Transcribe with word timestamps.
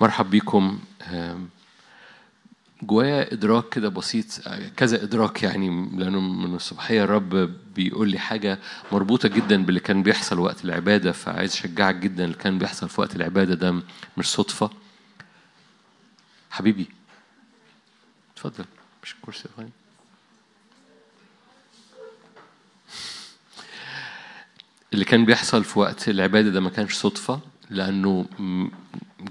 مرحب 0.00 0.30
بيكم 0.30 0.78
جوايا 2.82 3.32
إدراك 3.32 3.68
كده 3.68 3.88
بسيط 3.88 4.26
كذا 4.76 5.02
إدراك 5.02 5.42
يعني 5.42 5.90
لأنه 5.96 6.20
من 6.20 6.54
الصبحيه 6.54 7.04
الرب 7.04 7.34
بيقول 7.74 8.08
لي 8.10 8.18
حاجة 8.18 8.58
مربوطة 8.92 9.28
جدا 9.28 9.64
باللي 9.64 9.80
كان 9.80 10.02
بيحصل 10.02 10.38
وقت 10.38 10.64
العبادة 10.64 11.12
فعايز 11.12 11.52
أشجعك 11.52 11.94
جدا 11.94 12.24
اللي 12.24 12.36
كان 12.36 12.58
بيحصل 12.58 12.88
في 12.88 13.00
وقت 13.00 13.16
العبادة 13.16 13.54
ده 13.54 13.82
مش 14.16 14.26
صدفة. 14.26 14.70
حبيبي 16.50 16.86
اتفضل. 18.36 18.64
مش 19.02 19.14
الكرسي 19.14 19.48
فندم. 19.56 19.70
اللي 24.92 25.04
كان 25.04 25.24
بيحصل 25.24 25.64
في 25.64 25.78
وقت 25.78 26.08
العبادة 26.08 26.50
ده 26.50 26.60
ما 26.60 26.70
كانش 26.70 26.94
صدفة 26.94 27.40
لأنه 27.70 28.26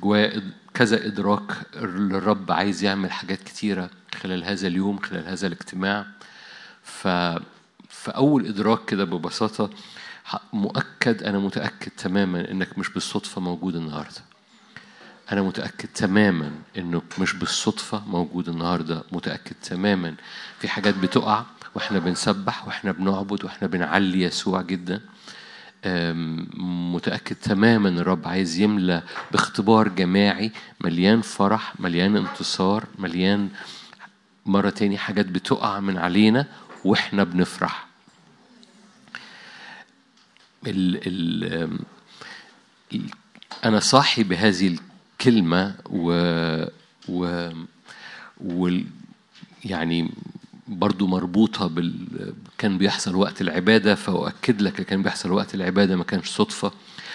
جواه 0.02 0.42
كذا 0.74 1.06
إدراك 1.06 1.52
الرب 1.76 2.52
عايز 2.52 2.84
يعمل 2.84 3.12
حاجات 3.12 3.44
كتيرة 3.44 3.90
خلال 4.16 4.44
هذا 4.44 4.68
اليوم 4.68 5.00
خلال 5.00 5.28
هذا 5.28 5.48
الاجتماع. 5.48 6.06
ف 6.84 7.08
فأول 7.90 8.48
إدراك 8.48 8.86
كده 8.86 9.04
ببساطة 9.04 9.70
مؤكد 10.54 11.24
أنا 11.24 11.40
متأكد 11.40 11.92
تماما 11.98 12.52
إنك 12.52 12.78
مش 12.78 12.90
بالصدفة 12.90 13.42
موجود 13.42 13.76
النهاردة. 13.76 14.22
أنا 15.32 15.42
متأكد 15.42 15.90
تماما 15.96 16.52
إنك 16.78 17.20
مش 17.20 17.34
بالصدفة 17.34 18.04
موجود 18.08 18.50
النهاردة. 18.50 19.04
متأكد 19.12 19.56
تماما 19.64 20.16
في 20.60 20.68
حاجات 20.68 20.96
بتقع 20.98 21.44
وإحنا 21.76 22.00
بنسبح 22.00 22.68
وإحنا 22.68 22.92
بنعبد 22.92 23.44
وإحنا 23.44 23.68
بنعلي 23.68 24.22
يسوع 24.22 24.62
جدا. 24.62 25.02
متأكد 25.86 27.36
تماما 27.36 27.90
الرب 27.90 28.28
عايز 28.28 28.60
يملى 28.60 29.04
باختبار 29.32 29.88
جماعي 29.88 30.52
مليان 30.82 31.22
فرح 31.22 31.80
مليان 31.80 32.18
انتصار 32.18 32.86
مليان 33.00 33.50
مرة 34.46 34.70
تاني 34.70 34.98
حاجات 34.98 35.26
بتقع 35.26 35.80
من 35.80 35.98
علينا 35.98 36.46
وإحنا 36.86 37.24
بنفرح. 37.24 37.88
ال 40.68 41.00
ال 41.08 41.80
أنا 43.66 43.80
صاحي 43.80 44.24
بهذه 44.24 44.78
الكلمة 45.20 45.76
و, 45.90 46.12
و, 47.10 47.50
وال 48.42 48.86
يعني 49.66 50.12
برضو 50.68 51.08
مربوطة 51.08 51.68
بال 51.68 52.34
كان 52.58 52.78
بيحصل 52.78 53.16
وقت 53.16 53.42
العبادة 53.42 53.96
فأؤكد 53.96 54.62
لك 54.62 54.74
كان 54.74 55.04
بيحصل 55.04 55.32
وقت 55.32 55.56
العبادة 55.56 55.96
ما 55.96 56.04
كانش 56.04 56.28
صدفة. 56.30 56.72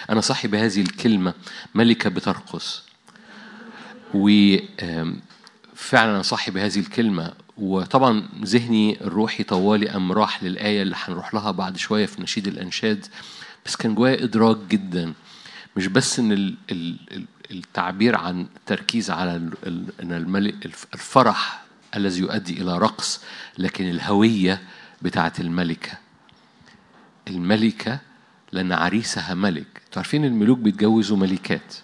أنا 0.09 0.21
صاحي 0.21 0.47
بهذه 0.47 0.81
الكلمة 0.81 1.33
ملكة 1.75 2.09
بترقص. 2.09 2.83
وفعلا 4.13 6.11
أنا 6.11 6.21
صاحي 6.21 6.51
بهذه 6.51 6.79
الكلمة. 6.79 7.33
وطبعا 7.57 8.29
ذهني 8.43 9.01
الروحي 9.01 9.43
طوالي 9.43 9.89
أم 9.89 10.11
راح 10.11 10.43
للآية 10.43 10.81
اللي 10.81 10.95
هنروح 10.99 11.33
لها 11.33 11.51
بعد 11.51 11.77
شوية 11.77 12.05
في 12.05 12.21
نشيد 12.21 12.47
الأنشاد. 12.47 13.05
بس 13.65 13.75
كان 13.75 13.95
جوايا 13.95 14.23
إدراك 14.23 14.57
جدا. 14.69 15.13
مش 15.77 15.87
بس 15.87 16.19
إن 16.19 16.31
ال- 16.31 16.55
ال- 16.71 16.97
ال- 17.11 17.25
التعبير 17.51 18.15
عن 18.15 18.47
التركيز 18.57 19.11
على 19.11 19.49
الملك 20.01 20.65
الفرح 20.93 21.63
الذي 21.95 22.19
يؤدي 22.19 22.61
إلى 22.61 22.77
رقص 22.77 23.21
لكن 23.57 23.89
الهوية 23.89 24.61
بتاعت 25.01 25.39
الملكة. 25.39 25.91
الملكة 27.27 27.99
لأن 28.51 28.71
عريسها 28.71 29.33
ملك. 29.33 29.67
أنتوا 29.85 30.01
عارفين 30.01 30.25
الملوك 30.25 30.59
بيتجوزوا 30.59 31.17
ملكات. 31.17 31.75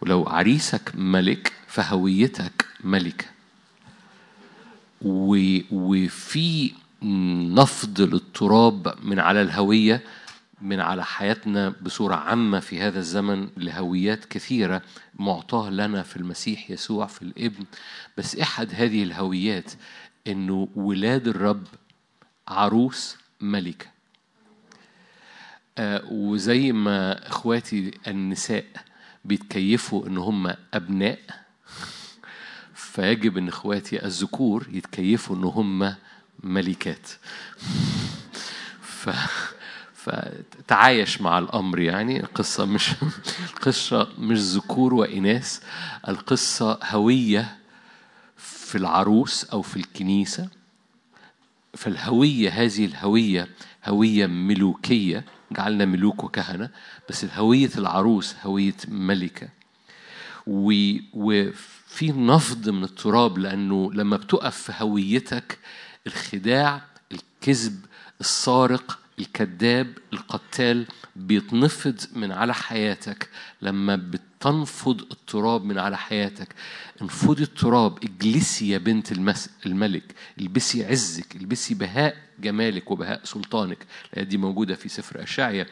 ولو 0.00 0.24
عريسك 0.24 0.92
ملك 0.94 1.52
فهويتك 1.66 2.66
ملكة. 2.84 3.26
وفي 5.72 6.72
نفض 7.54 8.00
للتراب 8.00 8.94
من 9.02 9.18
على 9.18 9.42
الهوية 9.42 10.02
من 10.60 10.80
على 10.80 11.04
حياتنا 11.04 11.68
بصورة 11.68 12.14
عامة 12.14 12.60
في 12.60 12.80
هذا 12.80 12.98
الزمن 12.98 13.48
لهويات 13.56 14.24
كثيرة 14.24 14.82
معطاة 15.14 15.70
لنا 15.70 16.02
في 16.02 16.16
المسيح 16.16 16.70
يسوع 16.70 17.06
في 17.06 17.22
الابن. 17.22 17.64
بس 18.18 18.36
أحد 18.36 18.70
هذه 18.74 19.02
الهويات 19.02 19.72
إنه 20.26 20.68
ولاد 20.74 21.28
الرب 21.28 21.66
عروس 22.48 23.16
ملكة. 23.40 23.86
آه، 25.78 26.02
وزي 26.10 26.72
ما 26.72 27.28
إخواتي 27.28 27.90
النساء 28.06 28.64
بيتكيفوا 29.24 30.06
إن 30.06 30.18
هم 30.18 30.54
أبناء 30.74 31.18
فيجب 32.74 33.38
إن 33.38 33.48
إخواتي 33.48 34.04
الذكور 34.04 34.66
يتكيفوا 34.72 35.36
إن 35.36 35.44
هم 35.44 35.94
ملكات. 36.42 37.08
ف 39.00 39.10
فتعايش 40.04 41.20
مع 41.20 41.38
الأمر 41.38 41.78
يعني. 41.78 42.20
القصة 42.20 42.64
مش 42.64 42.90
القصة 43.54 44.08
مش 44.18 44.38
ذكور 44.38 44.94
وإناث 44.94 45.60
القصة 46.08 46.78
هوية 46.84 47.56
في 48.36 48.78
العروس 48.78 49.44
أو 49.44 49.62
في 49.62 49.76
الكنيسة. 49.76 50.48
فالهوية 51.74 52.50
هذه 52.50 52.84
الهوية 52.84 53.48
هوية 53.86 54.26
ملوكية 54.26 55.24
جعلنا 55.52 55.84
ملوك 55.84 56.24
وكهنة 56.24 56.70
بس 57.08 57.24
الهوية 57.24 57.70
العروس 57.78 58.34
هوية 58.44 58.74
ملكة. 58.88 59.48
و- 60.46 60.96
وفي 61.14 62.12
نفض 62.12 62.68
من 62.68 62.84
التراب 62.84 63.38
لأنه 63.38 63.92
لما 63.92 64.16
بتقف 64.16 64.56
في 64.62 64.72
هويتك 64.84 65.58
الخداع 66.06 66.82
الكذب 67.12 67.84
السارق 68.20 68.98
الكذاب 69.20 69.98
القتال 70.12 70.86
بيتنفض 71.16 72.00
من 72.14 72.32
على 72.32 72.54
حياتك. 72.54 73.28
لما 73.62 73.96
بتنفض 73.96 75.00
التراب 75.00 75.64
من 75.64 75.78
على 75.78 75.98
حياتك 75.98 76.48
انفضي 77.02 77.42
التراب 77.42 78.04
اجلسي 78.04 78.68
يا 78.68 78.78
بنت 78.78 79.12
المس... 79.12 79.50
الملك. 79.66 80.14
البسي 80.40 80.84
عزك 80.86 81.36
البسي 81.36 81.74
بهاء 81.74 82.16
جمالك 82.40 82.90
وبهاء 82.90 83.20
سلطانك. 83.24 83.78
الآية 84.12 84.24
دي 84.24 84.36
موجودة 84.36 84.74
في 84.74 84.88
سفر 84.88 85.22
أشعيا. 85.22 85.66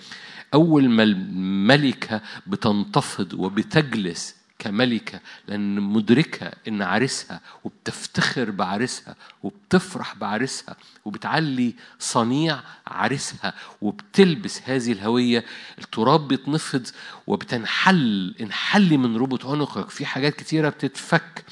أول 0.55 0.89
ما 0.89 1.03
الملكة 1.03 2.21
بتنتفض 2.47 3.35
وبتجلس 3.35 4.38
كملكة 4.59 5.21
لأن 5.49 5.81
مدركة 5.81 6.51
إن 6.69 6.83
عريسها 6.83 7.41
وبتفتخر 7.65 8.51
بعريسها 8.51 9.15
وبتفرح 9.43 10.15
بعريسها 10.15 10.77
وبتعلي 11.05 11.75
صنيع 11.99 12.61
عريسها 12.87 13.55
وبتلبس 13.83 14.61
هذه 14.65 14.93
الهوية. 14.93 15.45
التراب 15.79 16.29
بيتنفض 16.29 16.87
وبتنحل 17.27 18.35
انحلي 18.41 18.97
من 18.97 19.17
ربط 19.17 19.47
عنقك. 19.47 19.91
في 19.91 20.07
حاجات 20.07 20.35
كتيرة 20.35 20.69
بتتفك. 20.69 21.45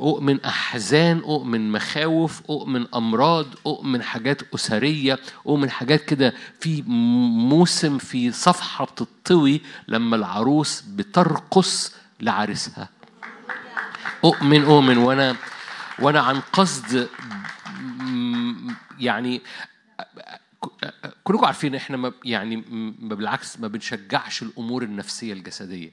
أؤمن 0.00 0.44
أحزان 0.44 1.18
أؤمن 1.18 1.72
مخاوف 1.72 2.42
أؤمن 2.50 2.86
أمراض 2.94 3.46
أؤمن 3.66 4.02
حاجات 4.02 4.42
أسرية 4.54 5.18
أؤمن 5.46 5.70
حاجات 5.70 6.04
كده. 6.04 6.34
في 6.60 6.82
موسم 6.86 7.98
في 7.98 8.32
صفحة 8.32 8.84
بتطوي 8.84 9.60
لما 9.88 10.16
العروس 10.16 10.80
بترقص 10.80 11.92
لعريسها 12.20 12.88
أؤمن 14.24 14.64
أؤمن. 14.64 14.98
وأنا 14.98 15.36
وأنا 15.98 16.20
عن 16.20 16.40
قصد 16.40 17.08
يعني 18.98 19.42
كلكم 21.24 21.44
عارفين 21.44 21.74
إحنا 21.74 21.96
ما 21.96 22.12
يعني 22.24 22.56
ما 23.00 23.14
بالعكس 23.14 23.60
ما 23.60 23.68
بنشجعش 23.68 24.42
الأمور 24.42 24.82
النفسية 24.82 25.32
الجسدية. 25.32 25.90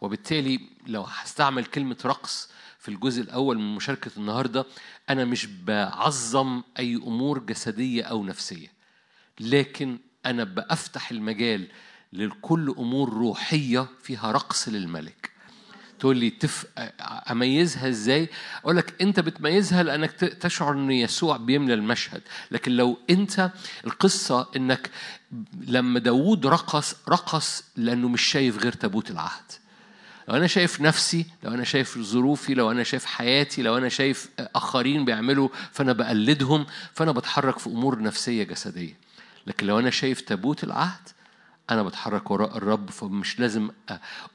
وبالتالي 0.00 0.60
لو 0.86 1.02
هستعمل 1.02 1.64
كلمة 1.64 1.96
رقص 2.04 2.50
في 2.78 2.88
الجزء 2.88 3.22
الأول 3.22 3.58
من 3.58 3.74
مشاركة 3.74 4.10
النهارده 4.16 4.66
أنا 5.10 5.24
مش 5.24 5.46
بعظم 5.46 6.62
أي 6.78 6.94
أمور 6.94 7.38
جسدية 7.38 8.02
أو 8.02 8.24
نفسية. 8.24 8.68
لكن 9.40 9.98
أنا 10.26 10.44
بفتح 10.44 11.10
المجال 11.10 11.68
لكل 12.12 12.74
أمور 12.78 13.12
روحية 13.12 13.86
فيها 14.02 14.32
رقص 14.32 14.68
للملك. 14.68 15.31
تقول 16.02 16.16
لي 16.16 16.30
تف... 16.30 16.66
أميزها 17.30 17.88
إزاي؟ 17.88 18.28
أقول 18.64 18.76
لك 18.76 19.02
أنت 19.02 19.20
بتميزها 19.20 19.82
لأنك 19.82 20.10
تشعر 20.12 20.72
إن 20.72 20.90
يسوع 20.90 21.36
بيملى 21.36 21.74
المشهد. 21.74 22.22
لكن 22.50 22.72
لو 22.72 22.98
أنت 23.10 23.50
القصة 23.86 24.48
إنك 24.56 24.90
لما 25.60 25.98
داوود 25.98 26.46
رقص 26.46 26.94
رقص 27.08 27.64
لأنه 27.76 28.08
مش 28.08 28.22
شايف 28.22 28.58
غير 28.58 28.72
تابوت 28.72 29.10
العهد. 29.10 29.52
لو 30.28 30.36
أنا 30.36 30.46
شايف 30.46 30.80
نفسي 30.80 31.26
لو 31.42 31.54
أنا 31.54 31.64
شايف 31.64 31.98
ظروفي 31.98 32.54
لو 32.54 32.70
أنا 32.70 32.82
شايف 32.82 33.04
حياتي 33.04 33.62
لو 33.62 33.78
أنا 33.78 33.88
شايف 33.88 34.28
آخرين 34.38 35.04
بيعملوا 35.04 35.48
فأنا 35.72 35.92
بقلدهم 35.92 36.66
فأنا 36.92 37.12
بتحرك 37.12 37.58
في 37.58 37.66
أمور 37.66 38.02
نفسية 38.02 38.44
جسدية. 38.44 38.96
لكن 39.46 39.66
لو 39.66 39.78
أنا 39.78 39.90
شايف 39.90 40.20
تابوت 40.20 40.64
العهد 40.64 41.08
أنا 41.70 41.82
بتحرك 41.82 42.30
وراء 42.30 42.56
الرب 42.56 42.90
فمش 42.90 43.40
لازم 43.40 43.70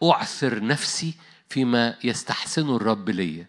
أعثر 0.04 0.64
نفسي 0.64 1.14
فيما 1.50 1.96
يستحسنه 2.04 2.76
الرب 2.76 3.10
ليا 3.10 3.48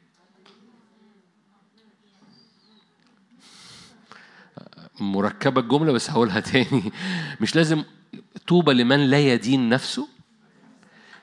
مركبة 5.01 5.61
الجملة 5.61 5.93
بس 5.93 6.11
هقولها 6.11 6.41
تاني. 6.51 6.93
مش 7.41 7.57
لازم 7.57 7.85
طوبى 8.47 8.73
لمن 8.73 8.99
لا 8.99 9.19
يدين 9.19 9.69
نفسه؟ 9.69 10.09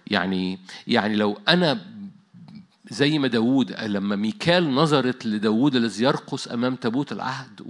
يعني 0.07 0.59
يعني 0.87 1.15
لو 1.15 1.37
أنا 1.47 1.94
زي 2.89 3.19
ما 3.19 3.27
داوود 3.27 3.71
لما 3.71 4.15
ميكال 4.15 4.75
نظرت 4.75 5.25
لداوود 5.25 5.75
الذي 5.75 6.03
يرقص 6.03 6.47
أمام 6.47 6.75
تابوت 6.75 7.11
العهد 7.11 7.61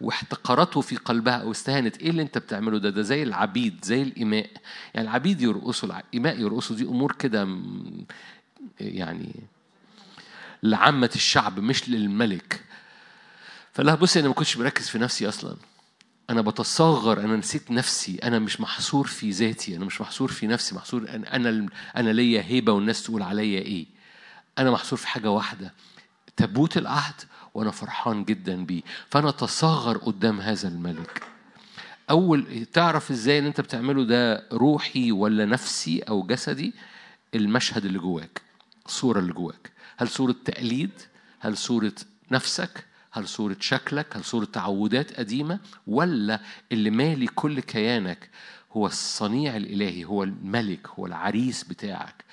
واحتقرته 0.00 0.80
في 0.80 0.96
قلبها 0.96 1.34
أو 1.34 1.50
استهانت 1.50 1.96
إيه 1.98 2.10
اللي 2.10 2.22
أنت 2.22 2.38
بتعمله 2.38 2.78
ده؟ 2.78 2.90
ده 2.90 3.02
زي 3.02 3.22
العبيد 3.22 3.84
زي 3.84 4.02
الإماء. 4.02 4.50
يعني 4.94 5.08
العبيد 5.08 5.40
يرقصوا 5.42 5.88
الإماء 6.12 6.40
يرقصوا 6.40 6.76
دي 6.76 6.84
أمور 6.84 7.12
كده 7.12 7.48
يعني 8.80 9.34
لعامة 10.62 11.10
الشعب 11.14 11.60
مش 11.60 11.88
للملك. 11.88 12.64
فلا 13.72 13.94
بصي 13.94 14.20
أنا 14.20 14.28
ما 14.28 14.34
كنتش 14.34 14.56
مركز 14.56 14.88
في 14.88 14.98
نفسي 14.98 15.28
أصلا. 15.28 15.56
أنا 16.30 16.40
بتصغر 16.40 17.20
أنا 17.20 17.36
نسيت 17.36 17.70
نفسي 17.70 18.18
أنا 18.22 18.38
مش 18.38 18.60
محصور 18.60 19.06
في 19.06 19.30
ذاتي 19.30 19.76
أنا 19.76 19.84
مش 19.84 20.00
محصور 20.00 20.28
في 20.28 20.46
نفسي 20.46 20.74
محصور 20.74 21.08
أنا 21.08 21.36
أنا, 21.36 21.68
أنا 21.96 22.10
ليا 22.10 22.42
هيبة 22.42 22.72
والناس 22.72 23.02
تقول 23.02 23.22
عليا 23.22 23.60
إيه. 23.60 23.86
أنا 24.58 24.70
محصور 24.70 24.98
في 24.98 25.08
حاجة 25.08 25.30
واحدة 25.30 25.72
تابوت 26.36 26.76
العهد 26.76 27.14
وأنا 27.54 27.70
فرحان 27.70 28.24
جدا 28.24 28.64
بيه. 28.64 28.82
فأنا 29.10 29.30
تصغر 29.30 29.96
قدام 29.96 30.40
هذا 30.40 30.68
الملك. 30.68 31.22
أول 32.10 32.66
تعرف 32.72 33.10
إزاي 33.10 33.38
إن 33.38 33.46
أنت 33.46 33.60
بتعمله 33.60 34.04
ده 34.04 34.46
روحي 34.52 35.12
ولا 35.12 35.44
نفسي 35.46 36.00
أو 36.00 36.22
جسدي؟ 36.22 36.74
المشهد 37.34 37.84
اللي 37.84 37.98
جواك 37.98 38.42
الصورة 38.86 39.18
اللي 39.18 39.32
جواك. 39.32 39.70
هل 39.96 40.08
صورة 40.08 40.34
تقليد؟ 40.44 40.90
هل 41.40 41.56
صورة 41.56 41.92
نفسك؟ 42.30 42.84
هل 43.16 43.28
صورة 43.28 43.56
شكلك 43.60 44.16
هل 44.16 44.24
صورة 44.24 44.44
تعودات 44.44 45.12
قديمة 45.12 45.58
ولا 45.86 46.40
اللي 46.72 46.90
مالي 46.90 47.26
كل 47.26 47.60
كيانك 47.60 48.30
هو 48.72 48.86
الصنيع 48.86 49.56
الإلهي 49.56 50.04
هو 50.04 50.22
الملك 50.24 50.88
هو 50.88 51.06
العريس 51.06 51.64
بتاعك. 51.64 52.24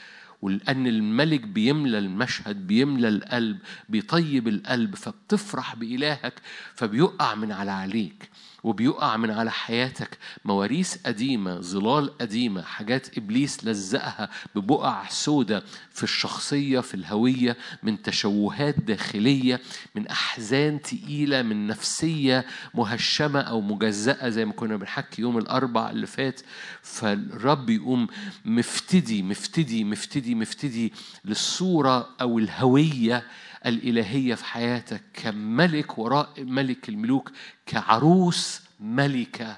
ولأن 0.41 0.88
الملك 0.88 1.41
بيملى 1.41 1.97
المشهد 2.00 2.68
بيملى 2.68 3.07
القلب 3.07 3.59
بيطيب 3.89 4.47
القلب 4.47 4.95
فبتفرح 4.95 5.75
بإلهك 5.75 6.33
فبيقع 6.75 7.35
من 7.35 7.51
على 7.51 7.71
عليك. 7.71 8.30
وبيقع 8.63 9.18
من 9.18 9.31
على 9.31 9.51
حياتك 9.51 10.18
مواريث 10.45 10.98
قديمة 11.06 11.62
ظلال 11.62 12.18
قديمة 12.18 12.62
حاجات 12.62 13.18
إبليس 13.18 13.65
لزقها 13.65 14.30
ببقع 14.56 15.10
سودة 15.10 15.63
في 15.92 16.04
الشخصية 16.04 16.80
في 16.80 16.94
الهوية 16.94 17.57
من 17.83 18.01
تشوهات 18.01 18.80
داخلية 18.80 19.62
من 19.95 20.07
أحزان 20.07 20.81
تقيلة 20.81 21.42
من 21.42 21.68
نفسية 21.68 22.45
مهشمة 22.74 23.39
أو 23.39 23.62
مجزأة 23.62 24.30
زي 24.30 24.45
ما 24.45 24.54
كنا 24.54 24.77
بنحكي 24.77 25.21
يوم 25.21 25.38
الأربع 25.38 25.89
اللي 25.89 26.07
فات. 26.07 26.42
فالرب 26.81 27.69
يقوم 27.69 28.07
مفتدي 28.45 29.24
مفتدي 29.24 29.83
مفتدي 29.83 30.36
مفتدي 30.36 30.94
للصورة 31.25 32.09
أو 32.21 32.39
الهوية 32.39 33.24
الإلهية 33.65 34.36
في 34.36 34.45
حياتك 34.45 35.04
كملك 35.13 35.98
وراء 35.98 36.30
ملك 36.38 36.89
الملوك 36.89 37.31
كعروس 37.65 38.62
ملكة 38.80 39.57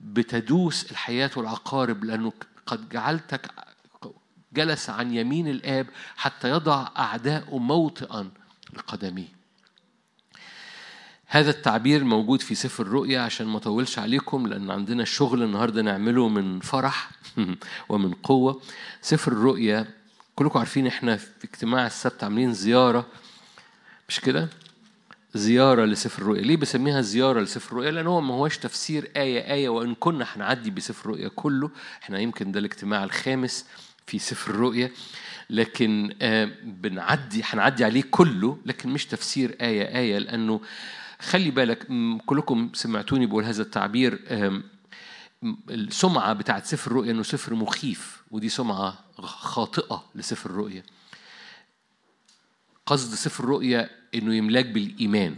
بتدوس 0.00 0.90
الحياة 0.90 1.30
والعقارب 1.36 2.04
لأنه 2.04 2.32
قد 2.66 2.88
جعلتك 2.88 3.50
جلس 4.52 4.90
عن 4.90 5.14
يمين 5.14 5.48
الآب 5.48 5.86
حتى 6.16 6.50
يضع 6.50 6.88
أعداء 6.98 7.58
موطئا 7.58 8.30
لقدميه. 8.74 9.38
هذا 11.26 11.50
التعبير 11.50 12.04
موجود 12.04 12.40
في 12.40 12.54
سفر 12.54 12.82
الرؤيا 12.82 13.20
عشان 13.20 13.46
ما 13.46 13.56
أطولش 13.56 13.98
عليكم 13.98 14.46
لأن 14.46 14.70
عندنا 14.70 15.04
شغل 15.04 15.42
النهارده 15.42 15.82
نعمله 15.82 16.28
من 16.28 16.60
فرح 16.60 17.10
ومن 17.88 18.12
قوة. 18.12 18.62
سفر 19.00 19.32
الرؤيا 19.32 19.97
كلكم 20.38 20.58
عارفين 20.58 20.86
إحنا 20.86 21.16
في 21.16 21.44
اجتماع 21.44 21.86
السبت 21.86 22.24
عاملين 22.24 22.52
زيارة 22.52 23.06
مش 24.08 24.20
كده؟ 24.20 24.48
زيارة 25.34 25.84
لسفر 25.84 26.22
الرؤيا، 26.22 26.42
ليه 26.42 26.56
بسميها 26.56 27.00
زيارة 27.00 27.40
لسفر 27.40 27.72
الرؤيا؟ 27.72 27.90
لأن 27.90 28.06
هو 28.06 28.20
ما 28.20 28.34
هوش 28.34 28.58
تفسير 28.58 29.10
آية 29.16 29.52
آية 29.52 29.68
وإن 29.68 29.94
كنا 29.94 30.26
هنعدي 30.32 30.70
بسفر 30.70 31.00
الرؤيا 31.10 31.28
كله، 31.28 31.70
إحنا 32.02 32.18
يمكن 32.18 32.52
ده 32.52 32.60
الاجتماع 32.60 33.04
الخامس 33.04 33.66
في 34.06 34.18
سفر 34.18 34.50
الرؤيا، 34.50 34.90
لكن 35.50 36.14
آه 36.22 36.50
بنعدي 36.64 37.42
هنعدي 37.44 37.84
عليه 37.84 38.02
كله 38.10 38.58
لكن 38.66 38.88
مش 38.88 39.06
تفسير 39.06 39.56
آية 39.60 39.98
آية 39.98 40.18
لأنه 40.18 40.60
خلي 41.20 41.50
بالك 41.50 41.86
كلكم 42.26 42.70
سمعتوني 42.74 43.26
بقول 43.26 43.44
هذا 43.44 43.62
التعبير 43.62 44.18
السمعة 45.70 46.32
بتاعت 46.32 46.66
سفر 46.66 46.90
الرؤيا 46.90 47.10
إنه 47.10 47.22
سفر 47.22 47.54
مخيف 47.54 48.22
ودي 48.30 48.48
سمعة 48.48 49.04
خاطئة 49.20 50.04
لسفر 50.14 50.50
الرؤيا. 50.50 50.82
قصد 52.86 53.14
سفر 53.14 53.44
الرؤيا 53.44 53.90
إنه 54.14 54.34
يملاك 54.34 54.66
بالإيمان. 54.66 55.36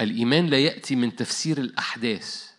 الإيمان 0.00 0.46
لا 0.46 0.58
يأتي 0.58 0.96
من 0.96 1.16
تفسير 1.16 1.58
الأحداث 1.58 2.50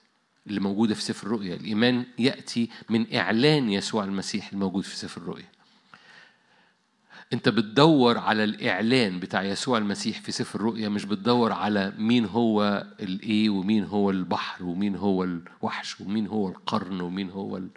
اللي 0.47 0.59
موجودة 0.59 0.95
في 0.95 1.01
سفر 1.01 1.27
الرؤيا. 1.27 1.55
الإيمان 1.55 2.05
يأتي 2.19 2.69
من 2.89 3.15
إعلان 3.15 3.69
يسوع 3.69 4.03
المسيح 4.03 4.53
الموجود 4.53 4.83
في 4.83 4.95
سفر 4.95 5.21
الرؤيا. 5.21 5.52
انت 7.33 7.49
بتدور 7.49 8.17
على 8.17 8.43
الاعلان 8.43 9.19
بتاع 9.19 9.43
يسوع 9.43 9.77
المسيح 9.77 10.21
في 10.21 10.31
سفر 10.31 10.59
الرؤيا 10.59 10.89
مش 10.89 11.05
بتدور 11.05 11.51
على 11.51 11.93
مين 11.97 12.25
هو 12.25 12.87
الايه 12.99 13.49
ومين 13.49 13.83
هو 13.83 14.09
البحر 14.09 14.63
ومين 14.65 14.95
هو 14.95 15.23
الوحش 15.23 16.01
ومين 16.01 16.27
هو 16.27 16.47
القرن 16.47 17.01
ومين 17.01 17.29
هو 17.29 17.57
ال... 17.57 17.69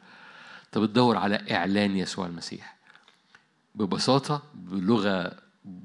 انت 0.67 0.79
بتدور 0.79 1.17
على 1.17 1.43
اعلان 1.51 1.97
يسوع 1.97 2.27
المسيح. 2.27 2.77
ببساطة 3.75 4.43
بلغة 4.55 5.33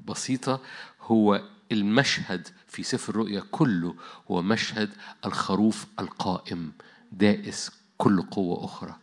بسيطة 0.08 0.60
هو 1.00 1.42
المشهد 1.72 2.48
في 2.68 2.82
سفر 2.82 3.12
الرؤيا 3.12 3.42
كله 3.50 3.94
هو 4.30 4.42
مشهد 4.42 4.90
الخروف 5.26 5.86
القائم 6.00 6.72
دائس 7.12 7.70
كل 7.98 8.22
قوة 8.22 8.64
أخرى. 8.64 8.96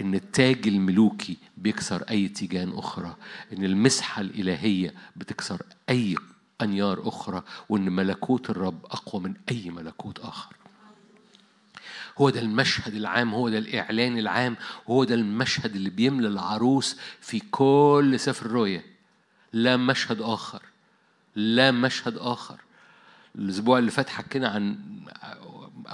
إن 0.00 0.14
التاج 0.14 0.68
الملوكي 0.68 1.36
بيكسر 1.56 2.02
أي 2.10 2.28
تيجان 2.28 2.72
أخرى 2.78 3.16
إن 3.52 3.64
المسحة 3.64 4.20
الإلهية 4.22 4.94
بتكسر 5.16 5.62
أي 5.88 6.16
أنيار 6.62 7.08
أخرى 7.08 7.42
وإن 7.68 7.92
ملكوت 7.92 8.50
الرب 8.50 8.84
أقوى 8.84 9.22
من 9.22 9.34
أي 9.50 9.70
ملكوت 9.70 10.18
آخر. 10.18 10.56
هو 12.18 12.30
ده 12.30 12.40
المشهد 12.40 12.94
العام 12.94 13.34
هو 13.34 13.48
ده 13.48 13.58
الإعلان 13.58 14.18
العام 14.18 14.56
هو 14.90 15.04
ده 15.04 15.14
المشهد 15.14 15.76
اللي 15.76 15.90
بيملى 15.90 16.28
العروس 16.28 16.96
في 17.20 17.40
كل 17.50 18.14
سفر 18.20 18.46
الرؤيا 18.46 18.82
لا 19.52 19.76
مشهد 19.76 20.20
آخر 20.20 20.62
لا 21.36 21.70
مشهد 21.70 22.16
آخر. 22.16 22.60
الأسبوع 23.34 23.78
اللي 23.78 23.90
فات 23.90 24.08
حكينا 24.08 24.48
عن 24.48 24.78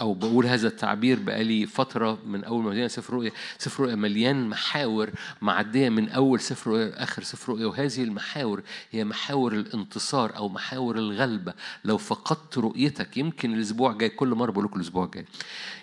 أو 0.00 0.14
بقول 0.14 0.46
هذا 0.46 0.68
التعبير 0.68 1.18
بقالي 1.20 1.66
فترة 1.66 2.18
من 2.26 2.44
أول 2.44 2.62
ما 2.64 2.70
بدينا 2.70 2.88
سفر 2.88 3.14
رؤيا 3.14 3.30
سفر 3.58 3.82
رؤيا 3.82 3.94
مليان 3.94 4.48
محاور 4.48 5.10
معدية 5.42 5.88
من 5.88 6.08
أول 6.08 6.40
سفر 6.40 6.70
رؤيا 6.70 6.84
لآخر 6.88 7.22
سفر 7.22 7.52
رؤيا 7.52 7.66
وهذه 7.66 8.02
المحاور 8.02 8.62
هي 8.90 9.04
محاور 9.04 9.52
الانتصار 9.52 10.36
أو 10.36 10.48
محاور 10.48 10.96
الغلبة. 10.98 11.54
لو 11.84 11.98
فقدت 11.98 12.58
رؤيتك 12.58 13.16
يمكن 13.16 13.54
الأسبوع 13.54 13.92
الجاي 13.92 14.08
كل 14.08 14.28
مرة 14.28 14.50
بقول 14.50 14.64
لكم 14.64 14.76
الأسبوع 14.76 15.04
الجاي. 15.04 15.24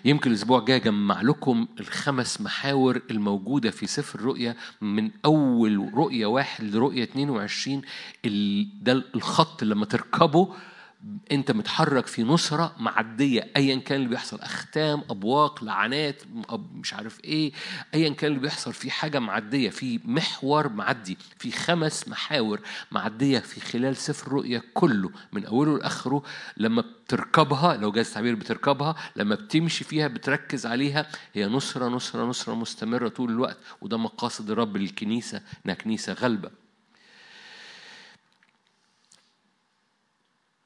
يمكن 0.04 0.30
الأسبوع 0.30 0.58
الجاي 0.58 0.76
أجمع 0.76 1.22
لكم 1.22 1.66
الخمس 1.80 2.40
محاور 2.40 3.02
الموجودة 3.10 3.70
في 3.70 3.86
سفر 3.86 4.18
الرؤيا 4.18 4.56
من 4.80 5.10
أول 5.24 5.90
رؤيا 5.94 6.26
واحد 6.26 6.64
لرؤيا 6.64 7.02
22 7.04 7.82
ده 8.82 9.04
الخط 9.14 9.64
لما 9.64 9.84
تركبه 9.86 10.48
انت 11.32 11.50
متحرك 11.50 12.06
في 12.06 12.22
نصرة 12.22 12.74
معدية 12.78 13.50
ايا 13.56 13.76
كان 13.76 13.96
اللي 13.96 14.08
بيحصل 14.08 14.40
أختام 14.40 15.02
أبواق 15.10 15.64
لعنات 15.64 16.22
مش 16.74 16.94
عارف 16.94 17.24
إيه 17.24 17.52
ايا 17.94 18.08
كان 18.08 18.30
اللي 18.30 18.42
بيحصل 18.42 18.72
في 18.72 18.90
حاجة 18.90 19.18
معدية 19.18 19.70
في 19.70 20.00
محور 20.04 20.68
معدي 20.68 21.18
في 21.38 21.50
خمس 21.52 22.08
محاور 22.08 22.60
معدية 22.90 23.38
في 23.38 23.60
خلال 23.60 23.96
سفر 23.96 24.26
الرؤيا 24.26 24.62
كله 24.74 25.10
من 25.32 25.44
أوله 25.44 25.78
لآخره 25.78 26.22
لما 26.56 26.82
بتركبها 26.82 27.76
لو 27.76 27.92
جاز 27.92 28.06
التعبير 28.06 28.34
بتركبها 28.34 28.94
لما 29.16 29.34
بتمشي 29.34 29.84
فيها 29.84 30.08
بتركز 30.08 30.66
عليها 30.66 31.06
هي 31.34 31.46
نصرة 31.46 31.88
نصرة 31.88 32.24
نصرة 32.24 32.54
مستمرة 32.54 33.08
طول 33.08 33.30
الوقت 33.30 33.58
وده 33.80 33.96
مقاصد 33.96 34.50
الرب 34.50 34.76
للكنيسه 34.76 35.42
إنها 35.66 35.74
كنيسة 35.74 36.12
غلبه 36.12 36.50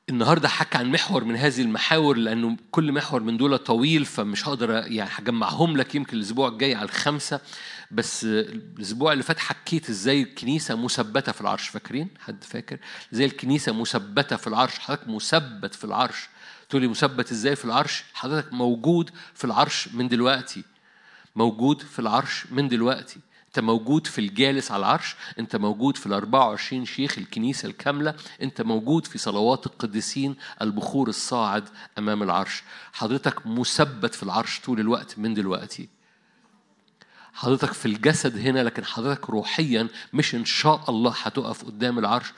النهارده 0.08 0.48
حكى 0.48 0.78
عن 0.78 0.90
محور 0.90 1.24
من 1.24 1.36
هذه 1.36 1.62
المحاور 1.62 2.16
لأنه 2.16 2.56
كل 2.70 2.92
محور 2.92 3.22
من 3.22 3.36
دول 3.36 3.58
طويل 3.58 4.04
فمش 4.04 4.48
هقدر 4.48 4.70
يعني 4.70 5.10
هجمعهم 5.12 5.76
لك 5.76 5.94
يمكن 5.94 6.16
الأسبوع 6.16 6.48
الجاي 6.48 6.74
على 6.74 6.84
الخمسة. 6.84 7.40
بس 7.90 8.24
الأسبوع 8.24 9.12
اللي 9.12 9.22
فات 9.24 9.38
حكيت 9.38 9.90
إزاي 9.90 10.22
الكنيسة 10.22 10.74
مثبتة 10.74 11.32
في 11.32 11.40
العرش. 11.40 11.68
فاكرين؟ 11.68 12.08
حد 12.20 12.44
فاكر؟ 12.44 12.78
زي 13.12 13.24
الكنيسة 13.24 13.72
مثبتة 13.72 14.36
في 14.36 14.46
العرش؟ 14.46 14.78
حضرتك 14.78 15.08
مثبت 15.08 15.74
في 15.74 15.84
العرش. 15.84 16.28
تقول 16.68 16.82
لي 16.82 16.88
مثبت 16.88 17.30
إزاي 17.30 17.56
في 17.56 17.64
العرش؟ 17.64 18.04
حضرتك 18.14 18.52
موجود 18.52 19.10
في 19.34 19.44
العرش 19.44 19.88
من 19.88 20.08
دلوقتي. 20.08 20.64
موجود 21.36 21.82
في 21.82 21.98
العرش 21.98 22.44
من 22.50 22.68
دلوقتي. 22.68 23.20
انت 23.54 23.64
موجود 23.64 24.06
في 24.06 24.18
الجالس 24.20 24.70
على 24.70 24.80
العرش 24.80 25.16
انت 25.38 25.56
موجود 25.56 25.96
في 25.96 26.06
ال 26.06 26.12
24 26.12 26.84
شيخ 26.84 27.18
الكنيسة 27.18 27.68
الكاملة 27.68 28.14
انت 28.42 28.62
موجود 28.62 29.06
في 29.06 29.18
صلوات 29.18 29.66
القديسين 29.66 30.36
البخور 30.62 31.08
الصاعد 31.08 31.68
أمام 31.98 32.22
العرش. 32.22 32.62
حضرتك 32.92 33.46
مثبت 33.46 34.14
في 34.14 34.22
العرش 34.22 34.60
طول 34.60 34.80
الوقت 34.80 35.18
من 35.18 35.34
دلوقتي. 35.34 35.88
حضرتك 37.34 37.72
في 37.72 37.86
الجسد 37.86 38.38
هنا 38.38 38.60
لكن 38.60 38.84
حضرتك 38.84 39.30
روحيا 39.30 39.88
مش 40.12 40.34
إن 40.34 40.44
شاء 40.44 40.84
الله 40.88 41.14
هتقف 41.22 41.64
قدام 41.64 41.98
العرش 41.98 42.32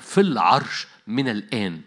في 0.00 0.20
العرش 0.20 0.86
من 1.06 1.28
الآن. 1.28 1.80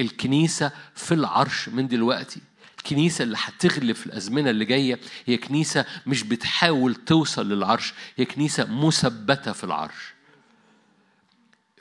الكنيسة 0.00 0.70
في 0.94 1.14
العرش 1.14 1.68
من 1.68 1.88
دلوقتي. 1.88 2.40
الكنيسة 2.86 3.22
اللي 3.22 3.36
هتغلب 3.40 3.96
في 3.96 4.06
الأزمنة 4.06 4.50
اللي 4.50 4.64
جاية 4.64 5.00
هي 5.26 5.36
كنيسة 5.36 5.84
مش 6.06 6.22
بتحاول 6.22 6.94
توصل 6.94 7.48
للعرش 7.52 7.94
هي 8.16 8.24
كنيسة 8.24 8.64
مثبتة 8.64 9.52
في 9.52 9.64
العرش. 9.64 10.14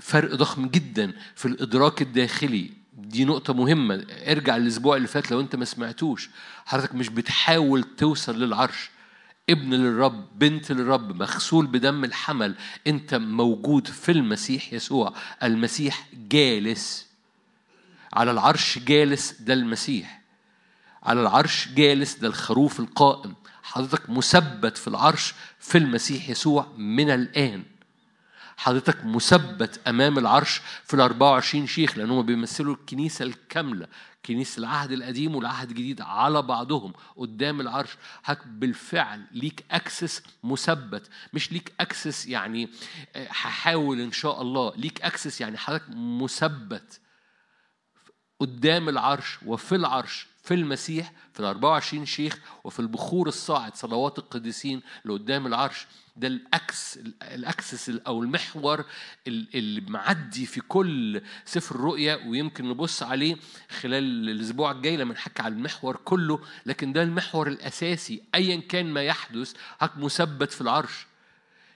فرق 0.02 0.36
ضخم 0.36 0.68
جدا 0.68 1.14
في 1.36 1.46
الإدراك 1.46 2.02
الداخلي. 2.02 2.72
دي 2.94 3.26
نقطة 3.26 3.54
مهمة. 3.54 4.06
ارجع 4.10 4.56
الأسبوع 4.56 4.96
اللي 4.96 5.08
فات 5.08 5.32
لو 5.32 5.40
أنت 5.40 5.56
ما 5.56 5.66
سمعتوش. 5.66 6.30
حضرتك 6.66 6.96
مش 6.96 7.10
بتحاول 7.10 7.84
توصل 7.84 8.40
للعرش. 8.44 8.90
ابن 9.50 9.74
للرب 9.74 10.40
بنت 10.40 10.72
للرب 10.72 11.16
مغسول 11.22 11.68
بدم 11.68 12.04
الحمل 12.04 12.56
انت 12.88 13.16
موجود 13.16 13.88
في 13.88 14.12
المسيح 14.12 14.74
يسوع. 14.74 15.14
المسيح 15.44 16.08
جالس. 16.14 17.06
على 18.14 18.32
العرش 18.32 18.80
جالس 18.80 19.42
ده 19.42 19.54
المسيح. 19.54 20.25
على 21.06 21.22
العرش 21.22 21.68
جالس 21.68 22.16
ده 22.16 22.28
الخروف 22.28 22.80
القائم. 22.80 23.36
حضرتك 23.64 24.10
مثبت 24.10 24.78
في 24.78 24.88
العرش 24.88 25.34
في 25.60 25.78
المسيح 25.78 26.30
يسوع 26.30 26.68
من 26.78 27.10
الآن. 27.10 27.64
حضرتك 28.58 29.06
مثبت 29.06 29.80
أمام 29.88 30.18
العرش 30.18 30.62
في 30.84 30.94
ال 30.94 31.02
24 31.02 31.68
شيخ 31.68 31.98
لأنهم 31.98 32.26
بيمثلوا 32.26 32.76
الكنيسة 32.76 33.26
الكاملة 33.26 33.88
كنيسة 34.26 34.60
العهد 34.60 34.92
القديم 34.92 35.36
والعهد 35.36 35.70
الجديد 35.70 36.02
على 36.02 36.42
بعضهم 36.42 36.94
قدام 37.18 37.62
العرش. 37.62 37.90
حضرتك 38.24 38.48
بالفعل 38.48 39.24
ليك 39.32 39.64
أكسس 39.72 40.24
مثبت 40.44 41.10
مش 41.34 41.52
ليك 41.52 41.74
أكسس 41.80 42.28
يعني 42.28 42.70
هحاول 43.16 44.00
إن 44.02 44.12
شاء 44.12 44.42
الله 44.42 44.74
ليك 44.76 45.02
أكسس 45.02 45.42
يعني 45.42 45.58
حضرتك 45.58 45.84
مثبت 45.90 47.00
قدام 48.40 48.90
العرش 48.90 49.38
وفي 49.46 49.76
العرش 49.76 50.28
في 50.46 50.54
المسيح 50.54 51.12
في 51.34 51.40
ال 51.40 51.46
24 51.46 52.06
شيخ 52.06 52.40
وفي 52.64 52.80
البخور 52.80 53.28
الصاعد 53.28 53.76
صلوات 53.76 54.20
القديسين 54.20 54.82
اللي 55.04 55.14
قدام 55.14 55.48
العرش. 55.48 55.88
ده 56.18 56.28
الأكس 56.28 57.00
الأكسس 57.22 57.90
أو 58.08 58.24
المحور 58.24 58.86
اللي 59.28 59.82
معدي 59.82 60.46
في 60.46 60.62
كل 60.62 61.22
سفر 61.46 61.76
الرؤيا 61.76 62.16
ويمكن 62.28 62.70
نبص 62.70 63.04
عليه 63.04 63.36
خلال 63.82 64.30
الأسبوع 64.30 64.72
الجاي 64.72 64.98
لما 64.98 65.14
نحكي 65.14 65.42
على 65.42 65.54
المحور 65.54 65.96
كله. 65.96 66.40
لكن 66.66 66.94
ده 66.94 67.04
المحور 67.04 67.48
الأساسي 67.48 68.24
ايا 68.36 68.62
كان 68.62 68.86
ما 68.86 69.04
يحدث 69.04 69.54
هك 69.80 69.98
مثبت 69.98 70.52
في 70.52 70.62
العرش. 70.62 71.08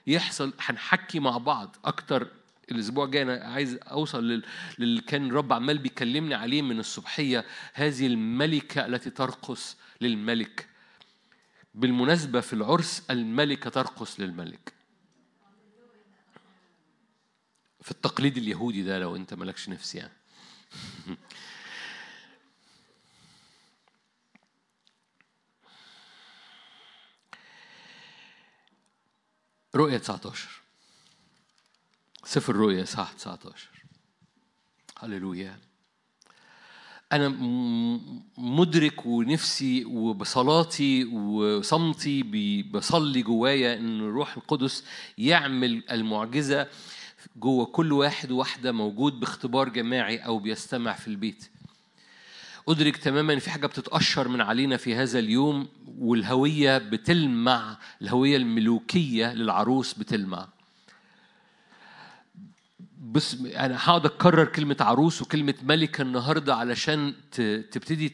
يحصل 0.06 0.52
هنحكي 0.60 1.20
مع 1.20 1.38
بعض 1.38 1.76
أكتر 1.84 2.28
الأسبوع 2.72 3.04
الجاي 3.04 3.22
أنا 3.22 3.44
عايز 3.44 3.78
أوصل 3.82 4.42
للي 4.78 5.00
كان 5.00 5.26
الرب 5.26 5.52
عمال 5.52 5.78
بيكلمني 5.78 6.34
عليه 6.34 6.62
من 6.62 6.80
الصبحية. 6.80 7.44
هذه 7.74 8.06
الملكة 8.06 8.86
التي 8.86 9.10
ترقص 9.10 9.76
للملك. 10.00 10.68
بالمناسبة 11.74 12.40
في 12.40 12.52
العرس 12.52 13.02
الملكة 13.10 13.70
ترقص 13.70 14.20
للملك. 14.20 14.72
في 17.80 17.90
التقليد 17.90 18.36
اليهودي 18.36 18.82
ده 18.82 18.98
لو 18.98 19.16
أنت 19.16 19.34
مالكش 19.34 19.68
نفس 19.68 19.94
يعني. 19.94 20.12
رؤية 29.74 29.98
19 29.98 30.60
سفر 32.30 32.52
الرؤيا 32.52 32.84
صح 32.84 33.12
19 33.12 33.68
هللويا. 34.98 35.58
أنا 37.12 37.28
مدرك 38.38 39.06
ونفسي 39.06 39.84
وبصلاتي 39.84 41.04
وصمتي 41.04 42.22
بصلي 42.62 43.22
جوايا 43.22 43.76
إن 43.76 44.00
الروح 44.00 44.36
القدس 44.36 44.84
يعمل 45.18 45.82
المعجزة 45.90 46.66
جوه 47.36 47.64
كل 47.66 47.92
واحد 47.92 48.30
وواحدة 48.30 48.72
موجود 48.72 49.20
باختبار 49.20 49.68
جماعي 49.68 50.18
أو 50.18 50.38
بيستمع 50.38 50.92
في 50.92 51.08
البيت. 51.08 51.50
أدرك 52.68 52.96
تماما 52.96 53.32
إن 53.32 53.38
في 53.38 53.50
حاجة 53.50 53.66
بتتأشر 53.66 54.28
من 54.28 54.40
علينا 54.40 54.76
في 54.76 54.94
هذا 54.94 55.18
اليوم 55.18 55.68
والهوية 55.98 56.78
بتلمع 56.78 57.78
الهوية 58.02 58.36
الملوكية 58.36 59.34
للعروس 59.34 59.94
بتلمع. 59.94 60.59
بس 63.00 63.34
أنا 63.34 63.76
هقعد 63.78 64.06
أكرر 64.06 64.44
كلمة 64.44 64.76
عروس 64.80 65.22
وكلمة 65.22 65.54
ملكه 65.62 66.02
النهارده 66.02 66.54
علشان 66.54 67.14
تبتدي 67.70 68.08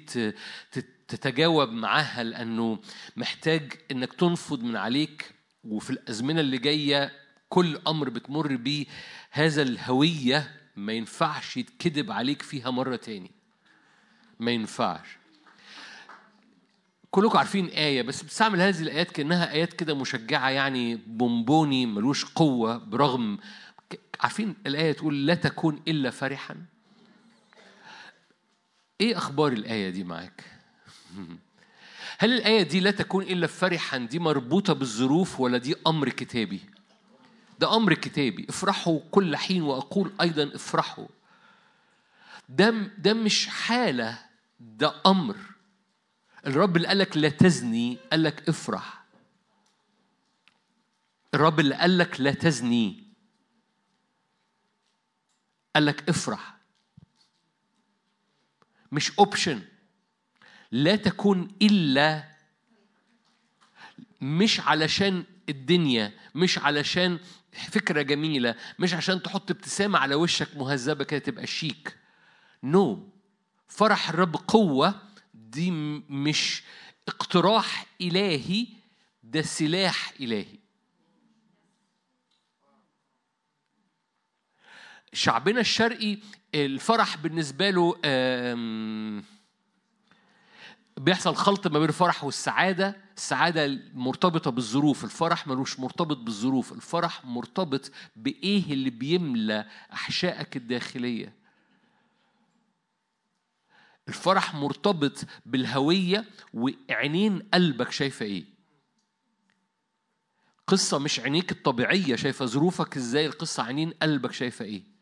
تتجاوب 1.08 1.68
معاها 1.70 2.22
لأنه 2.24 2.78
محتاج 3.16 3.72
إنك 3.90 4.12
تنفض 4.12 4.62
من 4.62 4.76
عليك 4.76 5.34
وفي 5.64 5.90
الأزمنة 5.90 6.40
اللي 6.40 6.58
جاية 6.58 7.12
كل 7.48 7.78
أمر 7.86 8.08
بتمر 8.10 8.56
بيه 8.56 8.86
هذا 9.30 9.62
الهوية 9.62 10.50
ما 10.76 10.92
ينفعش 10.92 11.56
يتكذب 11.56 12.12
عليك 12.12 12.42
فيها 12.42 12.70
مرة 12.70 12.96
تاني. 12.96 13.30
ما 14.40 14.50
ينفعش. 14.50 15.18
كلكم 17.10 17.38
عارفين 17.38 17.66
آية 17.66 18.02
بس 18.02 18.22
بتستعمل 18.22 18.60
هذه 18.60 18.82
الآيات 18.82 19.10
كأنها 19.10 19.52
آيات 19.52 19.72
كده 19.72 19.94
مشجعة 19.94 20.50
يعني 20.50 20.96
بونبوني 20.96 21.86
ملوش 21.86 22.24
قوة 22.24 22.76
برغم 22.76 23.38
عارفين 24.20 24.54
الآية 24.66 24.92
تقول 24.92 25.26
لا 25.26 25.34
تكون 25.34 25.82
إلا 25.88 26.10
فرحا؟ 26.10 26.56
إيه 29.00 29.18
أخبار 29.18 29.52
الآية 29.52 29.90
دي 29.90 30.04
معاك؟ 30.04 30.44
هل 32.18 32.32
الآية 32.32 32.62
دي 32.62 32.80
لا 32.80 32.90
تكون 32.90 33.22
إلا 33.22 33.46
فرحا؟ 33.46 33.98
دي 33.98 34.18
مربوطة 34.18 34.72
بالظروف 34.72 35.40
ولا 35.40 35.58
دي 35.58 35.74
أمر 35.86 36.08
كتابي؟ 36.08 36.60
ده 37.58 37.76
أمر 37.76 37.94
كتابي. 37.94 38.46
افرحوا 38.48 39.00
كل 39.10 39.36
حين 39.36 39.62
وأقول 39.62 40.12
أيضا 40.20 40.54
افرحوا. 40.54 41.06
ده 42.48 42.70
ده 42.98 43.14
مش 43.14 43.46
حالة 43.46 44.18
ده 44.60 44.94
أمر. 45.06 45.36
الرب 46.46 46.76
اللي 46.76 46.88
قالك 46.88 47.16
لا 47.16 47.28
تزني 47.28 47.98
قالك 48.12 48.48
افرح. 48.48 49.04
الرب 51.34 51.60
اللي 51.60 51.74
قالك 51.74 52.20
لا 52.20 52.32
تزني 52.32 53.05
قال 55.76 55.86
لك 55.86 56.08
افرح. 56.08 56.56
مش 58.92 59.12
option 59.18 59.62
لا 60.72 60.96
تكون 60.96 61.48
إلا 61.62 62.24
مش 64.20 64.60
علشان 64.60 65.24
الدنيا 65.48 66.12
مش 66.34 66.58
علشان 66.58 67.18
فكرة 67.70 68.02
جميلة 68.02 68.54
مش 68.78 68.94
عشان 68.94 69.22
تحط 69.22 69.50
ابتسامة 69.50 69.98
على 69.98 70.14
وشك 70.14 70.56
مهذبة 70.56 71.04
كده 71.04 71.20
تبقى 71.20 71.46
شيك. 71.46 71.96
no 72.62 72.96
no. 72.96 72.98
فرح 73.68 74.08
الرب 74.08 74.36
قوة 74.36 75.02
دي 75.34 75.70
مش 76.10 76.62
اقتراح 77.08 77.86
إلهي 78.00 78.66
ده 79.22 79.42
سلاح 79.42 80.12
إلهي. 80.20 80.58
شعبنا 85.12 85.60
الشرقي 85.60 86.18
الفرح 86.54 87.16
بالنسبة 87.16 87.70
له 87.70 87.96
بيحصل 90.96 91.34
خلط 91.36 91.66
ما 91.66 91.78
بين 91.78 91.88
الفرح 91.88 92.24
والسعادة. 92.24 92.96
السعادة 93.16 93.78
مرتبطة 93.94 94.50
بالظروف 94.50 95.04
الفرح 95.04 95.46
ملوش 95.46 95.80
مرتبط 95.80 96.16
بالظروف 96.16 96.72
الفرح 96.72 97.24
مرتبط 97.24 97.90
بإيه 98.16 98.72
اللي 98.72 98.90
بيملى 98.90 99.66
أحشائك 99.92 100.56
الداخلية. 100.56 101.32
الفرح 104.08 104.54
مرتبط 104.54 105.24
بالهوية 105.46 106.24
وعينين 106.54 107.48
قلبك 107.54 107.90
شايفة 107.90 108.26
إيه. 108.26 108.44
قصة 110.66 110.98
مش 110.98 111.20
عينيك 111.20 111.52
الطبيعية 111.52 112.16
شايفة 112.16 112.46
ظروفك 112.46 112.96
إزاي 112.96 113.26
القصة 113.26 113.62
عينين 113.62 113.90
قلبك 113.90 114.32
شايفة 114.32 114.64
إيه. 114.64 114.95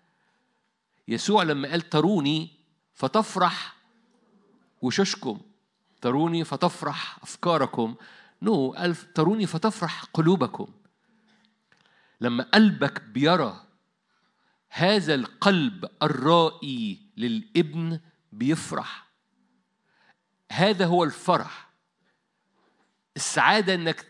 يسوع 1.08 1.42
لما 1.42 1.68
قال 1.68 1.90
تروني 1.90 2.50
فتفرح 2.94 3.76
وشوشكم. 4.82 5.40
تروني 6.00 6.44
فتفرح 6.44 7.18
أفكاركم. 7.23 7.96
نو 8.42 8.73
قال 8.73 8.96
تروني 8.96 9.46
فتفرح 9.46 10.04
قلوبكم. 10.04 10.73
لما 12.20 12.44
قلبك 12.44 13.02
بيرى 13.02 13.66
هذا 14.68 15.14
القلب 15.14 15.90
الرائي 16.02 17.00
للابن 17.16 18.00
بيفرح. 18.32 19.06
هذا 20.52 20.87
هو 20.87 21.04
الفرح. 21.04 21.70
السعادة 23.16 23.75
إنك 23.75 24.06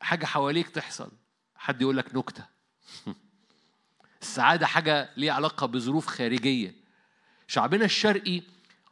حاجة 0.00 0.26
حواليك 0.26 0.68
تحصل. 0.68 1.12
حد 1.56 1.82
يقول 1.82 1.96
لك 1.96 2.14
نكتة. 2.14 2.44
السعادة 4.22 4.66
حاجة 4.66 5.10
ليها 5.16 5.32
علاقة 5.32 5.66
بظروف 5.66 6.06
خارجية. 6.06 6.74
شعبنا 7.48 7.84
الشرقي 7.84 8.42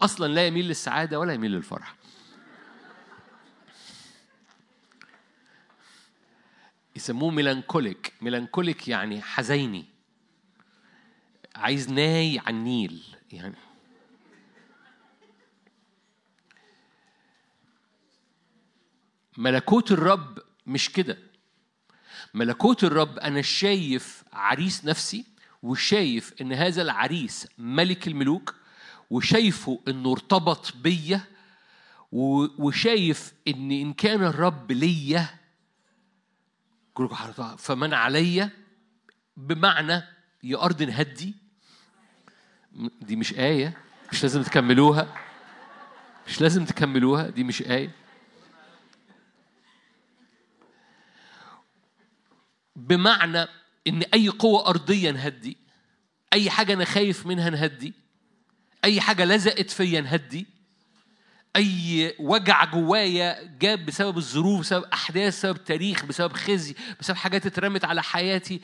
أصلا 0.00 0.26
لا 0.26 0.47
يميل 0.47 0.64
للسعادة 0.68 1.18
ولا 1.18 1.32
يميل 1.32 1.50
للفرح. 1.50 1.94
يسموه 6.97 7.30
ميلانكوليك 7.30 8.12
ميلانكوليك 8.20 8.88
يعني 8.88 9.23
حزيني. 9.23 9.85
عايز 11.56 11.90
ناي 11.90 12.38
على 12.38 12.56
النيل 12.56 13.16
يعني. 13.32 13.56
ملكوت 19.37 19.92
الرب 19.92 20.38
مش 20.66 20.92
كده. 20.92 21.18
ملكوت 22.38 22.85
الرب 22.85 23.18
أنا 23.18 23.42
شايف 23.42 24.25
عريس 24.33 24.85
نفسي 24.85 25.25
وشايف 25.62 26.35
إن 26.40 26.52
هذا 26.52 26.83
العريس 26.83 27.49
ملك 27.59 28.09
الملوك 28.09 28.54
وشايفه 29.11 29.80
إنه 29.88 30.12
ارتبط 30.12 30.76
بيا 30.76 31.21
وشايف 32.12 33.33
إن 33.49 33.71
إن 33.71 33.92
كان 33.92 34.25
الرب 34.25 34.73
ليا 34.73 35.26
فمن 37.59 37.95
عليا 37.95 38.50
بمعنى 39.37 40.02
يا 40.42 40.62
أرض 40.64 40.83
هدي. 40.83 41.35
دي 43.00 43.16
مش 43.16 43.35
آية 43.35 43.78
مش 44.12 44.23
لازم 44.23 44.42
تكملوها 44.42 45.14
مش 46.26 46.40
لازم 46.40 46.64
تكملوها 46.64 47.30
دي 47.30 47.45
مش 47.45 47.62
آية. 47.62 47.90
بمعنى 52.88 53.47
إن 53.87 54.02
أي 54.14 54.28
قوة 54.28 54.68
أرضية 54.68 55.11
نهدي 55.11 55.57
أي 56.33 56.50
حاجة 56.50 56.73
أنا 56.73 56.85
خايف 56.85 57.26
منها 57.26 57.50
نهدي 57.50 57.92
أي 58.85 59.00
حاجة 59.00 59.25
لزقت 59.25 59.71
فيا 59.71 60.00
نهدي 60.00 60.47
أي 61.57 62.14
وجع 62.18 62.64
جوايا 62.64 63.57
جاب 63.61 63.87
بسبب 63.87 64.18
الظروف 64.18 64.61
بسبب 64.61 64.85
أحداث 64.85 65.37
بسبب 65.37 65.64
تاريخ 65.64 66.04
بسبب 66.04 66.33
خزي 66.33 66.75
بسبب 67.00 67.16
حاجات 67.16 67.47
اترمت 67.47 67.85
على 67.85 68.02
حياتي 68.02 68.61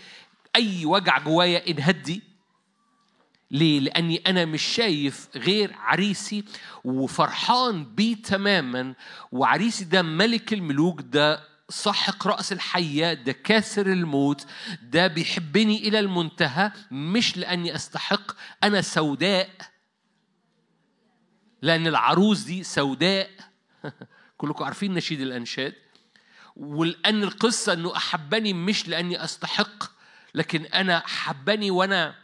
أي 0.57 0.85
وجع 0.87 1.19
جوايا 1.19 1.71
انهدي 1.71 2.23
ليه؟ 3.51 3.81
لأني 3.81 4.23
أنا 4.27 4.45
مش 4.45 4.63
شايف 4.63 5.29
غير 5.37 5.73
عريسي 5.79 6.45
وفرحان 6.85 7.85
بيه 7.85 8.15
تماما 8.17 8.95
وعريسي 9.33 9.85
ده 9.85 10.03
ملك 10.03 10.53
الملوك 10.53 11.01
ده 11.01 11.54
سحق 11.69 12.27
رأس 12.27 12.53
الحية 12.53 13.13
ده 13.15 13.33
كاسر 13.33 13.87
الموت 13.87 14.47
ده 14.83 15.07
بيحبني 15.07 15.89
إلى 15.89 15.99
المنتهى 15.99 16.73
مش 16.91 17.37
لأني 17.37 17.75
أستحق 17.75 18.33
أنا 18.65 18.81
سوداء. 18.83 19.51
لأن 21.63 21.87
العروس 21.87 22.41
دي 22.41 22.63
سوداء. 22.65 23.31
كلكم 24.39 24.65
عارفين 24.65 24.95
نشيد 24.95 25.21
الأنشاد. 25.21 25.75
ولأن 26.57 27.23
القصة 27.23 27.73
أنه 27.73 27.97
أحبني 27.97 28.53
مش 28.53 28.89
لأني 28.89 29.25
أستحق 29.25 29.85
لكن 30.35 30.65
أنا 30.65 31.03
حبني 31.07 31.71
وأنا 31.71 32.15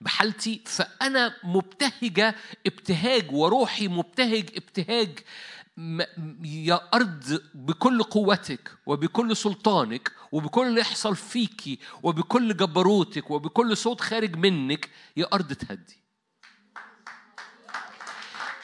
بحالتي 0.00 0.62
فأنا 0.66 1.36
مبتهجة 1.44 2.34
ابتهاج 2.66 3.32
وروحي 3.32 3.88
مبتهج 3.88 4.50
ابتهاج. 4.56 5.18
يا 6.44 6.80
أرض 6.94 7.42
بكل 7.54 8.02
قوتك 8.02 8.70
وبكل 8.86 9.36
سلطانك 9.36 10.12
وبكل 10.32 10.66
اللي 10.66 10.80
يحصل 10.80 11.16
فيكي 11.16 11.78
وبكل 12.02 12.56
جبروتك 12.56 13.30
وبكل 13.30 13.76
صوت 13.76 14.00
خارج 14.00 14.36
منك 14.36 14.90
يا 15.16 15.26
أرض 15.32 15.52
تهدي. 15.52 16.00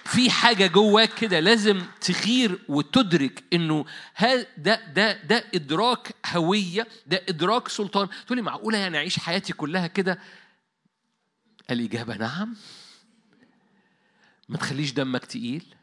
في 0.04 0.30
حاجة 0.30 0.66
جواك 0.66 1.14
كده 1.14 1.40
لازم 1.40 1.82
تغير 2.00 2.58
وتدرك 2.68 3.44
إنه 3.52 3.84
ده 4.58 4.86
ده 4.86 5.22
ده 5.22 5.44
إدراك 5.54 6.14
هوية 6.26 6.88
ده 7.06 7.22
إدراك 7.28 7.68
سلطان. 7.68 8.08
تقولي 8.26 8.42
معقولة 8.42 8.78
يعني 8.78 8.96
أعيش 8.96 9.18
حياتي 9.18 9.52
كلها 9.52 9.86
كده؟ 9.86 10.18
الإجابة 11.70 12.16
نعم. 12.16 12.56
ما 14.48 14.56
تخليش 14.56 14.92
دمك 14.92 15.24
تقيل. 15.24 15.75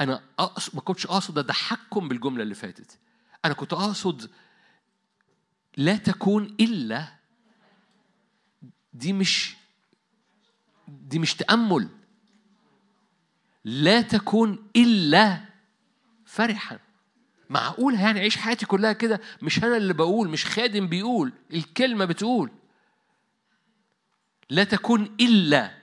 أقصد 0.00 0.74
ما 0.74 0.80
كنتش 0.80 1.06
أقصد 1.06 1.38
أضحككم 1.38 2.08
بالجملة 2.08 2.42
اللي 2.42 2.54
فاتت. 2.54 2.98
أنا 3.44 3.54
كنت 3.54 3.72
أقصد 3.72 4.30
لا 5.76 5.96
تكون 5.96 6.56
إلا 6.60 7.08
دي 8.92 9.12
مش 9.12 9.56
دي 10.88 11.18
مش 11.18 11.34
تأمل. 11.34 11.88
لا 13.64 14.02
تكون 14.02 14.70
إلا 14.76 15.40
فرحا. 16.26 16.78
معقول 17.50 17.94
يعني 17.94 18.20
أعيش 18.20 18.36
حياتي 18.36 18.66
كلها 18.66 18.92
كده؟ 18.92 19.20
مش 19.42 19.64
أنا 19.64 19.76
اللي 19.76 19.92
بقول 19.94 20.28
مش 20.28 20.46
خادم 20.46 20.86
بيقول 20.86 21.32
الكلمة 21.52 22.04
بتقول. 22.04 22.50
لا 24.50 24.64
تكون 24.64 25.16
إلا 25.20 25.81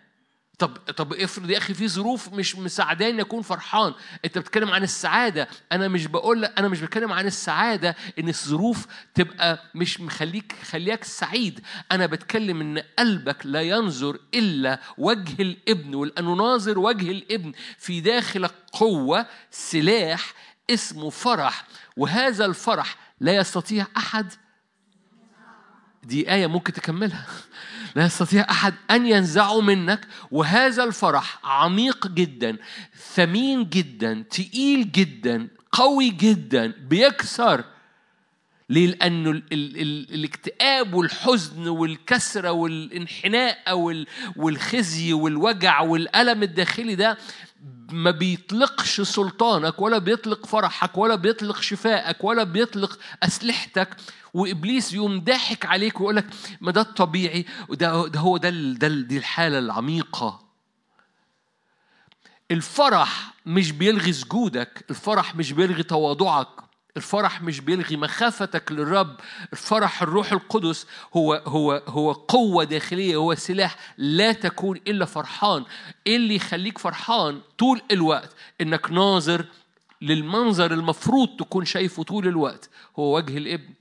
طب 0.60 0.78
طب 0.78 1.14
افرض 1.14 1.50
يا 1.50 1.58
أخي 1.58 1.74
في 1.74 1.88
ظروف 1.88 2.34
مش 2.34 2.56
مساعداني 2.56 3.22
أكون 3.22 3.42
فرحان. 3.42 3.94
أنت 4.26 4.38
بتتكلم 4.38 4.72
عن 4.72 4.84
السعادة. 4.84 5.48
أنا 5.72 5.88
مش 5.88 6.06
بقول 6.06 6.46
أنا 6.46 6.68
مش 6.68 6.82
بتكلم 6.82 7.14
عن 7.14 7.26
السعادة 7.26 7.96
إن 8.20 8.30
الظروف 8.30 8.86
تبقى 9.14 9.64
مش 9.76 10.02
مخليك 10.02 10.56
خليك 10.72 11.04
سعيد. 11.04 11.60
أنا 11.92 12.06
بتكلم 12.06 12.62
إن 12.62 12.84
قلبك 13.00 13.46
لا 13.46 13.62
ينظر 13.62 14.20
إلا 14.34 14.80
وجه 14.98 15.42
الإبن 15.42 15.96
ولأنه 15.96 16.34
ناظر 16.36 16.80
وجه 16.80 17.12
الإبن. 17.12 17.52
في 17.78 18.02
داخلك 18.02 18.52
قوة 18.72 19.26
سلاح 19.52 20.34
اسمه 20.70 21.10
فرح. 21.10 21.66
وهذا 21.98 22.46
الفرح 22.46 22.96
لا 23.20 23.36
يستطيع 23.36 23.88
أحد 23.98 24.34
دي 26.04 26.34
آية 26.34 26.48
ممكن 26.48 26.74
تكملها 26.74 27.26
لا 27.96 28.06
يستطيع 28.06 28.48
أحد 28.50 28.74
أن 28.92 29.06
ينزعه 29.06 29.62
منك 29.62 30.08
وهذا 30.32 30.84
الفرح 30.84 31.40
عميق 31.44 32.08
جدا 32.08 32.58
ثمين 33.14 33.70
جدا 33.70 34.26
تقيل 34.30 34.92
جدا 34.92 35.48
قوي 35.72 36.10
جدا 36.10 36.74
بيكسر 36.90 37.64
ليه؟ 38.70 38.88
لأنه 38.88 39.30
ال 39.30 39.44
ال 39.52 39.82
ال 39.82 40.14
الاكتئاب 40.14 40.94
والحزن 40.94 41.68
والكسرة 41.68 42.52
والانحناء 42.52 43.58
والخزي 44.36 45.14
والوجع 45.14 45.82
والألم 45.82 46.44
الداخلي 46.44 46.96
ده 46.96 47.18
ما 47.92 48.12
بيطلقش 48.12 49.02
سلطانك 49.02 49.82
ولا 49.82 49.98
بيطلق 49.98 50.46
فرحك 50.46 50.98
ولا 50.98 51.16
بيطلق 51.16 51.62
شفائك 51.62 52.24
ولا 52.24 52.44
بيطلق 52.44 53.00
أسلحتك 53.24 53.90
وإبليس 54.34 54.94
يقوم 54.94 55.20
ضاحك 55.20 55.66
عليك 55.66 56.00
ويقول 56.00 56.16
لك 56.16 56.26
ما 56.62 56.72
ده 56.72 56.82
الطبيعي 56.82 57.46
وده 57.70 58.08
ده 58.08 58.20
هو 58.20 58.38
ده 58.38 58.50
ده 58.50 58.88
دي 58.88 59.18
الحالة 59.18 59.60
العميقة. 59.60 60.50
الفرح 62.52 63.34
مش 63.46 63.72
بيلغي 63.72 64.14
سجودك 64.14 64.86
الفرح 64.90 65.36
مش 65.36 65.52
بيلغي 65.52 65.84
تواضعك 65.84 66.48
الفرح 66.98 67.42
مش 67.42 67.60
بيلغي 67.60 67.98
مخافتك 67.98 68.72
للرب 68.72 69.16
الفرح 69.54 70.02
الروح 70.02 70.32
القدس 70.32 70.86
هو 71.18 71.34
هو 71.48 71.84
هو 71.88 72.12
قوة 72.12 72.64
داخلية 72.64 73.16
هو 73.16 73.36
سلاح 73.36 73.76
لا 73.98 74.32
تكون 74.32 74.78
إلا 74.88 75.06
فرحان. 75.06 75.66
إيه 76.08 76.16
اللي 76.16 76.36
يخليك 76.36 76.78
فرحان 76.78 77.42
طول 77.58 77.82
الوقت؟ 77.92 78.36
إنك 78.62 78.92
ناظر 78.92 79.46
للمنظر 80.02 80.74
المفروض 80.74 81.30
تكون 81.40 81.66
شايفه 81.66 82.04
طول 82.04 82.28
الوقت 82.28 82.70
هو 83.00 83.18
وجه 83.18 83.38
الإبن. 83.38 83.74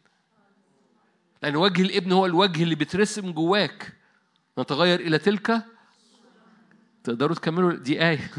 لأن 1.43 1.57
وجه 1.57 1.83
الابن 1.83 2.13
هو 2.13 2.27
الوجه 2.27 2.63
اللي 2.63 2.75
بيترسم 2.75 3.31
جواك. 3.31 3.93
نتغير 4.59 5.01
إلى 5.01 5.19
تلك 5.19 5.65
تقدروا 7.05 7.37
تكملوا 7.37 7.73
دي 7.73 8.03
آية. 8.09 8.31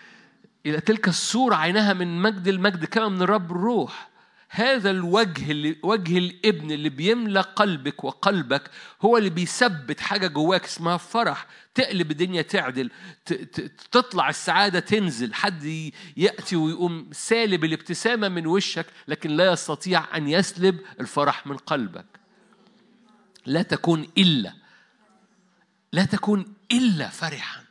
إلى 0.66 0.80
تلك 0.80 1.08
الصورة 1.08 1.54
عينها 1.54 1.92
من 1.92 2.22
مجد 2.22 2.48
المجد 2.48 2.84
كما 2.84 3.08
من 3.08 3.22
الرب 3.22 3.50
الروح. 3.50 4.08
هذا 4.50 4.90
الوجه 4.90 5.50
اللي 5.50 5.76
وجه 5.82 6.18
الابن 6.18 6.70
اللي 6.70 6.88
بيملى 6.88 7.40
قلبك 7.40 8.04
وقلبك 8.04 8.70
هو 9.02 9.16
اللي 9.16 9.30
بيثبت 9.30 10.00
حاجة 10.00 10.26
جواك 10.26 10.64
اسمها 10.64 10.96
فرح. 10.96 11.46
تقلب 11.74 12.10
الدنيا 12.10 12.42
تعدل. 12.42 12.90
تطلع 13.90 14.28
السعادة 14.28 14.80
تنزل. 14.80 15.34
حد 15.34 15.92
يأتي 16.16 16.56
ويقوم 16.56 17.08
سالب 17.12 17.64
الابتسامة 17.64 18.28
من 18.28 18.46
وشك 18.46 18.86
لكن 19.08 19.30
لا 19.30 19.52
يستطيع 19.52 20.16
أن 20.16 20.28
يسلب 20.28 20.80
الفرح 21.00 21.46
من 21.46 21.56
قلبك. 21.56 22.17
لا 23.48 23.62
تكون 23.62 24.08
إلا 24.18 24.52
لا 25.92 26.04
تكون 26.04 26.54
إلا 26.72 27.08
فرحا. 27.08 27.64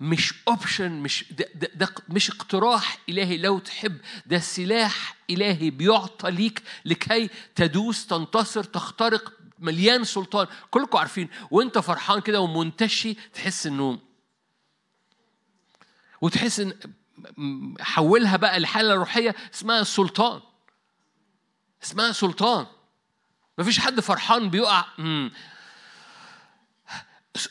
مش 0.00 0.34
اوبشن 0.48 0.92
مش 0.92 1.24
ده, 1.30 1.48
ده, 1.54 1.68
ده 1.74 1.88
مش 2.08 2.30
اقتراح 2.30 2.98
إلهي 3.08 3.36
لو 3.38 3.58
تحب 3.58 3.98
ده 4.26 4.38
سلاح 4.38 5.16
إلهي 5.30 5.70
بيعطى 5.70 6.30
ليك 6.30 6.62
لكي 6.84 7.30
تدوس 7.54 8.06
تنتصر 8.06 8.64
تخترق 8.64 9.32
مليان 9.58 10.04
سلطان. 10.04 10.46
كلكم 10.70 10.98
عارفين 10.98 11.28
وأنت 11.50 11.78
فرحان 11.78 12.20
كده 12.20 12.40
ومنتشي 12.40 13.14
تحس 13.14 13.66
إنه 13.66 13.98
وتحس 16.20 16.60
إن 16.60 16.72
حولها 17.80 18.36
بقى 18.36 18.60
لحالة 18.60 18.94
روحية 18.94 19.34
اسمها 19.54 19.80
السلطان 19.80 20.40
اسمها 21.82 22.12
سلطان. 22.12 22.66
مفيش 23.58 23.78
حد 23.78 24.00
فرحان 24.00 24.50
بيقع. 24.50 24.84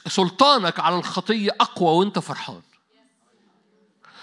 سلطانك 0.08 0.80
على 0.80 0.96
الخطية 0.96 1.52
أقوى 1.62 1.90
وأنت 2.00 2.20
فرحان. 2.20 2.62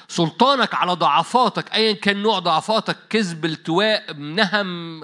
سلطانك 0.09 0.75
على 0.75 0.93
ضعفاتك 0.93 1.75
ايا 1.75 1.93
كان 1.93 2.23
نوع 2.23 2.39
ضعفاتك 2.39 2.97
كذب 3.09 3.45
التواء 3.45 4.13
نهم 4.15 5.01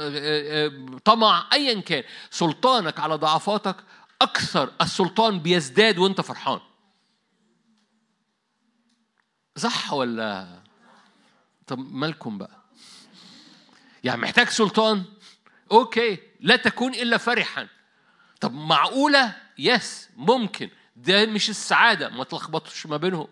طمع 1.04 1.46
ايا 1.52 1.80
كان. 1.80 2.04
سلطانك 2.30 3.00
على 3.00 3.14
ضعفاتك 3.14 3.76
أكثر 4.22 4.72
السلطان 4.80 5.38
بيزداد 5.40 5.98
وأنت 5.98 6.20
فرحان. 6.20 6.60
صح 9.56 9.92
ولا؟ 9.92 10.60
طب 11.66 11.78
مالكم 11.78 12.38
بقى؟ 12.38 12.60
يعني 14.04 14.20
محتاج 14.20 14.48
سلطان؟ 14.48 15.04
okay. 15.72 16.29
لا 16.40 16.56
تكون 16.56 16.94
إلا 16.94 17.16
فرحا. 17.16 17.68
طب 18.40 18.54
معقولة؟ 18.54 19.36
yes 19.58 20.08
ممكن. 20.16 20.70
ده 20.96 21.26
مش 21.26 21.50
السعادة 21.50 22.08
ما 22.08 22.24
تلخبطش 22.24 22.86
ما 22.86 22.96
بينهم. 22.96 23.28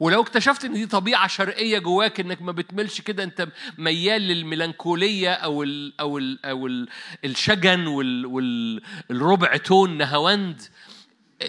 ولو 0.00 0.22
اكتشفت 0.22 0.64
إن 0.64 0.72
دي 0.72 0.86
طبيعة 0.86 1.26
شرقية 1.26 1.78
جواك 1.78 2.20
إنك 2.20 2.42
ما 2.42 2.52
بتملش 2.52 3.00
كده 3.00 3.24
أنت 3.24 3.48
ميال 3.78 4.22
للميلانكولية 4.22 5.32
أو 5.32 5.62
ال 5.62 6.00
أو 6.00 6.18
ال 6.18 6.46
أو 6.46 6.66
ال 6.66 6.88
الشجن 7.24 7.86
وال 7.86 8.26
والربع 8.26 9.56
تون 9.56 9.96
نهاوند 9.96 10.62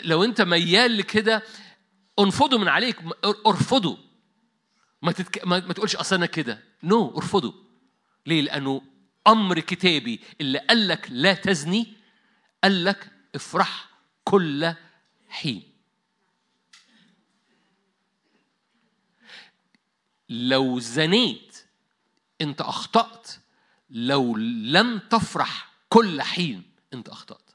لو 0.03 0.23
أنت 0.23 0.41
ميال 0.41 0.97
لكده 0.97 1.43
انفضه 2.19 2.57
من 2.57 2.67
عليك. 2.67 2.95
ارفضه 3.47 3.97
ما, 5.01 5.11
تتك... 5.11 5.47
ما, 5.47 5.59
ما 5.59 5.73
تقولش 5.73 5.95
أصل 5.95 6.15
أنا 6.15 6.25
كده. 6.25 6.63
نو 6.83 7.11
no, 7.11 7.15
ارفضه 7.17 7.55
ليه؟ 8.25 8.41
لأنه 8.41 8.81
أمر 9.27 9.59
كتابي 9.59 10.19
اللي 10.41 10.59
قال 10.59 10.87
لك 10.87 11.07
لا 11.11 11.33
تزني 11.33 11.93
قال 12.63 12.85
لك 12.85 13.11
افرح 13.35 13.89
كل 14.23 14.73
حين. 15.29 15.63
لو 20.29 20.79
زنيت 20.79 21.57
أنت 22.41 22.61
أخطأت 22.61 23.27
لو 23.89 24.37
لم 24.37 24.99
تفرح 24.99 25.71
كل 25.89 26.21
حين 26.21 26.63
أنت 26.93 27.09
أخطأت. 27.09 27.48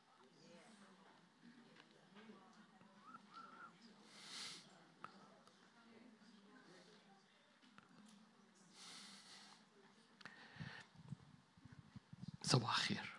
صباح 12.54 12.78
الخير 12.78 13.12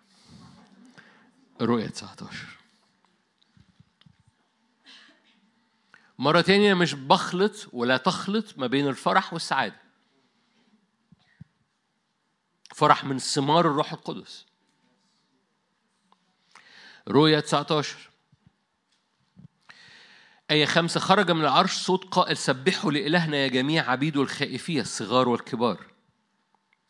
رؤية 1.62 1.88
19 1.88 2.48
مرة 6.20 6.42
تانية 6.42 6.74
مش 6.74 6.94
بخلط 6.94 7.70
ولا 7.74 7.98
تخلط 7.98 8.58
ما 8.58 8.68
بين 8.68 8.88
الفرح 8.88 9.34
والسعادة. 9.34 9.82
فرح 12.76 13.04
من 13.04 13.20
ثمار 13.20 13.68
الروح 13.68 13.94
القدس. 13.94 14.46
رؤية 17.08 17.40
19 17.40 18.10
آية 20.52 20.66
خمسة 20.66 21.00
خرج 21.00 21.32
من 21.32 21.42
العرش 21.42 21.74
صوت 21.74 22.06
قائل 22.06 22.38
سبحوا 22.38 22.92
لإلهنا 22.92 23.38
يا 23.38 23.48
جميع 23.48 23.92
عبيده 23.92 24.22
الخائفين 24.22 24.80
الصغار 24.80 25.30
والكبار. 25.30 25.86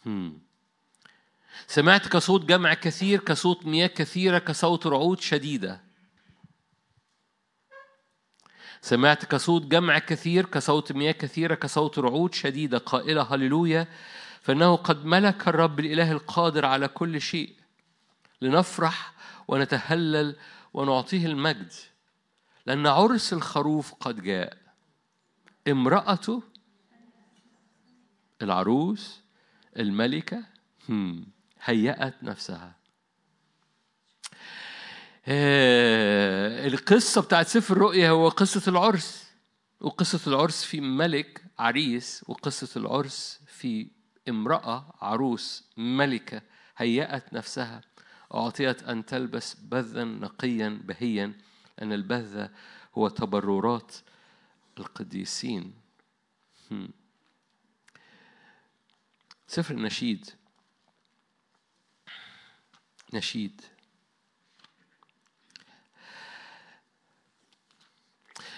هم. 0.06 0.45
سمعت 1.68 2.08
كصوت 2.08 2.46
جمع 2.46 2.74
كثير 2.74 3.20
كصوت 3.20 3.66
مياه 3.66 3.88
كثيرة 3.88 4.40
كصوت 4.40 4.88
رعود 4.88 5.22
شديدة. 5.22 5.82
سمعت 8.82 9.26
كصوت 9.26 9.62
جمع 9.66 10.00
كثير 10.00 10.46
كصوت 10.46 10.92
مياه 10.92 11.12
كثيرة 11.12 11.56
كصوت 11.56 12.00
رعود 12.00 12.34
شديدة. 12.34 12.78
قائلة 12.78 13.22
هللويا. 13.22 13.88
فإنه 14.42 14.76
قد 14.76 15.06
ملك 15.06 15.48
الرب 15.48 15.80
الإله 15.80 16.12
القادر 16.12 16.66
على 16.66 16.88
كل 16.88 17.22
شيء 17.22 17.56
لنفرح 18.42 19.14
ونتهلل 19.48 20.36
ونعطيه 20.74 21.26
المجد. 21.26 21.74
لأن 22.66 22.88
عرس 22.88 23.34
الخروف 23.34 23.94
قد 23.94 24.24
جاء. 24.24 24.58
امرأته 25.68 26.44
العروس 28.42 29.22
الملكة 29.78 30.44
هيأت 31.66 32.24
نفسها. 32.24 32.76
آه، 35.28 36.68
القصة 36.68 37.22
بتاعت 37.22 37.48
سفر 37.48 37.76
الرؤيا 37.76 38.10
هو 38.10 38.30
قصة 38.30 38.72
العرس 38.72 39.26
وقصة 39.82 40.32
العرس 40.32 40.64
في 40.64 40.82
ملك 40.82 41.44
عريس 41.60 42.24
وقصة 42.28 42.80
العرس 42.82 43.40
في 43.48 43.88
امرأة 44.30 44.94
عروس 45.02 45.64
ملكة 45.78 46.42
هيأت 46.78 47.34
نفسها. 47.34 47.82
أعطيت 48.34 48.84
أن 48.84 49.06
تلبس 49.06 49.54
بذا 49.54 50.04
نقيا 50.04 50.82
بهيا 50.84 51.34
لأن 51.78 51.94
البذ 51.94 52.48
هو 52.98 53.08
تبررات 53.08 53.96
القديسين. 54.78 55.74
سفر 59.48 59.74
النشيد. 59.74 60.30
نشيد 63.14 63.62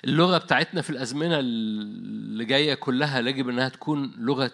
اللغة 0.06 0.38
بتاعتنا 0.38 0.82
في 0.82 0.90
الأزمنة 0.90 1.40
اللي 1.40 2.46
جاية 2.46 2.74
كلها 2.74 3.20
يجب 3.20 3.50
أنها 3.50 3.70
تكون 3.70 4.14
لغة 4.18 4.54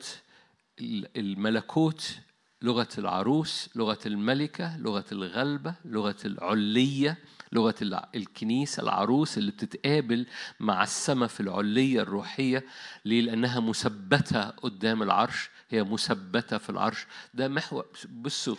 الملكوت 1.18 2.20
لغة 2.62 2.88
العروس 2.98 3.70
لغة 3.76 4.00
الملكة 4.06 4.78
لغة 4.78 5.06
الغلبة 5.12 5.76
لغة 5.86 6.16
العلية 6.26 7.18
لغة 7.52 7.76
الكنيسة 8.16 8.84
العروس 8.84 9.38
اللي 9.38 9.52
بتتقابل 9.52 10.26
مع 10.60 10.84
السماء 10.84 11.28
في 11.28 11.40
العلية 11.40 12.02
الروحية 12.02 12.66
ليه؟ 13.06 13.22
لأنها 13.22 13.60
مثبتة 13.60 14.50
قدام 14.50 15.04
العرش 15.04 15.50
هي 15.74 15.84
مثبتة 15.84 16.58
في 16.58 16.70
العرش. 16.70 17.08
ده 17.34 17.48
محور 17.48 17.86
بصوا 18.10 18.56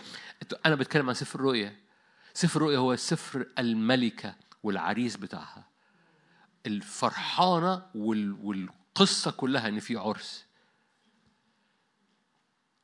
أنا 0.67 0.75
بتكلم 0.75 1.09
عن 1.09 1.15
سفر 1.15 1.39
الرؤيا 1.39 1.77
سفر 2.35 2.61
الرؤيا 2.61 2.79
هو 2.79 2.97
سفر 2.97 3.47
الملكة 3.59 4.35
والعريس 4.63 5.17
بتاعها. 5.17 5.69
الفرحانة 6.67 7.87
والقصة 7.95 9.31
كلها 9.31 9.69
إن 9.69 9.81
في 9.81 9.97
عرس. 9.97 10.45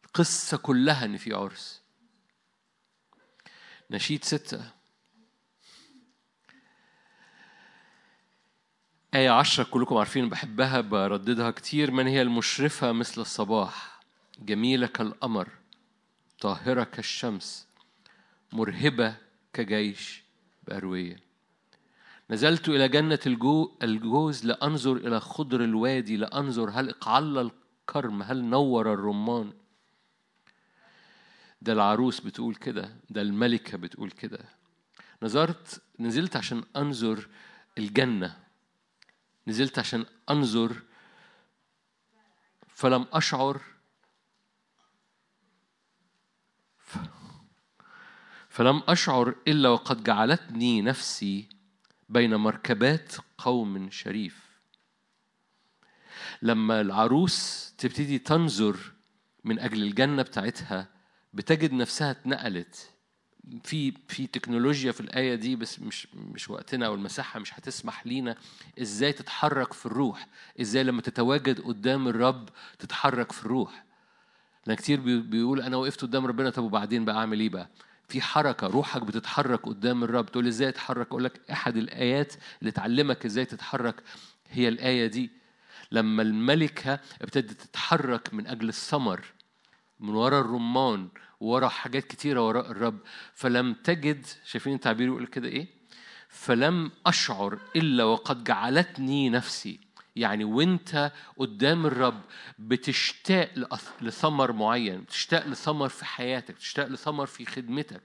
القصة 0.05 0.57
كلها 0.57 1.05
إن 1.05 1.17
في 1.17 1.33
عرس. 1.33 1.83
نشيد 3.91 4.25
ستة. 4.25 4.71
آية 9.15 9.31
عشرة 9.31 9.65
كلكم 9.65 9.97
عارفين 9.97 10.29
بحبها 10.29 10.81
برددها 10.81 11.51
كتير. 11.51 11.91
من 11.91 12.07
هي 12.07 12.23
المشرفة 12.23 12.93
مثل 12.93 13.21
الصباح؟ 13.21 14.00
جميلة 14.41 14.87
كالقمر 14.87 15.49
طاهرة 16.41 16.85
كالشمس 16.85 17.67
مرهبة 18.53 19.17
كجيش 19.53 20.23
بأروية. 20.69 21.17
نزلت 22.31 22.69
إلى 22.69 22.89
جنة 22.89 23.19
الجو 23.27 23.77
الجوز 23.83 24.47
لأنظر 24.47 24.97
إلى 24.97 25.21
خضر 25.21 25.65
الوادي 25.65 26.17
لأنظر 26.17 26.71
هل 26.71 26.89
اقعل 26.89 27.39
الكرم 27.89 28.23
هل 28.23 28.45
نور 28.45 28.93
الرمان. 28.93 29.53
ده 31.63 31.73
العروس 31.73 32.21
بتقول 32.21 32.55
كده 32.55 32.97
ده 33.11 33.23
الملكة 33.23 33.79
بتقول 33.79 34.11
كده. 34.11 34.45
نظرت 35.23 35.83
نزلت 35.99 36.37
عشان 36.37 36.65
أنظر 36.77 37.29
الجنة. 37.79 38.37
نزلت 39.47 39.79
عشان 39.79 40.05
أنظر 40.31 40.83
فلم 42.69 43.07
أشعر 43.13 43.61
فلم 48.61 48.83
أشعر 48.89 49.35
إلا 49.49 49.69
وقد 49.69 50.05
جعلتني 50.05 50.83
نفسي 50.83 51.49
بين 52.09 52.35
مركبات 52.35 53.13
قوم 53.39 53.91
شريف. 53.91 54.45
لما 56.43 56.81
العروس 56.81 57.73
تبتدي 57.79 58.19
تنظر 58.19 58.77
من 59.45 59.59
أجل 59.59 59.83
الجنة 59.83 60.23
بتاعتها 60.23 60.89
بتجد 61.35 61.73
نفسها 61.73 62.11
اتنقلت. 62.11 62.91
في 63.65 63.93
في 64.09 64.27
تكنولوجيا 64.27 64.93
في 64.93 65.01
الآية 65.01 65.35
دي 65.35 65.57
بس 65.57 65.81
مش 65.81 66.09
مش 66.15 66.51
وقتنا 66.51 66.87
أو 66.87 66.95
المساحة 66.95 67.41
مش 67.41 67.55
هتسمح 67.55 68.07
لينا. 68.07 68.37
إزاي 68.81 69.13
تتحرك 69.13 69.73
في 69.73 69.87
الروح؟ 69.87 70.29
إزاي 70.61 70.85
لما 70.85 71.03
تتواجد 71.03 71.61
قدام 71.61 72.09
الرب 72.09 72.49
تتحرك 72.79 73.33
في 73.33 73.43
الروح؟ 73.43 73.85
أنا 74.67 74.75
كتير 74.75 75.01
بيقول 75.21 75.61
أنا 75.61 75.77
وقفت 75.77 76.03
قدام 76.03 76.27
ربنا 76.27 76.51
طب 76.51 76.63
وبعدين 76.63 77.05
بقى 77.05 77.17
أعمل 77.17 77.41
إيه 77.41 77.49
بقى؟ 77.49 77.69
في 78.11 78.21
حركة 78.21 78.67
روحك 78.67 79.03
بتتحرك 79.03 79.67
قدام 79.67 80.05
الرب. 80.05 80.27
تقول 80.27 80.47
إزاي 80.47 80.69
أتحرك؟ 80.69 81.07
أقول 81.07 81.25
لك 81.25 81.41
أحد 81.51 81.77
الآيات 81.77 82.33
اللي 82.61 82.71
تعلمك 82.71 83.25
إزاي 83.27 83.45
تتحرك 83.45 84.03
هي 84.51 84.69
الآية 84.69 85.07
دي. 85.07 85.31
لما 85.93 86.23
الملكة 86.23 87.01
ابتدت 87.23 87.51
تتحرك 87.53 88.35
من 88.35 88.47
أجل 88.47 88.69
الثمر 88.69 89.25
من 90.01 90.15
وراء 90.15 90.41
الرمان 90.41 91.09
ورا 91.41 91.69
حاجات 91.69 92.05
كتيرة 92.07 92.47
وراء 92.47 92.71
الرب 92.71 92.99
فلم 93.35 93.75
تجد 93.75 94.27
شايفين 94.45 94.75
التعبير 94.75 95.07
يقول 95.07 95.27
كده 95.27 95.49
إيه؟ 95.49 95.67
فلم 96.29 96.91
أشعر 97.07 97.59
إلا 97.77 98.05
وقد 98.05 98.45
جعلتني 98.45 99.29
نفسي. 99.31 99.81
يعني 100.17 100.45
وانت 100.45 101.13
قدام 101.37 101.87
الرب 101.87 102.21
بتشتاق 102.59 103.51
لثمر 104.03 104.53
معين 104.53 105.01
بتشتاق 105.01 105.47
لثمر 105.47 105.89
في 105.89 106.05
حياتك 106.05 106.55
بتشتاق 106.55 106.87
لثمر 106.87 107.27
في 107.27 107.45
خدمتك 107.45 108.03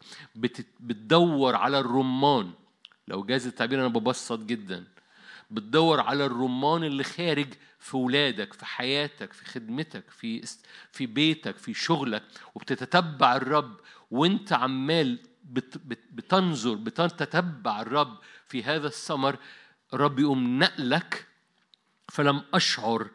بتدور 0.80 1.56
على 1.56 1.80
الرمان. 1.80 2.52
لو 3.08 3.24
جاز 3.24 3.48
التعبير 3.48 3.80
أنا 3.80 3.88
ببسط 3.88 4.40
جدا. 4.40 4.84
بتدور 5.52 6.00
على 6.00 6.26
الرمان 6.26 6.84
اللي 6.84 7.04
خارج 7.04 7.48
في 7.80 7.98
ولادك 7.98 8.54
في 8.54 8.66
حياتك 8.66 9.34
في 9.34 9.46
خدمتك 9.46 10.10
في 10.10 10.44
في 10.92 11.06
بيتك 11.06 11.58
في 11.58 11.74
شغلك 11.74 12.24
وبتتتبع 12.56 13.36
الرب. 13.36 13.76
وانت 14.12 14.54
عمال 14.54 15.20
بتنظر 16.12 16.74
بتتبع 16.76 17.82
الرب 17.82 18.18
في 18.48 18.64
هذا 18.64 18.88
الثمر 18.88 19.38
الرب 19.94 20.20
يقوم 20.20 20.60
نقلك 20.60 21.28
فلم 22.16 22.42
أشعر 22.54 23.08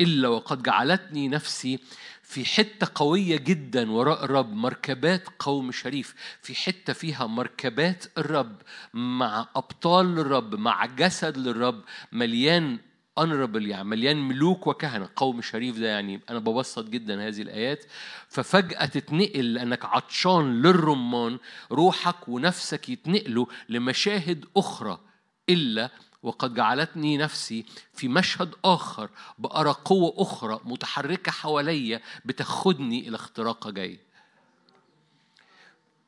إلا 0.00 0.28
وقد 0.28 0.62
جعلتني 0.62 1.28
نفسي 1.28 1.78
في 2.22 2.44
حتة 2.44 2.88
قوية 2.94 3.36
جدا 3.36 3.90
وراء 3.90 4.24
الرب 4.24 4.52
مركبات 4.52 5.28
قوم 5.38 5.72
شريف 5.72 6.14
في 6.42 6.54
حتة 6.54 6.92
فيها 6.92 7.26
مركبات 7.26 8.04
الرب 8.18 8.56
مع 8.94 9.48
أبطال 9.56 10.14
للرب 10.14 10.54
مع 10.54 10.86
جسد 10.86 11.36
للرب 11.38 11.82
مليان 12.12 12.78
يعني 13.16 13.84
مليان 13.84 14.28
ملوك 14.28 14.66
وكهنة. 14.66 15.08
قوم 15.16 15.42
شريف 15.42 15.78
ده 15.78 15.88
يعني 15.88 16.20
أنا 16.30 16.38
ببسط 16.38 16.88
جدا 16.88 17.28
هذه 17.28 17.42
الآيات. 17.42 17.84
ففجأة 18.28 18.86
تتنقل 18.86 19.54
لأنك 19.54 19.84
عطشان 19.84 20.62
للرمان 20.62 21.38
روحك 21.72 22.28
ونفسك 22.28 22.88
يتنقلوا 22.88 23.46
لمشاهد 23.68 24.44
أخرى 24.56 25.00
إلا 25.48 25.90
وقد 26.24 26.54
جعلتني 26.54 27.16
نفسي 27.16 27.64
في 27.92 28.08
مشهد 28.08 28.54
آخر 28.64 29.10
بأرى 29.38 29.70
قوة 29.84 30.14
أخرى 30.16 30.60
متحركة 30.64 31.32
حواليا 31.32 32.00
بتاخدني 32.24 33.08
إلى 33.08 33.16
اختراق 33.16 33.68
جاي 33.68 33.98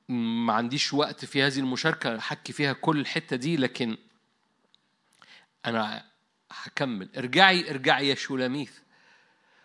ما 0.08 0.52
عنديش 0.52 0.94
وقت 0.94 1.24
في 1.24 1.42
هذه 1.42 1.58
المشاركة 1.58 2.18
أحكي 2.18 2.52
فيها 2.52 2.72
كل 2.72 3.00
الحتة 3.00 3.36
دي 3.36 3.56
لكن 3.56 3.96
أنا 5.66 6.04
هكمل. 6.50 7.08
ارجعي 7.16 7.70
ارجعي 7.70 8.08
يا 8.08 8.14
شولاميث 8.14 8.72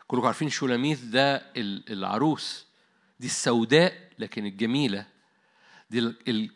كلكم 0.07 0.25
عارفين 0.25 0.49
شولاميث 0.49 1.01
ده 1.03 1.51
العروس. 1.89 2.65
دي 3.19 3.27
السوداء 3.27 4.09
لكن 4.19 4.45
الجميلة. 4.45 5.05
دي 5.89 5.99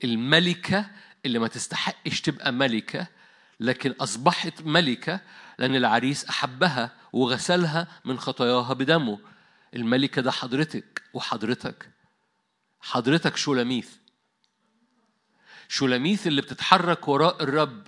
الملكة 0.04 0.90
اللي 1.26 1.40
ما 1.40 1.48
تستحقش 1.48 2.22
تبقى 2.22 2.52
ملكة. 2.52 3.08
لكن 3.60 3.92
أصبحت 4.00 4.62
ملكة 4.62 5.20
لأن 5.60 5.76
العريس 5.76 6.26
أحبها 6.26 6.92
وغسلها 7.14 7.88
من 8.06 8.20
خطاياها 8.20 8.74
بدمه. 8.74 9.20
الملكة 9.76 10.22
ده 10.22 10.32
حضرتك 10.32 11.02
وحضرتك. 11.14 11.90
حضرتك 12.82 13.38
شولاميث 13.38 13.90
شولاميث 15.68 16.28
اللي 16.28 16.42
بتتحرك 16.42 17.08
وراء 17.08 17.44
الرب. 17.44 17.88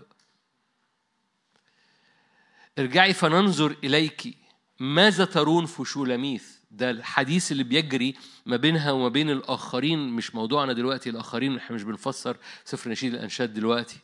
ارجعي 2.79 3.13
فننظر 3.13 3.75
إليك. 3.83 4.37
ماذا 4.79 5.25
ترون 5.25 5.65
في 5.65 5.85
شولاميث 5.85 6.57
ده 6.71 6.91
الحديث 6.91 7.51
اللي 7.51 7.63
بيجري 7.63 8.15
ما 8.45 8.57
بينها 8.57 8.91
وما 8.91 9.09
بين 9.09 9.29
الآخرين 9.29 10.09
مش 10.09 10.35
موضوعنا 10.35 10.73
دلوقتي. 10.73 11.09
الآخرين 11.09 11.57
إحنا 11.57 11.75
مش 11.75 11.83
بنفسر. 11.83 12.37
سفر 12.65 12.89
نشيد 12.89 13.13
الأنشاد 13.13 13.53
دلوقتي. 13.53 13.99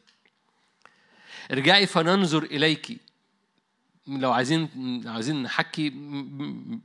ارجعي 1.52 1.86
فننظر 1.86 2.44
إليك. 2.44 2.98
لو 4.08 4.32
عايزين 4.32 4.70
عايزين 5.06 5.44
نحكي 5.44 5.90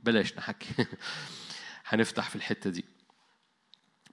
بلاش 0.03 0.37
نحكي. 0.37 0.67
هنفتح 1.85 2.29
في 2.29 2.35
الحتة 2.35 2.69
دي. 2.69 2.85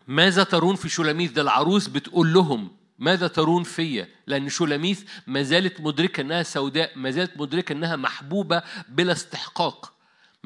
ماذا 0.09 0.45
ترون 0.45 0.77
في 0.77 0.89
شولاميث 0.89 1.31
ده 1.31 1.43
العروس 1.43 1.87
بتقول 1.89 2.33
لهم 2.33 2.71
ماذا 2.99 3.29
ترون 3.29 3.63
فيا؟ 3.63 4.09
لأن 4.27 4.49
شولاميث 4.49 5.05
ما 5.27 5.43
زالت 5.43 5.81
مدركة 5.81 6.21
أنها 6.21 6.43
سوداء 6.43 6.99
ما 6.99 7.11
زالت 7.11 7.37
مدركة 7.37 7.73
أنها 7.73 7.97
محبوبة 7.97 8.63
بلا 8.89 9.13
استحقاق. 9.13 9.96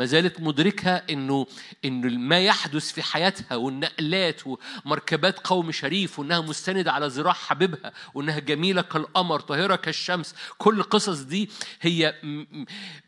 ما 0.01 0.07
زالت 0.07 0.41
مدركة 0.41 0.91
إنه 0.91 1.47
إنه 1.85 2.09
ما 2.19 2.41
يحدث 2.41 2.93
في 2.93 3.03
حياتها 3.03 3.57
والنقلات 3.57 4.41
ومركبات 4.47 5.39
قوم 5.39 5.73
شريف 5.73 6.19
وإنها 6.19 6.41
مستندة 6.41 6.93
على 6.93 7.07
ذراع 7.07 7.33
حبيبها 7.33 7.93
وإنها 8.15 8.39
جميلة 8.39 8.83
كالقمر 8.83 9.41
طاهرة 9.41 9.77
كالشمس. 9.77 10.35
كل 10.59 10.81
القصص 10.81 11.19
دي 11.19 11.51
هي 11.81 12.15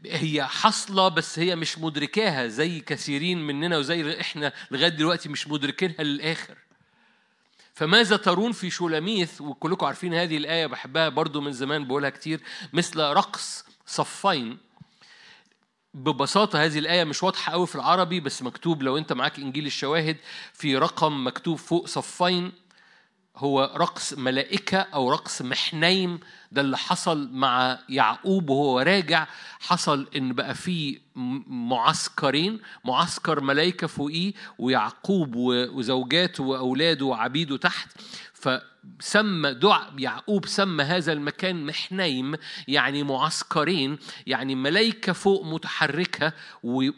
هي 0.06 0.44
حاصلة 0.44 1.08
بس 1.08 1.38
هي 1.38 1.56
مش 1.56 1.78
مدركاها 1.78 2.46
زي 2.46 2.80
كثيرين 2.80 3.46
مننا 3.46 3.78
وزي 3.78 4.20
إحنا 4.20 4.52
لغاية 4.70 4.88
دلوقتي 4.88 5.28
مش 5.28 5.48
مدركينها 5.48 6.02
للآخر. 6.02 6.54
فماذا 7.74 8.16
ترون 8.16 8.52
في 8.52 8.70
شولاميث 8.70 9.40
وكلكم 9.40 9.86
عارفين 9.86 10.14
هذه 10.14 10.36
الآية 10.36 10.66
بحبها 10.66 11.08
برضو 11.08 11.40
من 11.40 11.52
زمان 11.52 11.84
بقولها 11.84 12.10
كتير 12.10 12.40
مثل 12.72 13.00
رقص 13.00 13.64
صفين. 13.86 14.71
ببساطة 15.94 16.64
هذه 16.64 16.78
الآية 16.78 17.04
مش 17.04 17.22
واضحة 17.22 17.52
قوي 17.52 17.66
في 17.66 17.74
العربي 17.74 18.20
بس 18.20 18.42
مكتوب 18.42 18.82
لو 18.82 18.98
أنت 18.98 19.12
معاك 19.12 19.38
إنجيل 19.38 19.66
الشواهد 19.66 20.16
في 20.52 20.76
رقم 20.76 21.26
مكتوب 21.26 21.58
فوق 21.58 21.86
صفين 21.86 22.52
هو 23.36 23.72
رقص 23.76 24.12
ملائكة 24.12 24.78
أو 24.78 25.10
رقص 25.12 25.42
محنيم 25.42 26.20
ده 26.52 26.60
اللي 26.60 26.78
حصل 26.78 27.28
مع 27.32 27.78
يعقوب 27.88 28.50
وهو 28.50 28.80
راجع. 28.80 29.26
حصل 29.60 30.08
إن 30.16 30.32
بقى 30.32 30.54
في 30.54 31.00
معسكرين 31.46 32.60
معسكر 32.84 33.40
ملائكة 33.40 33.86
فوقيه 33.86 34.32
ويعقوب 34.58 35.34
وزوجاته 35.36 36.44
وأولاده 36.44 37.04
وعبيده 37.06 37.56
تحت. 37.56 37.88
فسمى 39.00 39.54
دع 39.54 39.86
يعقوب 39.98 40.46
سمى 40.46 40.84
هذا 40.84 41.12
المكان 41.12 41.66
محنيم 41.66 42.34
يعني 42.68 43.02
معسكرين 43.02 43.98
يعني 44.26 44.54
ملائكة 44.54 45.12
فوق 45.12 45.44
متحركة 45.44 46.32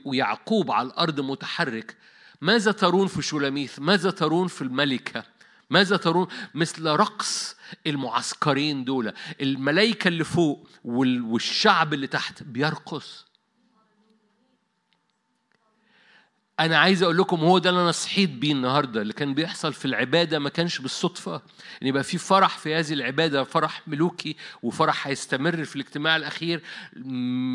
ويعقوب 0.04 0.70
على 0.70 0.88
الأرض 0.88 1.20
متحرك. 1.20 1.96
ماذا 2.40 2.72
ترون 2.72 3.06
في 3.06 3.22
شولاميث 3.22 3.78
ماذا 3.78 4.10
ترون 4.10 4.48
في 4.48 4.62
الملكة؟ 4.62 5.24
ماذا 5.70 5.96
ترون؟ 5.96 6.26
مثل 6.54 6.86
رقص 6.86 7.56
المعسكرين 7.86 8.84
دول. 8.84 9.12
الملائكة 9.40 10.08
اللي 10.08 10.24
فوق 10.24 10.68
والشعب 10.84 11.94
اللي 11.94 12.06
تحت 12.06 12.42
بيرقص. 12.42 13.24
أنا 16.60 16.78
عايز 16.78 17.02
أقول 17.02 17.18
لكم 17.18 17.40
هو 17.40 17.58
ده 17.58 17.70
اللي 17.70 17.80
أنا 17.82 17.92
صحيت 17.92 18.30
بيه 18.30 18.52
النهاردة 18.52 19.02
اللي 19.02 19.12
كان 19.12 19.34
بيحصل 19.34 19.72
في 19.72 19.84
العبادة 19.84 20.38
ما 20.38 20.48
كانش 20.48 20.78
بالصدفة. 20.78 21.42
إن 21.82 21.86
يبقى 21.86 22.02
في 22.04 22.18
فرح 22.18 22.58
في 22.58 22.74
هذه 22.74 22.92
العبادة 22.92 23.44
فرح 23.44 23.88
ملوكي 23.88 24.36
وفرح 24.62 25.06
هيستمر 25.06 25.64
في 25.64 25.76
الاجتماع 25.76 26.16
الأخير 26.16 26.62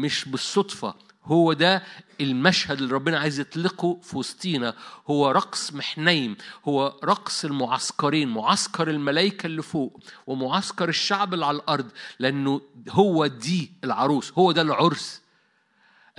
مش 0.01 0.25
بالصدفة. 0.25 0.95
هو 1.23 1.53
ده 1.53 1.83
المشهد 2.21 2.81
اللي 2.81 2.93
ربنا 2.93 3.19
عايز 3.19 3.39
يطلقه 3.39 3.99
في 4.03 4.17
وسطينا. 4.17 4.73
هو 5.07 5.31
رقص 5.31 5.73
محنيم 5.73 6.35
هو 6.67 6.99
رقص 7.03 7.45
المعسكرين 7.45 8.29
معسكر 8.29 8.89
الملائكة 8.89 9.45
اللي 9.47 9.61
فوق 9.61 9.99
ومعسكر 10.27 10.89
الشعب 10.89 11.33
اللي 11.33 11.45
على 11.45 11.57
الأرض 11.57 11.91
لأنه 12.19 12.61
هو 12.89 13.27
دي 13.27 13.71
العروس 13.83 14.31
هو 14.37 14.51
ده 14.51 14.61
العرس. 14.61 15.21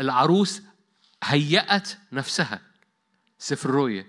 العروس 0.01 0.63
هيأت 1.25 1.89
نفسها. 2.13 2.70
سفر 3.41 3.69
الرؤيا 3.69 4.07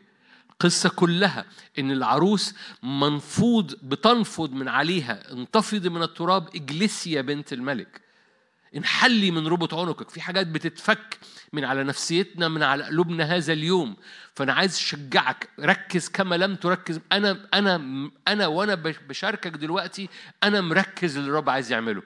القصة 0.50 0.90
كلها 0.90 1.46
إن 1.80 1.92
العروس 1.92 2.56
منفوض 2.84 3.76
بتنفض 3.84 4.52
من 4.52 4.68
عليها 4.68 5.32
انتفضي 5.32 5.90
من 5.90 6.04
التراب 6.04 6.56
اجلسي 6.56 7.12
يا 7.12 7.22
بنت 7.22 7.54
الملك. 7.54 8.02
انحلي 8.76 9.32
من 9.32 9.48
ربط 9.48 9.74
عنقك. 9.74 10.10
في 10.10 10.22
حاجات 10.22 10.48
بتتفك 10.48 11.20
من 11.54 11.64
على 11.66 11.84
نفسيتنا 11.84 12.48
من 12.48 12.64
على 12.64 12.84
قلوبنا 12.84 13.24
هذا 13.24 13.54
اليوم. 13.54 13.96
فأنا 14.36 14.54
عايز 14.54 14.76
أشجعك. 14.76 15.50
ركز 15.60 16.10
كما 16.10 16.36
لم 16.36 16.56
تركز. 16.56 17.00
أنا 17.12 17.50
أنا 17.54 17.76
أنا 18.28 18.48
وأنا 18.48 18.76
بشاركك 19.10 19.52
دلوقتي 19.52 20.10
أنا 20.44 20.62
مركز 20.62 21.18
اللي 21.18 21.30
الرب 21.30 21.50
عايز 21.50 21.72
يعمله. 21.72 22.04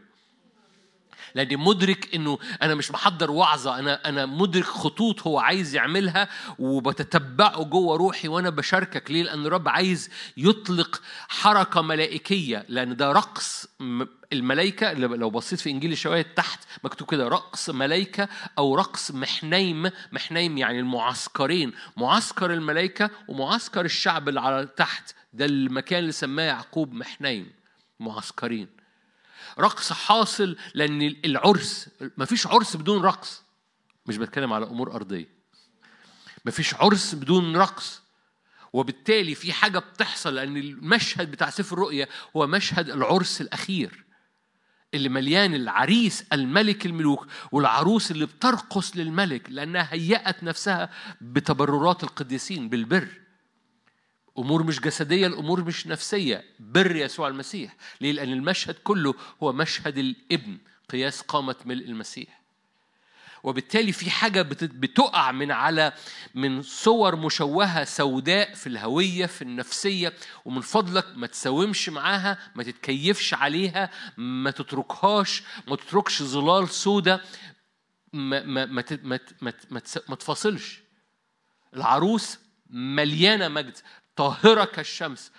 لأني 1.35 1.55
مدرك 1.55 2.15
إنه 2.15 2.37
أنا 2.61 2.75
مش 2.75 2.91
محضر 2.91 3.31
وعظة 3.31 3.79
أنا 3.79 4.09
أنا 4.09 4.25
مدرك 4.25 4.63
خطوط 4.63 5.27
هو 5.27 5.39
عايز 5.39 5.75
يعملها 5.75 6.29
وبتتبعه 6.59 7.63
جوه 7.63 7.97
روحي 7.97 8.27
وأنا 8.27 8.49
بشاركك 8.49 9.11
ليه؟ 9.11 9.23
لأن 9.23 9.45
الرب 9.45 9.69
عايز 9.69 10.09
يطلق 10.37 11.01
حركة 11.27 11.81
ملائكية 11.81 12.65
لأن 12.69 12.95
ده 12.95 13.11
رقص 13.11 13.67
الملائكة 14.33 14.93
لو 14.93 15.29
بصيت 15.29 15.59
في 15.59 15.69
إنجيل 15.69 15.91
الشواهد 15.91 16.25
تحت 16.25 16.59
مكتوب 16.83 17.11
كده 17.11 17.27
رقص 17.27 17.69
ملائكة 17.69 18.27
أو 18.57 18.75
رقص 18.75 19.11
محنيم 19.11 19.89
محنيم 20.11 20.57
يعني 20.57 20.79
المعسكرين 20.79 21.73
معسكر 21.97 22.53
الملائكة 22.53 23.09
ومعسكر 23.27 23.85
الشعب 23.85 24.29
اللي 24.29 24.39
على 24.41 24.67
تحت 24.77 25.15
ده 25.33 25.45
المكان 25.45 25.99
اللي 25.99 26.11
سماه 26.11 26.43
يعقوب 26.43 26.93
محنيم 26.93 27.51
معسكرين. 27.99 28.74
رقص 29.59 29.93
حاصل 29.93 30.57
لأن 30.73 31.01
العرس 31.25 31.89
مفيش 32.17 32.47
عرس 32.47 32.75
بدون 32.75 33.01
رقص. 33.01 33.43
مش 34.05 34.17
بتكلم 34.17 34.53
على 34.53 34.65
أمور 34.65 34.95
أرضية. 34.95 35.29
مفيش 36.45 36.73
عرس 36.73 37.15
بدون 37.15 37.57
رقص. 37.57 38.01
وبالتالي 38.73 39.35
في 39.35 39.53
حاجة 39.53 39.79
بتحصل 39.79 40.35
لأن 40.35 40.57
المشهد 40.57 41.31
بتاع 41.31 41.49
سفر 41.49 41.75
الرؤيا 41.75 42.07
هو 42.35 42.47
مشهد 42.47 42.89
العرس 42.89 43.41
الأخير 43.41 44.05
اللي 44.93 45.09
مليان 45.09 45.55
العريس 45.55 46.25
الملك 46.33 46.85
الملوك 46.85 47.27
والعروس 47.51 48.11
اللي 48.11 48.25
بترقص 48.25 48.97
للملك 48.97 49.49
لأنها 49.49 49.87
هيأت 49.93 50.43
نفسها 50.43 50.89
بتبررات 51.21 52.03
القديسين 52.03 52.69
بالبر. 52.69 53.07
امور 54.39 54.63
مش 54.63 54.79
جسدية 54.79 55.27
الأمور 55.27 55.63
مش 55.63 55.87
نفسية. 55.87 56.43
بر 56.59 56.95
يسوع 56.95 57.27
المسيح. 57.27 57.75
ليه؟ 58.01 58.11
لأن 58.11 58.33
المشهد 58.33 58.75
كله 58.75 59.15
هو 59.43 59.53
مشهد 59.53 59.97
الابن. 59.97 60.57
قياس 60.89 61.21
قامه 61.21 61.55
ملء 61.65 61.85
المسيح. 61.85 62.41
وبالتالي 63.43 63.91
في 63.91 64.09
حاجة 64.11 64.41
بتقع 64.41 65.31
من 65.31 65.51
على 65.51 65.93
من 66.35 66.61
صور 66.61 67.15
مشوهة 67.15 67.83
سوداء 67.83 68.53
في 68.53 68.67
الهوية 68.67 69.25
في 69.25 69.41
النفسية. 69.41 70.13
ومن 70.45 70.61
فضلك 70.61 71.05
ما 71.15 71.27
تساومش 71.27 71.89
معاها 71.89 72.37
ما 72.55 72.63
تتكيفش 72.63 73.33
عليها 73.33 73.89
ما 74.17 74.51
تتركهاش 74.51 75.43
ما 75.67 75.75
تتركش 75.75 76.23
ظلال 76.23 76.69
سوداء 76.69 77.21
ما 78.13 78.43
ما 78.43 78.65
ما 78.65 78.83
ما, 79.03 79.19
ما, 79.41 79.53
ما, 79.71 79.81
ما 80.09 80.15
تفاصلش. 80.15 80.79
العروس 81.73 82.39
مليانة 82.69 83.47
مجد. 83.47 83.77
طاهرة 84.15 84.65
كالشمس 84.65 85.31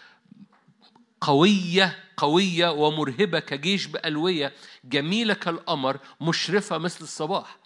قوية 1.21 2.05
قوية 2.17 2.69
ومرهبة 2.69 3.39
كجيش 3.39 3.87
بألوية 3.87 4.53
جميلة 4.85 5.35
كالقمر 5.35 5.99
مشرفة 6.21 6.79
مثل 6.79 7.05
الصباح. 7.05 7.59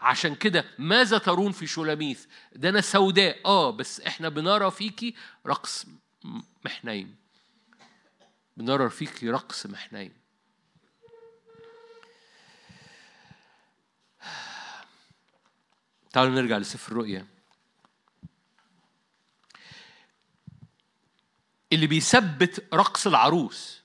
عشان 0.00 0.34
كده 0.34 0.64
ماذا 0.78 1.18
ترون 1.18 1.52
في 1.52 1.66
شولاميث 1.66 2.26
ده 2.52 2.68
أنا 2.68 2.80
سوداء. 2.80 3.38
آه 3.44 3.70
بس 3.70 4.00
إحنا 4.00 4.28
بنرى 4.28 4.70
فيكي 4.70 5.14
رقص 5.46 5.86
محنين. 6.64 7.16
بنرى 8.56 8.90
فيكي 8.90 9.30
رقص 9.30 9.66
محنين. 9.66 10.12
تعالوا 16.12 16.34
نرجع 16.34 16.58
لسفر 16.58 16.92
الرؤيا. 16.92 17.26
اللي 21.72 21.86
بيثبت 21.86 22.64
رقص 22.74 23.06
العروس. 23.06 23.82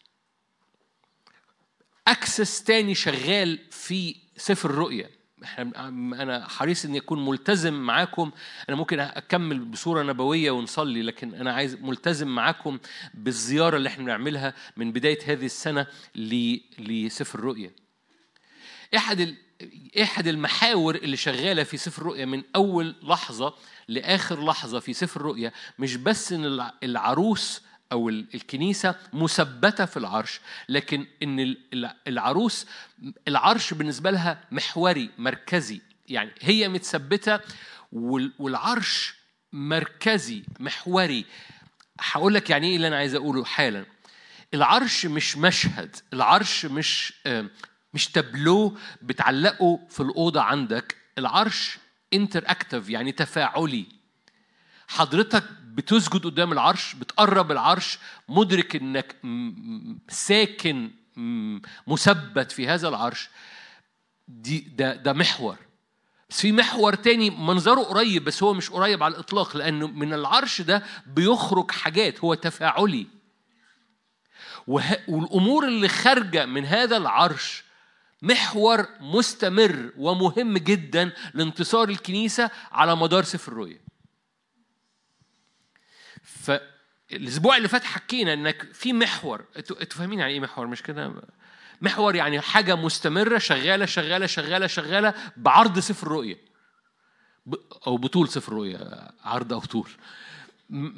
أكسس 2.08 2.64
تاني 2.64 2.96
شغال 2.96 3.60
في 3.72 4.16
سفر 4.38 4.70
الرؤيا 4.70 5.10
أنا 5.58 6.48
حريص 6.48 6.86
إني 6.86 6.98
أكون 6.98 7.26
ملتزم 7.26 7.74
معاكم. 7.74 8.32
أنا 8.70 8.78
ممكن 8.78 9.00
أكمل 9.00 9.60
بصورة 9.60 10.04
نبوية 10.04 10.52
ونصلي 10.52 11.02
لكن 11.02 11.34
أنا 11.34 11.54
عايز 11.54 11.76
ملتزم 11.76 12.28
معاكم 12.28 12.80
بالزيارة 13.14 13.78
اللي 13.78 13.90
إحنا 13.90 14.04
بنعملها 14.04 14.54
من 14.78 14.92
بداية 14.92 15.20
هذه 15.26 15.46
السنة 15.46 15.88
لسفر 16.80 17.40
الرؤيا 17.40 17.72
احد 18.96 19.36
احد 20.02 20.28
المحاور 20.28 20.96
اللي 20.96 21.18
شغالة 21.18 21.64
في 21.64 21.78
سفر 21.78 22.02
الرؤيا 22.02 22.26
من 22.26 22.44
أول 22.56 22.96
لحظة 23.04 23.54
لآخر 23.88 24.46
لحظة 24.46 24.80
في 24.80 24.94
سفر 24.94 25.20
الرؤيا 25.20 25.52
مش 25.80 25.96
بس 25.96 26.34
إن 26.34 26.70
العروس 26.84 27.62
أو 27.92 28.10
الكنيسة 28.10 28.96
مثبتة 29.14 29.86
في 29.86 29.98
العرش 29.98 30.40
لكن 30.70 31.06
إن 31.24 31.56
العروس 32.08 32.68
العرش 33.28 33.74
بالنسبة 33.74 34.12
لها 34.12 34.44
محوري 34.52 35.10
مركزي 35.18 35.82
يعني 36.08 36.32
هي 36.42 36.70
متثبتة 36.70 37.40
والعرش 37.92 39.16
مركزي 39.54 40.44
محوري. 40.60 41.26
هقول 42.00 42.34
لك 42.34 42.50
يعني 42.50 42.68
إيه 42.68 42.76
اللي 42.76 42.88
أنا 42.88 42.98
عايز 42.98 43.16
أقوله 43.16 43.46
حالا. 43.46 43.86
العرش 44.54 45.06
مش 45.06 45.38
مشهد 45.38 45.96
العرش 46.14 46.66
مش 46.66 47.14
مش 47.94 48.08
تابلو 48.12 48.78
بتعلقه 49.02 49.80
في 49.90 50.00
الأوضة 50.00 50.42
عندك. 50.42 50.96
العرش 51.18 51.78
انتر 52.14 52.44
يعني 52.90 53.12
تفاعلي. 53.12 53.86
حضرتك 54.88 55.44
بتسجد 55.78 56.24
قدام 56.24 56.52
العرش 56.52 56.96
بتقرب 56.96 57.52
العرش 57.52 58.00
مدرك 58.30 58.76
إنك 58.76 59.16
ساكن 60.10 60.92
مثبت 61.88 62.52
في 62.52 62.68
هذا 62.68 62.88
العرش. 62.88 63.30
دي 64.28 64.60
ده 64.60 64.96
ده 64.96 65.14
محور. 65.14 65.58
بس 66.30 66.42
في 66.42 66.52
محور 66.52 66.94
تاني 66.94 67.30
منظره 67.30 67.82
قريب 67.82 68.24
بس 68.24 68.44
هو 68.44 68.54
مش 68.54 68.70
قريب 68.70 69.04
على 69.04 69.14
الإطلاق 69.14 69.58
لأنه 69.58 69.88
من 69.88 70.14
العرش 70.14 70.62
ده 70.62 70.84
بيخرج 71.06 71.72
حاجات 71.72 72.20
هو 72.20 72.34
تفاعلي. 72.34 73.08
والأمور 74.68 75.68
اللي 75.68 75.88
خارجة 75.88 76.46
من 76.46 76.66
هذا 76.66 76.98
العرش 76.98 77.64
محور 78.22 78.86
مستمر 79.00 79.92
ومهم 79.98 80.58
جدا 80.58 81.12
لانتصار 81.34 81.90
الكنيسة 81.90 82.50
على 82.72 82.96
مدار 82.96 83.24
سفر 83.24 83.52
الرؤيا. 83.52 83.87
فالاسبوع 87.10 87.58
اللي 87.58 87.68
فات 87.68 87.84
حكينا 87.84 88.34
إنك 88.34 88.74
في 88.74 88.94
محور. 88.94 89.46
أنتوا 89.58 89.86
فاهمين 89.98 90.20
يعني 90.20 90.34
إيه 90.34 90.40
محور؟ 90.40 90.68
مش 90.68 90.84
كده؟ 90.84 91.14
محور 91.82 92.16
يعني 92.16 92.42
حاجة 92.42 92.76
مستمرة 92.76 93.38
شغالة 93.38 93.86
شغالة 93.86 94.26
شغالة 94.26 94.68
شغالة 94.68 95.14
بعرض 95.38 95.80
سفر 95.80 96.08
الرؤيه 96.08 96.38
أو 97.88 97.98
بطول 97.98 98.30
سفر 98.30 98.52
الرؤيه 98.52 99.12
عرض 99.24 99.54
أو 99.54 99.60
طول. 99.60 99.90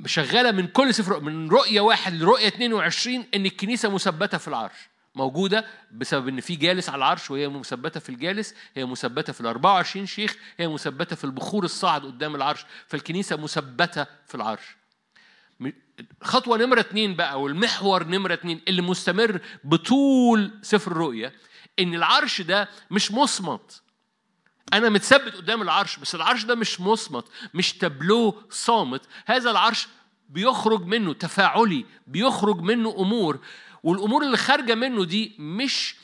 شغالة 0.06 0.52
من 0.52 0.68
كل 0.68 0.94
سفر 0.94 1.20
من 1.20 1.50
رؤية 1.50 1.82
واحد 1.82 2.14
لرؤية 2.14 2.48
22 2.48 3.26
إن 3.36 3.46
الكنيسة 3.46 3.90
مثبتة 3.90 4.38
في 4.38 4.48
العرش. 4.48 4.90
موجودة 5.16 5.66
بسبب 5.92 6.28
إن 6.28 6.42
في 6.42 6.56
جالس 6.56 6.90
على 6.90 6.98
العرش 6.98 7.32
وهي 7.32 7.48
مثبتة 7.48 8.00
في 8.00 8.10
الجالس، 8.10 8.56
هي 8.76 8.86
مثبتة 8.86 9.34
في 9.34 9.42
ال 9.42 9.46
24 9.46 10.06
شيخ، 10.06 10.36
هي 10.58 10.68
مثبتة 10.68 11.16
في 11.16 11.24
البخور 11.24 11.64
الصاعد 11.64 12.06
قدام 12.06 12.36
العرش، 12.36 12.66
فالكنيسة 12.88 13.36
مثبتة 13.36 14.06
في 14.28 14.36
العرش. 14.36 14.79
خطوة 16.22 16.58
نمرة 16.58 16.80
اتنين 16.80 17.16
بقى 17.16 17.42
والمحور 17.42 18.04
نمرة 18.04 18.34
اتنين 18.34 18.62
اللي 18.68 18.82
مستمر 18.82 19.40
بطول 19.64 20.52
سفر 20.62 20.92
الرؤيا 20.92 21.32
إن 21.80 21.96
العرش 21.96 22.42
ده 22.42 22.70
مش 22.92 23.12
مصمت. 23.12 23.82
أنا 24.74 24.90
متثبت 24.90 25.36
قدام 25.36 25.62
العرش 25.62 25.98
بس 26.00 26.16
العرش 26.16 26.44
ده 26.44 26.56
مش 26.56 26.82
مصمت 26.82 27.26
مش 27.54 27.74
تابلو 27.74 28.36
صامت. 28.50 29.02
هذا 29.26 29.52
العرش 29.52 29.88
بيخرج 30.30 30.86
منه 30.86 31.14
تفاعلي 31.14 31.86
بيخرج 32.08 32.62
منه 32.62 32.96
أمور 33.00 33.40
والأمور 33.84 34.24
اللي 34.24 34.38
خارجة 34.38 34.76
منه 34.76 35.06
دي 35.06 35.36
مش 35.40 35.96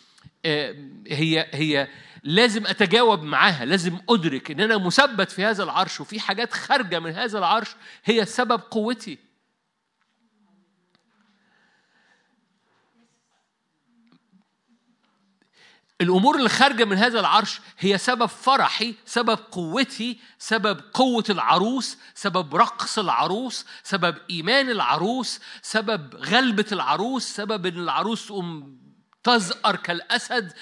آه، 0.45 0.75
هي 1.07 1.47
هي 1.53 1.87
لازم 2.23 2.67
أتجاوب 2.67 3.23
معاها 3.23 3.65
لازم 3.65 3.97
أدرك 4.09 4.51
إن 4.51 4.59
أنا 4.59 4.77
مثبت 4.77 5.31
في 5.31 5.43
هذا 5.45 5.63
العرش 5.63 6.01
وفي 6.01 6.19
حاجات 6.19 6.53
خارجة 6.53 6.99
من 6.99 7.11
هذا 7.11 7.39
العرش 7.39 7.69
هي 8.05 8.25
سبب 8.25 8.61
قوتي. 8.71 9.17
الأمور 16.01 16.35
اللي 16.37 16.49
خارجة 16.49 16.85
من 16.85 16.97
هذا 16.97 17.19
العرش 17.19 17.59
هي 17.79 17.97
سبب 17.97 18.25
فرحي 18.25 18.95
سبب 19.05 19.39
قوتي 19.51 20.19
سبب 20.39 20.81
قوة 20.93 21.23
العروس 21.29 21.97
سبب 22.15 22.55
رقص 22.55 22.99
العروس 22.99 23.65
سبب 23.83 24.15
إيمان 24.29 24.69
العروس 24.69 25.39
سبب 25.61 26.15
غلبة 26.15 26.65
العروس 26.71 27.23
سبب 27.23 27.65
إن 27.65 27.79
العروس 27.79 28.27
تقوم 28.27 28.77
تزأر 29.23 29.75
كالأسد 29.75 30.53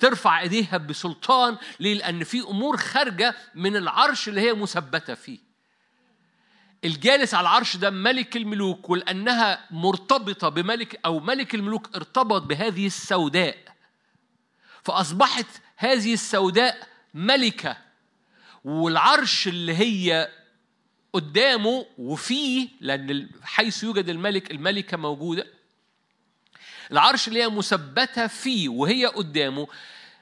ترفع 0.00 0.40
إيديها 0.40 0.76
بسلطان 0.76 1.56
ليه؟ 1.80 1.94
لأن 1.94 2.24
في 2.24 2.40
أمور 2.40 2.76
خارجة 2.76 3.34
من 3.54 3.76
العرش 3.76 4.28
اللي 4.28 4.40
هي 4.40 4.52
مثبتة 4.52 5.14
فيه 5.14 5.38
الجالس 6.84 7.34
على 7.34 7.40
العرش 7.48 7.76
ده 7.76 7.90
ملك 7.90 8.36
الملوك 8.36 8.90
ولأنها 8.90 9.66
مرتبطة 9.70 10.48
بملك 10.48 11.00
أو 11.04 11.20
ملك 11.20 11.54
الملوك 11.54 11.96
ارتبط 11.96 12.42
بهذه 12.42 12.86
السوداء 12.86 13.71
فأصبحت 14.84 15.46
هذه 15.76 16.14
السوداء 16.14 16.88
ملكة 17.14 17.76
والعرش 18.64 19.48
اللي 19.48 19.76
هي 19.76 20.28
قدامه 21.12 21.86
وفيه 21.98 22.68
لأن 22.80 23.30
حيث 23.42 23.84
يوجد 23.84 24.08
الملك 24.08 24.50
الملكة 24.50 24.96
موجودة 24.96 25.46
العرش 26.92 27.28
اللي 27.28 27.42
هي 27.42 27.48
مثبتة 27.48 28.26
فيه 28.26 28.68
وهي 28.68 29.06
قدامه 29.06 29.68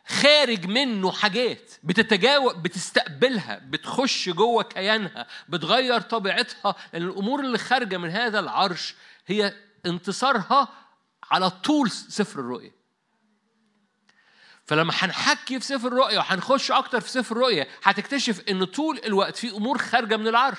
خارج 0.07 0.67
منه 0.67 1.13
حاجات 1.13 1.73
بتتجاوب 1.83 2.63
بتستقبلها 2.63 3.59
بتخش 3.69 4.29
جوه 4.29 4.63
كيانها 4.63 5.27
بتغير 5.49 6.01
طبيعتها 6.01 6.75
لأن 6.93 7.03
الأمور 7.03 7.41
اللي 7.41 7.59
خارجة 7.59 7.97
من 7.97 8.11
هذا 8.11 8.41
العرش 8.41 8.95
هي 9.27 9.55
انتصارها 9.87 10.69
على 11.31 11.51
طول 11.51 11.91
سفر 11.91 12.41
الرؤية. 12.41 12.80
فلما 14.71 14.93
هنحكي 14.97 15.61
في 15.61 15.67
سفر 15.67 15.89
الرؤية 15.89 16.19
وهنخش 16.19 16.71
أكتر 16.71 17.01
في 17.01 17.11
سفر 17.11 17.37
الرؤية 17.37 17.69
هتكتشف 17.83 18.43
إن 18.49 18.65
طول 18.65 19.01
الوقت 19.05 19.37
في 19.37 19.51
أمور 19.51 19.79
خارجة 19.79 20.17
من 20.17 20.29
العرش. 20.29 20.59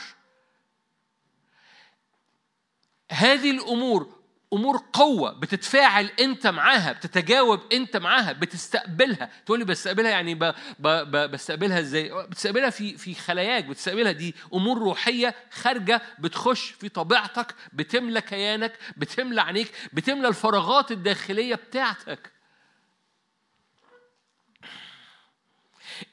هذه 3.11 3.51
الأمور 3.51 4.21
أمور 4.53 4.83
قوة 4.93 5.39
بتتفاعل 5.39 6.05
أنت 6.19 6.47
معاها 6.47 6.91
بتتجاوب 6.91 7.59
أنت 7.73 7.97
معاها 7.97 8.31
بتستقبلها. 8.31 9.29
تقول 9.45 9.59
لي 9.59 9.65
بستقبلها 9.65 10.11
يعني 10.11 10.35
ب... 10.35 10.43
ب... 10.79 10.87
ب... 10.87 11.31
بستقبلها 11.31 11.79
إزاي؟ 11.79 12.27
بتستقبلها 12.27 12.69
في 12.69 12.97
في 12.97 13.13
خلاياك 13.13 13.65
بتستقبلها. 13.65 14.11
دي 14.11 14.35
أمور 14.53 14.77
روحية 14.77 15.35
خارجة 15.51 16.01
بتخش 16.19 16.69
في 16.71 16.89
طبيعتك 16.89 17.55
بتملى 17.73 18.21
كيانك 18.21 18.73
بتملى 18.97 19.41
عينيك 19.41 19.71
بتملى 19.93 20.27
الفراغات 20.27 20.91
الداخلية 20.91 21.55
بتاعتك. 21.55 22.40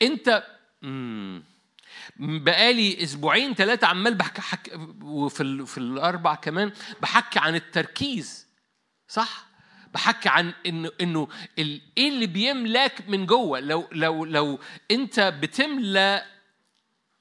انت. 0.02 0.44
بقالي 2.16 3.02
أسبوعين 3.02 3.54
ثلاثة 3.54 3.86
عمال 3.86 4.14
بحكي 4.14 4.42
حك... 4.42 4.72
وفي 5.02 5.42
ال... 5.42 5.66
في 5.66 5.78
الاربع 5.78 6.34
كمان 6.34 6.72
بحكي 7.02 7.38
عن 7.38 7.54
التركيز 7.54 8.46
صح 9.08 9.46
بحكي 9.94 10.28
عن 10.28 10.52
إنه 10.66 10.90
انه. 11.00 11.28
إيه 11.58 12.08
اللي 12.08 12.26
بيملاك 12.26 13.08
من 13.08 13.26
جوه 13.26 13.60
لو 13.60 13.88
لو 13.92 14.24
لو 14.24 14.58
انت 14.90 15.20
بتملى 15.20 16.24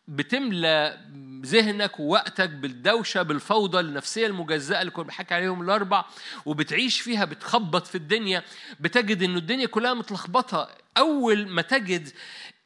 بتملى 0.07 0.97
ذهنك 1.45 1.99
ووقتك 1.99 2.49
بالدوشة 2.49 3.21
بالفوضى 3.21 3.79
النفسية 3.79 4.27
المجزأة 4.27 4.81
اللي 4.81 4.91
كنا 4.91 5.05
بحكي 5.05 5.33
عليهم 5.33 5.61
الأربع 5.61 6.05
وبتعيش 6.45 7.01
فيها 7.01 7.25
بتخبط 7.25 7.87
في 7.87 7.95
الدنيا 7.95 8.43
بتجد 8.79 9.23
إنه 9.23 9.37
الدنيا 9.37 9.65
كلها 9.67 9.93
متلخبطة. 9.93 10.69
أول 10.97 11.47
ما 11.47 11.61
تجد 11.61 12.09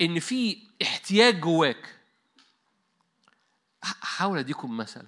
إن 0.02 0.20
في 0.20 0.58
احتياج 0.82 1.40
جواك 1.40 1.96
حاول 3.84 4.38
أديكم 4.38 4.78
مثل. 4.78 5.04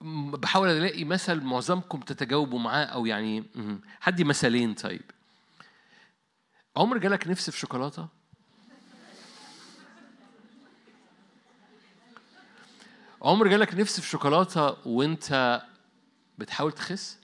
بحاول 0.00 0.68
ألاقي 0.68 1.04
مثل 1.04 1.40
معظمكم 1.40 2.00
تتجاوبوا 2.00 2.58
معاه 2.58 2.84
أو 2.84 3.06
يعني 3.06 3.44
هدي 4.02 4.24
مثالين 4.24 4.74
طيب. 4.74 5.02
عمر 6.78 6.98
جالك 6.98 7.26
نفس 7.28 7.50
في 7.50 7.58
شوكولاتة؟ 7.58 8.08
عمر 13.22 13.48
جالك 13.48 13.74
نفس 13.74 14.00
في 14.00 14.08
شوكولاتة 14.08 14.76
وانت 14.88 15.62
بتحاول 16.38 16.72
تخس؟ 16.72 17.18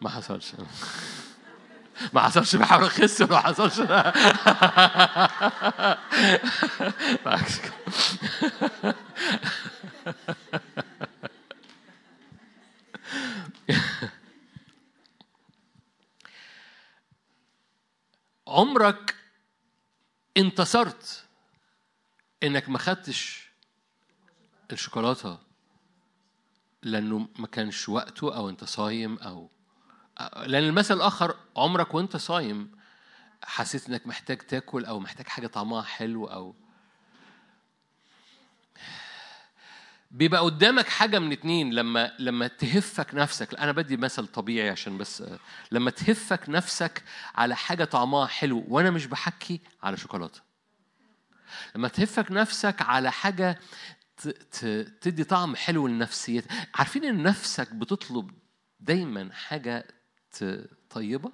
ما 0.00 0.08
حصلش. 0.08 0.52
ما 2.12 2.20
حصلش 2.20 2.56
بحاول 2.56 2.84
أخس 2.84 3.22
ما 3.22 3.38
حصلش. 3.38 3.80
عمرك 18.54 19.14
انتصرت. 20.36 21.24
إنك 22.42 22.68
ما 22.68 22.78
خدتش 22.78 23.50
الشوكولاتة 24.72 25.38
لأنه 26.82 27.28
ما 27.38 27.46
كانش 27.46 27.88
وقته 27.88 28.36
أو 28.36 28.48
أنت 28.48 28.64
صايم 28.64 29.18
أو 29.18 29.50
لأن 30.46 30.62
المثل 30.64 30.94
الآخر 30.94 31.36
عمرك 31.56 31.94
وأنت 31.94 32.16
صايم 32.16 32.78
حسيت 33.42 33.88
إنك 33.88 34.06
محتاج 34.06 34.38
تاكل 34.38 34.84
أو 34.84 35.00
محتاج 35.00 35.26
حاجة 35.26 35.46
طعمها 35.46 35.82
حلو 35.82 36.26
أو 36.26 36.54
بيبقى 40.14 40.40
قدامك 40.40 40.88
حاجة 40.88 41.18
من 41.18 41.32
اتنين 41.32 41.74
لما 41.74 42.12
لما 42.18 42.46
تهفك 42.46 43.14
نفسك 43.14 43.54
أنا 43.54 43.72
بدي 43.72 43.96
مثل 43.96 44.26
طبيعي 44.26 44.70
عشان 44.70 44.98
بس 44.98 45.22
لما 45.72 45.90
تهفك 45.90 46.48
نفسك 46.48 47.02
على 47.34 47.56
حاجة 47.56 47.84
طعمها 47.84 48.26
حلو 48.26 48.64
وأنا 48.68 48.90
مش 48.90 49.06
بحكي 49.06 49.60
على 49.82 49.96
شوكولاتة. 49.96 50.40
لما 51.74 51.88
تهفك 51.88 52.30
نفسك 52.30 52.82
على 52.82 53.12
حاجة 53.12 53.60
تدي 55.00 55.24
طعم 55.24 55.56
حلو 55.56 55.86
لنفسيتك 55.86 56.50
عارفين 56.74 57.04
إن 57.04 57.22
نفسك 57.22 57.74
بتطلب 57.74 58.30
دايما 58.80 59.32
حاجة 59.32 59.86
طيبة؟ 60.90 61.32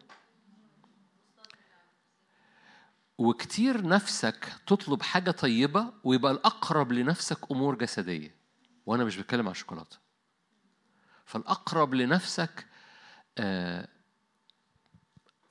وكتير 3.19 3.87
نفسك 3.87 4.49
تطلب 4.67 5.03
حاجة 5.03 5.31
طيبة 5.31 5.93
ويبقى 6.05 6.33
الأقرب 6.33 6.93
لنفسك 6.93 7.51
أمور 7.51 7.75
جسدية. 7.75 8.40
وأنا 8.91 9.05
مش 9.05 9.17
بتكلم 9.17 9.47
عن 9.47 9.53
الشوكولاتة. 9.53 9.99
فالأقرب 11.25 11.95
لنفسك 11.95 12.67
آه 13.39 13.89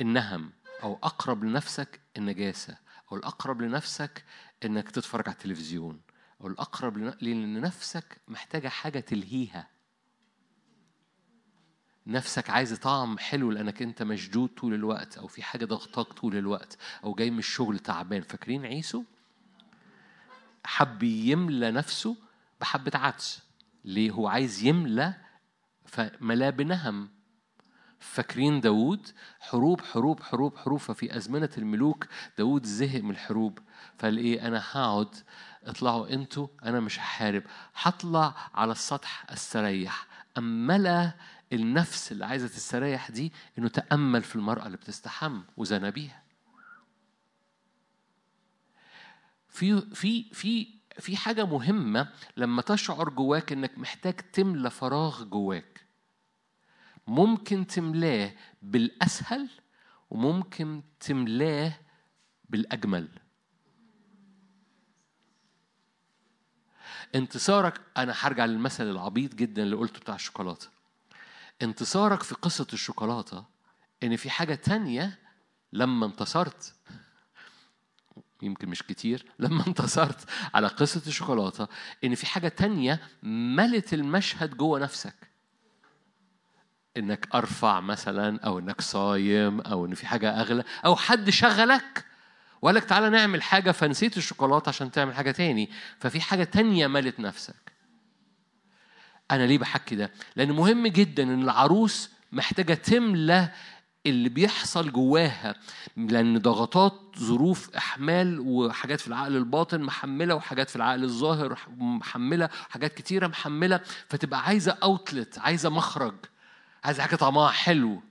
النهم 0.02 0.52
أو 0.84 1.00
أقرب 1.04 1.44
لنفسك 1.44 2.02
النجاسة 2.18 2.78
أو 3.12 3.18
الأقرب 3.18 3.62
لنفسك 3.62 4.26
إنك 4.66 4.92
تتفرج 4.92 5.28
على 5.28 5.34
التلفزيون 5.34 6.02
أو 6.42 6.48
الأقرب 6.48 6.98
لأن 6.98 7.62
نفسك 7.62 8.22
محتاجة 8.28 8.68
حاجة 8.68 9.00
تلهيها. 9.00 9.70
نفسك 12.08 12.50
عايزة 12.50 12.76
طعم 12.76 13.18
حلو 13.18 13.52
لأنك 13.52 13.82
أنت 13.82 14.04
مشدود 14.04 14.50
طول 14.50 14.74
الوقت 14.74 15.18
أو 15.18 15.28
في 15.28 15.44
حاجة 15.44 15.66
ضغطاك 15.66 16.14
طول 16.14 16.36
الوقت 16.36 16.78
أو 17.04 17.14
جاي 17.14 17.32
من 17.32 17.40
الشغل 17.40 17.80
تعبان. 17.80 18.22
فاكرين 18.22 18.66
عيسو؟ 18.66 19.04
حب 20.66 21.04
يملى 21.04 21.72
نفسه 21.72 22.29
بحبة 22.62 22.92
عدس 22.96 23.42
ليه 23.86 24.12
هو 24.12 24.28
عايز 24.28 24.64
يملى 24.64 25.14
فملا 25.86 26.50
بنهم 26.50 27.10
فاكرين 28.00 28.62
داوود؟ 28.62 29.08
حروب 29.40 29.82
حروب 29.82 30.24
حروب 30.24 30.58
حروب. 30.58 30.80
ففي 30.80 31.18
أزمنة 31.18 31.50
الملوك 31.58 32.08
داوود 32.38 32.66
زهق 32.66 33.02
من 33.02 33.12
الحروب. 33.12 33.60
فقال 33.98 34.18
إيه؟ 34.18 34.48
أنا 34.48 34.64
هقعد 34.72 35.16
اطلعوا 35.64 36.14
أنتوا 36.14 36.48
أنا 36.64 36.80
مش 36.80 37.00
هحارب. 37.00 37.44
هطلع 37.82 38.36
على 38.54 38.72
السطح 38.72 39.26
استريح 39.30 40.08
أملأ 40.38 41.14
النفس 41.54 42.12
اللي 42.12 42.26
عايزة 42.26 42.48
تستريح 42.48 43.12
دي 43.12 43.34
إنه 43.58 43.68
تأمل 43.68 44.24
في 44.24 44.36
المرأة 44.36 44.66
اللي 44.66 44.78
بتستحم 44.78 45.42
وزنى 45.58 45.92
بيها. 45.92 46.24
في 49.50 49.82
في 49.96 50.24
في 50.34 50.79
في 50.98 51.18
حاجة 51.18 51.46
مهمة 51.46 52.14
لما 52.38 52.62
تشعر 52.62 53.10
جواك 53.10 53.52
إنك 53.52 53.78
محتاج 53.78 54.14
تملى 54.14 54.70
فراغ 54.70 55.24
جواك. 55.24 55.86
ممكن 57.08 57.68
تملاه 57.68 58.34
بالأسهل 58.62 59.50
وممكن 60.10 60.84
تملاه 61.00 61.74
بالأجمل. 62.50 63.08
انتصارك 67.16 67.82
أنا 67.98 68.14
هرجع 68.18 68.46
للمثل 68.46 68.84
العبيط 68.92 69.36
جدا 69.36 69.64
اللي 69.64 69.76
قلته 69.76 70.00
بتاع 70.00 70.16
الشوكولاتة. 70.16 70.68
انتصارك 71.62 72.24
في 72.24 72.36
قصة 72.36 72.68
الشوكولاتة 72.74 73.46
إن 74.04 74.16
في 74.16 74.30
حاجة 74.30 74.56
تانية 74.56 75.20
لما 75.74 76.06
انتصرت. 76.06 76.76
يمكن 78.42 78.70
مش 78.70 78.84
كتير 78.84 79.26
لما 79.40 79.68
انتصرت 79.68 80.30
على 80.54 80.68
قصة 80.68 81.02
الشوكولاتة 81.08 81.68
إن 82.04 82.16
في 82.16 82.26
حاجة 82.26 82.48
تانية 82.48 83.00
ملت 83.24 83.94
المشهد 83.94 84.58
جوه 84.58 84.80
نفسك. 84.80 85.16
إنك 86.98 87.28
أرفع 87.36 87.80
مثلا 87.80 88.40
أو 88.40 88.60
إنك 88.60 88.82
صايم 88.82 89.62
أو 89.62 89.86
إن 89.86 89.94
في 89.96 90.08
حاجة 90.08 90.42
أغلى 90.42 90.64
أو 90.86 90.96
حد 90.96 91.30
شغلك 91.30 92.06
وقال 92.62 92.76
لك 92.76 92.84
تعالى 92.84 93.10
نعمل 93.10 93.42
حاجة 93.42 93.72
فنسيت 93.72 94.18
الشوكولاتة 94.18 94.70
عشان 94.70 94.92
تعمل 94.92 95.16
حاجة 95.16 95.32
تاني. 95.32 95.70
ففي 96.00 96.22
حاجة 96.22 96.44
تانية 96.44 96.88
ملت 96.88 97.20
نفسك. 97.20 97.72
أنا 99.32 99.44
ليه 99.44 99.58
بحكي 99.58 99.96
ده؟ 99.96 100.12
لأن 100.36 100.52
مهم 100.52 100.88
جدا 100.88 101.24
إن 101.24 101.42
العروس 101.44 102.10
محتاجة 102.32 102.74
تملى 102.74 103.52
اللي 104.06 104.30
بيحصل 104.30 104.92
جواها 104.92 105.56
لأن 105.98 106.38
ضغطات 106.38 106.94
ظروف 107.18 107.76
إحمال 107.76 108.40
وحاجات 108.40 109.00
في 109.00 109.08
العقل 109.08 109.36
الباطن 109.36 109.82
محملة 109.82 110.36
وحاجات 110.36 110.70
في 110.70 110.76
العقل 110.76 111.04
الظاهر 111.04 111.58
محملة 111.78 112.50
حاجات 112.70 112.94
كتيرة 112.94 113.28
محملة 113.28 113.80
فتبقى 114.10 114.44
عايزة 114.46 114.78
أوتلت 114.84 115.40
عايزة 115.40 115.70
مخرج 115.70 116.16
عايزة 116.84 117.04
حاجة 117.04 117.16
طعمها 117.16 117.50
حلو 117.50 118.02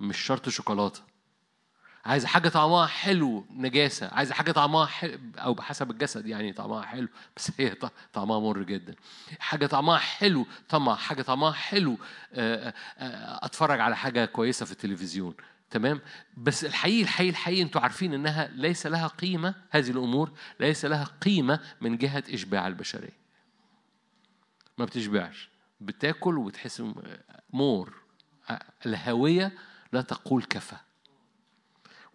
مش 0.00 0.18
شرط 0.18 0.48
شوكولاتة. 0.48 1.07
عايزة 2.04 2.28
حاجة 2.28 2.48
طعمها 2.48 2.86
حلو 2.86 3.46
نجاسة. 3.50 4.08
عايزة 4.08 4.34
حاجة 4.34 4.52
طعمها 4.52 4.86
حلو 4.86 5.18
أو 5.36 5.54
بحسب 5.54 5.90
الجسد 5.90 6.26
يعني 6.26 6.52
طعمها 6.52 6.82
حلو. 6.82 7.08
بس 7.36 7.50
هي 7.58 7.76
طعمها 8.12 8.40
مر 8.40 8.62
جدا. 8.62 8.94
حاجة 9.38 9.66
طعمها 9.66 9.98
حلو 9.98 10.46
طمع 10.68 10.94
حاجة 10.94 11.22
طعمها 11.22 11.52
حلو 11.52 11.98
آه، 12.32 12.74
آه، 12.98 13.46
أتفرج 13.46 13.80
على 13.80 13.96
حاجة 13.96 14.24
كويسة 14.24 14.66
في 14.66 14.72
التلفزيون. 14.72 15.34
تمام؟ 15.70 16.00
بس 16.36 16.64
الحقيقي 16.64 17.02
الحقيقي 17.02 17.30
الحقيقي 17.30 17.62
أنتوا 17.62 17.80
عارفين 17.80 18.14
إنها 18.14 18.50
ليس 18.52 18.86
لها 18.86 19.06
قيمة 19.06 19.54
هذه 19.70 19.90
الأمور 19.90 20.32
ليس 20.60 20.84
لها 20.84 21.04
قيمة 21.04 21.60
من 21.80 21.96
جهة 21.98 22.24
إشباع 22.30 22.66
البشرية. 22.66 23.18
ما 24.78 24.84
بتشبعش. 24.84 25.48
بتاكل 25.80 26.38
وتحس 26.38 26.82
مور. 27.52 27.94
الهوية 28.86 29.52
لا 29.92 30.00
تقول 30.00 30.42
كفى. 30.42 30.76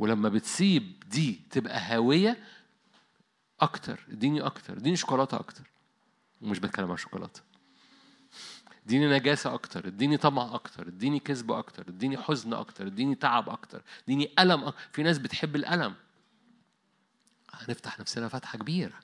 ولما 0.03 0.29
بتسيب 0.29 1.03
دي 1.11 1.41
تبقى 1.51 1.79
هاوية 1.79 2.37
أكتر 3.59 3.99
اديني 4.11 4.41
أكتر 4.41 4.77
اديني 4.77 4.95
شوكولاتة 4.95 5.35
أكتر. 5.39 5.63
ومش 6.41 6.59
بتكلم 6.59 6.91
عن 6.91 6.97
شوكولاتة 6.97 7.41
اديني 8.85 9.07
نجاسة 9.07 9.53
أكتر 9.53 9.87
اديني 9.87 10.17
طمع 10.17 10.55
أكتر 10.55 10.87
اديني 10.87 11.19
كذب 11.19 11.51
أكتر 11.51 11.85
اديني 11.87 12.17
حزن 12.17 12.53
أكتر 12.53 12.87
اديني 12.87 13.15
تعب 13.15 13.49
أكتر 13.49 13.81
اديني 14.03 14.31
ألم 14.39 14.63
أكتر. 14.63 14.79
في 14.91 15.03
ناس 15.03 15.17
بتحب 15.17 15.55
الألم. 15.55 15.93
هنفتح 17.53 17.99
نفسنا 17.99 18.27
فتحة 18.27 18.57
كبيرة. 18.57 18.99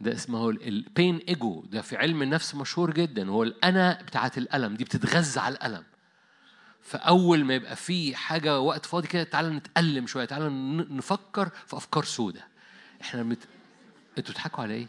ده 0.00 0.12
اسمه 0.12 0.50
البين 0.50 1.16
ايجو 1.16 1.64
ده 1.66 1.82
في 1.82 1.96
علم 1.96 2.22
النفس 2.22 2.54
مشهور 2.54 2.92
جدا. 2.94 3.28
هو 3.28 3.42
الأنا 3.42 4.02
بتاعت 4.02 4.38
الألم 4.38 4.74
دي 4.74 4.84
بتتغذى 4.84 5.40
على 5.40 5.54
الألم. 5.54 5.84
فأول 6.86 7.44
ما 7.44 7.54
يبقى 7.54 7.76
في 7.76 8.16
حاجة 8.16 8.60
وقت 8.60 8.86
فاضي 8.86 9.08
كده 9.08 9.22
تعالى 9.22 9.50
نتألم 9.50 10.06
شوية 10.06 10.24
تعالى 10.24 10.48
نفكر 10.90 11.48
في 11.66 11.76
أفكار 11.76 12.04
سودة. 12.04 12.46
إحنا 13.00 13.22
مت... 13.22 13.38
أنتوا 14.18 14.34
بتضحكوا 14.34 14.62
على 14.62 14.74
إيه؟ 14.74 14.86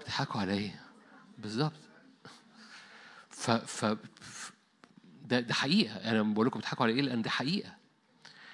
بتضحكوا 0.00 0.40
على 0.40 0.52
إيه؟ 0.52 0.80
بالظبط. 1.38 1.72
ف... 3.30 3.50
ف... 3.50 3.96
ده 5.24 5.40
ده 5.40 5.54
حقيقة. 5.54 5.94
أنا 5.96 6.22
بقول 6.22 6.46
لكم 6.46 6.58
بتضحكوا 6.58 6.86
على 6.86 6.94
إيه؟ 6.94 7.02
لأن 7.02 7.22
ده 7.22 7.30
حقيقة. 7.30 7.74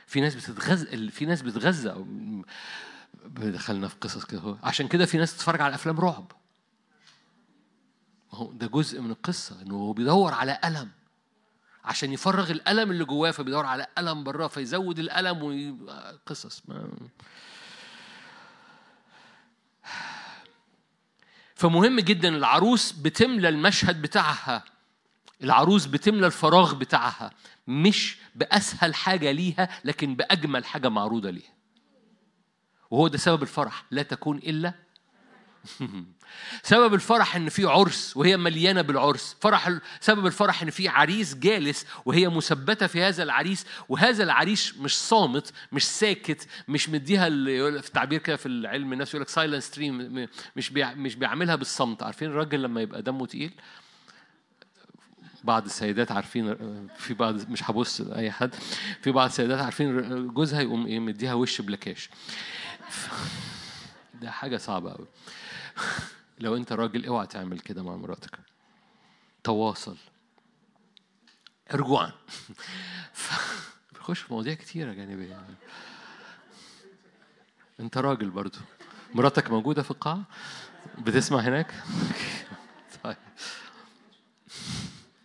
في 0.06 0.20
ناس 0.20 0.34
بتتغذى 0.34 1.10
في 1.10 1.26
ناس 1.26 1.42
بتغذى. 1.42 2.04
دخلنا 3.26 3.88
في 3.88 3.96
قصص 4.00 4.24
كده 4.24 4.56
عشان 4.62 4.88
كده 4.88 5.06
في 5.06 5.18
ناس 5.18 5.36
تتفرج 5.36 5.60
على 5.60 5.74
أفلام 5.74 6.00
رعب. 6.00 6.32
ما 8.32 8.38
هو 8.38 8.52
ده 8.52 8.66
جزء 8.66 9.00
من 9.00 9.10
القصة 9.10 9.62
إنه 9.62 9.74
هو 9.74 9.92
بيدور 9.92 10.34
على 10.34 10.58
ألم. 10.64 10.90
عشان 11.86 12.12
يفرغ 12.12 12.50
الألم 12.50 12.90
اللي 12.90 13.04
جواه 13.04 13.30
فبيدور 13.30 13.66
على 13.66 13.86
ألم 13.98 14.24
براه 14.24 14.48
فيزود 14.48 14.98
الألم 14.98 15.42
وقصص 15.42 16.62
ما 16.68 16.90
فمهم 21.54 22.00
جدا 22.00 22.28
العروس 22.28 22.92
بتملى 22.92 23.48
المشهد 23.48 24.02
بتاعها. 24.02 24.64
العروس 25.42 25.86
بتملى 25.86 26.26
الفراغ 26.26 26.74
بتاعها. 26.74 27.30
مش 27.66 28.18
بأسهل 28.34 28.94
حاجة 28.94 29.30
ليها 29.30 29.80
لكن 29.84 30.14
بأجمل 30.14 30.64
حاجة 30.64 30.88
معروضة 30.88 31.30
ليها. 31.30 31.54
وهو 32.90 33.08
ده 33.08 33.18
سبب 33.18 33.42
الفرح. 33.42 33.84
لا 33.90 34.02
تكون 34.02 34.38
إلا 34.38 34.74
سبب 36.62 36.94
الفرح 36.94 37.36
إن 37.36 37.48
في 37.48 37.64
عرس 37.64 38.16
وهي 38.16 38.36
مليانة 38.36 38.82
بالعرس. 38.82 39.36
فرح 39.40 39.70
سبب 40.00 40.26
الفرح 40.26 40.62
إن 40.62 40.70
في 40.70 40.88
عريس 40.88 41.34
جالس 41.34 41.86
وهي 42.04 42.28
مثبتة 42.28 42.86
في 42.86 43.02
هذا 43.02 43.22
العريس 43.22 43.66
وهذا 43.88 44.24
العريس 44.24 44.74
مش 44.78 44.98
صامت 44.98 45.52
مش 45.72 45.84
ساكت 45.84 46.48
مش 46.68 46.88
مديها 46.88 47.28
في 47.80 47.86
التعبير 47.88 48.20
كده 48.20 48.36
في 48.36 48.46
العلم 48.46 48.92
النفسي 48.92 49.16
يقول 49.16 49.22
لك 49.22 49.28
silent 49.28 49.62
treatment 49.62 50.28
مش 50.56 50.72
مش 50.72 51.16
بيعملها 51.16 51.56
بالصمت. 51.56 52.02
عارفين 52.02 52.28
الراجل 52.28 52.62
لما 52.62 52.80
يبقى 52.80 53.02
دمه 53.02 53.26
تقيل؟ 53.26 53.52
بعض 55.44 55.64
السيدات 55.64 56.12
عارفين 56.12 56.56
في 56.96 57.14
بعض 57.14 57.50
مش 57.50 57.70
هبص 57.70 58.00
لأي 58.00 58.30
حد 58.30 58.54
في 59.02 59.10
بعض 59.10 59.28
السيدات 59.28 59.60
عارفين 59.60 60.26
جوزها 60.34 60.60
يقوم 60.60 60.86
إيه 60.86 60.98
مديها 60.98 61.34
وش 61.34 61.60
بلاكاش 61.60 62.10
ده 64.22 64.30
حاجة 64.30 64.56
صعبة 64.56 64.92
قوي 64.92 65.06
لو 66.38 66.56
انت 66.56 66.72
راجل 66.72 67.06
اوعى 67.06 67.26
تعمل 67.26 67.60
كده 67.60 67.82
مع 67.82 67.96
مراتك. 67.96 68.38
تواصل. 69.44 69.96
رجوعا 71.72 72.12
بخش 73.94 74.20
في 74.20 74.32
مواضيع 74.32 74.54
كتيرة 74.54 74.92
جانبية. 74.92 75.30
يعني. 75.30 75.54
انت 77.80 77.98
راجل 77.98 78.30
برضو. 78.30 78.58
مراتك 79.14 79.50
موجودة 79.50 79.82
في 79.82 79.90
القاعة؟ 79.90 80.22
بتسمع 80.98 81.38
هناك؟ 81.40 81.74
طيب. 83.04 83.16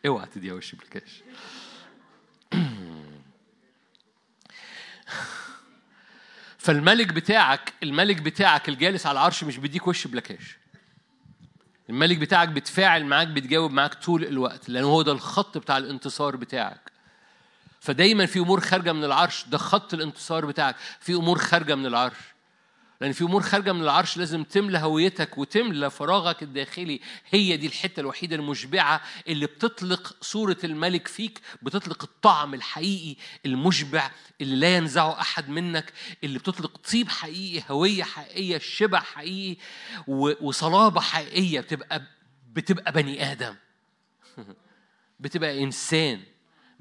اوعى 0.06 0.26
تديها 0.26 0.54
وش 0.54 0.76
بالكاش. 0.76 1.24
فالملك 6.62 7.14
بتاعك 7.14 7.74
الملك 7.84 8.22
بتاعك 8.22 8.70
الجالس 8.70 9.05
على 9.05 9.14
العرش 9.20 9.43
مش 9.43 9.57
بيديك 9.57 9.88
وش 9.88 10.07
بلاكاش 10.07 10.57
الملك 11.89 12.18
بتاعك 12.18 12.49
بيتفاعل 12.49 13.05
معاك 13.05 13.28
بيتجاوب 13.28 13.72
معاك 13.72 13.93
طول 13.93 14.24
الوقت 14.24 14.70
لأنه 14.70 14.88
هو 14.88 15.01
ده 15.01 15.12
الخط 15.12 15.57
بتاع 15.57 15.78
الانتصار 15.78 16.36
بتاعك. 16.36 16.91
فدايما 17.80 18.26
في 18.26 18.39
أمور 18.39 18.59
خارجة 18.59 18.93
من 18.93 19.03
العرش 19.03 19.45
ده 19.47 19.57
خط 19.57 19.93
الانتصار 19.93 20.45
بتاعك. 20.45 20.76
في 20.99 21.14
أمور 21.14 21.38
خارجة 21.38 21.76
من 21.76 21.86
العرش. 21.86 22.18
لأن 23.02 23.12
في 23.12 23.24
أمور 23.24 23.41
خارجة 23.41 23.74
من 23.74 23.82
العرش 23.82 24.18
لازم 24.18 24.43
تملى 24.43 24.78
هويتك 24.78 25.38
وتملى 25.38 25.89
فراغك 25.89 26.43
الداخلي. 26.43 26.99
هي 27.30 27.58
دي 27.58 27.68
الحتة 27.68 27.99
الوحيدة 27.99 28.36
المشبعة 28.36 29.02
اللي 29.28 29.45
بتطلق 29.45 30.16
صورة 30.22 30.58
الملك 30.64 31.08
فيك 31.08 31.39
بتطلق 31.62 32.04
الطعم 32.04 32.54
الحقيقي 32.54 33.16
المشبع 33.45 34.12
اللي 34.41 34.56
لا 34.56 34.76
ينزعه 34.78 35.22
أحد 35.22 35.49
منك 35.49 35.93
اللي 36.24 36.39
بتطلق 36.39 36.78
طيب 36.91 37.10
حقيقي 37.10 37.64
هوية 37.70 38.04
حقيقية 38.04 38.58
شبع 38.58 38.99
حقيقي 38.99 39.58
وصلابة 40.08 41.02
حقيقية. 41.02 41.60
بتبقى 41.60 42.02
بتبقى 42.54 42.91
بني 42.91 43.32
آدم. 43.32 43.56
بتبقى 45.20 45.64
إنسان. 45.64 46.20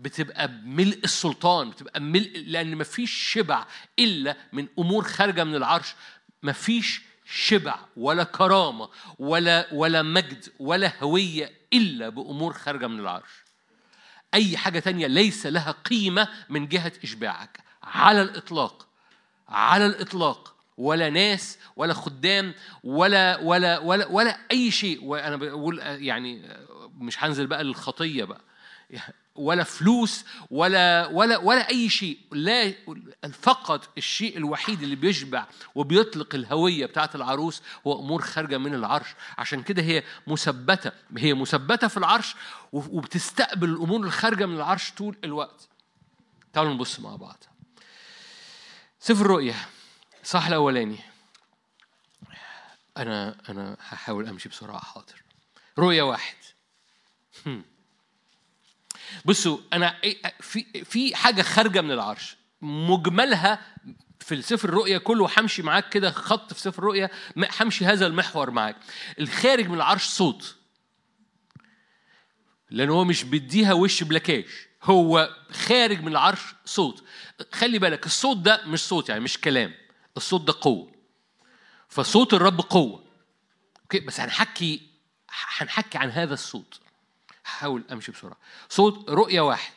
بتبقى 0.01 0.49
بملء 0.49 1.01
السلطان 1.05 1.71
بتبقى 1.71 2.01
ملء 2.01 2.45
لأن 2.47 2.77
مفيش 2.77 3.11
شبع 3.33 3.67
إلا 3.99 4.37
من 4.53 4.69
أمور 4.79 5.05
خارجة 5.05 5.45
من 5.45 5.55
العرش. 5.55 5.95
مفيش 6.43 7.03
شبع 7.25 7.79
ولا 7.97 8.25
كرامة 8.25 8.89
ولا 9.19 9.67
ولا 9.73 10.03
مجد 10.03 10.49
ولا 10.59 10.93
هوية 11.03 11.53
إلا 11.73 12.09
بأمور 12.09 12.53
خارجة 12.53 12.87
من 12.87 13.01
العرش. 13.01 13.31
أي 14.35 14.57
حاجة 14.57 14.79
تانية 14.79 15.07
ليس 15.07 15.47
لها 15.47 15.71
قيمة 15.71 16.29
من 16.49 16.69
جهة 16.69 16.93
إشباعك. 17.05 17.61
على 17.83 18.23
الإطلاق 18.23 18.87
على 19.49 19.87
الإطلاق. 19.87 20.57
ولا 20.79 21.11
ناس 21.11 21.59
ولا 21.77 21.95
خدام 21.95 22.55
ولا 22.85 23.39
ولا 23.39 23.79
ولا 23.79 24.07
ولا 24.07 24.39
أي 24.51 24.71
شيء. 24.71 25.05
وأنا 25.05 25.37
بقول 25.37 25.79
يعني 25.79 26.43
مش 26.99 27.25
هنزل 27.25 27.47
بقى 27.47 27.65
للخطية 27.65 28.25
بقى. 28.25 28.41
ولا 29.35 29.65
فلوس 29.65 30.25
ولا 30.51 31.07
ولا 31.07 31.39
ولا 31.39 31.69
أي 31.69 31.89
شيء. 31.89 32.19
لا 32.33 32.75
فقط 33.33 33.89
الشيء 33.99 34.37
الوحيد 34.37 34.83
اللي 34.83 34.97
بيشبع 34.97 35.47
وبيطلق 35.75 36.35
الهوية 36.35 36.87
بتاعت 36.87 37.15
العروس 37.15 37.63
هو 37.87 38.01
أمور 38.01 38.23
خارجة 38.23 38.59
من 38.59 38.75
العرش. 38.75 39.07
عشان 39.39 39.63
كده 39.63 39.83
هي 39.83 40.03
مثبتة 40.27 40.93
هي 41.19 41.35
مثبتة 41.35 41.89
في 41.89 41.97
العرش 41.97 42.35
وبتستقبل 42.73 43.69
الأمور 43.69 44.07
الخارجة 44.07 44.47
من 44.47 44.57
العرش 44.57 44.91
طول 44.91 45.17
الوقت. 45.25 45.69
تعالوا 46.53 46.75
نبص 46.75 47.01
مع 47.01 47.17
بعض. 47.17 47.45
سفر 49.01 49.25
الرؤيا 49.25 49.55
صح 50.25 50.47
الأولاني. 50.47 50.99
أنا 52.97 53.37
أنا 53.49 53.77
هحاول 53.81 54.29
أمشي 54.29 54.49
بسرعة 54.49 54.79
حاضر. 54.79 55.23
رؤيا 55.79 56.03
واحد. 56.03 56.37
بصوا 59.25 59.59
أنا 59.73 59.97
في 60.41 60.85
في 60.85 61.17
حاجة 61.17 61.43
خارجة 61.43 61.81
من 61.81 61.91
العرش. 61.91 62.37
مجملها 62.63 63.59
في 64.21 64.35
السفر 64.35 64.69
الرؤيا 64.69 64.99
كله 64.99 65.31
همشي 65.39 65.63
معاك 65.63 65.89
كده 65.89 66.11
خط 66.11 66.53
في 66.53 66.61
سفر 66.61 66.79
الرؤيا 66.79 67.11
همشي 67.61 67.85
هذا 67.85 68.07
المحور 68.07 68.51
معاك. 68.51 68.77
الخارج 69.19 69.69
من 69.69 69.75
العرش 69.75 70.05
صوت. 70.05 70.57
لأن 72.71 72.91
هو 72.91 73.05
مش 73.05 73.25
بيديها 73.25 73.73
وش 73.73 74.03
بلاكاش 74.03 74.69
هو 74.83 75.37
خارج 75.51 76.01
من 76.01 76.09
العرش 76.09 76.41
صوت. 76.65 77.05
خلي 77.53 77.79
بالك 77.79 78.07
الصوت 78.07 78.37
ده 78.37 78.63
مش 78.67 78.81
صوت 78.81 79.09
يعني 79.09 79.21
مش 79.21 79.39
كلام. 79.39 79.75
الصوت 80.17 80.41
ده 80.41 80.55
قوة. 80.61 80.93
فصوت 81.89 82.35
الرب 82.35 82.61
قوة. 82.61 83.05
أوكي؟ 83.83 84.01
بس 84.01 84.21
هنحكي 84.21 84.91
هنحكي 85.59 85.99
عن 85.99 86.11
هذا 86.11 86.35
الصوت. 86.35 86.81
هحاول 87.51 87.85
أمشي 87.93 88.13
بسرعة. 88.13 88.37
صوت 88.69 89.11
رؤيا 89.11 89.41
واحد. 89.41 89.73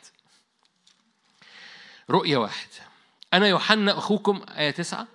رؤيا 2.10 2.38
واحد. 2.38 2.68
أنا 3.34 3.46
يوحنا 3.46 3.98
أخوكم 3.98 4.42
آية 4.48 4.70
تسعة. 4.70 5.06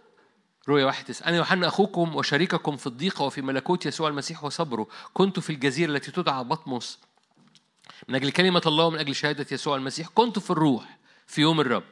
رؤيا 0.70 0.86
واحد 0.86 1.05
تسعة. 1.05 1.28
أنا 1.28 1.38
يوحنا 1.38 1.68
أخوكم 1.68 2.16
وشريككم 2.16 2.78
في 2.78 2.88
الضيقة 2.88 3.26
وفي 3.26 3.41
ملكوت 3.41 3.86
يسوع 3.86 4.10
المسيح 4.10 4.43
وصبره. 4.43 4.88
كنت 5.14 5.39
في 5.39 5.49
الجزيرة 5.49 5.91
التي 5.91 6.12
تدعى 6.12 6.43
بطمس. 6.43 6.99
من 8.07 8.16
أجل 8.16 8.32
كلمة 8.32 8.62
الله 8.66 8.86
ومن 8.86 8.99
أجل 8.99 9.16
شهادة 9.16 9.45
يسوع 9.51 9.76
المسيح 9.76 10.07
كنت 10.07 10.39
في 10.39 10.49
الروح 10.49 10.97
في 11.28 11.41
يوم 11.41 11.62
الرب. 11.62 11.84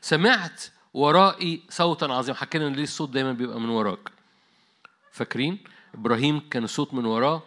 سمعت 0.00 0.62
ورائي 0.94 1.62
صوتا 1.70 2.04
عظيما. 2.04 2.38
حكينا 2.38 2.64
ليه 2.64 2.82
الصوت 2.82 3.10
دايما 3.10 3.32
بيبقى 3.32 3.60
من 3.60 3.68
وراك. 3.68 4.10
فاكرين؟ 5.12 5.58
إبراهيم 5.94 6.48
كان 6.48 6.64
الصوت 6.64 6.94
من 6.94 7.04
وراه. 7.04 7.42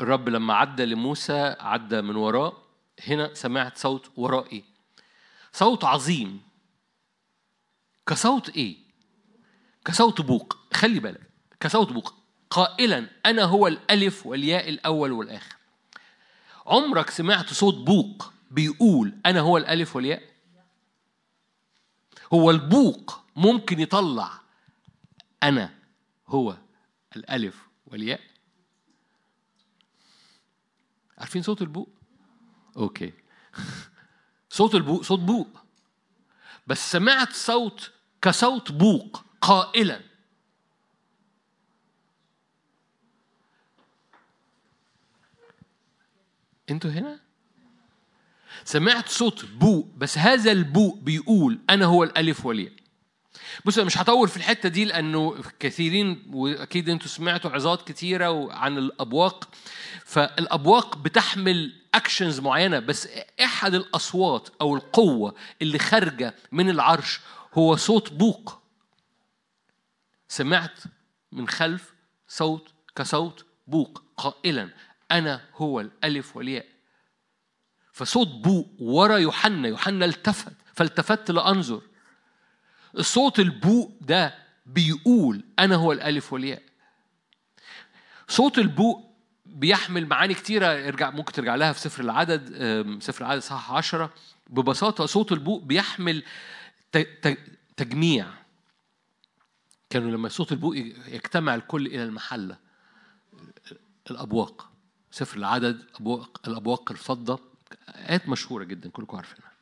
الرب 0.00 0.28
لما 0.28 0.54
عدى 0.54 0.84
لموسى 0.84 1.56
عدى 1.60 2.02
من 2.02 2.16
وراه 2.16 2.52
هنا 3.06 3.34
سمعت 3.34 3.78
صوت 3.78 4.10
ورائي. 4.16 4.64
صوت 5.52 5.84
عظيم. 5.84 6.42
كصوت 8.06 8.48
إيه؟ 8.48 8.76
كصوت 9.84 10.20
بوق. 10.20 10.58
خلي 10.72 11.00
بالك. 11.00 11.30
كصوت 11.60 11.92
بوق. 11.92 12.14
قائلا 12.50 13.06
أنا 13.26 13.44
هو 13.44 13.66
الألف 13.66 14.26
والياء 14.26 14.68
الأول 14.68 15.12
والآخر. 15.12 15.56
عمرك 16.66 17.10
سمعت 17.10 17.52
صوت 17.52 17.74
بوق 17.74 18.32
بيقول 18.50 19.14
أنا 19.26 19.40
هو 19.40 19.56
الألف 19.56 19.96
والياء؟ 19.96 20.22
هو 22.32 22.50
البوق 22.50 23.20
ممكن 23.36 23.80
يطلع 23.80 24.40
أنا 25.42 25.74
هو 26.28 26.56
الألف 27.16 27.68
والياء؟ 27.86 28.20
عارفين 31.18 31.42
صوت 31.42 31.62
البوق؟ 31.62 31.88
أوكي. 32.76 33.12
صوت 34.50 34.74
البوق 34.74 35.02
صوت 35.02 35.18
بوق. 35.18 35.48
بس 36.66 36.92
سمعت 36.92 37.32
صوت 37.32 37.92
كصوت 38.22 38.72
بوق 38.72 39.24
قائلا. 39.40 40.00
أنتوا 46.70 46.90
هنا؟ 46.90 47.20
سمعت 48.64 49.08
صوت 49.08 49.44
بوق 49.44 49.86
بس 49.96 50.18
هذا 50.18 50.52
البوق 50.52 50.98
بيقول 50.98 51.60
أنا 51.70 51.84
هو 51.84 52.04
الألف 52.04 52.46
والياء. 52.46 52.85
بصوا 53.64 53.84
مش 53.84 53.98
هطول 53.98 54.28
في 54.28 54.36
الحتة 54.36 54.68
دي 54.68 54.84
لأنه 54.84 55.42
كثيرين 55.60 56.30
وأكيد 56.32 56.88
أنتوا 56.88 57.08
سمعتوا 57.08 57.50
عظات 57.50 57.88
كتيرة 57.88 58.52
عن 58.52 58.78
الأبواق. 58.78 59.48
فالأبواق 60.04 60.98
بتحمل 60.98 61.72
اكشنز 61.94 62.40
معينة 62.40 62.78
بس 62.78 63.08
احد 63.44 63.74
الأصوات 63.74 64.48
أو 64.60 64.76
القوة 64.76 65.34
اللي 65.62 65.78
خارجة 65.78 66.34
من 66.52 66.70
العرش 66.70 67.20
هو 67.54 67.76
صوت 67.76 68.12
بوق. 68.12 68.58
سمعت 70.28 70.78
من 71.32 71.48
خلف 71.48 71.94
صوت 72.28 72.68
كصوت 72.96 73.44
بوق 73.66 74.02
قائلا 74.16 74.70
أنا 75.10 75.40
هو 75.54 75.80
الألف 75.80 76.36
والياء. 76.36 76.66
فصوت 77.92 78.28
بوق 78.28 78.68
ورا 78.78 79.16
يوحنا 79.16 79.68
يوحنا 79.68 80.04
التفت 80.04 80.52
فالتفت 80.74 81.30
لأنظر. 81.30 81.82
الصوت 82.98 83.38
البوق 83.38 83.96
ده 84.00 84.34
بيقول 84.66 85.44
أنا 85.58 85.74
هو 85.74 85.92
الألف 85.92 86.32
والياء. 86.32 86.62
صوت 88.28 88.58
البوق 88.58 89.16
بيحمل 89.46 90.06
معاني 90.06 90.34
كتيرة. 90.34 90.66
ارجع 90.66 91.10
ممكن 91.10 91.32
ترجع 91.32 91.54
لها 91.54 91.72
في 91.72 91.80
سفر 91.80 92.02
العدد 92.02 92.40
سفر 93.02 93.24
العدد 93.24 93.40
صح 93.42 93.72
عشرة. 93.72 94.14
ببساطة 94.50 95.06
صوت 95.06 95.32
البوق 95.32 95.62
بيحمل 95.62 96.22
تجميع. 97.76 98.26
كانوا 99.90 100.10
لما 100.10 100.28
صوت 100.28 100.52
البوق 100.52 100.76
يجتمع 100.76 101.54
الكل 101.54 101.86
إلى 101.86 102.04
المحلة. 102.04 102.56
الأبواق. 104.10 104.70
سفر 105.10 105.36
العدد 105.36 105.84
أبواق 106.00 106.40
الأبواق 106.48 106.90
الفضة. 106.90 107.40
آيات 107.88 108.28
مشهورة 108.28 108.64
جدا 108.64 108.90
كلكم 108.90 109.16
عارفينها. 109.16 109.55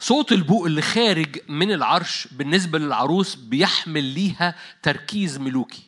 صوت 0.00 0.32
البوق 0.32 0.66
اللي 0.66 0.82
خارج 0.82 1.38
من 1.48 1.72
العرش 1.72 2.28
بالنسبة 2.32 2.78
للعروس 2.78 3.34
بيحمل 3.34 4.04
ليها 4.04 4.54
تركيز 4.82 5.38
ملوكي. 5.38 5.82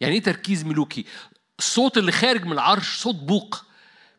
يعني 0.00 0.14
إيه 0.14 0.22
تركيز 0.22 0.64
ملوكي؟ 0.64 1.04
الصوت 1.58 1.98
اللي 1.98 2.12
خارج 2.12 2.44
من 2.44 2.52
العرش 2.52 2.98
صوت 2.98 3.14
بوق. 3.14 3.64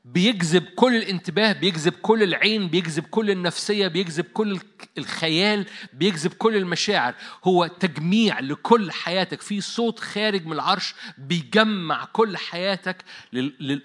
بيجذب 0.05 0.63
كل 0.63 0.95
الانتباه 0.95 1.51
بيجذب 1.51 1.93
كل 1.93 2.23
العين 2.23 2.67
بيجذب 2.67 3.03
كل 3.03 3.29
النفسية 3.29 3.87
بيجذب 3.87 4.25
كل 4.25 4.59
الخيال 4.97 5.65
بيجذب 5.93 6.33
كل 6.33 6.55
المشاعر. 6.55 7.15
هو 7.43 7.67
تجميع 7.67 8.39
لكل 8.39 8.91
حياتك. 8.91 9.41
في 9.41 9.61
صوت 9.61 9.99
خارج 9.99 10.45
من 10.45 10.53
العرش 10.53 10.95
بيجمع 11.17 12.05
كل 12.05 12.37
حياتك 12.37 13.03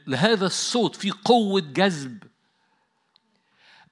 لهذا 0.07 0.47
الصوت. 0.47 0.97
في 0.97 1.11
قوة 1.11 1.61
جذب. 1.61 2.34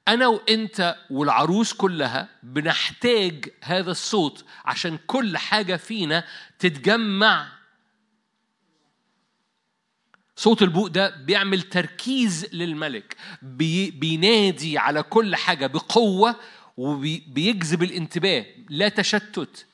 أنا 0.08 0.26
وأنت 0.26 0.96
والعروس 1.10 1.72
كلها 1.72 2.28
بنحتاج 2.42 3.48
هذا 3.62 3.90
الصوت 3.90 4.44
عشان 4.64 4.98
كل 5.06 5.38
حاجة 5.38 5.76
فينا 5.76 6.24
تتجمع. 6.58 7.48
صوت 10.36 10.62
البوق 10.62 10.86
ده 10.86 11.16
بيعمل 11.16 11.62
تركيز 11.62 12.46
للملك 12.52 13.16
بي 13.42 13.90
بينادي 13.90 14.78
على 14.78 15.02
كل 15.02 15.36
حاجة 15.36 15.66
بقوة 15.66 16.36
وبيجذب 16.76 17.82
الانتباه 17.82 18.46
لا 18.68 18.88
تشتت. 18.88 19.66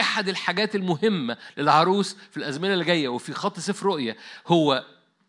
أحد 0.00 0.28
الحاجات 0.28 0.74
المهمة 0.74 1.36
للعروس 1.56 2.16
في 2.30 2.36
الأزمنة 2.36 2.72
اللي 2.74 2.84
جاية 2.84 3.08
وفي 3.08 3.32
خط 3.32 3.58
سفر 3.60 3.86
رؤية 3.86 4.16
هو 4.46 4.84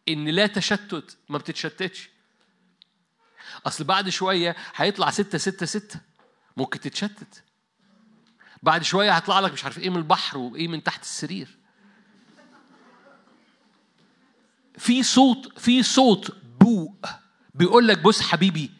إن 0.09 0.27
لا 0.29 0.47
تشتت 0.47 1.17
ما 1.29 1.37
بتتشتتش. 1.37 2.09
أصل 3.65 3.83
بعد 3.83 4.09
شوية 4.09 4.55
هيطلع 4.75 5.09
ستة 5.09 5.37
ستة 5.37 5.65
ستة. 5.65 5.99
ممكن 6.57 6.79
تتشتت. 6.79 7.43
بعد 8.63 8.83
شوية 8.83 9.15
هيطلع 9.15 9.39
لك 9.39 9.53
مش 9.53 9.63
عارف 9.63 9.79
إيه 9.79 9.89
من 9.89 9.97
البحر 9.97 10.37
وإيه 10.37 10.67
من 10.67 10.83
تحت 10.83 11.01
السرير. 11.01 11.57
في 14.77 15.03
صوت 15.03 15.59
في 15.59 15.83
صوت 15.83 16.35
بوق 16.59 17.05
بيقول 17.53 17.87
لك 17.87 18.01
بص 18.01 18.21
حبيبي 18.21 18.71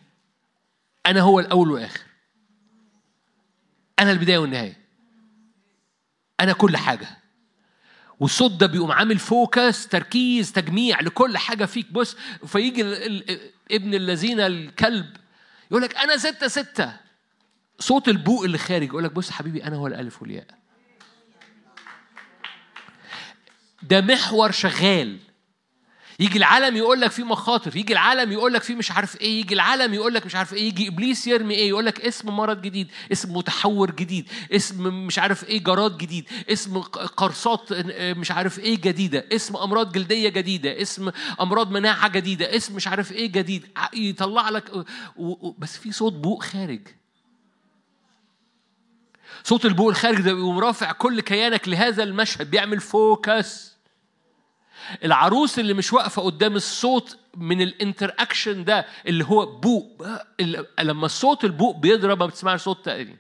أنا 1.06 1.22
هو 1.22 1.40
الأول 1.40 1.72
والاخر 1.72 2.02
أنا 4.00 4.12
البداية 4.12 4.38
والنهاية. 4.38 4.82
أنا 6.40 6.54
كل 6.54 6.78
حاجة. 6.78 7.21
والصوت 8.22 8.52
ده 8.52 8.68
بيقوم 8.68 8.92
عامل 8.92 9.18
فوكس 9.20 9.88
تركيز 9.88 10.52
تجميع 10.52 11.02
لكل 11.02 11.38
حاجة 11.38 11.66
فيك. 11.66 11.92
بص 11.92 12.18
فيجي 12.46 12.82
ابن 13.72 13.94
الذين 13.94 14.40
الكلب 14.40 15.18
يقول 15.72 15.84
لك 15.84 15.96
أنا 15.98 16.18
ستة 16.18 16.48
ستة. 16.48 16.94
صوت 17.80 18.08
البوق 18.10 18.44
اللي 18.44 18.58
خارج 18.58 18.88
يقول 18.88 19.04
لك 19.04 19.12
بص 19.12 19.32
حبيبي 19.32 19.64
أنا 19.64 19.76
هو 19.76 19.88
الألف 19.88 20.22
والياء. 20.22 20.48
ده 23.84 24.02
محور 24.02 24.52
شغال. 24.52 25.20
يجي 26.22 26.38
العالم 26.38 26.78
يقول 26.78 27.02
لك 27.02 27.12
في 27.12 27.24
مخاطر 27.24 27.78
يجي 27.78 27.94
العالم 27.94 28.32
يقول 28.32 28.54
لك 28.54 28.64
في 28.64 28.76
مش 28.76 28.92
عارف 28.92 29.22
إيه 29.22 29.40
يجي 29.40 29.54
العالم 29.54 29.94
يقول 29.94 30.14
لك 30.14 30.26
مش 30.26 30.36
عارف 30.36 30.54
إيه 30.54 30.68
يجي 30.68 30.88
إبليس 30.88 31.28
يرمي 31.28 31.56
إيه 31.56 31.70
يقول 31.70 31.86
لك 31.86 32.02
اسم 32.02 32.30
مرض 32.30 32.62
جديد 32.62 32.88
اسم 33.12 33.34
متحور 33.38 33.92
جديد 33.92 34.30
اسم 34.52 35.06
مش 35.08 35.20
عارف 35.20 35.44
إيه 35.44 35.64
جراد 35.64 35.98
جديد 35.98 36.26
اسم 36.52 36.82
قرصات 36.82 37.74
مش 38.02 38.32
عارف 38.32 38.60
إيه 38.60 38.76
جديدة 38.82 39.26
اسم 39.32 39.58
أمراض 39.58 39.92
جلدية 39.92 40.30
جديدة 40.30 40.82
اسم 40.82 41.12
أمراض 41.42 41.72
مناعة 41.72 42.08
جديدة 42.08 42.56
اسم 42.56 42.76
مش 42.76 42.88
عارف 42.88 43.12
إيه 43.12 43.32
جديد 43.32 43.68
يطلع 43.94 44.50
لك 44.50 44.72
بس 45.58 45.78
في 45.78 45.92
صوت 45.92 46.14
بوق 46.14 46.44
خارج. 46.44 46.88
صوت 49.44 49.66
البوق 49.66 49.90
الخارج 49.90 50.22
ده 50.22 50.34
بيقوم 50.34 50.60
رافع 50.60 50.92
كل 50.92 51.22
كيانك 51.22 51.68
لهذا 51.70 52.04
المشهد 52.04 52.52
بيعمل 52.52 52.80
focus. 52.80 53.71
العروس 55.04 55.60
اللي 55.60 55.74
مش 55.74 55.94
واقفة 55.94 56.22
قدام 56.22 56.56
الصوت 56.56 57.18
من 57.38 57.62
ال 57.62 58.16
interaction 58.20 58.64
ده 58.64 58.86
اللي 59.08 59.26
هو 59.26 59.46
بوق 59.46 60.06
لما 60.80 61.06
الصوت 61.06 61.46
البوق 61.46 61.78
بيضرب 61.78 62.20
ما 62.20 62.26
بتسمعش 62.26 62.62
صوت 62.62 62.86
تاني. 62.86 63.18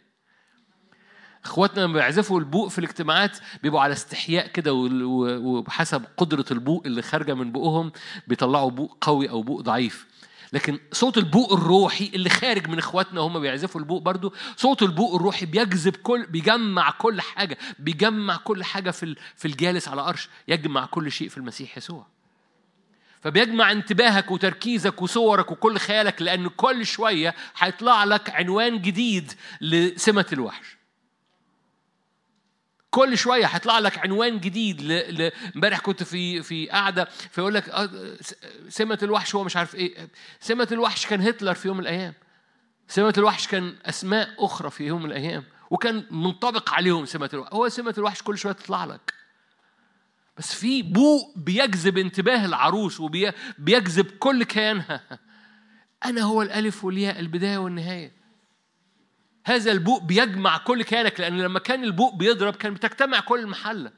إخواتنا 1.45 1.81
لما 1.81 1.93
بيعزفوا 1.93 2.39
البوق 2.39 2.67
في 2.67 2.79
الاجتماعات 2.79 3.37
بيبقوا 3.63 3.81
على 3.81 3.93
استحياء 3.93 4.47
كده 4.47 4.73
وبحسب 4.73 6.03
قدرة 6.17 6.45
البوق 6.51 6.83
اللي 6.85 7.01
خارجة 7.01 7.33
من 7.33 7.51
بقهم 7.51 7.91
بيطلعوا 8.27 8.69
بوق 8.71 8.97
قوي 9.01 9.29
أو 9.29 9.41
بوق 9.41 9.61
ضعيف. 9.61 10.07
لكن 10.53 10.79
صوت 10.91 11.17
البوق 11.17 11.53
الروحي 11.53 12.11
اللي 12.13 12.29
خارج 12.29 12.67
من 12.67 12.77
إخواتنا 12.77 13.21
هم 13.21 13.39
بيعزفوا 13.39 13.81
البوق 13.81 14.01
برضو 14.01 14.33
صوت 14.57 14.81
البوق 14.83 15.15
الروحي 15.15 15.45
بيجذب 15.45 15.95
كل 15.95 16.25
بيجمع 16.25 16.91
كل 16.91 17.21
حاجة 17.21 17.57
بيجمع 17.79 18.37
كل 18.37 18.63
حاجة 18.63 18.91
في 18.91 19.15
في 19.35 19.47
الجالس 19.47 19.87
على 19.87 20.01
عرش 20.01 20.29
يجمع 20.47 20.85
كل 20.85 21.11
شيء 21.11 21.29
في 21.29 21.37
المسيح 21.37 21.77
يسوع. 21.77 22.07
فبيجمع 23.21 23.71
انتباهك 23.71 24.31
وتركيزك 24.31 25.01
وصورك 25.01 25.51
وكل 25.51 25.77
خيالك 25.77 26.21
لأن 26.21 26.47
كل 26.47 26.85
شوية 26.85 27.35
هيطلع 27.57 28.03
لك 28.03 28.29
عنوان 28.29 28.81
جديد 28.81 29.33
لسمة 29.61 30.25
الوحش. 30.33 30.80
كل 32.91 33.17
شوية 33.17 33.45
هيطلع 33.45 33.79
لك 33.79 33.97
عنوان 33.97 34.39
جديد. 34.39 34.91
امبارح 35.55 35.79
كنت 35.79 36.03
في 36.03 36.43
في 36.43 36.69
قاعدة 36.69 37.05
فيقول 37.31 37.53
لك 37.53 37.69
آه، 37.69 37.89
سمة 38.69 38.99
الوحش 39.03 39.35
هو 39.35 39.43
مش 39.43 39.57
عارف 39.57 39.75
إيه 39.75 40.09
سمة 40.39 40.67
الوحش 40.71 41.05
كان 41.05 41.21
هتلر 41.21 41.53
في 41.53 41.67
يوم 41.67 41.77
من 41.77 41.83
الأيام. 41.83 42.13
سمة 42.87 43.13
الوحش 43.17 43.47
كان 43.47 43.75
أسماء 43.85 44.29
أخرى 44.39 44.69
في 44.69 44.83
يوم 44.83 45.03
من 45.03 45.11
الأيام. 45.11 45.43
وكان 45.69 46.05
منطبق 46.11 46.73
عليهم 46.73 47.05
سمة 47.05 47.29
الوحش 47.33 47.53
هو 47.53 47.69
سمة 47.69 47.93
الوحش 47.97 48.21
كل 48.21 48.37
شوية 48.37 48.53
تطلع 48.53 48.85
لك. 48.85 49.13
بس 50.37 50.53
في 50.53 50.81
بوق 50.81 51.33
بيجذب 51.35 51.97
انتباه 51.97 52.45
العروس 52.45 52.99
وبيجذب 52.99 54.05
كل 54.19 54.43
كيانها. 54.43 55.01
أنا 56.05 56.21
هو 56.21 56.41
الألف 56.41 56.83
والياء 56.83 57.19
البداية 57.19 57.57
والنهاية. 57.57 58.20
هذا 59.45 59.71
البوق 59.71 60.03
بيجمع 60.03 60.57
كل 60.57 60.83
كيانك 60.83 61.19
لأن 61.19 61.41
لما 61.41 61.59
كان 61.59 61.83
البوق 61.83 62.15
بيضرب 62.15 62.55
كان 62.55 62.73
بتجتمع 62.73 63.19
كل 63.19 63.39
المحلة 63.39 63.91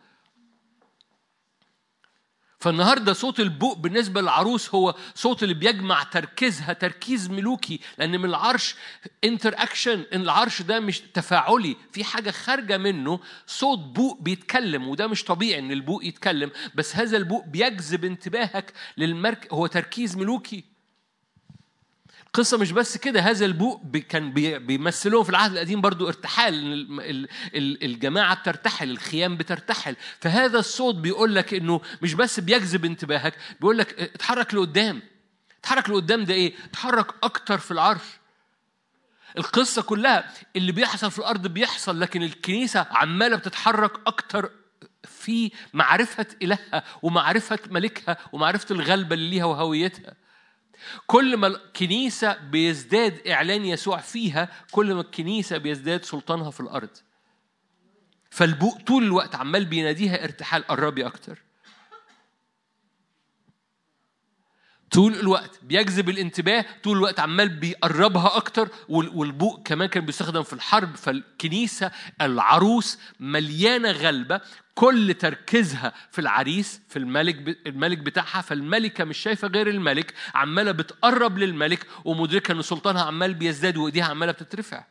فالنهاردة 2.60 3.14
صوت 3.14 3.40
البوق 3.40 3.78
بالنسبة 3.78 4.22
للعروس 4.22 4.76
هو 4.76 4.96
صوت 5.16 5.44
اللي 5.44 5.54
بيجمع 5.54 6.04
تركيزها 6.04 6.74
تركيز 6.74 7.30
ملوكي 7.30 7.80
لأن 7.98 8.20
من 8.20 8.26
العرش 8.26 8.76
interaction 9.24 10.06
إن 10.14 10.22
العرش 10.22 10.62
ده 10.62 10.80
مش 10.80 11.00
تفاعلي 11.00 11.76
في 11.92 12.04
حاجة 12.04 12.32
خارجة 12.32 12.78
منه 12.78 13.20
صوت 13.48 13.80
بوق 13.80 14.22
بيتكلم 14.22 14.88
وده 14.88 15.08
مش 15.08 15.24
طبيعي 15.24 15.60
إن 15.60 15.72
البوق 15.72 16.06
يتكلم 16.06 16.52
بس 16.76 16.96
هذا 16.96 17.18
البوق 17.18 17.46
بيجذب 17.46 18.06
انتباهك 18.06 18.74
للملك 18.98 19.54
هو 19.54 19.68
تركيز 19.68 20.18
ملوكي. 20.18 20.73
قصة 22.34 22.58
مش 22.58 22.72
بس 22.72 22.98
كده 22.98 23.20
هذا 23.20 23.46
البوق 23.46 23.98
كان 23.98 24.34
بيمثلوه 24.66 25.24
في 25.24 25.30
العهد 25.30 25.52
القديم 25.52 25.82
برضو 25.82 26.08
ارتحال 26.08 26.88
الجماعة 27.84 28.36
بترتحل 28.36 28.90
الخيام 28.92 29.38
بترتحل. 29.38 29.96
فهذا 30.20 30.60
الصوت 30.60 30.96
بيقول 30.96 31.36
لك 31.36 31.54
إنه 31.54 31.82
مش 32.02 32.14
بس 32.14 32.40
بيجذب 32.40 32.86
انتباهك 32.86 33.38
بيقول 33.60 33.78
لك 33.78 34.00
اتحرك 34.00 34.54
لقدام. 34.54 35.02
اتحرك 35.60 35.90
لقدام 35.90 36.24
ده 36.24 36.34
إيه؟ 36.34 36.54
اتحرك 36.66 37.08
أكتر 37.24 37.58
في 37.58 37.72
العرش. 37.72 38.02
القصة 39.38 39.82
كلها 39.82 40.32
اللي 40.56 40.72
بيحصل 40.72 41.12
في 41.12 41.20
الأرض 41.20 41.48
بيحصل 41.48 42.00
لكن 42.00 42.24
الكنيسة 42.24 42.88
عمالة 42.92 43.36
بتتحرك 43.36 43.92
أكتر 44.08 44.50
في 45.04 45.52
معرفة 45.74 46.26
إلهها 46.42 46.84
ومعرفة 47.02 47.60
ملكها 47.72 48.18
ومعرفة 48.32 48.76
الغلبة 48.76 49.16
اللي 49.16 49.30
ليها 49.30 49.46
وهويتها. 49.46 50.23
كل 51.08 51.38
ما 51.38 51.48
الكنيسة 51.48 52.38
بيزداد 52.38 53.28
إعلان 53.28 53.66
يسوع 53.66 53.98
فيها 53.98 54.50
كل 54.72 54.94
ما 54.94 55.02
الكنيسة 55.02 55.58
بيزداد 55.58 56.06
سلطانها 56.06 56.52
في 56.52 56.60
الأرض. 56.60 56.90
فالبوق 58.30 58.82
طول 58.82 59.04
الوقت 59.04 59.36
عمال 59.36 59.66
بيناديها 59.66 60.24
ارتحال 60.24 60.68
قربي 60.68 61.06
أكتر. 61.06 61.40
طول 64.92 65.14
الوقت 65.14 65.60
بيجذب 65.64 66.10
الانتباه 66.10 66.66
طول 66.84 66.98
الوقت 66.98 67.20
عمال 67.20 67.50
بيقربها 67.50 68.38
أكتر 68.38 68.70
والبوق 68.90 69.64
كمان 69.68 69.88
كان 69.88 70.06
بيستخدم 70.06 70.44
في 70.44 70.54
الحرب. 70.54 70.96
فالكنيسة 70.96 71.92
العروس 72.22 73.00
مليانة 73.20 73.92
غلبة. 73.92 74.42
كل 74.76 75.14
تركيزها 75.14 75.94
في 76.12 76.20
العريس 76.20 76.82
في 76.90 77.00
الملك 77.00 77.58
الملك 77.68 77.98
بتاعها 77.98 78.42
فالملكة 78.42 79.04
مش 79.04 79.18
شايفة 79.18 79.48
غير 79.48 79.68
الملك 79.68 80.14
عمالة 80.34 80.72
بتقرب 80.72 81.38
للملك 81.38 81.88
ومدركة 82.06 82.52
إن 82.52 82.62
سلطانها 82.62 83.04
عمال 83.04 83.34
بيزداد 83.34 83.78
وإيديها 83.78 84.06
عمالة 84.06 84.32
بتترفع. 84.32 84.84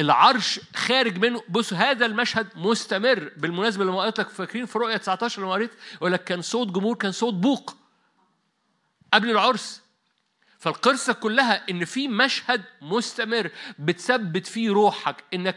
العرش 0.00 0.60
خارج 0.76 1.18
منه 1.18 1.42
بص 1.48 1.72
هذا 1.72 2.06
المشهد 2.06 2.46
مستمر. 2.56 3.32
بالمناسبة 3.36 3.84
لما 3.84 4.02
قلت 4.02 4.20
لك 4.20 4.28
فاكرين 4.28 4.66
في 4.66 4.78
رؤية 4.78 4.96
19 4.96 5.42
لما 5.42 5.52
قريت 5.52 5.70
يقول 5.94 6.12
لك 6.12 6.24
كان 6.24 6.42
صوت 6.42 6.68
جمهور 6.68 6.96
كان 6.96 7.12
صوت 7.12 7.34
بوق 7.34 7.76
قبل 9.12 9.30
العرس. 9.30 9.82
فالقصة 10.58 11.12
كلها 11.12 11.70
إن 11.70 11.84
في 11.84 12.08
مشهد 12.08 12.64
مستمر 12.82 13.50
بتثبت 13.78 14.46
فيه 14.46 14.70
روحك 14.70 15.24
إنك 15.34 15.56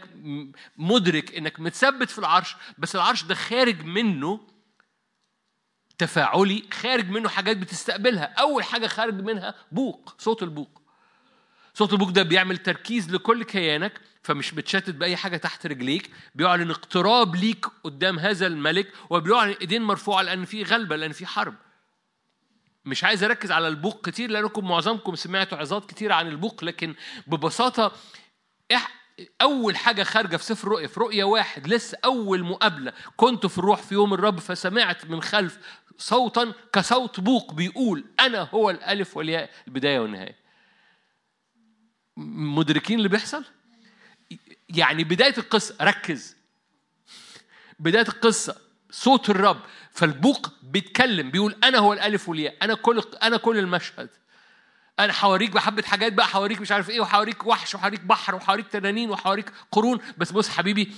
مدرك 0.76 1.34
إنك 1.34 1.60
متثبت 1.60 2.10
في 2.10 2.18
العرش 2.18 2.56
بس 2.78 2.96
العرش 2.96 3.22
ده 3.24 3.34
خارج 3.34 3.84
منه 3.84 4.40
تفاعلي 5.98 6.64
خارج 6.72 7.10
منه 7.10 7.28
حاجات 7.28 7.56
بتستقبلها. 7.56 8.24
أول 8.24 8.64
حاجة 8.64 8.86
خارج 8.86 9.14
منها 9.14 9.54
بوق 9.72 10.14
صوت 10.18 10.42
البوق. 10.42 10.82
صوت 11.74 11.92
البوق 11.92 12.10
ده 12.10 12.22
بيعمل 12.22 12.58
تركيز 12.58 13.14
لكل 13.14 13.42
كيانك 13.44 14.00
فمش 14.22 14.52
بتشتت 14.52 14.94
بأي 14.94 15.16
حاجة 15.16 15.36
تحت 15.36 15.66
رجليك. 15.66 16.10
بيعلن 16.34 16.70
اقتراب 16.70 17.36
ليك 17.36 17.66
قدام 17.84 18.18
هذا 18.18 18.46
الملك 18.46 18.92
وبيعلن 19.10 19.54
إيدين 19.60 19.82
مرفوعة 19.82 20.22
لأن 20.22 20.44
في 20.44 20.62
غلبة 20.62 20.96
لأن 20.96 21.12
في 21.12 21.26
حرب. 21.26 21.54
مش 22.84 23.04
عايز 23.04 23.24
اركز 23.24 23.52
على 23.52 23.68
البوق 23.68 24.08
كتير 24.08 24.30
لأنكم 24.30 24.68
معظمكم 24.68 25.14
سمعتوا 25.14 25.58
عظات 25.58 25.90
كتير 25.90 26.12
عن 26.12 26.28
البوق 26.28 26.64
لكن 26.64 26.94
ببساطة 27.26 27.92
أول 29.40 29.76
حاجة 29.76 30.02
خارجة 30.02 30.36
في 30.36 30.44
سفر 30.44 30.68
رؤيا 30.68 30.86
في 30.86 31.00
رؤيا 31.00 31.24
واحد 31.24 31.68
لسه 31.68 31.98
أول 32.04 32.44
مقابلة 32.44 32.92
كنت 33.16 33.46
في 33.46 33.58
الروح 33.58 33.82
في 33.82 33.94
يوم 33.94 34.14
الرب 34.14 34.38
فسمعت 34.38 35.04
من 35.04 35.22
خلف 35.22 35.58
صوتا 35.98 36.52
كصوت 36.72 37.20
بوق 37.20 37.54
بيقول 37.54 38.04
أنا 38.20 38.42
هو 38.42 38.70
الألف 38.70 39.16
والياء 39.16 39.50
البداية 39.68 40.00
والنهاية. 40.00 40.36
مدركين 42.56 42.98
اللي 42.98 43.08
بيحصل؟ 43.08 43.44
يعني 44.68 45.04
بداية 45.04 45.34
القصة 45.38 45.76
ركز. 45.80 46.36
بداية 47.78 48.08
القصة. 48.08 48.56
صوت 48.92 49.30
الرب 49.30 49.60
فالبوق 49.90 50.52
بيتكلم 50.62 51.30
بيقول 51.30 51.56
أنا 51.64 51.78
هو 51.78 51.92
الألف 51.92 52.28
والياء 52.28 52.56
أنا 52.62 52.74
كل 52.74 53.02
أنا 53.22 53.36
كل 53.36 53.58
المشهد. 53.58 54.08
أنا 55.00 55.12
حواريك 55.12 55.50
بحبة 55.50 55.82
حاجات 55.82 56.12
بقى 56.12 56.26
حواريك 56.26 56.60
مش 56.60 56.72
عارف 56.72 56.90
إيه 56.90 57.00
وحواريك 57.00 57.46
وحش 57.46 57.74
وحواريك 57.74 58.00
بحر 58.00 58.34
وحواريك 58.34 58.68
تنانين 58.68 59.10
وحواريك 59.10 59.52
قرون. 59.70 59.98
بس 60.18 60.32
بص 60.32 60.48
حبيبي 60.48 60.92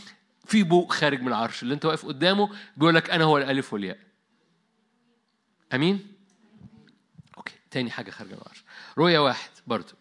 في 0.47 0.63
بوق 0.63 0.93
خارج 0.93 1.23
من 1.23 1.29
العرش 1.29 1.63
اللي 1.63 1.75
أنت 1.75 1.85
واقف 1.85 2.07
قدامه 2.07 2.51
بيقول 2.77 2.95
لك 2.95 3.11
أنا 3.11 3.25
هو 3.25 3.39
الألف 3.39 3.73
والياء. 3.73 3.99
أمين؟ 5.75 6.15
تاني 7.71 7.91
حاجة 7.91 8.11
خارجة 8.11 8.33
من 8.33 8.39
العرش. 8.43 8.65
رؤية 8.99 9.19
واحد 9.19 9.51
برضو. 9.67 9.93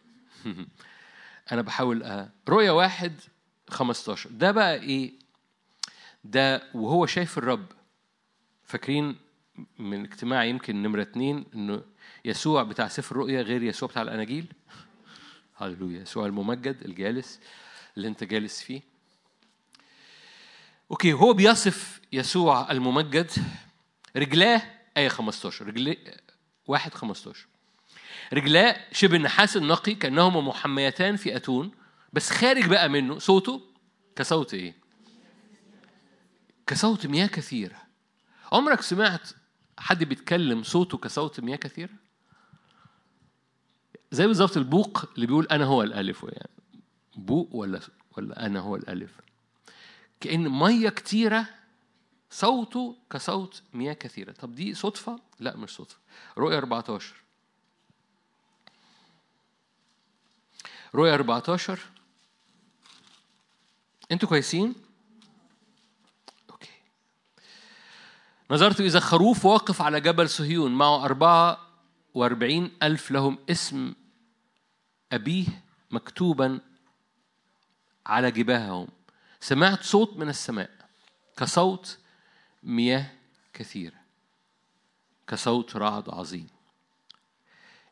أنا 1.51 1.61
بحاول 1.61 2.03
أ... 2.03 2.29
رؤية 2.49 2.71
واحد 2.71 3.21
15 3.69 4.29
ده 4.29 4.51
بقى 4.51 4.75
إيه؟ 4.75 5.13
ده 6.23 6.63
وهو 6.73 7.05
شايف 7.05 7.37
الرب 7.37 7.65
فاكرين 8.73 9.15
من 9.79 10.03
اجتماع 10.03 10.43
يمكن 10.43 10.83
نمرة 10.83 11.01
اتنين 11.01 11.45
إنه 11.55 11.81
يسوع 12.25 12.63
بتاع 12.63 12.87
سفر 12.87 13.15
الرؤيا 13.15 13.41
غير 13.41 13.63
يسوع 13.63 13.89
بتاع 13.89 14.01
الأناجيل؟ 14.01 14.53
هللويا. 15.55 16.01
يسوع 16.01 16.25
الممجد 16.25 16.77
الجالس 16.85 17.39
اللي 17.97 18.07
أنت 18.07 18.23
جالس 18.23 18.61
فيه. 18.61 18.81
أوكي 20.91 21.13
هو 21.13 21.33
بيصف 21.33 22.01
يسوع 22.13 22.71
الممجد 22.71 23.31
رجلاه 24.15 24.61
آية 24.97 25.07
15 25.07 25.67
رجلاه 25.67 25.97
واحد 26.67 26.93
15 26.93 27.45
رجلاه 28.33 28.75
شبه 28.91 29.15
النحاس 29.15 29.57
النقي 29.57 29.95
كأنهما 29.95 30.41
محميتان 30.41 31.15
في 31.15 31.35
أتون 31.35 31.71
بس 32.13 32.29
خارج 32.29 32.65
بقى 32.65 32.89
منه 32.89 33.19
صوته 33.19 33.61
كصوت 34.15 34.53
إيه؟ 34.53 34.75
كصوت 36.67 37.07
مياه 37.07 37.27
كثيرة. 37.27 37.82
عمرك 38.53 38.81
سمعت 38.81 39.29
حد 39.77 40.03
بيتكلم 40.03 40.63
صوته 40.63 40.97
كصوت 40.97 41.39
مياه 41.39 41.55
كثيرة؟ 41.55 41.93
زي 44.11 44.27
بالظبط 44.27 44.57
البوق 44.57 45.05
اللي 45.15 45.25
بيقول 45.27 45.47
أنا 45.47 45.65
هو 45.65 45.83
الألف 45.83 46.23
يعني 46.23 46.49
بوق 47.15 47.49
ولا 47.55 47.79
ولا 48.17 48.45
أنا 48.45 48.59
هو 48.59 48.75
الألف 48.75 49.11
كأن 50.19 50.49
مية 50.49 50.89
كتيرة 50.89 51.45
صوته 52.29 52.97
كصوت 53.09 53.61
مياه 53.73 53.93
كثيرة 53.93 54.31
طب 54.31 54.55
دي 54.55 54.73
صدفة؟ 54.73 55.19
لا 55.39 55.57
مش 55.57 55.69
صدفة 55.75 55.97
رؤية 56.37 56.57
14 56.57 57.15
رؤية 60.95 61.13
14 61.13 61.79
أنتوا 64.11 64.29
كويسين؟ 64.29 64.75
نظرت 68.53 68.81
إذا 68.81 68.99
خروف 68.99 69.45
واقف 69.45 69.81
على 69.81 70.01
جبل 70.01 70.29
صهيون 70.29 70.71
معه 70.71 71.05
أربعة 71.05 71.67
وأربعين 72.13 72.71
ألف 72.83 73.11
لهم 73.11 73.37
اسم 73.49 73.93
أبيه 75.11 75.45
مكتوبا 75.91 76.59
على 78.05 78.31
جباههم. 78.31 78.87
سمعت 79.39 79.83
صوت 79.83 80.17
من 80.17 80.29
السماء 80.29 80.69
كصوت 81.37 81.97
مياه 82.63 83.11
كثيرة 83.53 83.95
كصوت 85.27 85.75
رعد 85.75 86.09
عظيم. 86.09 86.47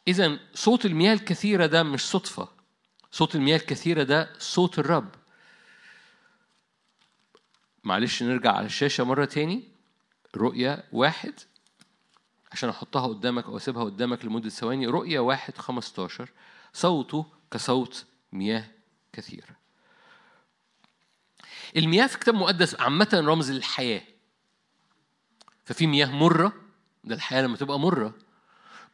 إذا 0.07 0.39
صوت 0.53 0.85
المياه 0.85 1.13
الكثيرة 1.13 1.65
ده 1.65 1.83
مش 1.83 2.01
صدفة 2.01 2.47
صوت 3.11 3.35
المياه 3.35 3.57
الكثيرة 3.57 4.03
ده 4.03 4.33
صوت 4.39 4.79
الرب. 4.79 5.09
معلش 7.83 8.23
نرجع 8.23 8.51
على 8.51 8.65
الشاشة 8.65 9.03
مرة 9.03 9.25
تاني. 9.25 9.71
رؤية 10.37 10.83
واحد 10.91 11.33
عشان 12.51 12.69
أحطها 12.69 13.07
قدامك 13.07 13.45
أو 13.45 13.57
أسيبها 13.57 13.83
قدامك 13.83 14.25
لمدة 14.25 14.49
ثواني. 14.49 14.87
رؤية 14.87 15.19
واحد 15.19 15.57
خمستاشر 15.57 16.29
صوته 16.73 17.25
كصوت 17.51 18.05
مياه 18.31 18.65
كثيرة 19.13 19.61
المياه 21.77 22.07
في 22.07 22.17
كتاب 22.17 22.35
مقدس 22.35 22.75
عامة 22.75 23.09
رمز 23.13 23.51
للحياة. 23.51 24.01
ففي 25.65 25.87
مياه 25.87 26.05
مرة 26.11 26.53
ده 27.03 27.15
الحياة 27.15 27.41
لما 27.41 27.57
تبقى 27.57 27.79
مرة. 27.79 28.13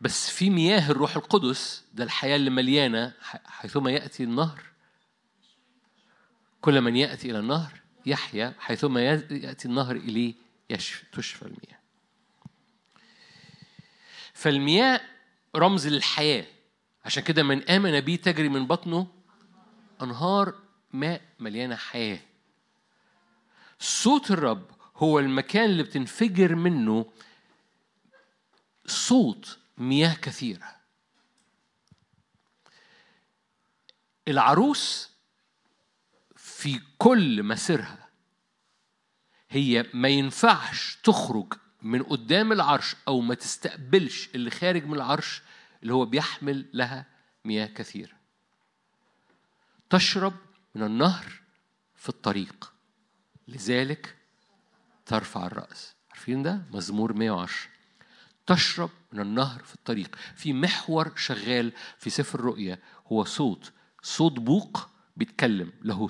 بس 0.02 0.30
في 0.30 0.50
مياه 0.50 0.92
الروح 0.92 1.16
القدس 1.16 1.84
ده 1.94 2.04
الحياة 2.04 2.36
اللي 2.36 2.50
مليانة 2.50 3.14
حيثما 3.46 3.92
يأتي 3.92 4.24
النهر. 4.24 4.62
كل 6.62 6.82
من 6.82 6.96
يأتي 6.96 7.32
إلى 7.32 7.40
النهر 7.40 7.82
يحيا. 8.06 8.54
حيثما 8.60 9.02
يأتي 9.32 9.68
النهر 9.68 9.96
إليه 9.96 10.34
تشفى 11.11 11.41
المياه. 11.41 11.80
فالمياه 14.34 15.01
رمز 15.55 15.88
للحياة. 15.88 16.45
عشان 17.05 17.24
كده 17.24 17.43
من 17.43 17.70
آمن 17.70 17.99
بي 17.99 18.18
تجري 18.18 18.49
من 18.49 18.68
بطنه 18.68 19.07
أنهار 20.01 20.55
ماء 20.93 21.22
مليانة 21.39 21.76
حياة. 21.76 22.20
صوت 23.80 24.32
الرب 24.32 24.72
هو 24.95 25.20
المكان 25.20 25.65
اللي 25.65 25.84
بتنفجر 25.84 26.55
منه 26.55 27.05
صوت 28.86 29.57
مياه 29.78 30.13
كثيرة. 30.13 30.76
العروس 34.28 35.09
في 36.36 36.82
كل 36.97 37.43
مسيرها 37.43 38.07
هي 39.50 39.86
ما 39.93 40.08
ينفعش 40.08 40.98
تخرج 41.04 41.54
من 41.82 42.04
قدام 42.04 42.52
العرش 42.52 42.95
أو 43.08 43.22
ما 43.22 43.36
تستقبلش 43.36 44.30
اللي 44.36 44.52
خارج 44.52 44.86
من 44.86 44.93
العرش 44.93 45.41
اللي 45.82 45.93
هو 45.93 46.06
بيحمل 46.06 46.66
لها 46.74 47.06
مياه 47.45 47.66
كثيرة 47.66 48.18
تشرب 49.89 50.34
من 50.76 50.84
النهر 50.84 51.26
في 51.95 52.10
الطريق. 52.10 52.74
لذلك 53.48 54.16
ترفع 55.06 55.45
الرأس. 55.45 55.95
عارفين 56.12 56.43
ده؟ 56.43 56.62
مزمور 56.72 57.14
110 57.14 57.70
تشرب 58.48 58.89
من 59.14 59.20
النهر 59.20 59.64
في 59.64 59.76
الطريق. 59.76 60.16
في 60.36 60.54
محور 60.54 61.12
شغال 61.16 61.74
في 61.98 62.10
سفر 62.10 62.39
الرؤيا 62.39 62.80
هو 63.12 63.24
صوت. 63.24 63.72
صوت 64.02 64.32
بوق 64.32 64.89
بيتكلم. 65.18 65.72
له 65.82 66.10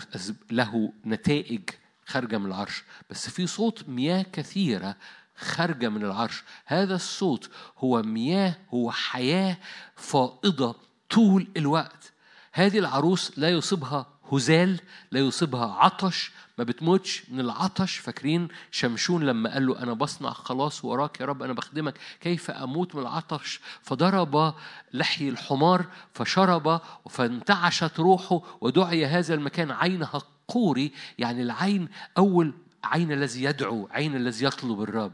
له 0.52 0.94
نتائج 1.06 1.70
خارجة 2.08 2.38
من 2.38 2.45
العرش. 2.45 2.84
بس 3.10 3.30
في 3.30 3.47
صوت 3.47 3.89
مياه 3.89 4.26
كثيرة 4.34 4.95
خارجة 5.38 5.89
من 5.89 6.05
العرش. 6.05 6.43
هذا 6.66 6.95
الصوت 6.95 7.49
هو 7.78 8.01
مياه 8.01 8.55
هو 8.74 8.91
حياة 8.91 9.58
فائضة 9.95 10.76
طول 11.10 11.47
الوقت. 11.58 12.14
هذه 12.53 12.80
العروس 12.80 13.39
لا 13.39 13.49
يصيبها 13.49 14.05
هزال 14.32 14.80
لا 15.12 15.20
يصيبها 15.20 15.74
عطش 15.74 16.32
ما 16.58 16.64
بتموتش 16.64 17.24
من 17.30 17.39
العطش. 17.39 17.97
فاكرين 17.97 18.47
شمشون 18.72 19.24
لما 19.24 19.53
قال 19.53 19.68
له 19.68 19.84
أنا 19.84 19.93
بصنع 19.93 20.30
خلاص 20.30 20.86
وراك 20.86 21.20
يا 21.22 21.26
رب 21.26 21.43
أنا 21.43 21.53
بخدمك. 21.53 21.93
كيف 22.22 22.51
أموت 22.51 22.95
من 22.95 23.01
العطش؟ 23.01 23.60
فضرب 23.82 24.53
لحي 24.93 25.30
الحمار 25.30 25.86
فشرب 26.14 26.82
فانتعشت 27.10 27.99
روحه 27.99 28.41
ودعي 28.62 29.05
هذا 29.05 29.34
المكان 29.34 29.72
عينها 29.72 30.22
قوري 30.48 30.91
يعني 31.18 31.41
العين 31.41 31.89
أول 32.18 32.54
عين 32.84 33.12
الذي 33.12 33.43
يدعو 33.43 33.88
عين 33.91 34.16
الذي 34.16 34.45
يطلب 34.45 34.82
الرب. 34.82 35.14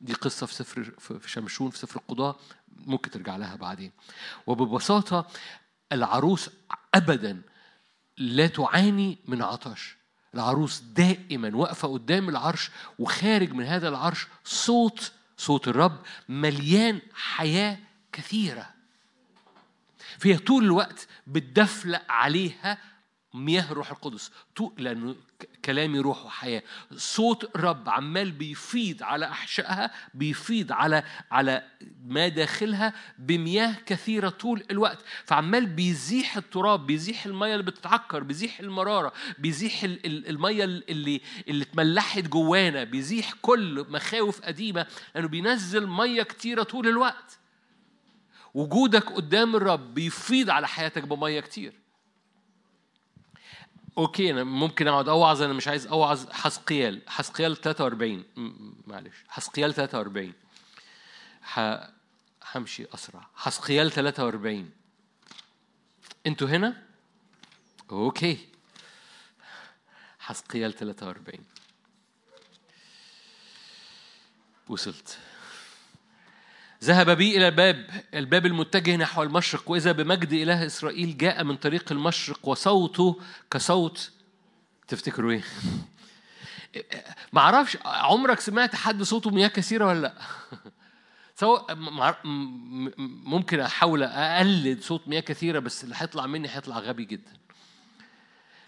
دي 0.00 0.12
قصة 0.12 0.46
في 0.46 0.54
سفر 0.54 0.92
في 0.98 1.30
شمشون 1.30 1.70
في 1.70 1.78
سفر 1.78 2.00
القضاء. 2.00 2.40
ممكن 2.86 3.10
ترجع 3.10 3.36
لها 3.36 3.56
بعدين. 3.56 3.92
وببساطة 4.46 5.26
العروس 5.92 6.50
أبدا 6.94 7.42
لا 8.18 8.46
تعاني 8.46 9.18
من 9.28 9.42
عطش. 9.42 9.96
العروس 10.34 10.80
دائما 10.80 11.56
واقفة 11.56 11.88
قدام 11.88 12.28
العرش 12.28 12.70
وخارج 12.98 13.52
من 13.52 13.64
هذا 13.64 13.88
العرش 13.88 14.26
صوت 14.44 15.12
صوت 15.36 15.68
الرب 15.68 15.98
مليان 16.28 17.00
حياة 17.14 17.78
كثيرة. 18.12 18.70
فهي 20.18 20.38
طول 20.38 20.64
الوقت 20.64 21.08
بتدفلق 21.26 22.02
عليها 22.08 22.78
مياه 23.34 23.72
الروح 23.72 23.90
القدس 23.90 24.30
لأنه 24.78 25.14
كلامي 25.64 25.98
روح 25.98 26.26
وحياة. 26.26 26.62
صوت 26.96 27.56
الرب 27.56 27.88
عمال 27.88 28.32
بيفيض 28.32 29.02
على 29.02 29.26
أحشائها 29.26 29.90
بيفيض 30.14 30.72
على 30.72 31.04
على 31.30 31.62
ما 32.04 32.28
داخلها 32.28 32.92
بمياه 33.18 33.74
كثيرة 33.86 34.28
طول 34.28 34.64
الوقت. 34.70 34.98
فعمال 35.24 35.66
بيزيح 35.66 36.36
التراب 36.36 36.86
بيزيح 36.86 37.26
المية 37.26 37.52
اللي 37.52 37.64
بتتعكر 37.64 38.22
بيزيح 38.22 38.60
المرارة 38.60 39.12
بيزيح 39.38 39.84
المية 39.84 40.64
اللي 40.64 41.20
اللي 41.48 41.62
اتملحت 41.64 42.22
جوانا 42.22 42.84
بيزيح 42.84 43.32
كل 43.42 43.86
مخاوف 43.88 44.40
قديمة 44.40 44.86
لأنه 45.14 45.28
بينزل 45.28 45.86
مية 45.86 46.22
كتيرة 46.22 46.62
طول 46.62 46.88
الوقت. 46.88 47.38
وجودك 48.54 49.12
قدام 49.12 49.56
الرب 49.56 49.94
بيفيض 49.94 50.50
على 50.50 50.68
حياتك 50.68 51.02
بمية 51.02 51.40
كتير. 51.40 51.83
أوكي 53.98 54.30
أنا 54.30 54.44
ممكن 54.44 54.88
أقعد 54.88 55.08
أوعظ 55.08 55.42
أنا 55.42 55.52
مش 55.52 55.68
عايز 55.68 55.86
أوعظ. 55.86 56.30
حسقيال 56.30 57.02
حسقيال 57.08 57.56
43 57.60 58.24
معلش. 58.86 59.16
حسقيال 59.28 59.74
43 59.74 60.32
ح... 61.42 61.60
همشي 62.54 62.86
أسرع. 62.94 63.26
حسقيال 63.34 63.90
43 63.92 64.70
أنتوا 66.26 66.48
هنا؟ 66.48 66.82
أوكي. 67.90 68.48
حسقيال 70.18 70.72
43 70.76 71.44
ذهب 76.84 77.10
بي 77.10 77.36
إلى 77.36 77.48
الباب 77.48 77.86
الباب 78.14 78.46
المتجه 78.46 78.96
نحو 78.96 79.22
المشرق 79.22 79.70
وإذا 79.70 79.92
بمجد 79.92 80.32
إله 80.32 80.66
إسرائيل 80.66 81.16
جاء 81.16 81.44
من 81.44 81.56
طريق 81.56 81.92
المشرق 81.92 82.48
وصوته 82.48 83.20
كصوت 83.50 84.10
تفتكروا 84.88 85.30
إيه؟ 85.30 85.42
ما 87.32 87.40
أعرفش 87.40 87.78
عمرك 87.84 88.40
سمعت 88.40 88.74
حد 88.74 89.02
صوته 89.02 89.30
مياه 89.30 89.48
كثيرة 89.48 89.86
ولا 89.86 90.00
لأ 90.00 90.14
سواء 91.40 91.74
ممكن 93.24 93.60
أحاول 93.60 94.02
أقلد 94.02 94.82
صوت 94.82 95.08
مياه 95.08 95.20
كثيرة 95.20 95.58
بس 95.58 95.84
اللي 95.84 95.94
هيطلع 95.98 96.26
مني 96.26 96.48
هيطلع 96.48 96.78
غبي 96.78 97.04
جدا 97.04 97.32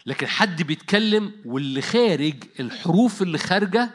لكن 0.06 0.26
حد 0.26 0.62
بيتكلم 0.62 1.32
واللي 1.44 1.82
خارج 1.82 2.44
الحروف 2.60 3.22
اللي 3.22 3.38
خارجة 3.38 3.90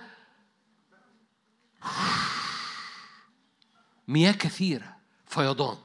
مياه 4.11 4.31
كثيرة 4.31 4.97
فيضان. 5.25 5.77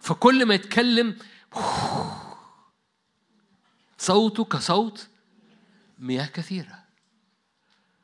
فكل 0.00 0.46
ما 0.46 0.54
يتكلم 0.54 1.16
صوته 3.98 4.44
كصوت 4.44 5.08
مياه 5.98 6.26
كثيرة. 6.26 6.84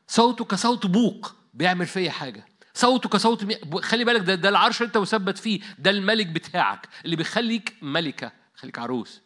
صوته 0.09 0.45
كصوت 0.45 0.87
بوق 0.87 1.35
بيعمل 1.55 1.87
فيا 1.87 2.11
حاجة. 2.11 2.47
صوته 2.75 3.09
كصوت 3.09 3.45
مي... 3.45 3.83
خلي 3.83 4.05
بالك 4.05 4.21
ده, 4.21 4.35
ده 4.35 4.49
العرش 4.49 4.77
اللي 4.77 4.87
انت 4.87 4.99
مثبت 4.99 5.39
فيه 5.39 5.61
ده 5.79 5.91
الملك 5.91 6.27
بتاعك 6.27 6.89
اللي 7.05 7.17
بيخليك 7.17 7.77
ملكة 7.83 8.33
خليك 8.55 8.79
عروس. 8.79 9.21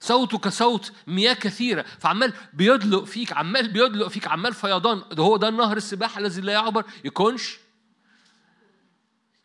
صوته 0.00 0.38
كصوت 0.38 0.92
مياه 1.06 1.34
كثيرة 1.34 1.82
فعمال 1.82 2.32
بيدلق 2.52 3.04
فيك 3.04 3.32
عمال 3.32 3.68
بيدلق 3.68 4.08
فيك 4.08 4.28
عمال 4.28 4.54
فيضان. 4.54 5.02
ده 5.12 5.22
هو 5.22 5.36
ده 5.36 5.48
النهر 5.48 5.76
السباحة 5.76 6.20
الذي 6.20 6.40
لا 6.40 6.52
يعبر 6.52 6.84
يكونش 7.04 7.65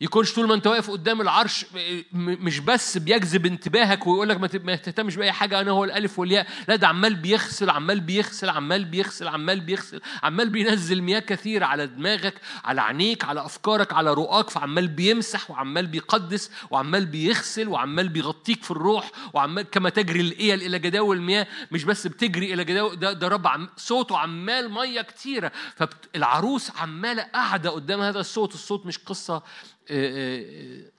يكونش 0.02 0.32
طول 0.32 0.48
ما 0.48 0.54
انت 0.54 0.66
واقف 0.66 0.90
قدام 0.90 1.20
العرش 1.20 1.66
مش 2.12 2.58
بس 2.58 2.98
بيجذب 2.98 3.46
انتباهك 3.46 4.06
ويقول 4.06 4.28
لك 4.28 4.40
ما 4.64 4.76
تهتمش 4.76 5.16
بأي 5.16 5.32
حاجة 5.32 5.60
أنا 5.60 5.70
هو 5.70 5.84
الألف 5.84 6.18
والياء. 6.18 6.46
لا 6.68 6.76
ده 6.76 6.88
عمال 6.88 7.14
بيغسل 7.14 7.70
عمال 7.70 8.00
بيغسل 8.00 8.48
عمال 8.48 8.84
بيغسل 8.84 9.28
عمال 9.28 9.60
بيغسل 9.60 10.00
عمال 10.22 10.50
بينزل 10.50 11.02
مياه 11.02 11.18
كثيرة 11.20 11.66
على 11.66 11.86
دماغك 11.86 12.34
على 12.64 12.80
عينيك 12.80 13.24
على 13.24 13.44
أفكارك 13.44 13.92
على 13.92 14.14
رؤاك 14.14 14.50
فعمال 14.50 14.88
بيمسح 14.88 15.50
وعمال 15.50 15.86
بيقدس 15.86 16.50
وعمال 16.70 17.06
بيغسل 17.06 17.68
وعمال 17.68 18.08
بيغطيك 18.08 18.62
في 18.62 18.70
الروح 18.70 19.10
وعمال 19.32 19.62
كما 19.70 19.90
تجري 19.90 20.20
الايل 20.20 20.62
إلى 20.62 20.78
جداول 20.78 21.16
المياه. 21.16 21.46
مش 21.72 21.84
بس 21.84 22.06
بتجري 22.06 22.54
إلى 22.54 22.64
جداول 22.64 22.98
ده, 22.98 23.12
ده 23.12 23.28
رب 23.28 23.46
عم 23.46 23.68
صوته 23.76 24.18
عمال 24.18 24.70
مية 24.70 25.00
كتيرة. 25.00 25.52
فالعروس 25.76 26.70
عمالة 26.76 27.22
قاعدة 27.22 27.70
قدام 27.70 28.00
هذا 28.00 28.20
الصوت. 28.20 28.54
الصوت 28.54 28.86
مش 28.86 28.98
قصة 28.98 29.42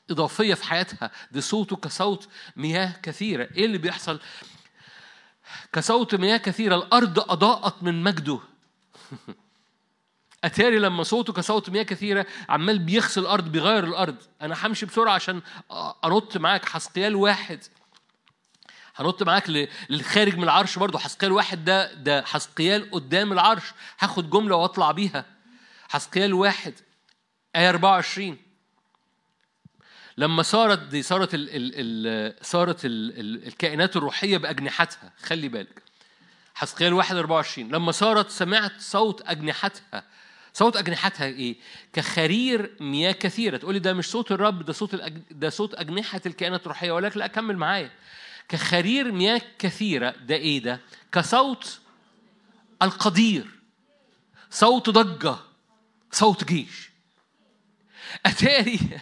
إضافية 0.09 0.53
في 0.53 0.63
حياتها 0.63 1.11
ده 1.31 1.41
صوته 1.41 1.75
كصوت 1.75 2.27
مياه 2.55 2.93
كثيرة. 3.03 3.49
إيه 3.55 3.65
اللي 3.65 3.77
بيحصل؟ 3.77 4.19
كصوت 5.73 6.15
مياه 6.15 6.37
كثيرة 6.37 6.75
الأرض 6.75 7.19
أضاءت 7.19 7.83
من 7.83 8.03
مجده. 8.03 8.39
أتاري 10.43 10.79
لما 10.79 11.03
صوته 11.03 11.33
كصوت 11.33 11.69
مياه 11.69 11.83
كثيرة 11.83 12.25
عمال 12.49 12.79
بيغسل 12.79 13.21
الأرض 13.21 13.51
بيغير 13.51 13.83
الأرض. 13.83 14.15
أنا 14.41 14.65
همشي 14.65 14.85
بسرعة 14.85 15.13
عشان 15.13 15.41
أنط 16.05 16.37
معاك. 16.37 16.65
حسقيال 16.65 17.15
واحد. 17.15 17.59
هنط 18.95 19.23
معاك 19.23 19.67
للخارج 19.89 20.37
من 20.37 20.43
العرش 20.43 20.79
برضه. 20.79 20.99
حسقيال 20.99 21.31
واحد 21.31 21.65
ده 21.65 21.93
ده 21.93 22.25
حسقيال 22.25 22.91
قدام 22.91 23.33
العرش. 23.33 23.63
هاخد 23.99 24.29
جملة 24.29 24.55
وأطلع 24.55 24.91
بيها. 24.91 25.25
حسقيال 25.89 26.33
واحد 26.33 26.73
آية 27.55 27.69
24 27.69 28.37
لما 30.17 30.43
صارت 30.43 30.79
دي 30.79 31.01
صارت 31.03 31.33
ال 31.33 31.49
ال 31.49 31.71
ال 31.75 32.45
صارت 32.45 32.85
ال 32.85 33.19
ال 33.19 33.47
الكائنات 33.47 33.95
الروحية 33.95 34.37
بأجنحتها. 34.37 35.13
خلي 35.23 35.47
بالك. 35.47 35.81
حسقيال 36.55 36.93
1 36.93 37.15
24 37.15 37.71
لما 37.71 37.91
صارت 37.91 38.29
سمعت 38.29 38.81
صوت 38.81 39.21
أجنحتها. 39.25 40.03
صوت 40.53 40.77
أجنحتها 40.77 41.25
إيه؟ 41.25 41.55
كخرير 41.93 42.75
مياه 42.79 43.11
كثيرة. 43.11 43.57
تقولي 43.57 43.79
ده 43.79 43.93
مش 43.93 44.05
صوت 44.09 44.31
الرب 44.31 44.65
ده 44.65 44.73
صوت 44.73 44.93
الأج... 44.93 45.13
ده 45.31 45.49
صوت 45.49 45.75
أجنحة 45.75 46.21
الكائنات 46.25 46.61
الروحية. 46.61 46.91
ولكن 46.91 47.19
لا 47.19 47.25
اكمل 47.25 47.57
معايا. 47.57 47.91
كخرير 48.49 49.11
مياه 49.11 49.41
كثيرة 49.59 50.09
ده 50.09 50.35
إيه 50.35 50.59
ده؟ 50.63 50.79
كصوت 51.11 51.79
القدير. 52.81 53.45
صوت 54.49 54.89
ضجة. 54.89 55.35
صوت 56.11 56.43
جيش. 56.43 56.89
أتاري 58.25 58.79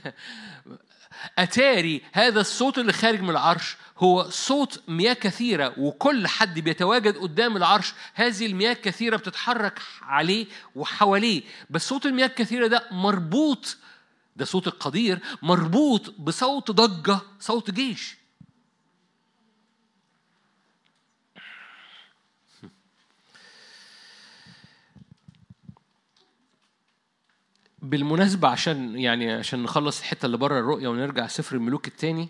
أتاري 1.38 2.02
هذا 2.14 2.42
الصوت 2.42 2.78
اللي 2.78 2.94
خارج 2.94 3.22
من 3.22 3.30
العرش. 3.30 3.78
هو 3.98 4.30
صوت 4.30 4.82
مياه 4.88 5.14
كثيرة 5.14 5.74
وكل 5.78 6.28
حد 6.28 6.60
بيتواجد 6.60 7.18
قدام 7.18 7.58
العرش. 7.58 7.94
هذه 8.14 8.46
المياه 8.46 8.72
الكثيرة 8.72 9.18
بتتحرك 9.18 9.80
عليه 10.02 10.46
وحواليه. 10.76 11.42
بس 11.70 11.90
صوت 11.90 12.06
المياه 12.06 12.26
الكثيرة 12.26 12.68
ده 12.68 12.84
مربوط 12.92 13.78
ده 14.36 14.46
صوت 14.46 14.68
القدير 14.68 15.20
مربوط 15.42 16.14
بصوت 16.20 16.72
ضجة 16.72 17.20
صوت 17.40 17.72
جيش. 17.72 18.21
بالمناسبة 27.82 28.48
عشان 28.48 29.00
يعني 29.00 29.32
عشان 29.32 29.64
نخلص 29.64 30.00
الحتة 30.00 30.26
اللي 30.26 30.38
بره 30.38 30.60
الرؤية 30.60 30.88
ونرجع 30.88 31.28
سفر 31.28 31.56
الملوك 31.56 31.88
التاني 31.88 32.30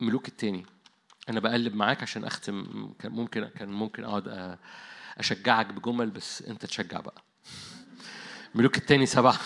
ملوك 0.00 0.28
التاني. 0.28 0.66
أنا 1.28 1.40
بقلب 1.40 1.74
معاك 1.74 2.02
عشان 2.02 2.24
أختم. 2.24 2.92
كان 2.98 3.12
ممكن 3.12 3.44
كان 3.48 3.68
ممكن 3.68 4.04
أقعد 4.04 4.58
أشجعك 5.18 5.66
بجمل 5.66 6.10
بس 6.10 6.42
أنت 6.42 6.66
تشجع 6.66 7.00
بقى. 7.00 7.22
ملوك 8.54 8.76
التاني 8.76 9.06
سبعة. 9.06 9.38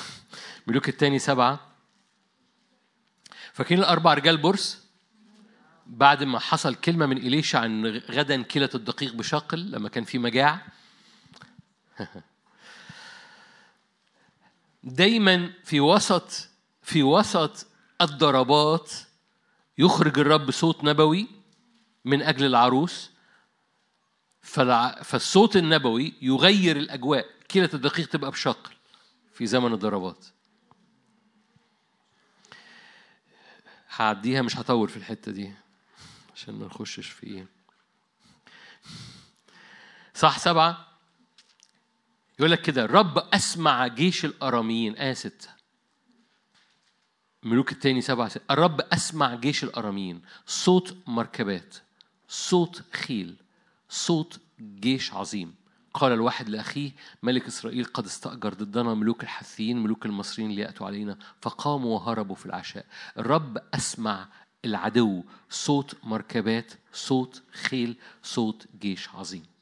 ملوك 0.67 0.89
التاني 0.89 1.19
سبعة. 1.19 1.61
فاكرين 3.53 3.79
الأربع 3.79 4.15
رجال 4.15 4.37
برس؟ 4.37 4.87
بعد 5.87 6.25
ما 6.25 6.39
حصل 6.39 6.75
كلمة 6.75 7.07
من 7.07 7.17
إليشا 7.17 7.59
عن 7.59 7.87
غدا 7.87 8.43
كلة 8.43 8.71
الدقيق 8.75 9.15
بشقل 9.15 9.71
لما 9.71 9.89
كان 9.89 10.05
في 10.05 10.19
مجاعة. 10.19 10.67
دايما 14.87 15.53
في 15.65 15.81
وسط 15.81 16.49
في 16.83 17.03
وسط 17.03 17.67
الضربات 18.01 18.93
يخرج 19.79 20.19
الرب 20.19 20.51
صوت 20.51 20.85
نبوي 20.85 21.29
من 22.05 22.23
أجل 22.23 22.47
العروس. 22.47 23.11
فالصوت 25.03 25.57
النبوي 25.57 26.15
يغير 26.23 26.77
الأجواء. 26.77 27.27
كيلة 27.49 27.71
الدقيق 27.75 28.09
تبقى 28.09 28.31
بشقل 28.31 28.71
في 29.33 29.47
زمن 29.47 29.73
الضربات. 29.73 30.27
هعديها 33.97 34.43
مش 34.43 34.57
هطول 34.57 34.89
في 34.89 34.97
الحتة 34.97 35.33
دي 35.33 35.53
عشان 36.35 36.55
ما 36.55 36.67
نخشش 36.67 37.07
في 37.07 37.45
صح 40.15 40.39
سبعة؟ 40.39 40.96
يقول 42.39 42.51
لك 42.51 42.63
كده 42.63 42.85
الرب 42.85 43.19
أسمع 43.19 43.87
جيش 43.87 44.25
الأراميين. 44.25 44.97
آية 44.97 45.13
ستة. 45.13 45.49
ملوك 47.43 47.73
التاني 47.73 48.01
سبعة 48.01 48.29
ستة. 48.29 48.41
الرب 48.51 48.81
أسمع 48.81 49.35
جيش 49.35 49.65
الأراميين. 49.65 50.23
صوت 50.47 50.97
مركبات 51.07 51.77
صوت 52.29 52.83
خيل 52.93 53.37
صوت 53.89 54.41
جيش 54.61 55.13
عظيم. 55.13 55.55
قال 55.95 56.13
الواحد 56.13 56.49
لأخيه 56.49 56.93
ملك 57.23 57.47
إسرائيل 57.47 57.85
قد 57.85 58.07
استأجر 58.07 58.55
ضدنا 58.55 58.95
ملوك 58.95 59.23
الحثيين 59.23 59.83
ملوك 59.83 60.07
المصريين 60.07 60.51
ليأتوا 60.51 60.87
علينا 60.87 61.19
فقاموا 61.41 61.95
وهربوا 61.95 62.37
في 62.37 62.47
العشاء. 62.47 62.87
الرب 63.19 63.59
أسمع 63.75 64.29
العدو. 64.65 65.25
صوت 65.51 65.97
مركبات 66.05 66.73
صوت 66.93 67.43
خيل 67.53 67.97
صوت 68.23 68.67
جيش 68.81 69.09
عظيم. 69.09 69.56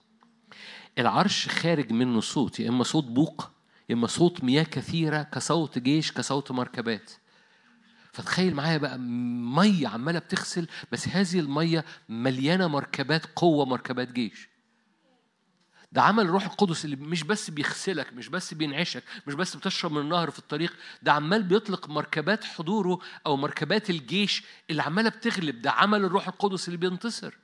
العرش 0.99 1.49
خارج 1.49 1.93
منه 1.93 2.21
صوت 2.21 2.61
يا 2.61 2.69
إما 2.69 2.85
صوت 2.85 3.05
بوق 3.05 3.51
يا 3.89 3.95
إما 3.95 4.07
صوت 4.07 4.45
مياه 4.45 4.63
كثيرة 4.63 5.23
كصوت 5.23 5.79
جيش 5.79 6.13
كصوت 6.13 6.51
مركبات. 6.51 7.11
فتخيل 8.13 8.55
معايا 8.55 8.79
بقى 8.79 8.99
مية 8.99 9.89
عمالة 9.89 10.19
بتغسل 10.19 10.69
بس 10.93 11.09
هذه 11.09 11.41
المية 11.41 11.85
مليانة 12.09 12.67
مركبات 12.67 13.27
قوة 13.37 13.65
مركبات 13.65 14.13
جيش. 14.13 14.49
ده 15.93 16.03
عمل 16.03 16.25
الروح 16.25 16.45
القدس 16.45 16.85
اللي 16.85 16.97
مش 16.97 17.23
بس 17.23 17.51
بيغسلك 17.51 18.13
مش 18.13 18.29
بس 18.29 18.55
بينعشك 18.55 19.03
مش 19.27 19.35
بس 19.35 19.57
بتشرب 19.57 19.93
من 19.93 20.01
النهر 20.01 20.31
في 20.31 20.39
الطريق 20.39 20.73
ده 21.03 21.13
عمال 21.13 21.43
بيطلق 21.43 21.89
مركبات 21.89 22.45
حضوره 22.45 22.99
أو 23.27 23.37
مركبات 23.37 23.91
الجيش 23.91 24.45
اللي 24.71 24.83
عمالة 24.83 25.09
بتغلب. 25.11 25.63
ده 25.63 25.71
عمل 25.71 26.05
الروح 26.05 26.29
القدس 26.29 26.69
اللي 26.69 26.77
بينتصر. 26.79 27.35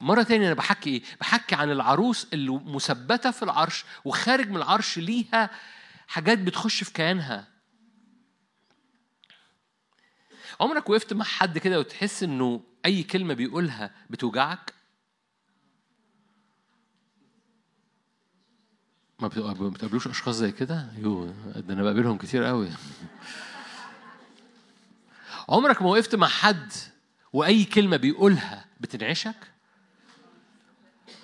مرة 0.00 0.22
تانية 0.22 0.46
أنا 0.46 0.54
بحكي 0.54 0.90
إيه؟ 0.90 1.02
بحكي 1.20 1.54
عن 1.54 1.70
العروس 1.70 2.26
اللي 2.32 2.50
مثبتة 2.52 3.30
في 3.30 3.42
العرش 3.42 3.84
وخارج 4.04 4.48
من 4.50 4.56
العرش 4.56 4.98
ليها 4.98 5.50
حاجات 6.08 6.38
بتخش 6.38 6.84
في 6.84 6.92
كيانها. 6.92 7.48
عمرك 10.60 10.90
وقفت 10.90 11.12
مع 11.12 11.24
حد 11.24 11.58
كده 11.58 11.78
وتحس 11.78 12.22
إنه 12.22 12.62
أي 12.86 13.02
كلمة 13.02 13.34
بيقولها 13.34 13.90
بتوجعك؟ 14.10 14.74
ما 19.18 19.28
بتقابلوش 19.28 20.06
أشخاص 20.06 20.34
زي 20.34 20.52
كده؟ 20.52 20.86
يو 20.98 21.26
ده 21.56 21.74
أنا 21.74 21.82
بقابلهم 21.82 22.18
كتير 22.18 22.44
قوي. 22.44 22.68
عمرك 25.48 25.82
ما 25.82 25.88
وقفت 25.88 26.14
مع 26.14 26.28
حد 26.28 26.72
وأي 27.32 27.64
كلمة 27.64 27.96
بيقولها 27.96 28.64
بتنعشك؟ 28.80 29.49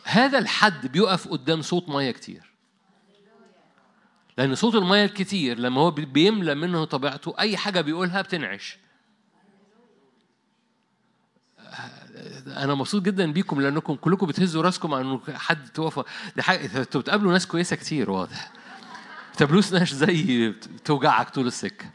هذا 0.07 0.39
الحد 0.39 0.87
بيقف 0.87 1.29
قدام 1.29 1.63
صوت 1.63 1.89
مية 1.89 2.11
كتير. 2.11 2.53
لأن 4.39 4.55
صوت 4.55 4.75
المية 4.75 5.05
الكتير 5.05 5.59
لما 5.59 5.81
هو 5.81 5.91
بيملى 5.91 6.55
منه 6.55 6.85
طبيعته 6.85 7.35
أي 7.39 7.57
حاجة 7.57 7.81
بيقولها 7.81 8.23
بتنعش. 8.23 8.79
أنا 12.47 12.75
مبسوط 12.75 13.03
جدا 13.03 13.33
بيكم 13.33 13.61
لأنكم 13.61 13.95
كلكم 13.95 14.27
بتهزوا 14.27 14.63
راسكم 14.63 14.95
عن 14.95 15.01
إنه 15.01 15.21
حد 15.35 15.69
توقف 15.69 16.07
دي 16.37 16.43
حاجة 16.43 16.79
أنتوا 16.79 17.01
بتقابلوا 17.01 17.33
ناس 17.33 17.47
كويسة 17.47 17.77
كتير 17.77 18.11
واضح. 18.11 18.53
بتقابلوش 19.33 19.73
ناس 19.73 19.95
زي 19.95 20.55
توجعك 20.85 21.31
طول 21.31 21.47
السكة. 21.47 21.91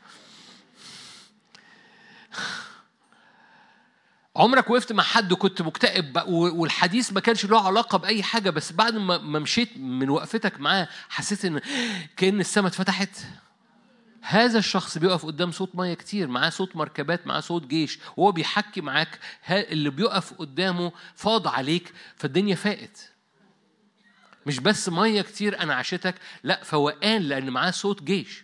عمرك 4.35 4.69
وقفت 4.69 4.91
مع 4.93 5.03
حد 5.03 5.31
وكنت 5.31 5.61
مكتئب 5.61 6.23
والحديث 6.27 7.13
ما 7.13 7.19
كانش 7.19 7.45
له 7.45 7.67
علاقة 7.67 7.97
بأي 7.97 8.23
حاجة 8.23 8.49
بس 8.49 8.71
بعد 8.71 8.93
ما 8.95 9.39
مشيت 9.39 9.77
من 9.77 10.09
وقفتك 10.09 10.59
معاه 10.59 10.87
حسيت 11.09 11.45
ان 11.45 11.61
كأن 12.17 12.39
السماء 12.39 12.67
اتفتحت. 12.67 13.09
هذا 14.21 14.59
الشخص 14.59 14.97
بيقف 14.97 15.25
قدام 15.25 15.51
صوت 15.51 15.75
مية 15.75 15.93
كتير 15.93 16.27
معاه 16.27 16.49
صوت 16.49 16.75
مركبات 16.75 17.27
معاه 17.27 17.39
صوت 17.39 17.67
جيش 17.67 17.99
وهو 18.17 18.31
بيحكي 18.31 18.81
معاك 18.81 19.19
اللي 19.49 19.89
بيقف 19.89 20.33
قدامه 20.33 20.91
فاض 21.15 21.47
عليك 21.47 21.93
فالدنيا 22.15 22.55
فاقت. 22.55 23.11
مش 24.45 24.59
بس 24.59 24.89
مية 24.89 25.21
كتير 25.21 25.59
أنا 25.59 25.75
عشتك 25.75 26.15
لأ 26.43 26.63
فوقان 26.63 27.21
لأن 27.21 27.49
معاه 27.49 27.71
صوت 27.71 28.03
جيش. 28.03 28.43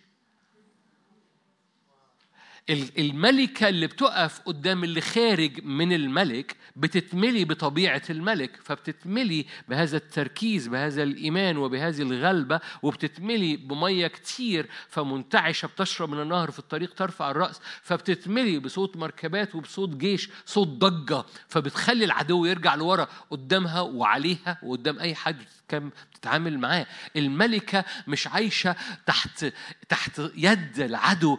الملكة 2.70 3.70
اللي 3.70 3.88
بتقف 3.88 4.39
قدام 4.39 4.84
اللي 4.84 5.01
خارج 5.01 5.63
من 5.63 5.93
الملك 5.93 6.55
بتتملي 6.76 7.45
بطبيعة 7.45 8.01
الملك 8.09 8.59
فبتتملي 8.63 9.45
بهذا 9.70 9.97
التركيز 9.97 10.68
بهذا 10.68 11.03
الإيمان 11.03 11.57
وبهذه 11.57 12.01
الغلبة 12.01 12.59
وبتتملي 12.84 13.57
بمية 13.57 14.07
كتير 14.07 14.70
فمنتعشة 14.89 15.65
بتشرب 15.65 16.09
من 16.09 16.22
النهر 16.22 16.51
في 16.51 16.59
الطريق 16.59 16.93
ترفع 16.93 17.32
الرأس 17.32 17.59
فبتتملي 17.82 18.59
بصوت 18.59 18.97
مركبات 18.97 19.55
وبصوت 19.55 19.89
جيش 19.89 20.30
صوت 20.45 20.68
ضجة 20.68 21.24
فبتخلي 21.47 22.05
العدو 22.05 22.45
يرجع 22.45 22.76
لورا 22.76 23.07
قدامها 23.32 23.82
وعليها 23.82 24.57
وقدام 24.63 24.99
أي 24.99 25.15
حد 25.15 25.38
كم 25.68 25.89
بتتعامل 26.11 26.59
معاه. 26.59 26.88
الملكة 27.15 27.86
مش 28.07 28.28
عايشة 28.28 28.76
تحت 29.05 29.45
تحت 29.89 30.22
يد 30.36 30.80
العدو 30.80 31.38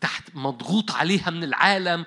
تحت 0.00 0.24
مضغوط 0.34 0.90
عليها 0.90 1.30
من 1.30 1.44
العالم 1.44 2.06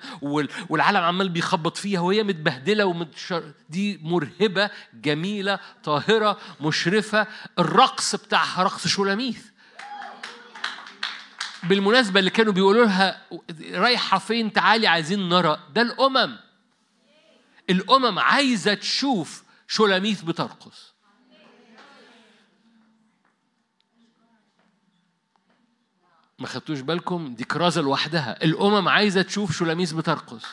والعالم 0.68 0.96
عمال 1.00 1.28
بيخبط 1.28 1.76
فيها 1.76 2.00
وهي 2.00 2.22
متبهدلة 2.22 2.84
ومتشر... 2.84 3.52
دي 3.68 4.00
مرهبة 4.02 4.70
جميلة 4.94 5.58
طاهرة 5.84 6.38
مشرفة. 6.60 7.26
الرقص 7.58 8.14
بتاعها 8.16 8.62
رقص 8.62 8.86
شولاميث 8.86 9.42
بالمناسبة 11.62 12.20
اللي 12.20 12.30
كانوا 12.30 12.52
بيقولوا 12.52 12.84
لها 12.84 13.22
رايحة 13.72 14.18
فين 14.18 14.52
تعالي 14.52 14.86
عايزين 14.86 15.28
نرى 15.28 15.60
ده 15.74 15.82
الأمم. 15.82 16.36
الأمم 17.70 18.18
عايزة 18.18 18.74
تشوف 18.74 19.42
شولاميث 19.68 20.22
بترقص. 20.22 20.91
ما 26.42 26.48
خدتوش 26.48 26.80
بالكم؟ 26.80 27.34
دي 27.34 27.44
كرازة 27.44 27.80
لوحدها. 27.80 28.44
الأمم 28.44 28.88
عايزة 28.88 29.22
تشوف 29.22 29.52
شولاميس 29.52 29.92
بترقص 29.92 30.44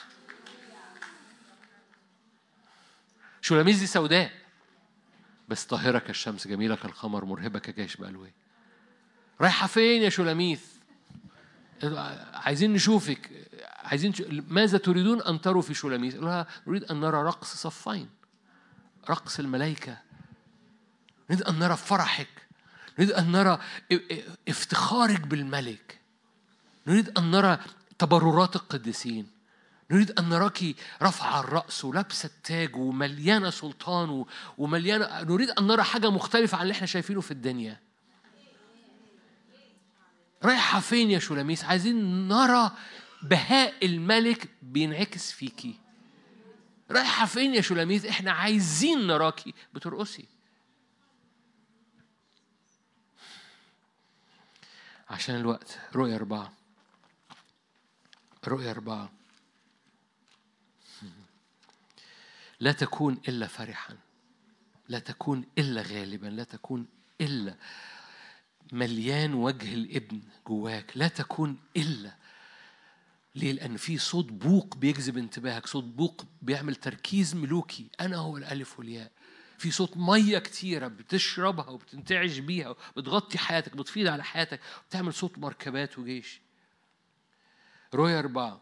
شولاميس 3.41 3.79
دي 3.79 3.87
سوداء. 3.87 4.31
بس 5.47 5.65
طاهرة 5.65 5.99
كالشمس 5.99 6.47
جميلة 6.47 6.75
كالقمر 6.75 7.25
مرهبة 7.25 7.59
كجيش 7.59 7.95
بألوان 7.95 8.31
رايحة 9.41 9.67
فين 9.67 10.01
يا 10.01 10.09
شولاميث 10.09 10.65
عايزين 12.33 12.73
نشوفك. 12.73 13.31
عايزين 13.83 14.13
ش... 14.13 14.23
ماذا 14.29 14.77
تريدون 14.77 15.21
أن 15.21 15.41
تروا 15.41 15.61
في 15.61 15.73
شولاميث 15.73 16.15
لها 16.15 16.47
نريد 16.67 16.83
أن 16.83 16.99
نرى 16.99 17.23
رقص 17.23 17.53
صفين. 17.55 18.09
رقص 19.09 19.39
الملائكة. 19.39 19.97
نريد 21.29 21.43
أن 21.43 21.59
نرى 21.59 21.77
فرحك. 21.77 22.48
نريد 22.99 23.11
أن 23.11 23.31
نرى 23.31 23.59
افتخارك 24.47 25.19
بالملك. 25.21 25.99
نريد 26.87 27.17
أن 27.17 27.31
نرى 27.31 27.59
تبررات 27.99 28.55
القديسين. 28.55 29.27
نريد 29.91 30.19
أن 30.19 30.29
نراك 30.29 30.75
رفع 31.01 31.39
الرأس 31.39 31.85
ولابسة 31.85 32.27
التاج 32.27 32.75
ومليانة 32.75 33.49
سلطان 33.49 34.25
ومليانة 34.57 35.21
نريد 35.21 35.49
أن 35.49 35.67
نرى 35.67 35.83
حاجة 35.83 36.09
مختلفة 36.09 36.57
عن 36.57 36.63
اللي 36.63 36.71
إحنا 36.71 36.87
شايفينه 36.87 37.21
في 37.21 37.31
الدنيا. 37.31 37.79
رايحة 40.43 40.79
فين 40.79 41.11
يا 41.11 41.19
شولاميس 41.19 41.63
عايزين 41.63 42.27
نرى 42.27 42.71
بهاء 43.21 43.85
الملك 43.85 44.49
بينعكس 44.61 45.31
فيكي. 45.31 45.75
رايحة 46.91 47.25
فين 47.25 47.55
يا 47.55 47.61
شولاميس 47.61 48.05
إحنا 48.05 48.31
عايزين 48.31 49.07
نراكي. 49.07 49.53
بترقصي. 49.73 50.38
عشان 55.09 55.35
الوقت. 55.35 55.79
رؤية 55.95 56.15
أربعة. 56.15 56.53
رؤية 58.47 58.71
أربعة. 58.71 59.09
لا 62.59 62.71
تكون 62.71 63.21
إلا 63.27 63.47
فرحا. 63.47 63.97
لا 64.89 64.99
تكون 64.99 65.45
إلا 65.57 65.81
غالبا. 65.81 66.27
لا 66.27 66.43
تكون 66.43 66.87
إلا 67.21 67.55
مليان 68.71 69.33
وجه 69.33 69.73
الإبن 69.73 70.21
جواك. 70.47 70.91
لا 70.95 71.07
تكون 71.07 71.57
إلا 71.77 72.15
ليه؟ 73.35 73.51
لأن 73.51 73.77
في 73.77 73.97
صوت 73.97 74.25
بوق 74.25 74.75
بيجذب 74.77 75.17
انتباهك. 75.17 75.67
صوت 75.67 75.83
بوق 75.83 76.25
بيعمل 76.41 76.75
تركيز 76.75 77.35
ملوكي. 77.35 77.89
أنا 77.99 78.17
هو 78.17 78.37
الألف 78.37 78.79
والياء. 78.79 79.11
في 79.59 79.71
صوت 79.71 79.97
مية 79.97 80.39
كتيرة 80.39 80.87
بتشربها 80.87 81.69
وبتنتعش 81.69 82.37
بيها 82.37 82.75
بتغطي 82.97 83.37
حياتك 83.37 83.75
بتفيض 83.75 84.07
على 84.07 84.23
حياتك 84.23 84.59
بتعمل 84.89 85.13
صوت 85.13 85.37
مركبات 85.37 85.99
وجيش. 85.99 86.41
رؤيا 87.93 88.19
أربعة 88.19 88.61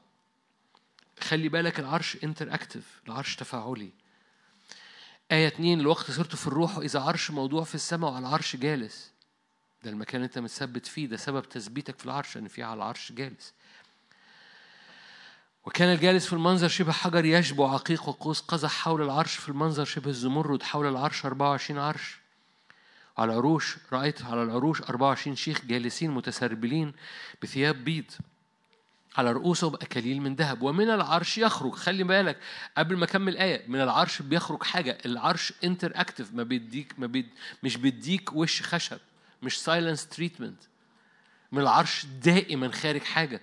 خلي 1.20 1.50
بالك 1.50 1.80
العرش 1.80 2.17
انتر 2.24 2.54
اكتف 2.54 3.01
العرش 3.08 3.36
تفاعلي. 3.36 3.92
آية 5.32 5.47
اتنين 5.47 5.80
الوقت 5.80 6.12
صرت 6.12 6.36
في 6.36 6.47
الروح 6.47 6.78
وإذا 6.78 7.00
عرش 7.00 7.32
موضوع 7.32 7.63
في 7.63 7.76
السماء 7.76 8.12
وعلى 8.12 8.28
العرش 8.28 8.55
جالس. 8.55 9.12
ده 9.84 9.89
المكان 9.89 10.16
اللي 10.16 10.26
أنت 10.26 10.39
متثبت 10.39 10.86
فيه 10.86 11.08
ده 11.08 11.17
سبب 11.17 11.50
تثبيتك 11.50 12.00
في 12.00 12.05
العرش 12.05 12.38
إن 12.38 12.47
في 12.47 12.63
على 12.63 12.74
العرش 12.74 13.12
جالس. 13.12 13.54
وكان 15.68 15.94
الجالس 15.94 16.26
في 16.26 16.34
المنظر 16.34 16.68
شبه 16.68 16.92
حجر 16.92 17.26
يشبع 17.26 17.74
عقيق 17.74 18.10
وقوس 18.10 18.42
قزح 18.42 18.72
حول 18.72 19.02
العرش 19.02 19.36
في 19.36 19.50
المنظر 19.50 19.86
شبه 19.86 20.10
الزمرد 20.10 20.64
حول 20.64 20.88
العرش 20.88 21.26
24 21.26 21.80
عرش. 21.80 22.20
على 23.18 23.32
العروش 23.32 23.78
رأيت 23.94 24.22
على 24.22 24.44
العروش 24.44 24.82
24 24.82 25.36
شيخ 25.36 25.66
جالسين 25.66 26.12
متسربلين 26.12 26.94
بثياب 27.42 27.84
بيض. 27.84 28.12
على 29.18 29.32
رؤوسهم 29.32 29.74
أكاليل 29.74 30.22
من 30.22 30.36
ذهب 30.36 30.62
ومن 30.62 30.89
العرش 30.89 31.38
يخرج. 31.38 31.74
خلي 31.74 32.04
بالك 32.04 32.38
قبل 32.78 32.98
ما 32.98 33.06
أكمل 33.06 33.38
آية 33.38 33.68
من 33.68 33.82
العرش 33.82 34.22
بيخرج 34.22 34.64
حاجة. 34.64 34.98
العرش 35.06 35.54
انتر 35.64 35.92
اكتف 35.96 36.34
ما 36.34 36.44
بيديك 36.44 36.94
ما 36.98 37.08
بيد 37.08 37.30
مش 37.64 37.78
بيديك 37.78 38.34
وش 38.34 38.62
خشب 38.62 39.00
مش 39.42 39.62
silence 39.62 40.08
treatment 40.08 40.59
من 41.52 41.62
العرش 41.62 42.06
دائما 42.06 42.72
خارج 42.72 43.02
حاجة. 43.02 43.42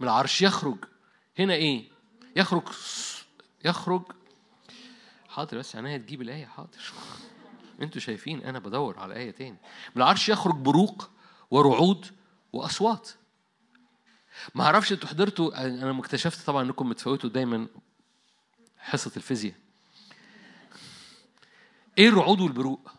من 0.00 0.08
العرش 0.08 0.42
يخرج. 0.42 0.78
هنا 1.38 1.54
إيه؟ 1.54 1.88
يخرج 2.36 2.62
يخرج. 3.64 4.02
حاضر 5.28 5.58
بس 5.58 5.76
عينيا 5.76 5.98
تجيب 5.98 6.22
الآية 6.22 6.46
حاضر. 6.46 6.92
أنتوا 7.82 8.00
شايفين 8.00 8.42
أنا 8.42 8.58
بدور 8.58 8.98
على 8.98 9.14
آية 9.16 9.30
تاني. 9.30 9.56
من 9.94 10.02
العرش 10.02 10.28
يخرج 10.28 10.54
بروق 10.54 11.10
ورعود 11.50 12.06
وأصوات. 12.52 13.10
ما 14.54 14.64
أعرفش 14.64 14.92
أنتوا 14.92 15.08
حضرتوا 15.08 15.66
أنا 15.66 15.98
اكتشفت 16.00 16.46
طبعا 16.46 16.62
إنكم 16.62 16.88
بتفوتوا 16.88 17.30
دايما 17.30 17.68
حصة 18.78 19.12
الفيزياء. 19.16 19.54
إيه 21.98 22.08
الرعود 22.08 22.40
والبروق؟ 22.40 22.90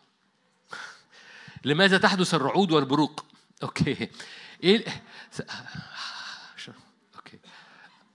لماذا 1.64 1.98
تحدث 1.98 2.34
الرعود 2.34 2.72
والبروق؟ 2.72 3.24
okay. 3.62 4.08
إيه 4.64 5.02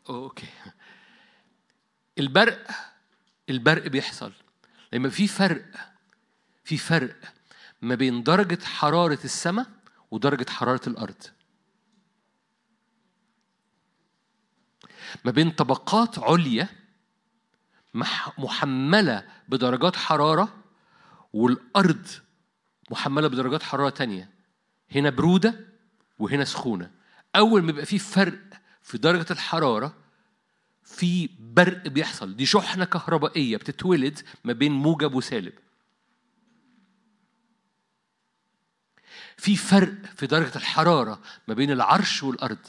okay. 0.10 0.48
البرق 2.18 2.68
البرق 3.50 3.88
بيحصل. 3.88 4.34
لما 4.94 5.10
في 5.10 5.28
فرق 5.28 5.66
في 6.64 6.78
فرق 6.78 7.16
ما 7.82 7.96
بين 7.96 8.24
درجة 8.24 8.64
حرارة 8.64 9.20
السماء 9.24 9.68
ودرجة 10.12 10.50
حرارة 10.50 10.82
الأرض. 10.88 11.24
ما 15.26 15.32
بين 15.32 15.52
طبقات 15.52 16.20
عليا 16.20 16.70
محملة 18.38 19.28
بدرجات 19.48 19.96
حرارة 19.96 20.64
والأرض 21.34 22.08
محملة 22.92 23.28
بدرجات 23.28 23.64
حرارة 23.64 23.90
تانية. 23.90 24.30
هنا 24.92 25.10
برودة 25.10 25.68
وهنا 26.20 26.46
سخونة. 26.46 26.92
أول 27.36 27.64
ما 27.64 27.70
يبقى 27.70 27.86
في 27.86 28.00
فرق 28.00 28.40
في 28.84 28.98
درجة 28.98 29.26
الحرارة 29.32 29.98
في 30.84 31.30
برق 31.40 31.88
بيحصل. 31.88 32.36
دي 32.36 32.46
شحنة 32.46 32.86
كهربائية 32.86 33.58
بتتولد 33.58 34.20
ما 34.44 34.54
بين 34.54 34.72
موجب 34.72 35.14
وسالب. 35.14 35.54
في 39.38 39.56
فرق 39.56 40.06
في 40.16 40.28
درجة 40.28 40.56
الحرارة 40.56 41.22
ما 41.48 41.54
بين 41.54 41.72
العرش 41.72 42.24
والأرض. 42.24 42.68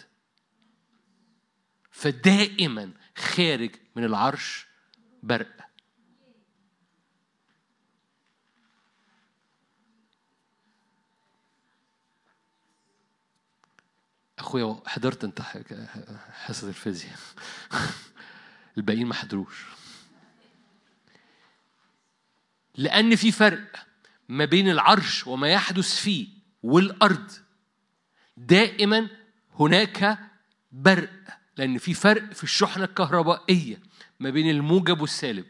فدائما 1.91 2.93
خارج 3.17 3.71
من 3.97 4.05
العرش 4.05 4.67
برق. 5.23 5.64
أخويا 14.45 14.77
حضرت 14.87 15.25
أنت 15.25 15.41
حصه 16.33 16.69
الفيزياء. 16.69 17.19
الباقيين 18.77 19.07
ما 19.07 19.15
حضروش. 19.15 19.65
لأن 22.77 23.17
في 23.17 23.33
فرق 23.33 23.87
ما 24.29 24.45
بين 24.45 24.71
العرش 24.71 25.27
وما 25.27 25.49
يحدث 25.49 25.95
فيه 25.97 26.29
والأرض. 26.63 27.33
دائما 28.37 29.09
هناك 29.61 30.19
برق 30.73 31.11
لأن 31.57 31.79
في 31.79 31.95
فرق 31.95 32.33
في 32.33 32.45
الشحنة 32.45 32.85
الكهربائية 32.85 33.83
ما 34.21 34.31
بين 34.31 34.51
الموجب 34.51 35.01
والسالب. 35.01 35.47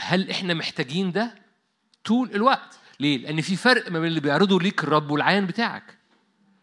هل 0.00 0.30
إحنا 0.30 0.54
محتاجين 0.54 1.12
ده 1.12 1.34
طول 2.04 2.30
الوقت؟ 2.34 2.78
ليه؟ 3.00 3.18
لأن 3.18 3.40
في 3.40 3.56
فرق 3.56 3.90
ما 3.90 3.98
بين 4.00 4.08
اللي 4.08 4.20
بيعرضه 4.20 4.60
ليك 4.60 4.84
الرب 4.84 5.10
والعيان 5.10 5.46
بتاعك. 5.46 5.98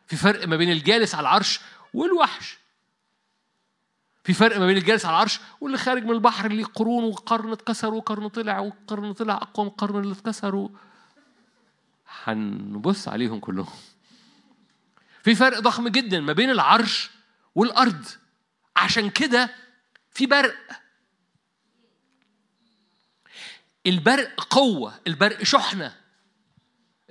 في 0.08 0.16
فرق 0.16 0.48
ما 0.48 0.56
بين 0.58 0.72
الجالس 0.72 1.16
على 1.16 1.22
العرش 1.22 1.60
والوحش. 1.94 2.58
في 4.24 4.34
فرق 4.34 4.58
ما 4.60 4.66
بين 4.66 4.78
الجالس 4.78 5.06
على 5.06 5.16
العرش 5.16 5.40
واللي 5.62 5.78
خارج 5.78 6.04
من 6.04 6.12
البحر 6.12 6.46
اللي 6.46 6.64
قرون 6.64 7.04
وقرن 7.04 7.52
اتكسر 7.52 7.94
وقرن 7.94 8.28
طلع 8.28 8.60
وقرن 8.60 9.14
طلع 9.14 9.34
أقوى 9.34 9.66
من 9.66 9.72
القرن 9.72 10.00
اللي 10.00 10.14
اتكسر 10.14 10.70
هنبص 12.24 13.08
عليهم 13.08 13.40
كلهم. 13.40 13.74
في 15.24 15.36
فرق 15.36 15.60
ضخم 15.60 15.88
جدا 15.88 16.20
ما 16.20 16.34
بين 16.34 16.50
العرش 16.50 17.12
والأرض. 17.56 18.06
عشان 18.76 19.10
كده 19.10 19.56
في 20.12 20.26
برق. 20.26 20.56
البرق 23.88 24.44
قوة 24.50 24.94
البرق 25.08 25.44
شحنة. 25.44 25.96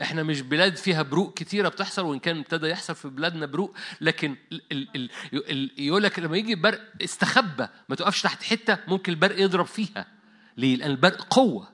إحنا 0.02 0.22
مش 0.22 0.40
بلاد 0.40 0.76
فيها 0.76 1.02
بروق 1.02 1.34
كتيرة 1.34 1.68
بتحصل 1.68 2.02
وإن 2.02 2.18
كان 2.18 2.38
ابتدى 2.38 2.68
يحصل 2.68 2.94
في 2.94 3.08
بلادنا 3.08 3.46
بروق 3.46 3.76
لكن 4.00 4.36
ال 4.52 4.62
ال 4.72 5.10
ال 5.34 5.70
يقول 5.78 6.02
لك 6.02 6.18
لما 6.18 6.36
يجي 6.36 6.52
البرق 6.52 6.92
استخبى 7.02 7.68
ما 7.88 7.96
تقفش 7.96 8.22
تحت 8.22 8.42
حتة 8.42 8.78
ممكن 8.88 9.12
البرق 9.12 9.40
يضرب 9.40 9.66
فيها. 9.66 10.06
ليه؟ 10.56 10.76
لأن 10.76 10.90
البرق 10.90 11.22
قوة. 11.22 11.72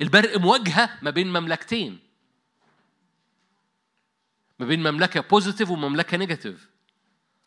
البرق 0.00 0.38
مواجهة 0.38 0.98
ما 1.02 1.10
بين 1.10 1.32
مملكتين. 1.32 1.98
ما 4.58 4.66
بين 4.66 4.90
مملكة 4.90 5.20
positive 5.20 5.70
ومملكة 5.70 6.16
negative 6.16 6.68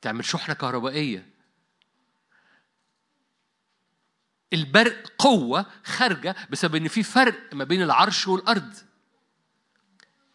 تعمل 0.02 0.26
شحنة 0.26 0.56
كهربائية. 0.56 1.30
البرق 4.54 5.12
قوة 5.18 5.66
خارجة 5.84 6.36
بسبب 6.50 6.76
إن 6.76 6.88
في 6.88 7.04
فرق 7.04 7.54
ما 7.54 7.64
بين 7.64 7.82
العرش 7.82 8.28
والأرض. 8.28 8.89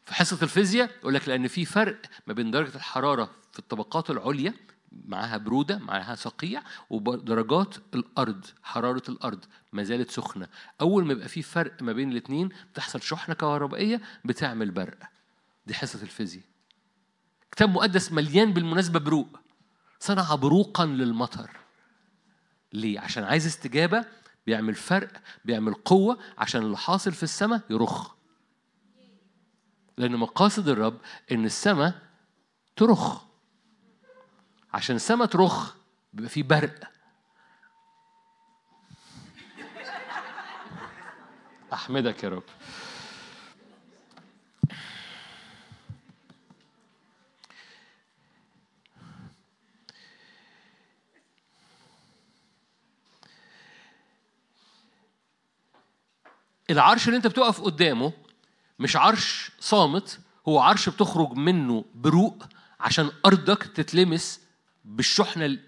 في 0.07 0.15
حصة 0.15 0.39
الفيزياء 0.43 0.91
يقول 1.01 1.15
لك 1.15 1.29
لأن 1.29 1.49
في 1.49 1.65
فرق 1.65 2.01
ما 2.27 2.35
بين 2.35 2.51
درجة 2.51 2.77
الحرارة 2.77 3.31
في 3.53 3.59
الطبقات 3.59 4.11
العليا 4.11 4.55
معاها 5.07 5.37
برودة 5.37 5.79
معاها 5.79 6.15
صقيع 6.15 6.63
ودرجات 6.91 7.75
الأرض 7.95 8.47
حرارة 8.63 9.03
الأرض 9.09 9.45
ما 9.73 9.83
زالت 9.83 10.11
سخنة. 10.11 10.49
أول 10.81 11.05
ما 11.07 11.13
يبقى 11.13 11.29
في 11.29 11.43
فرق 11.43 11.83
ما 11.83 11.93
بين 11.93 12.13
الاثنين 12.13 12.49
بتحصل 12.73 13.03
شحنة 13.03 13.35
كهربائية 13.35 14.01
بتعمل 14.25 14.71
برق. 14.71 14.99
دي 15.67 15.75
حصة 15.75 16.03
الفيزياء. 16.03 16.45
كتاب 17.53 17.71
مقدس 17.71 18.13
مليان 18.13 18.53
بالمناسبة 18.53 18.99
بروق. 19.01 19.41
صنع 20.01 20.35
بروقا 20.35 20.87
للمطر. 20.87 21.51
ليه؟ 22.73 23.01
عشان 23.01 23.25
عايز 23.25 23.47
استجابة 23.47 24.05
بيعمل 24.47 24.75
فرق 24.75 25.11
بيعمل 25.45 25.75
قوة 25.75 26.19
عشان 26.39 26.63
اللي 26.63 26.77
حاصل 26.77 27.13
في 27.13 27.23
السماء 27.23 27.61
يرخ. 27.71 28.14
لأن 29.97 30.17
مقاصد 30.17 30.69
الرب 30.69 30.99
إن 31.33 31.45
السماء 31.45 31.95
ترخ. 32.77 33.25
عشان 34.73 34.97
السماء 34.97 35.27
ترخ 35.27 35.75
بيبقى 36.13 36.31
في 36.31 36.43
برق. 36.43 36.81
أحمدك 41.73 42.25
يا 42.25 42.29
رب. 42.29 42.43
العرش 56.71 57.07
اللي 57.07 57.17
أنت 57.17 57.27
بتقف 57.27 57.61
قدامه 57.61 58.13
مش 58.79 58.97
عرش 58.97 59.51
صامت 59.61 60.21
هو 60.49 60.59
عرش 60.59 60.89
بتخرج 60.89 61.33
منه 61.33 61.85
بروق 61.95 62.45
عشان 62.81 63.11
أرضك 63.27 63.63
تتلمس 63.63 64.41
بالشحنة 64.85 65.59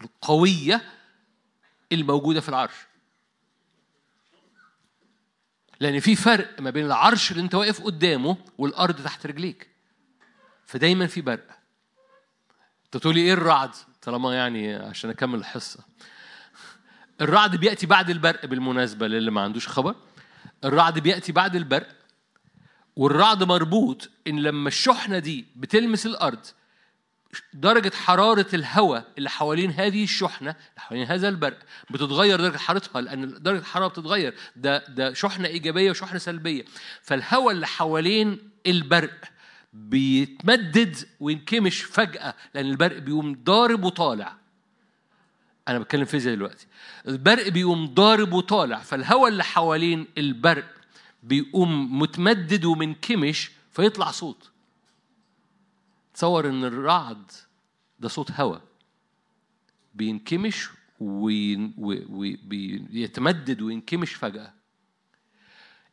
القوية 0.00 0.82
الموجودة 1.92 2.40
في 2.40 2.48
العرش. 2.48 2.74
لأن 5.80 6.00
في 6.00 6.16
فرق 6.16 6.60
ما 6.60 6.70
بين 6.70 6.86
العرش 6.86 7.30
اللي 7.30 7.42
أنت 7.42 7.54
واقف 7.54 7.82
قدامه 7.82 8.36
والأرض 8.58 9.04
تحت 9.04 9.26
رجليك. 9.26 9.68
فدايما 10.66 11.06
في 11.06 11.20
برق. 11.20 11.48
أنت 12.84 12.96
تقولي 12.96 13.20
إيه 13.20 13.32
الرعد؟ 13.32 13.70
طالما 14.02 14.34
يعني 14.34 14.74
عشان 14.74 15.10
أكمل 15.10 15.38
الحصة. 15.38 15.84
الرعد 17.20 17.56
بيأتي 17.56 17.86
بعد 17.86 18.10
البرق 18.10 18.46
بالمناسبة 18.46 19.08
للي 19.08 19.30
ما 19.30 19.40
عندوش 19.40 19.68
خبر. 19.68 19.94
الرعد 20.64 20.98
بيأتي 20.98 21.32
بعد 21.32 21.56
البرق 21.56 21.88
والرعد 22.96 23.42
مربوط 23.42 24.10
إن 24.26 24.42
لما 24.42 24.68
الشحنة 24.68 25.18
دي 25.18 25.46
بتلمس 25.56 26.06
الأرض 26.06 26.46
درجة 27.54 27.92
حرارة 27.94 28.46
الهواء 28.54 29.04
اللي 29.18 29.30
حوالين 29.30 29.70
هذه 29.70 30.04
الشحنة 30.04 30.50
اللي 30.50 30.80
حوالين 30.80 31.06
هذا 31.06 31.28
البرق 31.28 31.58
بتتغير 31.90 32.40
درجة 32.40 32.56
حرارتها 32.58 33.00
لأن 33.00 33.42
درجة 33.42 33.58
الحرارة 33.58 33.88
بتتغير. 33.88 34.34
ده 34.56 34.84
ده 34.88 35.12
شحنة 35.12 35.48
إيجابية 35.48 35.90
وشحنة 35.90 36.18
سلبية. 36.18 36.64
فالهواء 37.02 37.54
اللي 37.54 37.66
حوالين 37.66 38.50
البرق 38.66 39.24
بيتمدد 39.72 40.96
وينكمش 41.20 41.82
فجأة 41.82 42.34
لأن 42.54 42.66
البرق 42.66 42.98
بيقوم 42.98 43.42
ضارب 43.44 43.84
وطالع. 43.84 44.41
أنا 45.68 45.78
بتكلم 45.78 46.04
فيزياء 46.04 46.34
دلوقتي. 46.34 46.66
البرق 47.08 47.48
بيقوم 47.48 47.86
ضارب 47.86 48.32
وطالع 48.32 48.78
فالهواء 48.78 49.28
اللي 49.28 49.44
حوالين 49.44 50.06
البرق 50.18 50.74
بيقوم 51.22 51.98
متمدد 51.98 52.64
ومنكمش 52.64 53.50
فيطلع 53.72 54.10
صوت. 54.10 54.50
تصور 56.14 56.48
إن 56.48 56.64
الرعد 56.64 57.30
ده 58.00 58.08
صوت 58.08 58.30
هواء. 58.30 58.62
بينكمش 59.94 60.68
ويتمدد 62.10 63.62
وينكمش 63.62 64.14
فجأة. 64.14 64.52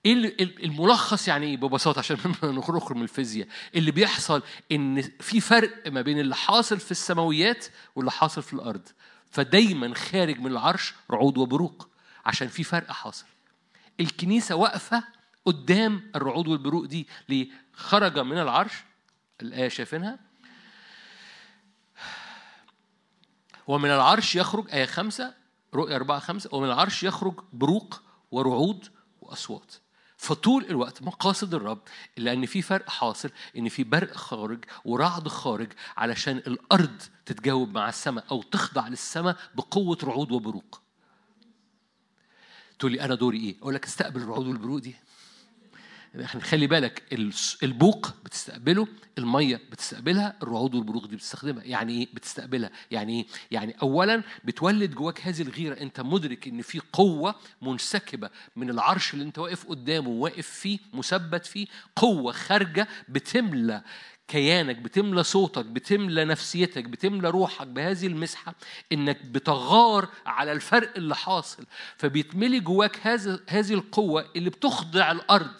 إيه 0.06 0.14
الملخص 0.40 1.28
يعني 1.28 1.46
إيه؟ 1.46 1.58
ببساطة 1.58 2.00
عشان 2.00 2.18
نخرج 2.44 2.96
من 2.96 3.04
الفيزياء. 3.04 3.48
اللي 3.76 3.92
بيحصل 3.92 4.44
إن 4.72 5.02
في 5.02 5.42
فرق 5.42 5.92
ما 5.92 6.02
بين 6.02 6.20
اللي 6.20 6.36
حاصل 6.36 6.80
في 6.80 6.92
السماويات 6.92 7.66
واللي 7.96 8.12
حاصل 8.12 8.42
في 8.44 8.54
الأرض. 8.54 8.88
فدايما 9.30 9.96
خارج 9.96 10.40
من 10.40 10.52
العرش 10.52 10.94
رعود 11.12 11.38
وبروق 11.38 11.90
عشان 12.26 12.48
في 12.48 12.64
فرق 12.64 12.92
حاصل. 12.92 13.26
الكنيسة 14.00 14.56
واقفة 14.56 15.04
قدام 15.46 16.12
الرعود 16.16 16.48
والبروق 16.48 16.86
دي 16.86 17.08
ليه؟ 17.30 17.48
خرج 17.74 18.20
من 18.20 18.38
العرش 18.38 18.74
الآية 19.42 19.68
شايفينها؟ 19.68 20.20
ومن 23.68 23.90
العرش 23.90 24.36
يخرج 24.36 24.72
آية 24.72 24.86
خمسة 24.86 25.34
رؤية 25.74 25.96
أربعة 25.96 26.20
خمسة 26.20 26.50
ومن 26.56 26.68
العرش 26.68 27.04
يخرج 27.04 27.34
بروق 27.54 28.02
ورعود 28.32 28.88
وأصوات. 29.22 29.76
فطول 30.20 30.66
الوقت 30.66 31.02
مقاصد 31.04 31.54
الرب 31.54 31.82
إلا 32.18 32.34
أن 32.34 32.46
في 32.46 32.62
فرق 32.62 32.90
حاصل 32.90 33.30
إن 33.58 33.70
في 33.70 33.84
برق 33.84 34.16
خارج 34.16 34.66
ورعد 34.86 35.28
خارج 35.28 35.74
علشان 35.98 36.38
الأرض 36.38 37.02
تتجاوب 37.26 37.70
مع 37.74 37.90
السماء 37.90 38.26
أو 38.32 38.42
تخضع 38.42 38.88
للسماء 38.88 39.38
بقوة 39.56 39.98
رعود 40.04 40.32
وبروق 40.32 40.82
تقول 42.80 42.92
لي 42.92 43.02
أنا 43.02 43.16
دوري 43.16 43.38
إيه؟ 43.40 43.56
أقول 43.62 43.74
لك 43.76 43.86
استقبل 43.86 44.22
الرعود 44.22 44.48
والبروق 44.48 44.78
دي 44.80 44.96
خلي 46.42 46.68
بالك 46.68 47.04
البوق 47.64 48.14
بتستقبله 48.26 48.88
المية 49.18 49.62
بتستقبلها 49.72 50.38
الرعود 50.44 50.76
والبروق 50.76 51.06
دي 51.06 51.16
بتستخدمها. 51.16 51.64
يعني 51.64 51.94
إيه 51.94 52.08
بتستقبلها؟ 52.14 52.70
يعني 52.92 53.20
إيه؟ 53.20 53.28
يعني 53.52 53.76
اولا 53.82 54.24
بتولد 54.44 54.92
جواك 54.96 55.22
هذه 55.22 55.42
الغيرة. 55.42 55.82
أنت 55.82 56.02
مدرك 56.02 56.48
إن 56.48 56.62
في 56.62 56.82
قوة 56.94 57.36
منسكبة 57.62 58.30
من 58.56 58.70
العرش 58.70 59.14
اللي 59.14 59.26
أنت 59.26 59.40
واقف 59.40 59.66
قدامه 59.66 60.10
واقف 60.10 60.48
فيه 60.48 60.80
مثبت 60.94 61.46
فيه 61.46 61.68
قوة 61.96 62.32
خارجة 62.32 62.88
بتملى 63.10 63.84
كيانك 64.28 64.76
بتملى 64.76 65.24
صوتك 65.24 65.66
بتملى 65.66 66.26
نفسيتك 66.26 66.84
بتملى 66.84 67.30
روحك 67.30 67.68
بهذه 67.68 68.08
المسحة. 68.08 68.56
إنك 68.92 69.26
بتغار 69.26 70.10
على 70.26 70.52
الفرق 70.52 70.94
اللي 70.98 71.16
حاصل. 71.16 71.66
فبيتملي 71.98 72.60
جواك 72.60 73.00
هذه 73.08 73.40
هذه 73.48 73.74
القوة 73.74 74.26
اللي 74.36 74.50
بتخضع 74.50 75.12
الأرض. 75.12 75.54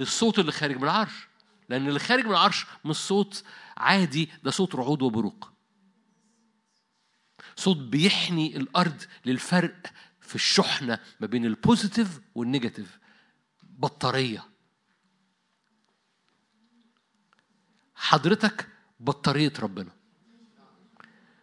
للصوت 0.00 0.38
اللي 0.38 0.52
خارج 0.52 0.76
من 0.76 0.84
العرش. 0.84 1.28
لأن 1.68 1.88
اللي 1.88 1.98
خارج 1.98 2.24
من 2.24 2.30
العرش 2.30 2.66
مش 2.84 2.96
صوت 2.96 3.44
عادي 3.76 4.30
ده 4.44 4.50
صوت 4.50 4.74
رعود 4.74 5.02
وبروق. 5.02 5.52
صوت 7.56 7.76
بيحني 7.76 8.56
الأرض 8.56 9.02
للفرق 9.26 9.76
في 10.20 10.34
الشحنة 10.34 10.98
ما 11.20 11.26
بين 11.26 11.44
ال 11.44 11.52
positive 11.52 12.20
وال 12.34 12.47
negative 12.47 12.98
بطارية. 13.62 14.44
حضرتك 17.94 18.68
بطارية 19.00 19.52
ربنا. 19.58 19.90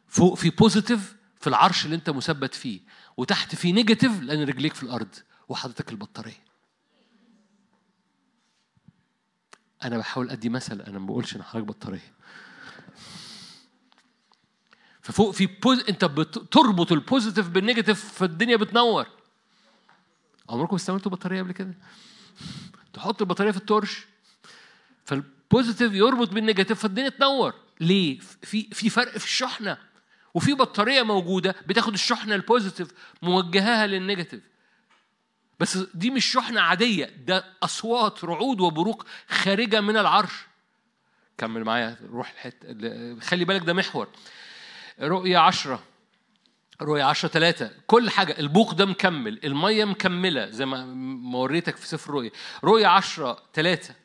فوق 0.07 0.33
في 0.33 0.49
positive 0.49 1.15
في 1.39 1.47
العرش 1.47 1.85
اللي 1.85 1.95
انت 1.95 2.09
مثبت 2.09 2.55
فيه 2.55 2.81
وتحت 3.17 3.55
في 3.55 3.71
negative 3.71 4.21
لأن 4.21 4.43
رجليك 4.43 4.73
في 4.73 4.83
الأرض 4.83 5.15
وحضرتك 5.49 5.91
البطارية. 5.91 6.50
أنا 9.83 9.97
بحاول 9.97 10.29
أدي 10.29 10.49
مثل 10.49 10.81
أنا 10.81 10.99
ما 10.99 11.05
بقولش 11.05 11.35
إن 11.35 11.43
حضرتك 11.43 11.67
بطارية. 11.67 12.13
ففوق 15.01 15.31
في 15.31 15.45
pos... 15.45 15.79
أنت 15.89 16.05
بتربط 16.05 16.91
ال 16.91 16.98
positive 16.98 17.49
بال 17.49 17.62
negative 17.62 18.13
فالدنيا 18.13 18.55
بتنور. 18.55 19.07
عمركم 20.49 20.75
استعملتوا 20.75 21.11
بطارية 21.11 21.41
قبل 21.41 21.51
كده؟ 21.51 21.73
تحط 22.93 23.21
البطارية 23.21 23.51
في 23.51 23.57
ال 23.57 23.65
torch 23.65 24.05
فال 25.05 25.23
positive 25.23 25.93
يربط 25.93 26.29
بال 26.29 26.39
negative 26.39 26.79
فالدنيا 26.79 27.09
تنور. 27.09 27.53
ليه؟ 27.79 28.19
في 28.19 28.63
في 28.63 28.89
فرق 28.89 29.17
في 29.17 29.25
الشحنة. 29.25 29.77
وفي 30.33 30.53
بطارية 30.53 31.03
موجودة 31.03 31.55
بتاخد 31.67 31.93
الشحنة 31.93 32.35
ال 32.35 32.42
positive 32.42 32.91
موجهاها 33.21 33.87
لل 33.88 34.00
negative 34.00 34.50
بس 35.61 35.77
دي 35.93 36.09
مش 36.09 36.25
شحنة 36.25 36.61
عادية 36.61 37.05
ده 37.05 37.45
أصوات 37.63 38.23
رعود 38.23 38.61
وبروق 38.61 39.05
خارجة 39.29 39.81
من 39.81 39.97
العرش. 39.97 40.31
كمل 41.38 41.63
معايا 41.63 41.97
روح 42.11 42.31
الحتة 42.31 43.19
خلي 43.19 43.45
بالك 43.45 43.61
ده 43.61 43.73
محور. 43.73 44.07
رؤية 45.01 45.38
عشرة. 45.38 45.83
رؤية 46.81 47.03
عشرة 47.03 47.29
ثلاثة 47.29 47.71
كل 47.88 48.09
حاجة 48.09 48.39
البوق 48.39 48.73
ده 48.73 48.85
مكمل 48.85 49.39
المية 49.43 49.85
مكملة 49.85 50.49
زي 50.49 50.65
ما 50.65 51.38
وريتك 51.38 51.75
في 51.75 51.88
سفر 51.88 52.09
الرؤية. 52.09 52.31
رؤية 52.63 52.88
عشرة 52.88 53.43
ثلاثة 53.53 53.95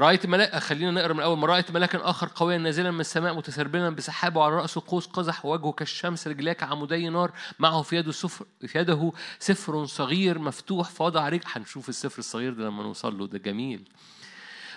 رأيت 0.00 0.26
ملاك 0.26 0.56
خلينا 0.56 0.90
نقرأ 0.90 1.12
من 1.12 1.20
أول 1.20 1.38
ما 1.38 1.46
رأيت 1.46 1.70
ملاكا 1.70 2.10
آخر 2.10 2.30
قويا 2.34 2.58
نازلا 2.58 2.90
من 2.90 3.00
السماء 3.00 3.34
متسربلا 3.34 3.90
بسحاب 3.90 4.36
وعلى 4.36 4.54
رأسه 4.54 4.82
قوس 4.86 5.06
قزح 5.06 5.46
ووجهه 5.46 5.72
كالشمس 5.72 6.28
رجلاه 6.28 6.52
كعمودي 6.52 7.08
نار. 7.08 7.32
معه 7.58 7.82
في 7.82 7.96
يده 7.96 8.12
سفر 8.12 8.46
في 8.66 8.78
يده 8.78 9.12
سفر 9.38 9.86
صغير 9.86 10.38
مفتوح 10.38 10.88
فوضع 10.88 11.28
رجل. 11.28 11.44
هنشوف 11.46 11.88
السفر 11.88 12.18
الصغير 12.18 12.52
ده 12.54 12.64
لما 12.64 12.82
نوصل 12.82 13.18
له 13.18 13.26
ده 13.26 13.38
جميل. 13.38 13.88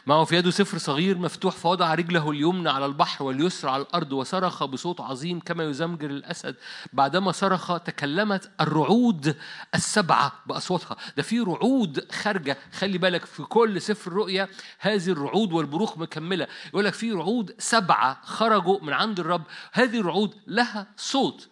معه 0.06 0.24
في 0.24 0.36
يده 0.36 0.52
سفر 0.52 0.78
صغير 0.78 1.18
مفتوح 1.18 1.56
فوضع 1.56 1.94
رجله 1.94 2.32
اليمنى 2.32 2.70
على 2.70 2.86
البحر 2.86 3.24
واليسرى 3.24 3.72
على 3.72 3.82
الأرض 3.82 4.14
وصرخ 4.14 4.64
بصوت 4.64 5.02
عظيم 5.02 5.40
كما 5.40 5.64
يزمجر 5.64 6.10
الأسد. 6.10 6.56
بعدما 6.94 7.32
صرخ 7.32 7.80
تكلمت 7.80 8.52
الرعود 8.62 9.36
السبعة 9.76 10.32
بأصواتها. 10.46 10.98
ده 11.18 11.24
في 11.24 11.40
رعود 11.40 12.12
خارجة. 12.12 12.58
خلي 12.74 12.98
بالك 12.98 13.26
في 13.26 13.44
كل 13.44 13.82
سفر 13.82 14.14
رؤيا 14.14 14.48
هذه 14.80 15.10
الرعود 15.10 15.54
والبروق 15.54 15.98
مكملة. 15.98 16.48
يقول 16.70 16.86
لك 16.86 16.94
في 16.94 17.12
رعود 17.12 17.56
سبعة 17.60 18.22
خرجوا 18.24 18.80
من 18.82 18.94
عند 18.94 19.20
الرب. 19.20 19.44
هذه 19.74 20.00
الرعود 20.00 20.36
لها 20.48 20.88
صوت. 20.98 21.50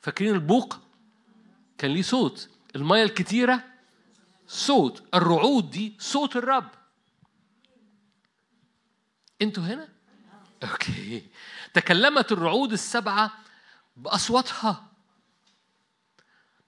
فاكرين 0.00 0.34
البوق؟ 0.34 0.78
كان 1.78 1.90
ليه 1.90 2.02
صوت. 2.02 2.48
المية 2.76 3.02
الكتيرة؟ 3.02 3.64
صوت. 4.46 5.02
الرعود 5.14 5.70
دي 5.70 5.92
صوت 5.98 6.36
الرب. 6.36 6.68
أنتوا 9.42 9.62
هنا؟ 9.62 9.88
okay. 10.62 11.26
تكلمت 11.74 12.32
الرعود 12.32 12.72
السبعة 12.72 13.30
بأصواتها. 13.96 14.84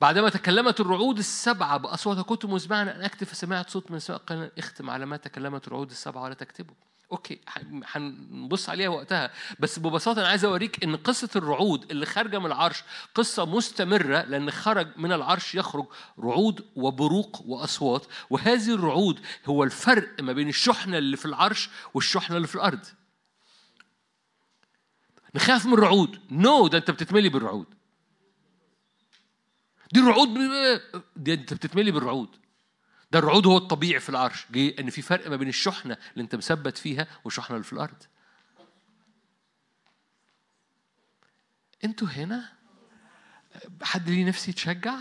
بعدما 0.01 0.28
تكلمت 0.28 0.80
الرعود 0.80 1.18
السبعة 1.18 1.76
بأصواتها 1.76 2.22
كنت 2.22 2.44
مزمعا 2.44 2.82
أن 2.82 3.02
أكتب 3.02 3.26
فسمعت 3.26 3.70
صوت 3.70 3.90
من 3.90 3.96
السماء 3.96 4.18
قال 4.18 4.51
اختم 4.59 4.90
على 4.90 5.06
ما 5.06 5.16
تكلمت 5.16 5.66
الرعود 5.66 5.90
السبعة 5.90 6.22
ولا 6.22 6.34
تكتبه. 6.34 6.74
okay 7.12 7.40
هنبص 7.86 8.68
عليها 8.68 8.89
وقتها. 8.89 9.31
بس 9.59 9.78
ببساطة 9.78 10.20
أنا 10.20 10.28
عايز 10.28 10.44
أوريك 10.44 10.85
إن 10.85 10.97
قصة 10.97 11.28
الرعود 11.36 11.90
اللي 11.90 12.06
خارجة 12.06 12.39
من 12.39 12.47
العرش 12.47 12.82
قصة 13.14 13.44
مستمرة 13.44 14.22
لأن 14.22 14.51
خرج 14.51 14.89
من 14.97 15.12
العرش 15.12 15.55
يخرج 15.55 15.86
رعود 16.18 16.64
وبروق 16.76 17.43
وأصوات. 17.47 18.06
وهذه 18.31 18.74
الرعود 18.74 19.20
هو 19.47 19.64
الفرق 19.64 20.20
ما 20.20 20.32
بين 20.32 20.48
الشحنة 20.48 20.98
اللي 20.98 21.16
في 21.16 21.24
العرش 21.24 21.70
والشحنة 21.94 22.36
اللي 22.36 22.48
في 22.48 22.55
الأرض. 22.55 22.86
نخاف 25.35 25.66
من 25.66 25.72
الرعود. 25.72 26.20
نو 26.31 26.66
no, 26.66 26.70
ده 26.70 26.78
أنت 26.78 26.90
بتتملي 26.90 27.28
بالرعود. 27.28 27.66
دي 29.93 30.01
الرعود 30.01 30.28
دي 31.16 31.35
أنت 31.35 31.55
بتتملي 31.55 31.90
بالرعود. 31.90 32.43
ده 33.15 33.20
الرعود 33.20 33.47
هو 33.47 33.57
الطبيعي 33.57 34.01
في 34.01 34.09
العرش. 34.09 34.47
جه 34.51 34.74
إن 34.81 34.91
في 34.91 35.03
فرق 35.03 35.31
ما 35.31 35.36
بين 35.36 35.49
الشحنة 35.49 35.97
اللي 36.12 36.23
أنت 36.23 36.35
مثبت 36.35 36.78
فيها 36.78 37.07
والشحنة 37.24 37.57
اللي 37.57 37.65
في 37.65 37.73
الأرض. 37.73 38.03
أنتوا 41.85 42.09
هنا؟ 42.09 42.53
حد 43.82 44.11
ليه 44.11 44.24
نفسي 44.24 44.51
يتشجع؟ 44.51 44.97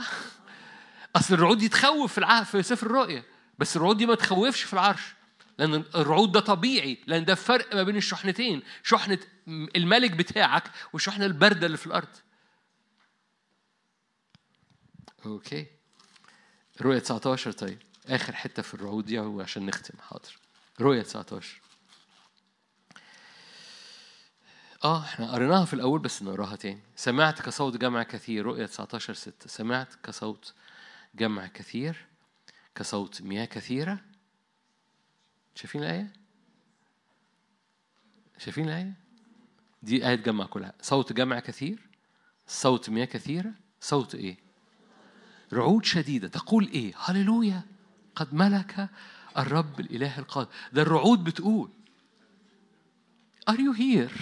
أصل 1.15 1.33
الرعود 1.33 1.57
دي 1.57 1.69
تخوف 1.69 2.11
في 2.11 2.17
العهد 2.17 2.45
في 2.45 2.63
سفر 2.63 2.87
الرؤيا 2.87 3.23
بس 3.59 3.75
الرعود 3.75 3.97
دي 3.97 4.05
ما 4.05 4.15
تخوفش 4.15 4.63
في 4.63 4.73
العرش. 4.73 5.13
لأن 5.57 5.73
الرعود 5.95 6.31
ده 6.31 6.39
طبيعي. 6.39 6.97
لأن 7.07 7.25
ده 7.25 7.35
فرق 7.35 7.75
ما 7.75 7.83
بين 7.83 7.95
الشحنتين. 7.95 8.63
شحنة 8.83 9.19
الملك 9.47 10.11
بتاعك 10.11 10.71
والشحنه 10.93 11.25
البارده 11.25 11.65
اللي 11.65 11.77
في 11.77 11.87
الأرض. 11.87 12.15
أوكي. 15.25 15.67
رؤية 16.81 16.99
19 16.99 17.51
طيب. 17.51 17.92
آخر 18.09 18.35
حتة 18.35 18.61
في 18.61 18.73
الرعود 18.73 19.05
دي 19.05 19.17
عشان 19.17 19.65
نختم. 19.65 19.99
حاضر. 19.99 20.37
رؤية 20.81 21.01
19 21.01 21.61
آه 24.83 25.03
إحنا 25.03 25.31
قريناها 25.31 25.65
في 25.65 25.73
الأول 25.73 25.99
بس 25.99 26.23
نقراها 26.23 26.55
تاني. 26.55 26.79
سمعت 26.95 27.41
كصوت 27.41 27.77
جمع 27.77 28.03
كثير. 28.03 28.45
رؤية 28.45 28.65
19 28.65 29.13
6 29.13 29.47
سمعت 29.47 29.93
كصوت 30.03 30.53
جمع 31.15 31.47
كثير. 31.47 32.05
كصوت 32.75 33.21
مياه 33.21 33.45
كثيرة. 33.45 33.99
شايفين 35.55 35.83
الآية؟ 35.83 36.13
شايفين 38.37 38.65
الآية؟ 38.65 38.93
دي 39.83 40.07
آية 40.07 40.15
تجمع 40.15 40.45
كلها. 40.45 40.73
صوت 40.81 41.13
جمع 41.13 41.39
كثير. 41.39 41.89
صوت 42.47 42.89
مياه 42.89 43.05
كثيرة. 43.05 43.51
صوت 43.81 44.15
إيه؟ 44.15 44.37
رعود 45.53 45.85
شديدة. 45.85 46.27
تقول 46.27 46.67
إيه؟ 46.67 46.93
هللويا. 46.97 47.72
قد 48.15 48.33
ملك 48.33 48.89
الرب 49.37 49.79
الإله 49.79 50.19
القادر 50.19 50.49
ده 50.73 50.81
الرعود 50.81 51.23
بتقول 51.23 51.69
Are 53.49 53.57
you 53.57 53.73
here؟ 53.77 54.21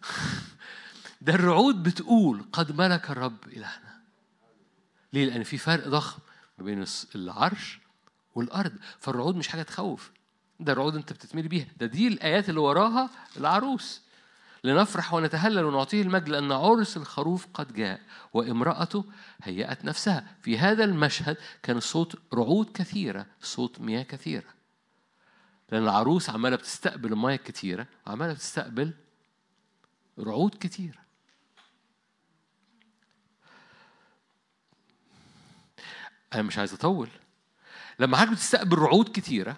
ده 1.20 1.34
الرعود 1.34 1.82
بتقول 1.82 2.44
قد 2.52 2.78
ملك 2.78 3.10
الرب 3.10 3.36
إلهنا. 3.46 4.00
ليه؟ 5.12 5.24
لأن 5.24 5.42
في 5.42 5.58
فرق 5.58 5.88
ضخم 5.88 6.18
ما 6.58 6.64
بين 6.64 6.84
العرش 7.14 7.80
والأرض. 8.34 8.72
فالرعود 9.00 9.36
مش 9.36 9.48
حاجة 9.48 9.62
تخوف. 9.62 10.10
ده 10.60 10.72
الرعود 10.72 10.96
أنت 10.96 11.12
بتتملي 11.12 11.48
بيها. 11.48 11.66
ده 11.76 11.86
دي 11.86 12.08
الآيات 12.08 12.48
اللي 12.48 12.60
وراها 12.60 13.10
العروس. 13.36 14.00
لنفرح 14.64 15.14
ونتهلل 15.14 15.64
ونعطيه 15.64 16.02
المجد 16.02 16.28
لأن 16.28 16.52
عرس 16.52 16.96
الخروف 16.96 17.46
قد 17.54 17.72
جاء 17.72 18.00
وامرأته 18.32 19.04
هيأت 19.42 19.84
نفسها. 19.84 20.36
في 20.42 20.58
هذا 20.58 20.84
المشهد 20.84 21.36
كان 21.62 21.80
صوت 21.80 22.16
رعود 22.34 22.70
كثيرة 22.74 23.26
صوت 23.40 23.80
مياه 23.80 24.02
كثيرة. 24.02 24.48
لأن 25.72 25.82
العروس 25.82 26.30
عمالة 26.30 26.56
بتستقبل 26.56 27.12
المياه 27.12 27.36
الكثيرة 27.36 27.86
وعمالة 28.06 28.32
بتستقبل 28.32 28.94
رعود 30.18 30.54
كثيرة. 30.54 30.98
أنا 36.34 36.42
مش 36.42 36.58
عايز 36.58 36.72
أطول. 36.72 37.08
لما 37.98 38.16
حضرتك 38.16 38.32
بتستقبل 38.32 38.78
رعود 38.78 39.08
كتيرة 39.14 39.56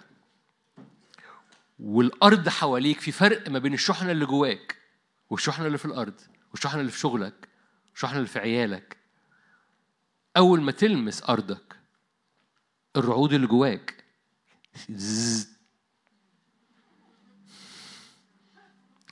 والأرض 1.79 2.49
حواليك 2.49 2.99
في 2.99 3.11
فرق 3.11 3.49
ما 3.49 3.59
بين 3.59 3.73
الشحنة 3.73 4.11
اللي 4.11 4.25
جواك 4.25 4.82
والشحنة 5.33 5.67
اللي 5.67 5.77
في 5.77 5.85
الأرض؟ 5.85 6.21
والشحنة 6.51 6.79
اللي 6.79 6.91
في 6.91 6.99
شغلك؟ 6.99 7.49
والشحنة 7.91 8.17
اللي 8.17 8.27
في 8.27 8.39
عيالك؟ 8.39 8.97
أول 10.37 10.61
ما 10.61 10.71
تلمس 10.71 11.23
أرضك 11.23 11.75
الرعود 12.95 13.33
اللي 13.33 13.47
جواك. 13.47 14.03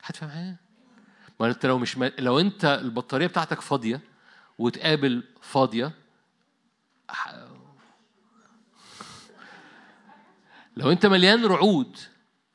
هتفهم 0.03 0.29
حاجة؟ 0.29 0.55
ما 1.39 1.47
انت 1.47 1.65
لو 1.65 1.77
مش 1.77 1.97
ما... 1.97 2.11
لو 2.19 2.39
انت 2.39 2.65
البطارية 2.65 3.27
بتاعتك 3.27 3.61
فاضية 3.61 4.01
وتقابل 4.57 5.23
فاضية 5.41 5.91
لو 10.77 10.91
انت 10.91 11.05
مليان 11.05 11.45
رعود 11.45 11.97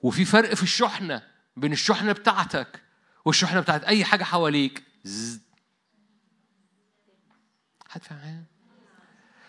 وفي 0.01 0.25
فرق 0.25 0.55
في 0.55 0.63
الشحنة 0.63 1.23
بين 1.57 1.73
الشحنة 1.73 2.13
بتاعتك 2.13 2.86
والشحنة 3.27 3.61
بتاعت 3.61 3.85
أي 3.85 4.05
حاجة 4.05 4.25
حواليك. 4.25 4.83
هتفهم 7.91 8.19
حاجة 8.19 8.45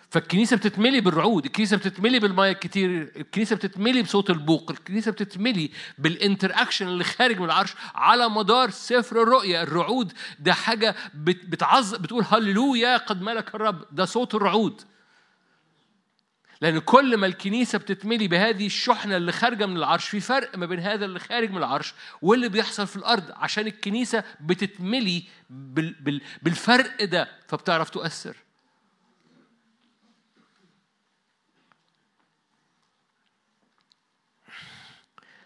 فالكنيسة 0.10 0.58
بتتملي 0.58 1.02
بالرعود 1.02 1.45
الكنيسة 1.45 1.78
بتتملي 1.78 2.20
بالميه 2.20 2.52
الكتير 2.52 3.12
الكنيسة 3.16 3.56
بتتملي 3.56 4.02
بصوت 4.02 4.30
البوق 4.30 4.72
الكنيسة 4.72 5.12
بتتملي 5.12 5.72
بال 5.98 6.52
interaction 6.62 6.88
اللي 6.88 7.04
خارج 7.04 7.40
من 7.40 7.45
العرش 7.45 7.76
على 7.95 8.30
مدار 8.30 8.70
سفر 8.70 9.24
الرؤيا. 9.24 9.64
الرعود 9.64 10.14
ده 10.40 10.54
حاجة 10.54 10.95
بتعظ 11.24 11.95
بتقول 11.95 12.26
هللويا 12.30 12.98
قد 12.98 13.22
ملك 13.22 13.56
الرب. 13.56 13.86
ده 13.91 14.06
صوت 14.06 14.36
الرعود. 14.36 14.82
لأن 16.62 16.80
كل 16.80 17.18
ما 17.18 17.28
الكنيسة 17.28 17.78
بتتملي 17.78 18.28
بهذه 18.28 18.66
الشحنة 18.66 19.18
اللي 19.18 19.32
خارجة 19.32 19.66
من 19.66 19.78
العرش 19.78 20.10
في 20.10 20.20
فرق 20.20 20.58
ما 20.58 20.66
بين 20.66 20.80
هذا 20.80 21.06
اللي 21.06 21.20
خارج 21.20 21.52
من 21.52 21.58
العرش 21.58 21.94
واللي 22.22 22.50
بيحصل 22.50 22.88
في 22.88 22.96
الأرض 22.96 23.32
عشان 23.32 23.68
الكنيسة 23.68 24.24
بتتملي 24.42 25.24
بالفرق 26.42 27.04
ده 27.04 27.28
فبتعرف 27.48 27.90
تؤثر. 27.90 28.38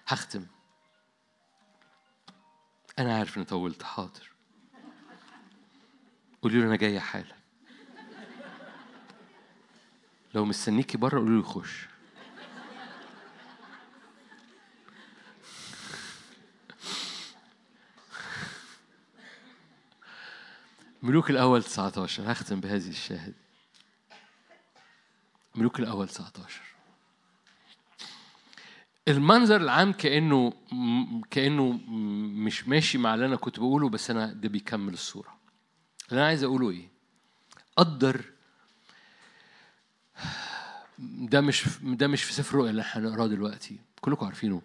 هختم. 0.07 0.45
أنا 2.99 3.17
عارف 3.17 3.37
إني 3.37 3.45
طولت 3.45 3.83
حاضر. 3.83 4.31
قولي 6.41 6.59
له 6.59 6.65
أنا 6.65 6.75
جاية 6.75 6.99
حالا. 6.99 7.40
لو 10.33 10.45
مستنيكي 10.45 10.97
بره 10.97 11.19
قولي 11.19 11.37
له 11.37 11.43
خش 11.43 11.87
ملوك 21.03 21.29
الأول 21.29 21.63
19 21.63 22.31
هختم 22.31 22.59
بهذه 22.59 22.89
الشاهد. 22.89 23.33
ملوك 25.55 25.79
الأول 25.79 26.07
19 26.07 26.61
المنظر 29.07 29.61
العام 29.61 29.93
كأنه 29.93 30.53
كأنه 31.31 31.71
مش 32.45 32.67
ماشي 32.67 32.97
مع 32.97 33.13
اللي 33.13 33.25
أنا 33.25 33.35
كنت 33.35 33.59
بقوله 33.59 33.89
بس 33.89 34.09
أنا 34.11 34.33
ده 34.33 34.49
بيكمل 34.49 34.93
الصورة. 34.93 35.37
اللي 36.09 36.19
أنا 36.19 36.27
عايز 36.27 36.43
أقوله 36.43 36.69
إيه؟ 36.69 36.89
قدر 37.77 38.25
ده 41.01 41.41
مش 41.41 41.65
ده 41.83 42.07
مش 42.07 42.23
في 42.23 42.33
سفر 42.33 42.49
الرؤيا 42.49 42.69
اللي 42.69 42.83
هنقراه 42.85 43.27
دلوقتي. 43.27 43.79
كلكم 44.01 44.25
عارفينه. 44.25 44.61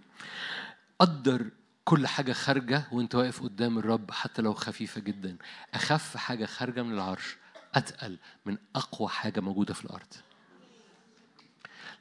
قدر 0.98 1.50
كل 1.84 2.06
حاجة 2.06 2.32
خارجة 2.32 2.84
وانت 2.92 3.14
واقف 3.14 3.42
قدام 3.42 3.78
الرب 3.78 4.10
حتى 4.10 4.42
لو 4.42 4.54
خفيفة 4.54 5.00
جدا. 5.00 5.36
أخف 5.74 6.16
حاجة 6.16 6.46
خارجة 6.46 6.82
من 6.82 6.92
العرش 6.94 7.36
أتقل 7.74 8.18
من 8.46 8.58
أقوى 8.76 9.08
حاجة 9.08 9.40
موجودة 9.40 9.74
في 9.74 9.84
الأرض. 9.84 10.14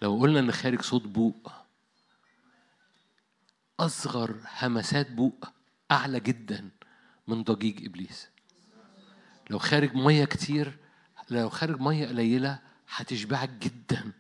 لو 0.02 0.20
قلنا 0.20 0.40
إن 0.40 0.52
خارج 0.52 0.82
صوت 0.82 1.04
بوق 1.04 1.52
أصغر 3.80 4.36
همسات 4.62 5.12
بوق 5.12 5.46
أعلى 5.92 6.20
جدا 6.20 6.70
من 7.28 7.44
ضجيج 7.44 7.86
إبليس. 7.86 8.30
لو 9.50 9.60
خارج 9.60 9.96
مية 9.96 10.26
كتير 10.26 10.78
لو 11.30 11.50
خارج 11.50 11.82
مية 11.82 12.08
قليلة 12.08 12.60
هتشبعك 12.90 13.50
جدا 13.50 14.12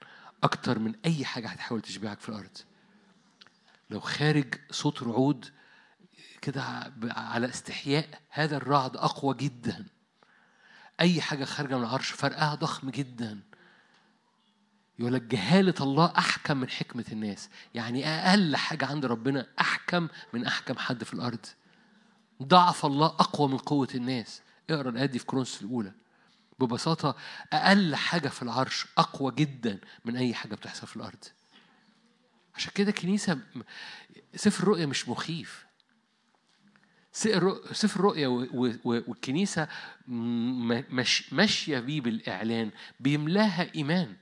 أكتر 0.44 0.80
من 0.80 0.94
أي 1.06 1.26
حاجة 1.26 1.48
هتحاول 1.48 1.82
تشبعك 1.82 2.20
في 2.20 2.30
الأرض. 2.30 2.58
لو 3.90 4.00
خارج 4.00 4.56
صوت 4.72 5.04
رعود 5.04 5.52
كده 6.42 6.64
على 7.04 7.50
استحياء 7.50 8.22
هذا 8.30 8.58
الرعد 8.58 8.98
أقوى 8.98 9.36
جدا. 9.36 9.86
أي 11.00 11.22
حاجة 11.22 11.46
خارجة 11.46 11.78
من 11.78 11.84
العرش 11.84 12.10
فرقها 12.12 12.56
ضخم 12.56 12.90
جدا. 12.90 13.40
يقول 15.00 15.14
لك 15.14 15.22
جهالة 15.22 15.74
الله 15.82 16.14
أحكم 16.18 16.58
من 16.58 16.70
حكمة 16.70 17.06
الناس. 17.12 17.50
يعني 17.74 18.08
أقل 18.08 18.56
حاجة 18.56 18.86
عند 18.86 19.06
ربنا 19.06 19.48
أحكم 19.60 20.08
من 20.34 20.46
أحكم 20.46 20.78
حد 20.78 21.04
في 21.04 21.14
الأرض. 21.14 21.46
ضعف 22.44 22.86
الله 22.86 23.08
أقوى 23.08 23.50
من 23.50 23.58
قوة 23.58 23.88
الناس. 23.96 24.42
اقرأ 24.70 24.90
الآية 24.90 25.06
دي 25.06 25.20
في 25.20 25.26
كرونس 25.26 25.62
الأولى. 25.62 25.92
ببساطة 26.60 27.16
أقل 27.54 27.96
حاجة 27.96 28.28
في 28.28 28.42
العرش 28.42 28.86
أقوى 28.98 29.32
جدا 29.36 29.80
من 30.06 30.16
أي 30.16 30.34
حاجة 30.34 30.56
بتحصل 30.56 30.88
في 30.88 30.96
الأرض. 30.96 31.24
عشان 32.56 32.72
كده 32.76 32.92
كنيسة 32.92 33.40
سفر 34.36 34.64
الرؤيا 34.64 34.86
مش 34.86 35.10
مخيف. 35.10 35.66
سفر 37.12 38.00
الرؤيا 38.00 38.28
والكنيسة 38.86 39.68
ماشية 41.32 41.80
بيه 41.80 42.02
بالإعلان 42.02 42.72
بيملاها 43.00 43.76
إيمان. 43.76 44.16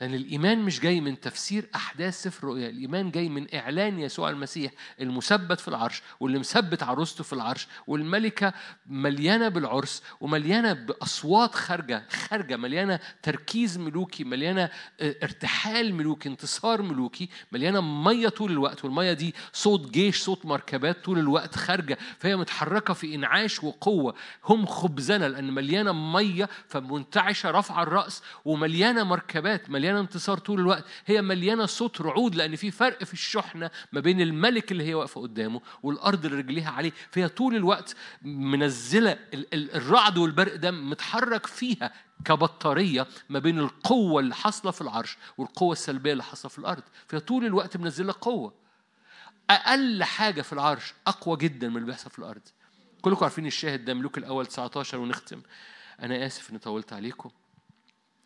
لأن 0.00 0.14
الإيمان 0.14 0.58
مش 0.58 0.80
جاي 0.80 1.00
من 1.00 1.20
تفسير 1.20 1.68
أحداث 1.74 2.22
سفر 2.22 2.38
الرؤيا 2.38 2.68
الإيمان 2.68 3.10
جاي 3.10 3.28
من 3.28 3.54
إعلان 3.54 3.98
يسوع 3.98 4.30
المسيح 4.30 4.72
المثبت 5.00 5.60
في 5.60 5.68
العرش 5.68 6.02
واللي 6.20 6.38
مثبت 6.38 6.82
عروسته 6.82 7.24
في 7.24 7.32
العرش 7.32 7.68
والملكة 7.86 8.52
مليانة 8.86 9.48
بالعرس 9.48 10.02
ومليانة 10.20 10.72
بأصوات 10.72 11.54
خارجة 11.54 12.04
خارجة 12.10 12.56
مليانة 12.56 13.00
تركيز 13.22 13.78
ملوكي 13.78 14.24
مليانة 14.24 14.70
آه، 15.00 15.14
ارتحال 15.22 15.94
ملوكي 15.94 16.28
انتصار 16.28 16.82
ملوكي 16.82 17.28
مليانة 17.52 17.80
مية 17.80 18.28
طول 18.28 18.50
الوقت 18.50 18.84
والمية 18.84 19.12
دي 19.12 19.34
صوت 19.52 19.90
جيش 19.90 20.20
صوت 20.22 20.46
مركبات 20.46 21.04
طول 21.04 21.18
الوقت 21.18 21.56
خارجة 21.56 21.98
فهي 22.18 22.36
متحركة 22.36 22.94
في 22.94 23.14
إنعاش 23.14 23.64
وقوة. 23.64 24.14
هم 24.44 24.66
خبزنا 24.66 25.28
لأن 25.28 25.52
مليانة 25.52 25.92
مية 25.92 26.48
فمنتعشة 26.68 27.50
رفع 27.50 27.82
الرأس 27.82 28.22
ومليانة 28.44 29.04
مركبات 29.04 29.70
مليانة 29.70 29.87
مليانة 29.88 30.00
انتصار 30.06 30.38
طول 30.38 30.60
الوقت. 30.60 30.84
هي 31.06 31.22
مليانة 31.22 31.66
صوت 31.66 32.00
رعود 32.00 32.34
لأن 32.34 32.56
في 32.56 32.70
فرق 32.70 33.04
في 33.04 33.12
الشحنة 33.12 33.70
ما 33.92 34.00
بين 34.00 34.20
الملك 34.20 34.72
اللي 34.72 34.84
هي 34.84 34.94
واقفة 34.94 35.20
قدامه 35.20 35.60
والأرض 35.82 36.24
اللي 36.24 36.36
رجليها 36.38 36.70
عليه. 36.70 36.92
فهي 37.10 37.28
طول 37.28 37.56
الوقت 37.56 37.96
منزلة 38.22 39.18
الرعد 39.52 40.18
والبرق 40.18 40.54
ده 40.56 40.70
متحرك 40.70 41.46
فيها 41.46 41.92
كبطارية 42.24 43.06
ما 43.28 43.38
بين 43.38 43.58
القوة 43.58 44.20
اللي 44.20 44.34
حاصلة 44.34 44.70
في 44.70 44.80
العرش 44.80 45.16
والقوة 45.38 45.72
السلبية 45.72 46.12
اللي 46.12 46.22
حاصلة 46.22 46.48
في 46.50 46.58
الأرض. 46.58 46.82
فهي 47.06 47.20
طول 47.20 47.44
الوقت 47.44 47.76
منزلة 47.76 48.14
قوة. 48.20 48.54
أقل 49.50 50.04
حاجة 50.04 50.42
في 50.42 50.52
العرش 50.52 50.94
أقوى 51.06 51.36
جدا 51.36 51.68
من 51.68 51.76
اللي 51.76 51.86
بيحصل 51.86 52.10
في 52.10 52.18
الأرض. 52.18 52.42
كلكم 53.02 53.24
عارفين 53.24 53.46
الشاهد 53.46 53.84
ده 53.84 53.94
ملوك 53.94 54.18
الأول 54.18 54.46
19 54.46 54.98
ونختم. 54.98 55.42
أنا 56.02 56.26
آسف 56.26 56.50
إني 56.50 56.58
طولت 56.58 56.92
عليكم. 56.92 57.30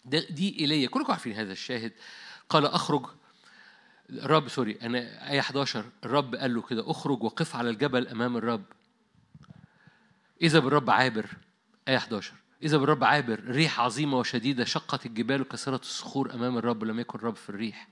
دي 0.05 0.61
إيليا. 0.61 0.89
كلكم 0.89 1.13
عارفين 1.13 1.33
هذا 1.33 1.53
الشاهد. 1.53 1.93
قال 2.49 2.67
أخرج. 2.67 3.07
الرب 4.11 4.49
سوري 4.49 4.79
أنا 4.83 5.31
آية 5.31 5.41
11 5.41 5.85
الرب 6.05 6.35
قال 6.35 6.55
له 6.55 6.63
كده 6.63 6.91
أخرج 6.91 7.23
وقف 7.23 7.57
على 7.57 7.71
الجبل 7.71 8.09
أمام 8.09 8.37
الرب. 8.37 8.65
إذا 10.43 10.59
بالرب 10.59 10.91
عابر. 10.91 11.27
آية 11.89 11.97
11 11.97 12.35
إذا 12.63 12.77
بالرب 12.79 13.05
عابر 13.05 13.45
ريح 13.45 13.81
عظيمة 13.81 14.19
وشديدة 14.19 14.65
شقت 14.65 15.07
الجبال 15.07 15.41
وكسرت 15.41 15.83
الصخور 15.83 16.35
أمام 16.35 16.59
الرب. 16.59 16.85
لم 16.85 17.01
يكن 17.01 17.19
الرب 17.19 17.37
في 17.37 17.49
الريح. 17.49 17.89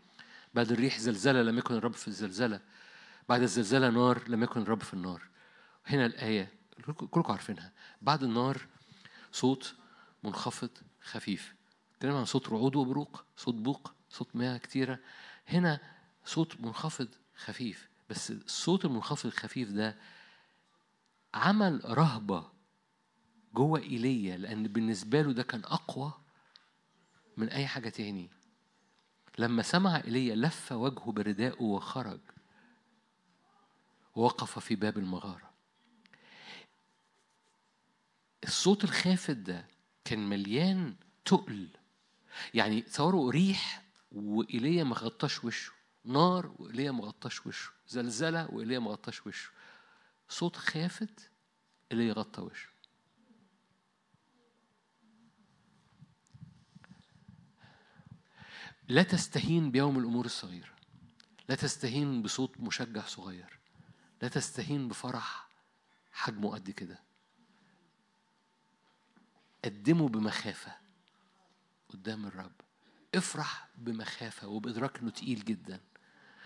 بعد 0.54 0.72
الريح 0.72 0.98
زلزلة 0.98 1.42
لم 1.42 1.58
يكن 1.58 1.74
الرب 1.74 1.94
في 1.94 2.08
الزلزلة. 2.08 2.60
بعد 3.28 3.42
الزلزلة 3.42 3.90
نار 3.90 4.28
لم 4.28 4.42
يكن 4.42 4.62
الرب 4.62 4.82
في 4.82 4.94
النار. 4.94 5.22
هنا 5.86 6.06
الآية 6.06 6.48
كلكم 7.10 7.32
عارفينها. 7.32 7.72
بعد 8.02 8.22
النار 8.22 8.66
صوت 9.32 9.74
منخفض 10.24 10.70
خفيف. 11.02 11.54
عن 12.04 12.24
صوت 12.24 12.48
رعود 12.48 12.76
وبروق 12.76 13.24
صوت 13.36 13.54
بوق 13.54 13.92
صوت 14.10 14.36
مياه 14.36 14.58
كتيرة. 14.58 14.98
هنا 15.48 15.80
صوت 16.24 16.60
منخفض 16.60 17.08
خفيف 17.36 17.88
بس 18.10 18.30
الصوت 18.30 18.84
المنخفض 18.84 19.26
الخفيف 19.26 19.70
ده 19.70 19.96
عمل 21.34 21.80
رهبة 21.84 22.50
جوه 23.54 23.78
إيليا 23.80 24.36
لأن 24.36 24.62
بالنسبة 24.62 25.22
له 25.22 25.32
ده 25.32 25.42
كان 25.42 25.64
أقوى 25.64 26.12
من 27.36 27.48
أي 27.48 27.66
حاجة 27.66 27.88
تاني. 27.88 28.30
لما 29.38 29.62
سمع 29.62 29.96
إيليا 29.96 30.34
لف 30.34 30.72
وجهه 30.72 31.12
بردائه 31.12 31.62
وخرج 31.62 32.20
ووقف 34.16 34.58
في 34.58 34.74
باب 34.74 34.98
المغارة. 34.98 35.50
الصوت 38.44 38.84
الخافت 38.84 39.36
ده 39.36 39.66
كان 40.04 40.28
مليان 40.28 40.94
تقل 41.24 41.68
يعني 42.54 42.80
تصوروا 42.80 43.32
ريح 43.32 43.82
وإيليا 44.12 44.84
ما 44.84 44.94
غطاش 44.94 45.44
وشه 45.44 45.72
نار 46.04 46.54
وإيليا 46.58 46.90
ما 46.90 47.04
غطاش 47.04 47.46
وشه 47.46 47.70
زلزلة 47.88 48.50
وإيليا 48.50 48.78
ما 48.78 48.90
غطاش 48.90 49.26
وشه. 49.26 49.50
صوت 50.28 50.56
خافت 50.56 51.30
إيليا 51.92 52.12
غطى 52.12 52.42
وشه. 52.42 52.68
لا 58.88 59.02
تستهين 59.02 59.70
بيوم 59.70 59.98
الأمور 59.98 60.24
الصغيرة. 60.24 60.74
لا 61.48 61.54
تستهين 61.54 62.22
بصوت 62.22 62.60
مشجع 62.60 63.02
صغير. 63.02 63.58
لا 64.22 64.28
تستهين 64.28 64.88
بفرح 64.88 65.48
حجمه 66.12 66.54
قد 66.54 66.70
كده. 66.70 66.98
قدمه 69.64 70.08
بمخافة. 70.08 70.79
قدام 71.92 72.26
الرب. 72.26 72.52
افرح 73.14 73.68
بمخافة 73.78 74.48
وبإدراك 74.48 74.98
إنه 74.98 75.10
تقيل 75.10 75.44
جدا. 75.44 75.80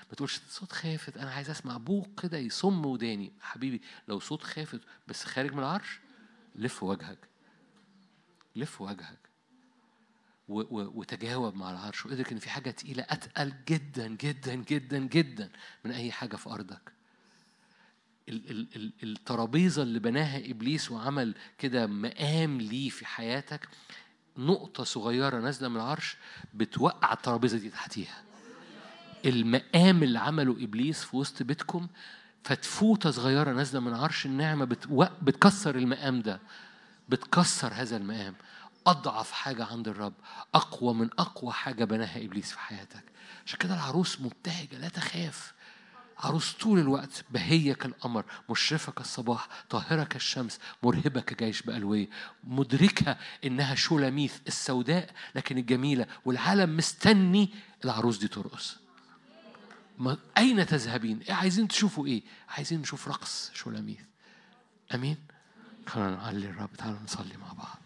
ما 0.08 0.14
تقولش 0.16 0.40
صوت 0.48 0.72
خافت 0.72 1.16
أنا 1.16 1.30
عايز 1.30 1.50
أسمع 1.50 1.76
بوق 1.76 2.20
كده 2.22 2.38
يصم 2.38 2.86
وداني. 2.86 3.32
حبيبي 3.40 3.82
لو 4.08 4.20
صوت 4.20 4.42
خافت 4.42 4.80
بس 5.08 5.24
خارج 5.24 5.52
من 5.52 5.58
العرش 5.58 6.00
لف 6.54 6.82
وجهك. 6.82 7.18
لف 8.56 8.80
وجهك. 8.80 9.18
وتجاوب 10.48 11.54
مع 11.54 11.70
العرش. 11.70 12.06
وإدرك 12.06 12.32
إن 12.32 12.38
في 12.38 12.50
حاجة 12.50 12.70
تقيلة 12.70 13.06
أتقل 13.08 13.54
جدا 13.68 14.08
جدا 14.08 14.54
جدا 14.54 14.98
جدا 14.98 15.50
من 15.84 15.90
أي 15.90 16.12
حاجة 16.12 16.36
في 16.36 16.50
أرضك. 16.50 16.92
الترابيزة 19.02 19.82
اللي 19.82 19.98
بناها 19.98 20.50
إبليس 20.50 20.90
وعمل 20.90 21.34
كده 21.58 21.86
مقام 21.86 22.60
ليه 22.60 22.88
في 22.90 23.06
حياتك 23.06 23.68
نقطة 24.38 24.84
صغيرة 24.84 25.40
نازلة 25.40 25.68
من 25.68 25.76
العرش 25.76 26.16
بتوقع 26.54 27.12
الترابيزة 27.12 27.58
دي 27.58 27.70
تحتيها. 27.70 28.22
المقام 29.24 30.02
اللي 30.02 30.18
عمله 30.18 30.52
إبليس 30.60 31.04
في 31.04 31.16
وسط 31.16 31.42
بيتكم 31.42 31.86
فتفوتة 32.44 33.10
صغيرة 33.10 33.52
نازلة 33.52 33.80
من 33.80 33.94
عرش 33.94 34.26
النعمة 34.26 34.64
بتكسر 35.22 35.76
المقام 35.76 36.22
ده 36.22 36.40
بتكسر 37.08 37.72
هذا 37.74 37.96
المقام. 37.96 38.34
أضعف 38.86 39.32
حاجة 39.32 39.64
عند 39.64 39.88
الرب 39.88 40.12
أقوى 40.54 40.94
من 40.94 41.10
أقوى 41.18 41.52
حاجة 41.52 41.84
بناها 41.84 42.24
إبليس 42.24 42.52
في 42.52 42.58
حياتك. 42.58 43.04
عشان 43.46 43.58
كده 43.58 43.74
العروس 43.74 44.20
مبتهجة 44.20 44.78
لا 44.78 44.88
تخاف. 44.88 45.52
عروس 46.18 46.52
طول 46.52 46.78
الوقت 46.78 47.24
بهية 47.30 47.72
كالقمر 47.72 48.24
مشرفة 48.50 48.92
كالصباح 48.92 49.48
طاهرة 49.70 50.04
كالشمس 50.04 50.58
مرهبة 50.82 51.20
كجيش 51.20 51.62
بألوية 51.62 52.08
مدركة 52.44 53.16
إنها 53.44 53.74
شولاميث 53.74 54.34
السوداء 54.46 55.10
لكن 55.34 55.58
الجميلة 55.58 56.06
والعالم 56.24 56.76
مستني 56.76 57.50
العروس 57.84 58.18
دي 58.18 58.28
ترقص 58.28 58.76
أين 60.38 60.66
تذهبين؟ 60.66 61.18
إيه 61.18 61.34
عايزين 61.34 61.68
تشوفوا 61.68 62.06
إيه؟ 62.06 62.22
عايزين 62.48 62.80
نشوف 62.80 63.08
رقص 63.08 63.50
شولاميث 63.54 64.00
أمين؟ 64.94 65.16
خلينا 65.86 66.10
نعلي 66.10 66.46
الرب 66.50 66.72
تعالوا 66.72 66.98
نصلي 67.04 67.36
مع 67.36 67.52
بعض 67.52 67.78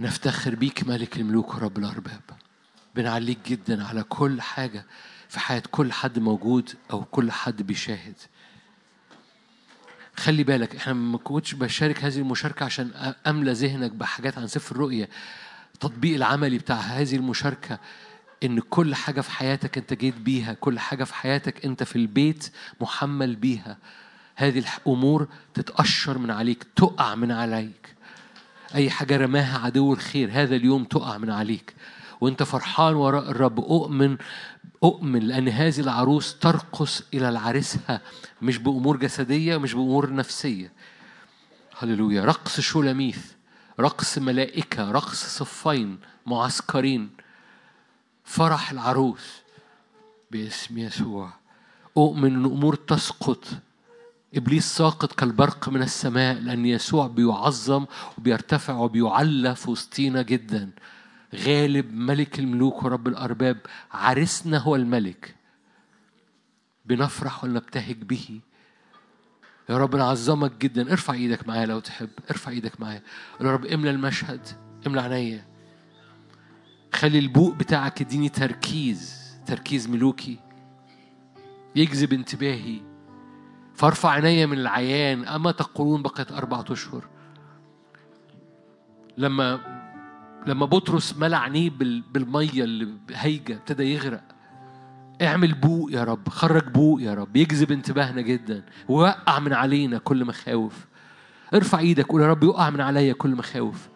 بنفتخر 0.00 0.54
بيك 0.54 0.88
ملك 0.88 1.16
الملوك 1.16 1.54
ورب 1.54 1.78
الأرباب. 1.78 2.20
بنعليك 2.94 3.38
جدا 3.46 3.84
على 3.84 4.02
كل 4.02 4.40
حاجة 4.40 4.86
في 5.28 5.40
حياة 5.40 5.62
كل 5.70 5.92
حد 5.92 6.18
موجود 6.18 6.70
أو 6.90 7.04
كل 7.04 7.30
حد 7.30 7.62
بيشاهد. 7.62 8.14
خلي 10.16 10.44
بالك 10.44 10.76
إحنا 10.76 10.92
ما 10.92 11.18
كنتش 11.18 11.54
بشارك 11.54 12.04
هذه 12.04 12.18
المشاركة 12.18 12.64
عشان 12.64 13.14
أملى 13.26 13.52
ذهنك 13.52 13.90
بحاجات 13.90 14.38
عن 14.38 14.46
سفر 14.46 14.74
الرؤية. 14.74 15.08
التطبيق 15.74 16.14
العملي 16.14 16.58
بتاع 16.58 16.76
هذه 16.76 17.16
المشاركة 17.16 17.78
إن 18.44 18.60
كل 18.60 18.94
حاجة 18.94 19.20
في 19.20 19.30
حياتك 19.30 19.78
أنت 19.78 19.94
جيت 19.94 20.16
بيها 20.16 20.52
كل 20.52 20.78
حاجة 20.78 21.04
في 21.04 21.14
حياتك 21.14 21.64
أنت 21.64 21.82
في 21.82 21.96
البيت 21.96 22.52
محمل 22.80 23.36
بيها. 23.36 23.78
هذه 24.36 24.58
الأمور 24.58 25.28
تتقشر 25.54 26.18
من 26.18 26.30
عليك 26.30 26.66
تقع 26.76 27.14
من 27.14 27.32
عليك. 27.32 27.99
أي 28.74 28.90
حاجة 28.90 29.16
رماها 29.16 29.58
عدو 29.58 29.92
الخير 29.92 30.28
هذا 30.32 30.56
اليوم 30.56 30.84
تقع 30.84 31.18
من 31.18 31.30
عليك. 31.30 31.74
وأنت 32.20 32.42
فرحان 32.42 32.94
وراء 32.94 33.30
الرب 33.30 33.60
أؤمن 33.60 34.16
أؤمن 34.84 35.20
لأن 35.20 35.48
هذه 35.48 35.80
العروس 35.80 36.38
ترقص 36.38 37.02
إلى 37.14 37.28
العريسها 37.28 38.00
مش 38.42 38.58
بأمور 38.58 38.96
جسدية 38.96 39.56
مش 39.56 39.74
بأمور 39.74 40.14
نفسية. 40.14 40.72
هللويا. 41.78 42.24
رقص 42.24 42.60
شولاميث 42.60 43.32
رقص 43.80 44.18
ملائكة 44.18 44.90
رقص 44.90 45.38
صفين 45.38 45.98
معسكرين. 46.26 47.10
فرح 48.24 48.70
العروس 48.70 49.42
باسم 50.30 50.78
يسوع. 50.78 51.32
أؤمن 51.96 52.34
أن 52.34 52.44
أمور 52.44 52.74
تسقط 52.74 53.44
إبليس 54.34 54.64
ساقط 54.64 55.12
كالبرق 55.12 55.68
من 55.68 55.82
السماء 55.82 56.34
لأن 56.34 56.66
يسوع 56.66 57.06
بيعظم 57.06 57.86
وبيرتفع 58.18 58.74
وبيعلى 58.74 59.56
في 59.56 59.70
وسطينا 59.70 60.22
جدا. 60.22 60.70
غالب 61.34 61.92
ملك 61.94 62.38
الملوك 62.38 62.82
ورب 62.82 63.08
الأرباب 63.08 63.58
عرسنا 63.92 64.58
هو 64.58 64.76
الملك. 64.76 65.34
بنفرح 66.84 67.44
ونبتهج 67.44 67.96
به. 67.96 68.40
يا 69.68 69.78
رب 69.78 69.96
نعظمك 69.96 70.52
جدا. 70.60 70.92
ارفع 70.92 71.12
إيدك 71.12 71.48
معايا 71.48 71.66
لو 71.66 71.80
تحب. 71.80 72.10
ارفع 72.30 72.50
إيدك 72.50 72.80
معايا. 72.80 73.02
يا 73.40 73.52
رب 73.52 73.66
املى 73.66 73.90
المشهد 73.90 74.40
املى 74.86 75.00
عينيا. 75.00 75.44
خلي 76.94 77.18
البوق 77.18 77.54
بتاعك 77.54 78.00
يديني 78.00 78.28
تركيز 78.28 79.20
تركيز 79.46 79.88
ملوكي. 79.88 80.38
يجذب 81.76 82.12
انتباهي. 82.12 82.89
فارفع 83.80 84.10
عيني 84.10 84.46
من 84.46 84.58
العيان 84.58 85.24
أما 85.24 85.52
تقولون 85.52 86.02
بقيت 86.02 86.32
أربعة 86.32 86.64
أشهر. 86.70 87.04
لما 89.18 89.60
لما 90.46 90.66
بطرس 90.66 91.16
ملى 91.16 91.36
عينيه 91.36 91.70
بالمية 92.12 92.64
اللي 92.64 92.88
هيجة 93.10 93.54
ابتدى 93.56 93.94
يغرق. 93.94 94.22
اعمل 95.22 95.54
بوق 95.54 95.92
يا 95.92 96.04
رب 96.04 96.28
خرج 96.28 96.64
بوق 96.68 97.02
يا 97.02 97.14
رب 97.14 97.36
يجذب 97.36 97.72
انتباهنا 97.72 98.20
جدا. 98.20 98.64
ووقع 98.88 99.38
من 99.38 99.52
علينا 99.52 99.98
كل 99.98 100.24
مخاوف. 100.24 100.86
ارفع 101.54 101.78
إيدك 101.78 102.06
قول 102.06 102.22
يا 102.22 102.26
رب 102.26 102.44
يقع 102.44 102.70
من 102.70 102.80
عليا 102.80 103.12
كل 103.12 103.30
مخاوف. 103.30 103.88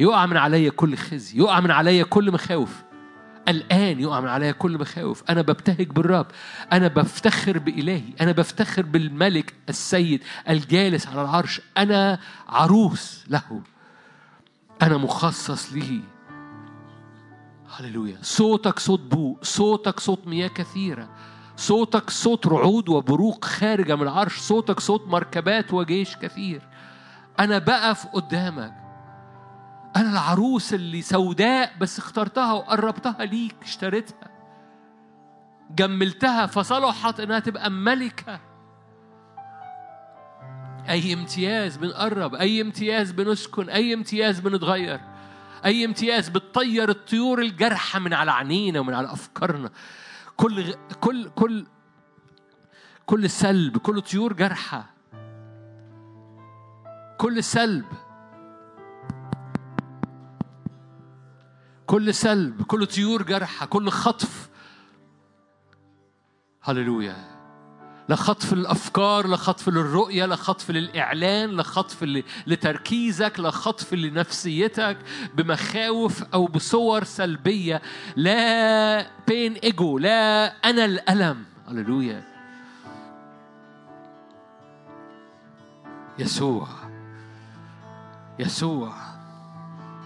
يقع 0.00 0.26
من 0.26 0.36
عليا 0.36 0.70
كل 0.70 0.96
خزي 0.96 1.38
يقع 1.38 1.60
من 1.60 1.70
عليا 1.70 2.04
كل 2.04 2.32
مخاوف. 2.32 2.82
الآن 3.48 4.00
يقع 4.00 4.20
من 4.20 4.28
عليا 4.28 4.52
كل 4.52 4.78
مخاوف. 4.78 5.22
أنا 5.30 5.42
ببتهج 5.42 5.88
بالرب. 5.88 6.26
أنا 6.72 6.88
بفتخر 6.88 7.58
بإلهي. 7.58 8.14
أنا 8.20 8.32
بفتخر 8.32 8.82
بالملك 8.82 9.54
السيد 9.68 10.22
الجالس 10.48 11.06
على 11.06 11.22
العرش. 11.22 11.60
أنا 11.78 12.18
عروس 12.48 13.24
له. 13.28 13.62
أنا 14.82 14.96
مخصص 14.96 15.72
له 15.72 16.00
هللويا. 17.76 18.18
صوتك 18.22 18.78
صوت 18.78 19.00
بو. 19.00 19.36
صوتك 19.42 20.00
صوت 20.00 20.26
مياه 20.26 20.48
كثيرة. 20.48 21.08
صوتك 21.56 22.10
صوت 22.10 22.46
رعود 22.46 22.88
وبروق 22.88 23.44
خارجة 23.44 23.96
من 23.96 24.02
العرش. 24.02 24.38
صوتك 24.38 24.80
صوت 24.80 25.06
مركبات 25.06 25.74
وجيش 25.74 26.16
كثير. 26.16 26.62
أنا 27.40 27.58
بقف 27.58 28.06
قدامك. 28.06 28.81
أنا 29.96 30.10
العروس 30.10 30.74
اللي 30.74 31.02
سوداء 31.02 31.72
بس 31.80 31.98
اخترتها 31.98 32.52
وقربتها 32.52 33.24
ليك 33.24 33.56
اشتريتها. 33.62 34.28
جملتها 35.70 36.46
فصلحت 36.46 37.20
إنها 37.20 37.38
تبقى 37.38 37.70
ملكة. 37.70 38.40
أي 40.88 41.12
امتياز 41.14 41.76
بنقرب 41.76 42.34
أي 42.34 42.60
امتياز 42.60 43.10
بنسكن 43.10 43.68
أي 43.68 43.94
امتياز 43.94 44.40
بنتغير 44.40 45.00
أي 45.64 45.84
امتياز 45.84 46.28
بتطير 46.28 46.88
الطيور 46.88 47.40
الجارحة 47.42 47.98
من 47.98 48.14
على 48.14 48.30
عينينا 48.30 48.80
ومن 48.80 48.94
على 48.94 49.12
أفكارنا. 49.12 49.70
كل 50.36 50.74
كل 51.00 51.28
كل 51.28 51.66
كل 53.06 53.30
سلب 53.30 53.78
كل 53.78 54.00
طيور 54.00 54.32
جارحة 54.32 54.90
كل 57.18 57.44
سلب. 57.44 57.84
كل 61.92 62.14
سلب 62.14 62.62
كل 62.62 62.86
طيور 62.86 63.22
جارحة 63.22 63.66
كل 63.66 63.90
خطف. 63.90 64.48
هللويا. 66.62 67.16
لا 68.08 68.16
خطف 68.16 68.52
للأفكار 68.52 69.26
للرؤية 69.68 70.26
لا 70.26 70.36
خطف 70.36 70.70
للإعلان 70.70 71.50
لا 71.50 71.62
خطف 71.62 72.02
لتركيزك 72.46 73.40
لا 73.40 73.50
خطف 73.50 73.94
لنفسيتك 73.94 74.98
بمخاوف 75.34 76.22
أو 76.34 76.46
بصور 76.46 77.04
سلبية. 77.04 77.82
لا 78.16 79.06
بين 79.28 79.52
إيجو 79.52 79.98
لا 79.98 80.46
أنا 80.70 80.84
الألم. 80.84 81.44
هللويا. 81.68 82.22
يسوع. 86.18 86.68
يسوع. 88.38 88.94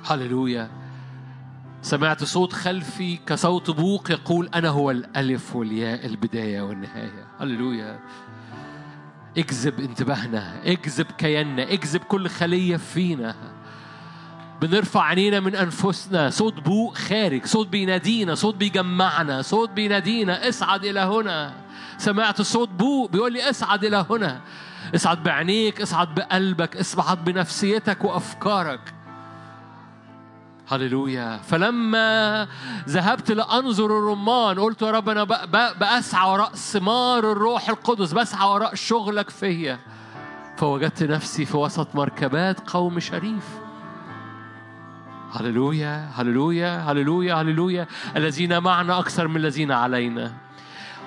هللويا. 0.04 0.85
سمعت 1.86 2.24
صوت 2.24 2.52
خلفي 2.52 3.16
كصوت 3.16 3.70
بوق 3.70 4.10
يقول 4.10 4.48
أنا 4.54 4.68
هو 4.68 4.90
الألف 4.90 5.56
والياء 5.56 6.06
البداية 6.06 6.62
والنهاية. 6.62 7.26
هللويا. 7.40 7.98
اجذب 9.38 9.80
انتباهنا 9.80 10.62
اجذب 10.64 11.06
كياننا 11.18 11.72
اجذب 11.72 12.00
كل 12.00 12.28
خلية 12.28 12.76
فينا. 12.76 13.34
بنرفع 14.62 15.02
عينينا 15.02 15.40
من 15.40 15.56
أنفسنا. 15.56 16.30
صوت 16.30 16.60
بوق 16.60 16.94
خارج 16.94 17.44
صوت 17.44 17.68
بينادينا 17.68 18.34
صوت 18.34 18.54
بيجمعنا 18.54 19.42
صوت 19.42 19.70
بينادينا 19.70 20.48
اصعد 20.48 20.84
إلى 20.84 21.00
هنا. 21.00 21.54
سمعت 21.98 22.42
صوت 22.42 22.68
بوق 22.68 23.10
بيقول 23.10 23.32
لي 23.32 23.50
اصعد 23.50 23.84
إلى 23.84 24.06
هنا. 24.10 24.40
اصعد 24.94 25.22
بعينيك 25.22 25.80
اصعد 25.80 26.14
بقلبك 26.14 26.76
اصعد 26.76 27.24
بنفسيتك 27.24 28.04
وأفكارك. 28.04 28.94
هللويا. 30.68 31.36
فلما 31.36 32.48
ذهبت 32.88 33.30
لأنظر 33.30 33.86
الرمان 33.86 34.59
قلت 34.59 34.82
يا 34.82 34.90
رب 34.90 35.09
أنا 35.09 35.24
بأسعى 35.72 36.30
وراء 36.32 36.51
ثمار 36.55 37.32
الروح 37.32 37.68
القدس 37.68 38.12
بسعى 38.12 38.48
وراء 38.48 38.74
شغلك 38.74 39.30
فيا. 39.30 39.78
فوجدت 40.56 41.02
نفسي 41.02 41.44
في 41.44 41.56
وسط 41.56 41.94
مركبات 41.94 42.70
قوم 42.70 43.01
شريف. 43.01 43.44
هللويا 45.32 46.10
هللويا 46.14 46.78
هللويا 46.78 47.34
هللويا. 47.34 47.86
الذين 48.16 48.59
معنا 48.59 48.98
أكثر 48.98 49.28
من 49.28 49.36
الذين 49.36 49.72
علينا. 49.72 50.45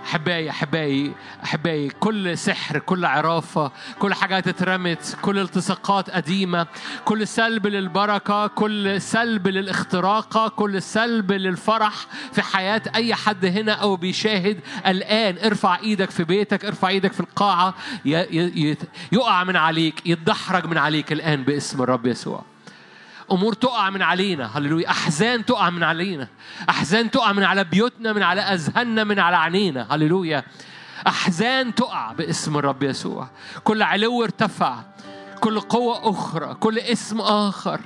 أحبائي 0.05 0.49
أحبائي 0.49 1.13
أحبائي 1.43 1.89
كل 1.89 2.37
سحر 2.37 2.79
كل 2.79 3.05
عرافة 3.05 3.71
كل 3.99 4.13
حاجة 4.13 4.37
اترمت 4.37 5.17
كل 5.21 5.39
التصاقات 5.39 6.09
قديمة 6.09 6.67
كل 7.05 7.27
سلب 7.27 7.67
للبركة 7.67 8.47
كل 8.47 9.01
سلب 9.01 9.47
للاختراقة 9.47 10.47
كل 10.47 10.81
سلب 10.81 11.31
للفرح 11.31 11.93
في 12.33 12.41
حياة 12.41 12.81
أي 12.95 13.15
حد 13.15 13.45
هنا 13.45 13.71
أو 13.73 13.95
بيشاهد. 13.95 14.59
الآن 14.87 15.37
ارفع 15.45 15.79
إيدك 15.79 16.09
في 16.09 16.23
بيتك 16.23 16.65
ارفع 16.65 16.87
إيدك 16.87 17.13
في 17.13 17.19
القاعة. 17.19 17.73
يقع 19.11 19.43
من 19.43 19.55
عليك 19.55 20.07
يتدحرج 20.07 20.65
من 20.65 20.77
عليك 20.77 21.11
الآن 21.11 21.43
باسم 21.43 21.81
الرب 21.81 22.07
يسوع. 22.07 22.43
امور 23.31 23.53
تقع 23.53 23.89
من 23.89 24.01
علينا. 24.01 24.57
هللويا. 24.57 24.89
أحزان 24.89 25.45
تقع 25.45 25.69
من 25.69 25.83
علينا. 25.83 26.27
أحزان 26.69 27.11
تقع 27.11 27.31
من 27.31 27.43
على 27.43 27.63
بيوتنا 27.63 28.13
من 28.13 28.23
على 28.23 28.41
أذهاننا 28.41 29.03
من 29.03 29.19
على 29.19 29.37
عينينا. 29.37 29.87
هللويا. 29.91 30.43
أحزان 31.07 31.75
تقع 31.75 32.11
باسم 32.11 32.57
الرب 32.57 32.83
يسوع. 32.83 33.29
كل 33.63 33.83
علو 33.83 34.23
ارتفع. 34.23 34.75
كل 35.39 35.59
قوة 35.59 36.09
أخرى. 36.09 36.53
كل 36.53 36.79
اسم 36.79 37.21
آخر. 37.21 37.81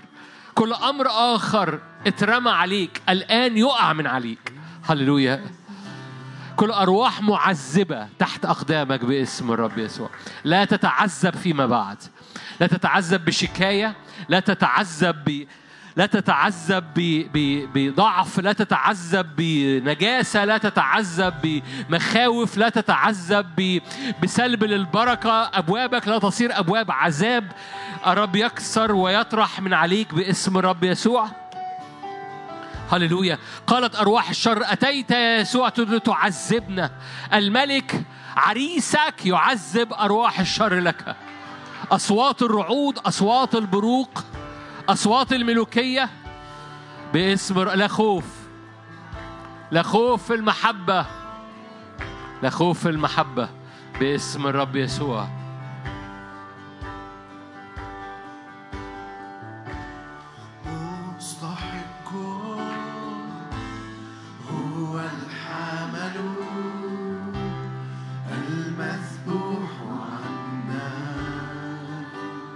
كل 0.55 0.73
أمر 0.73 1.07
آخر 1.09 1.79
اترمى 2.07 2.51
عليك. 2.51 3.01
الآن 3.09 3.57
يقع 3.57 3.93
من 3.93 4.07
عليك. 4.07 4.53
هللويا. 4.85 5.41
كل 6.55 6.71
أرواح 6.71 7.21
معذبة 7.21 8.07
تحت 8.19 8.45
أقدامك 8.45 9.05
باسم 9.05 9.51
الرب 9.51 9.77
يسوع. 9.77 10.09
لا 10.43 10.65
تتعذب 10.65 11.35
فيما 11.35 11.65
بعد. 11.65 11.97
لا 12.59 12.67
تتعذب 12.67 13.25
بشكاية 13.25 13.95
لا 14.29 14.39
تتعذب 14.39 15.15
ب 15.25 15.47
لا 15.95 16.05
تتعذب 16.05 16.83
بضعف 17.73 18.39
لا 18.39 18.53
تتعذب 18.53 19.35
بنجاسة 19.37 20.45
لا 20.45 20.57
تتعذب 20.57 21.61
بمخاوف 21.89 22.57
لا 22.57 22.69
تتعذب 22.69 23.81
بسلب 24.23 24.63
للبركة. 24.63 25.49
أبوابك 25.53 26.07
لا 26.07 26.19
تصير 26.19 26.59
أبواب 26.59 26.91
عذاب. 26.91 27.51
الرب 28.07 28.35
يكسر 28.35 28.91
ويطرح 28.91 29.61
من 29.61 29.73
عليك 29.73 30.13
باسم 30.13 30.57
الرب 30.57 30.83
يسوع. 30.83 31.27
هللويا. 32.91 33.37
قالت 33.67 33.95
أرواح 33.95 34.29
الشر 34.29 34.61
أتيت 34.63 35.11
يا 35.11 35.37
يسوع 35.37 35.69
تعذبنا؟ 35.69 36.91
الملك 37.33 38.03
عريسك 38.37 39.25
يعذب 39.25 39.93
أرواح 39.93 40.39
الشر 40.39 40.79
لك. 40.79 41.15
أصوات 41.91 42.41
الرعود 42.41 42.97
أصوات 42.97 43.55
البروق 43.55 44.23
أصوات 44.89 45.33
الملوكية 45.33 46.09
باسم 47.13 47.63
لا 47.63 47.87
خوف 47.87 48.25
لا 49.71 49.81
خوف 49.81 50.23
في 50.23 50.33
المحبة 50.33 51.05
لا 52.43 52.49
خوف 52.49 52.79
في 52.79 52.89
المحبة 52.89 53.49
باسم 53.99 54.47
الرب 54.47 54.75
يسوع. 54.75 55.42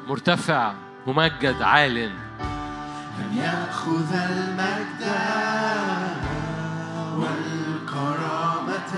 مرتفع 0.07 0.73
ممجد 1.07 1.61
عال. 1.61 1.97
أن 1.97 3.37
يأخذ 3.37 4.13
المجد 4.13 5.03
والكرامة 7.17 8.93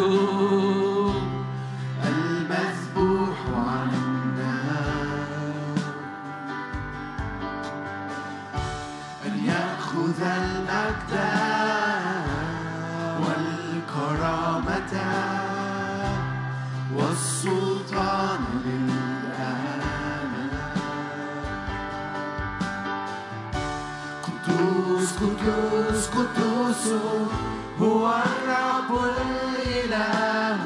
هو 27.81 28.23
الرب 28.25 28.99
الإله. 29.03 30.59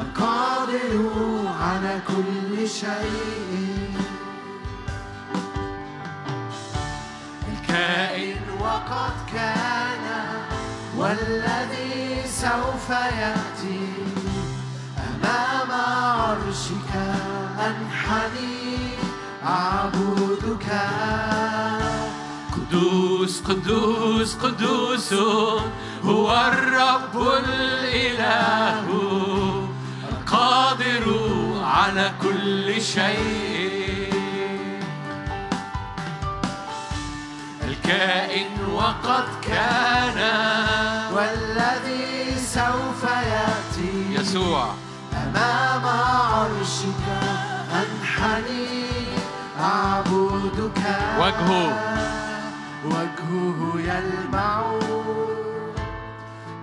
القادر 0.00 0.92
على 1.60 2.00
كل 2.08 2.68
شيء. 2.68 3.94
الكائن 7.52 8.40
وقد 8.60 9.12
كان 9.34 10.04
والذي 10.96 12.22
سوف 12.26 12.90
يأتي. 12.90 13.88
أمام 14.98 15.70
عرشك 15.70 16.92
أنحني 17.60 18.88
أعبدك. 19.46 20.68
قدوس 22.72 23.42
قدوس 23.42 24.34
قدوس 24.34 25.12
هو 26.04 26.52
الرب 26.52 27.28
الإله 27.44 28.84
القادر 30.12 31.04
على 31.64 32.10
كل 32.22 32.82
شيء. 32.82 34.14
الكائن 37.64 38.64
وقد 38.74 39.24
كان 39.42 40.18
والذي 41.14 42.34
سوف 42.40 43.02
يأتي 43.04 44.14
يسوع. 44.20 44.74
أمام 45.12 45.86
عرشك. 45.86 47.04
أنحني 47.72 48.84
أعبدك. 49.60 50.80
وجهه. 51.18 52.21
وجهه 52.84 53.58
يلمع 53.76 54.72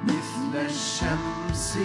مثل 0.04 0.54
الشمس. 0.66 1.78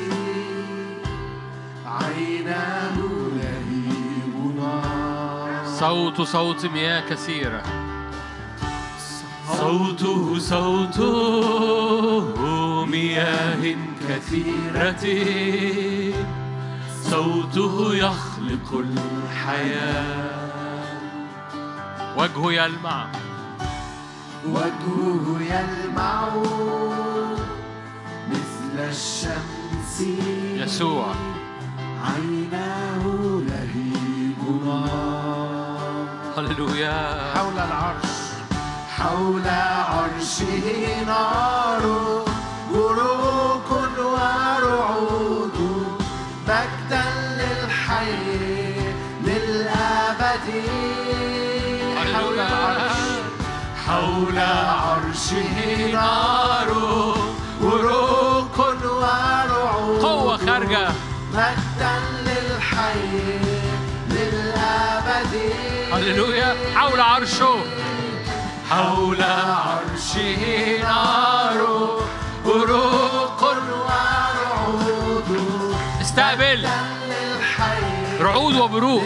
عيناه 1.87 2.97
لهيب 3.37 4.57
نار 4.57 5.51
صوت 5.67 6.21
صوت 6.21 6.67
مياه 6.67 7.09
كثيرة. 7.11 7.63
صوته 9.59 10.39
صوت 10.39 10.99
مياه 12.89 13.77
كثيرة. 14.09 15.05
صوته 17.03 17.95
يخلق 17.95 18.69
الحياة. 18.73 20.45
وجهه 22.17 22.53
يلمع. 22.53 23.07
وجهه 24.47 25.41
يلمع 25.41 26.29
مثل 28.31 28.79
الشمس 28.79 30.01
يسوع. 30.55 31.15
عيناه 32.05 33.05
لهيب 33.49 34.65
نار 34.65 36.07
هللويا. 36.37 37.33
حول 37.35 37.53
العرش. 37.53 38.15
حول 38.97 39.49
عرشه 39.49 41.05
نار. 41.07 42.14
حول 54.25 54.39
عرشه 54.39 55.93
نار. 55.93 56.71
بروق 57.61 58.59
ورعود 58.59 60.03
قوة 60.03 60.37
خارجة 60.37 60.89
مجدا 61.33 61.95
للحي 62.25 63.31
للأبد. 64.11 65.35
هللويا. 65.93 66.57
حول 66.75 67.01
عرشه. 67.01 67.57
حول 68.71 69.23
عرشه 69.23 70.83
نار. 70.83 71.61
بروق 72.45 73.43
ورعود 73.85 75.29
استقبل. 76.01 76.69
رعود 78.21 78.55
وبروق 78.57 79.03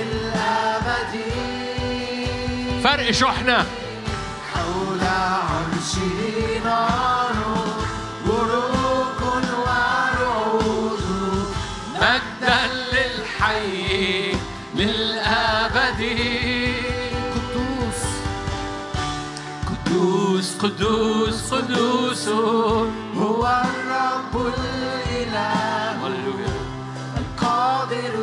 فرق 2.85 3.11
شحنة. 3.11 3.67
عرشه 5.19 6.19
نار 6.65 7.37
بروق 8.27 9.21
ورعود 9.67 11.03
مجدا 11.95 12.61
للحي 12.93 14.33
للأبد 14.75 16.01
قدوس 17.27 18.01
قدوس 19.69 20.49
قدوس 20.59 21.39
قدوس 21.55 22.29
هو 23.17 23.43
الرب 23.65 24.35
الإله 24.47 26.07
القادر 27.19 28.17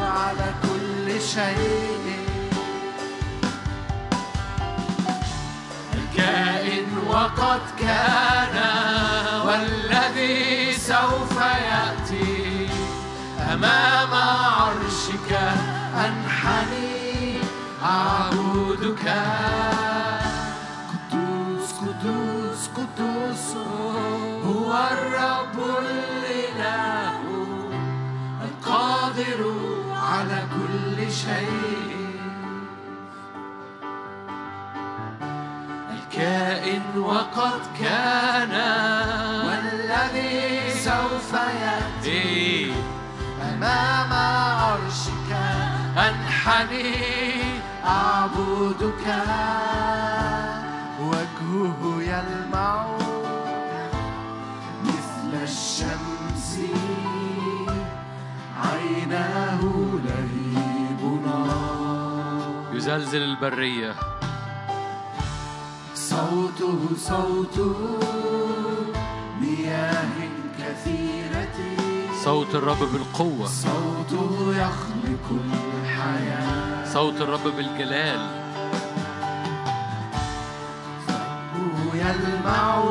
على 0.00 0.48
كل 0.62 1.06
شيء. 1.20 2.09
الكائن 6.20 6.98
وقد 7.08 7.60
كان 7.78 8.56
والذي 9.46 10.72
سوف 10.72 11.36
يأتي 11.40 12.68
أمام 13.52 14.14
عرشك 14.14 15.32
أنحني 15.96 17.36
أعبدك 17.82 19.04
قدوس 20.90 21.72
قدوس 21.80 22.68
قدوس 22.76 23.56
هو 24.44 24.72
الرب 24.92 25.56
الإله 25.78 27.20
القادر 28.44 29.40
على 29.92 30.42
كل 30.54 31.12
شيء. 31.12 31.99
الكائن 36.20 36.98
وقد 36.98 37.60
كان. 37.80 38.50
والذي 39.46 40.70
سوف 40.70 41.32
يأتي 41.32 42.10
إيه. 42.10 42.72
أمام 43.42 44.12
عرشك. 44.12 45.32
أنحني. 45.96 46.94
أعبدك. 47.84 49.24
وجهه 51.00 52.02
يلمع 52.02 52.86
مثل 54.84 55.42
الشمس. 55.42 56.58
عيناه 58.62 59.60
لهيب 60.04 61.22
نار 61.26 62.74
يزلزل 62.74 63.22
البرية. 63.22 64.19
صوته 66.10 66.78
صوت 66.98 67.56
مياه 69.40 70.18
كثيرة. 70.58 71.58
صوت 72.24 72.54
الرب 72.54 72.78
بالقوة. 72.92 73.46
صوته 73.46 74.30
يخلق 74.50 75.26
الحياة. 75.84 76.92
صوت 76.94 77.20
الرب 77.20 77.44
بالجلال. 77.56 78.20
هو 81.54 81.94
يلمع 81.94 82.84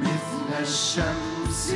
مثل 0.00 0.48
الشمس. 0.60 1.74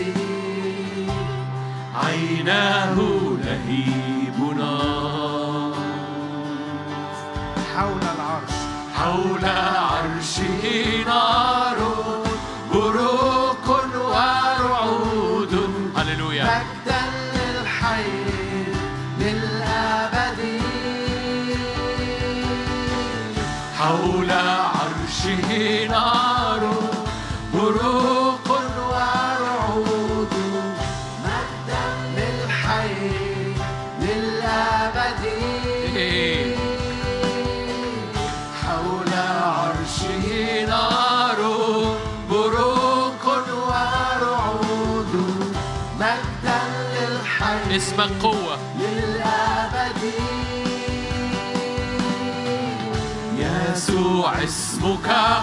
عيناه 1.94 2.96
لهيب 3.44 4.38
نار 4.56 5.74
حول 7.74 8.04
حول 9.00 9.44
عرشه 9.44 11.04
نار. 11.06 11.29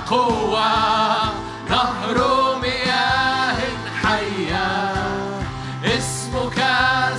قوة 0.10 0.70
نهر 1.70 2.18
مياه 2.62 3.58
حية. 4.04 4.94
اسمك 5.86 6.60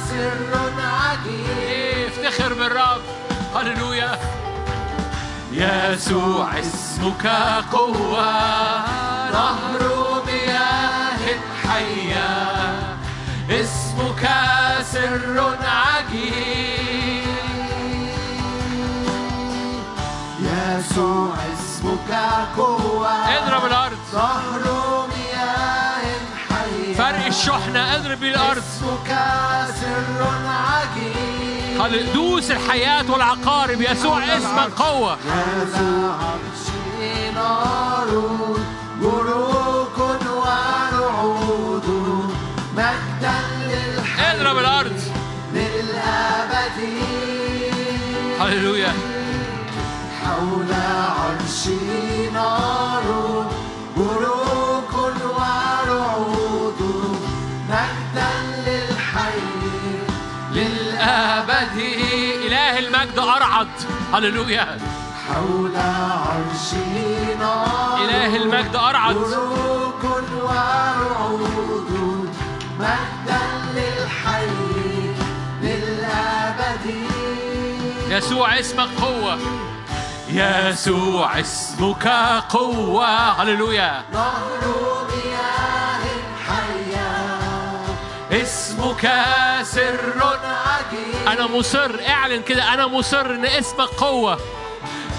سر 0.09 0.73
عجيب. 0.79 2.09
افتخر 2.09 2.55
بالرب. 2.55 3.03
هللويا. 3.55 4.19
يسوع 5.53 6.59
اسمك 6.59 7.27
قوة 7.73 8.31
نهر 9.33 9.83
مياه 10.27 11.19
حية. 11.69 12.31
اسمك 13.51 14.31
سر 14.93 15.57
عجيب. 15.65 17.29
يسوع 20.41 21.35
اسمك 21.89 22.49
قوة. 22.57 23.09
اضرب 23.09 23.65
الأرض. 23.67 23.97
نهر 24.15 25.07
مياه 25.09 26.03
حية. 26.49 26.95
فرق 26.95 27.27
الشحنة 27.27 27.97
اضرب 27.97 28.21
بيه 28.21 28.31
الأرض. 28.31 28.63
اسمك 28.63 29.19
سر 29.81 30.23
عجيب. 30.49 32.13
دوس 32.15 32.51
الحياة 32.51 33.11
والعقارب 33.11 33.81
يسوع 33.81 34.25
اسمك 34.25 34.71
قوة. 34.79 35.13
هذا 35.13 36.19
عرش 36.21 36.65
نار 37.35 38.11
بروق 39.03 39.99
ورعود 40.37 41.89
مجدا 42.77 43.39
للحي. 43.69 44.37
اضرب 44.37 44.59
الأرض. 44.59 45.01
للأبد 45.55 46.79
هللويا. 48.41 48.93
المجد 62.79 63.19
أرعد. 63.19 63.69
هللويا. 64.13 64.79
حول 65.29 65.77
عرشي 65.77 67.35
نار 67.39 67.99
إله 68.05 68.37
المجد 68.37 68.77
أرعد. 68.77 69.15
بروق 69.15 70.05
ورعود 70.43 72.29
مجدا 72.79 73.43
للحي 73.75 74.47
للأبد. 75.63 76.87
يسوع 78.09 78.59
اسمك 78.59 78.89
قوه 79.01 79.39
يسوع 80.31 81.41
اسمك 81.41 82.09
قوة. 82.49 83.31
هللويا. 83.31 84.03
نهر 84.13 85.07
مياه 85.11 86.05
حية 86.49 88.43
اسمك 88.43 89.11
سر. 89.63 90.39
عجيب 90.45 91.29
أنا 91.29 91.47
مصر. 91.47 92.01
اعلن 92.09 92.43
كده. 92.43 92.75
أنا 92.75 92.87
مصر 92.87 93.27
إن 93.31 93.45
اسمك 93.45 93.89
قوة. 93.89 94.39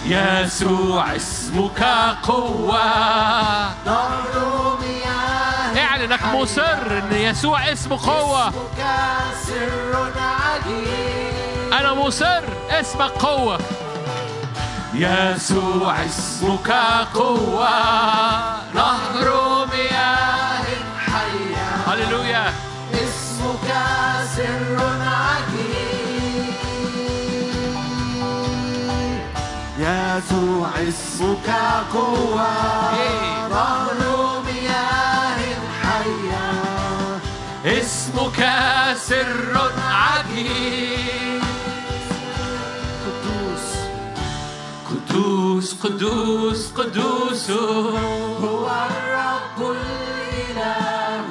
يسوع 0.06 1.16
اسمك 1.16 1.84
قوة. 2.24 2.84
نهر 3.86 4.78
مياه 4.82 5.86
اعلن 5.86 6.12
إنك 6.12 6.26
مصر 6.26 6.98
إن 6.98 7.14
يسوع 7.14 7.72
اسمه 7.72 8.06
قوة. 8.06 8.48
اسمك 8.48 8.86
سر 9.48 10.12
عجيب. 10.20 11.74
أنا 11.74 11.94
مصر. 11.94 12.44
اسمك 12.70 13.12
قوة. 13.12 13.60
يسوع 14.94 15.96
اسمك 16.06 16.72
قوة 17.14 17.70
نهر 18.74 19.68
مياه 19.72 20.66
حية. 21.06 21.94
هللويا. 21.94 22.54
اسمك 22.94 23.74
سر 24.36 24.78
عجيب. 25.02 26.54
يسوع 29.80 30.70
اسمك 30.88 31.50
قوة 31.94 32.48
إيه. 32.94 33.48
نهر 33.48 34.42
مياه 34.46 35.40
حية. 35.84 36.46
اسمك 37.66 38.50
سر 38.96 39.79
قدوس 45.20 45.74
قدوس 45.84 46.72
قدوس. 46.72 47.52
هو 47.52 48.68
الرب 48.68 49.76
الإله 49.76 51.26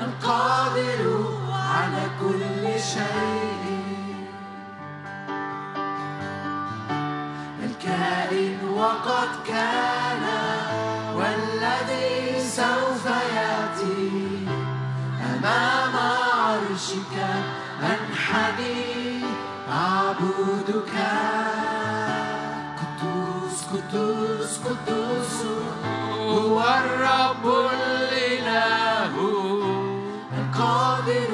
القادر 0.00 1.04
على 1.52 2.04
كل 2.20 2.64
شيء. 2.80 3.64
الكائن 7.64 8.58
وقد 8.76 9.28
كان 9.48 10.24
والذي 11.16 12.40
سوف 12.40 13.04
يأتي. 13.36 14.46
أمام 15.32 15.94
عرشك 15.96 17.14
أنحني 17.82 19.24
أعبدك. 19.72 20.94
قدوس 23.92 24.58
قدوس 24.58 25.36
هو 26.18 26.60
الرب 26.60 27.44
الإله. 27.72 29.14
القادر 30.38 31.32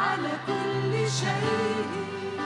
على 0.00 0.32
كل 0.46 0.92
شيء. 1.10 2.40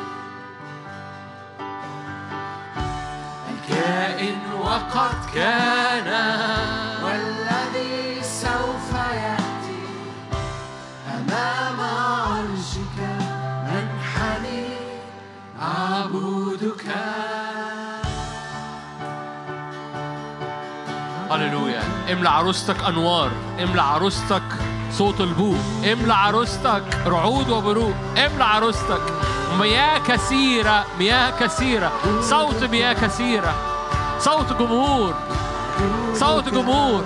كائن 3.69 4.39
وقد 4.61 5.19
كان 5.35 5.86
املى 22.13 22.29
عروستك 22.29 22.85
أنوار 22.89 23.31
املى 23.63 23.83
عروستك 23.83 24.43
صوت 24.93 25.21
البوق 25.21 25.57
املى 25.93 26.15
عروستك 26.15 26.83
رعود 27.07 27.49
وبروق 27.49 27.95
املى 28.19 28.45
عروستك. 28.45 29.01
مياه 29.59 29.99
كثيرة 29.99 30.85
مياه 30.99 31.31
كثيرة. 31.41 31.93
صوت 32.23 32.65
مياه 32.65 32.93
كثيرة. 32.93 33.55
صوت 34.21 34.53
جمهور. 34.53 35.15
صوت 36.15 36.49
جمهور. 36.49 37.05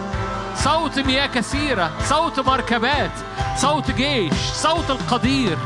صوت 0.56 0.98
مياه 0.98 1.26
كثيرة. 1.26 1.90
صوت 2.08 2.40
مركبات. 2.40 3.12
صوت 3.56 3.90
جيش. 3.90 4.34
صوت 4.52 4.90
القدير. 4.90 5.58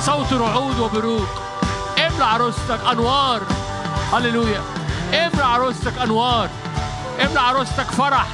صوت 0.00 0.32
رعود 0.32 0.78
وبروق. 0.78 1.28
املى 1.98 2.24
عروستك 2.24 2.80
أنوار. 2.92 3.40
هللويا. 4.12 4.62
املى 5.14 5.44
عروستك 5.44 5.98
أنوار. 5.98 6.48
املى 7.20 7.40
عروستك 7.40 7.86
فرح. 7.86 8.26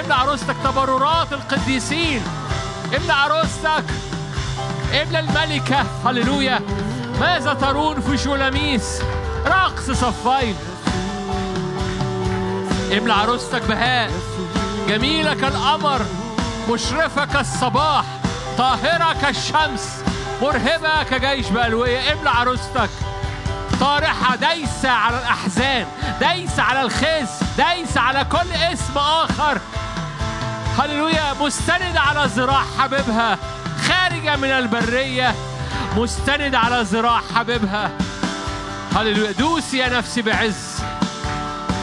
املى 0.00 0.14
عروستك 0.14 0.56
تبررات 0.64 1.32
القديسين. 1.32 2.22
املى 2.96 3.12
عروستك 3.12 3.84
املى 5.02 5.20
الملكة. 5.20 5.86
هللويا. 6.06 6.60
ماذا 7.20 7.54
ترون 7.54 8.00
في 8.00 8.18
شولاميس 8.18 9.02
رقص 9.46 9.90
صفين. 9.90 10.56
املى 12.98 13.12
عروستك 13.12 13.62
بهاء. 13.62 14.10
جميلة 14.88 15.34
كالقمر 15.34 16.00
مشرفة 16.70 17.24
كالصباح 17.24 18.04
طاهرة 18.58 19.16
كالشمس 19.22 19.88
مرهبة 20.42 21.02
كجيش 21.02 21.48
بألوية. 21.48 22.12
املى 22.12 22.30
عروستك 22.30 22.90
طارحة 23.80 24.36
دايسة 24.36 24.90
على 24.90 25.18
الأحزان 25.18 25.86
دايسة 26.20 26.62
على 26.62 26.82
الخز 26.82 27.28
دايسة 27.58 28.00
على 28.00 28.24
كل 28.24 28.52
اسم 28.52 28.98
آخر. 28.98 29.60
هللويا 30.78 31.34
مستند 31.40 31.96
على 31.96 32.30
ذراع 32.36 32.62
حبيبها 32.78 33.38
خارجة 33.88 34.36
من 34.36 34.50
البرية 34.50 35.34
مستند 35.96 36.54
على 36.54 36.82
ذراع 36.82 37.20
حبيبها. 37.34 37.90
هللويا 38.96 39.32
دوسي 39.32 39.78
يا 39.78 39.88
نفسي 39.88 40.22
بعز. 40.22 40.82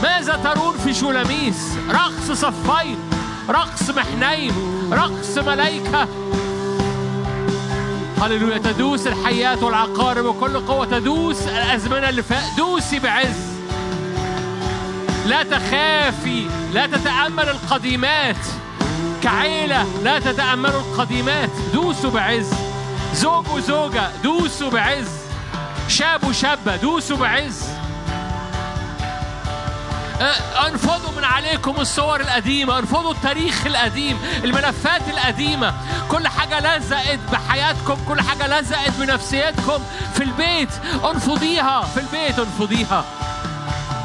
ماذا 0.03 0.39
ترون 0.43 0.77
في 0.77 0.93
شولاميس 0.93 1.77
رقص 1.89 2.31
صفين 2.31 2.97
رقص 3.49 3.89
محنين 3.89 4.53
رقص 4.91 5.37
ملائكة 5.37 6.07
هللويا 8.21 8.57
تدوس 8.57 9.07
الحيات 9.07 9.63
والعقارب 9.63 10.25
وكل 10.25 10.59
قوة. 10.59 10.85
تدوس 10.85 11.47
الأزمنة 11.47 12.09
اللي 12.09 12.23
فات. 12.23 12.43
دوسي 12.57 12.99
بعز. 12.99 13.51
لا 15.25 15.43
تخافي 15.43 16.47
لا 16.73 16.85
تتأمل 16.87 17.49
القديمات. 17.49 18.35
كعيلة 19.23 19.83
لا 20.03 20.19
تتأملوا 20.19 20.81
القديمات. 20.81 21.49
دوسوا 21.73 22.11
بعز. 22.11 22.53
زوج 23.13 23.47
وزوجة 23.47 24.09
دوسوا 24.23 24.69
بعز. 24.69 25.07
شاب 25.87 26.23
وشابة 26.23 26.75
دوسوا 26.75 27.17
بعز. 27.17 27.63
آه، 30.21 30.67
أنفضوا 30.67 31.11
من 31.17 31.23
عليكم 31.23 31.75
الصور 31.79 32.19
القديمة 32.19 32.79
أنفضوا 32.79 33.11
التاريخ 33.11 33.65
القديم 33.65 34.19
الملفات 34.43 35.01
القديمة. 35.09 35.73
كل 36.11 36.27
حاجة 36.27 36.77
لزقت 36.77 37.19
بحياتكم 37.31 37.97
كل 38.07 38.21
حاجة 38.21 38.59
لزقت 38.59 38.91
بنفسيتكم. 38.99 39.83
في 40.13 40.23
البيت 40.23 40.69
أنفضيها 41.13 41.81
في 41.81 41.99
البيت 41.99 42.39
أنفضيها. 42.39 43.05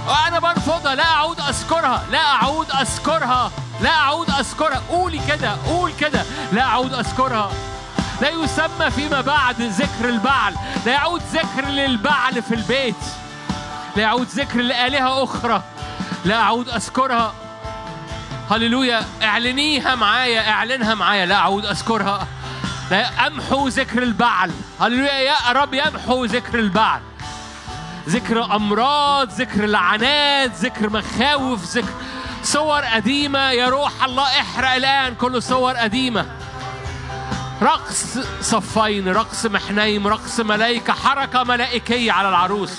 وأنا 0.08 0.38
برفضها 0.38 0.94
لا 0.94 1.04
أعود 1.04 1.40
أذكرها 1.40 2.04
لا 2.10 2.20
أعود 2.20 2.66
أذكرها. 2.70 3.50
لا 3.80 3.90
أعود 3.90 4.30
أذكرها 4.30 4.82
قولي 4.88 5.20
كده 5.28 5.56
قول 5.66 5.92
كده. 5.92 6.22
لا 6.52 6.62
أعود 6.62 6.94
أذكرها. 6.94 7.50
لا 8.20 8.28
يسمى 8.28 8.90
فيما 8.90 9.20
بعد 9.20 9.62
ذكر 9.62 10.08
البعل. 10.08 10.54
لا 10.86 10.92
يعود 10.92 11.22
ذكر 11.32 11.68
للبعل 11.68 12.42
في 12.42 12.54
البيت. 12.54 12.96
لا 13.96 14.02
يعود 14.02 14.26
ذكر 14.26 14.60
لآلهة 14.60 15.24
أخرى. 15.24 15.62
لا 16.24 16.34
أعود 16.34 16.68
أذكرها. 16.68 17.34
هللويا. 18.50 19.04
اعلنيها 19.22 19.94
معايا 19.94 20.50
اعلنها 20.50 20.94
معايا. 20.94 21.26
لا 21.26 21.34
أعود 21.34 21.66
أذكرها. 21.66 22.26
لا 22.90 23.26
أمحو 23.26 23.68
ذكر 23.68 24.02
البعل. 24.02 24.50
هللويا. 24.80 25.12
يا 25.12 25.52
رب 25.52 25.74
يمحو 25.74 26.24
ذكر 26.24 26.58
البعل. 26.58 27.00
ذكر 28.08 28.44
أمراض 28.44 29.30
ذكر 29.32 29.66
لعنات 29.66 30.50
ذكر 30.54 30.90
مخاوف 30.90 31.76
ذكر 31.76 31.92
صور 32.46 32.84
قديمة 32.84 33.50
يا 33.50 33.68
روح 33.68 34.04
الله 34.04 34.22
احرق 34.22 34.70
الآن 34.70 35.14
كل 35.14 35.42
صور 35.42 35.76
قديمة. 35.76 36.26
رقص 37.62 38.18
صفين 38.40 39.08
رقص 39.08 39.46
محنيم 39.46 40.06
رقص 40.06 40.40
ملائكة 40.40 40.92
حركة 40.92 41.44
ملائكية 41.44 42.12
على 42.12 42.28
العروس. 42.28 42.72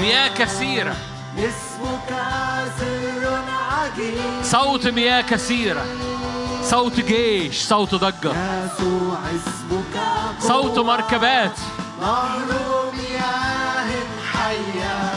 مياه 0.00 0.28
كثيرة. 0.28 0.96
اسمك 1.38 2.10
سر 2.78 3.42
عجيب 3.72 4.42
صوت 4.42 4.86
مياه 4.86 5.20
كثيرة. 5.20 5.86
صوت 6.62 7.00
جيش 7.00 7.62
صوت 7.62 7.94
ضجة. 7.94 8.32
صوت 10.40 10.78
مركبات. 10.78 11.58
نهر 12.06 12.92
مياه 12.92 13.90
حية 14.32 15.12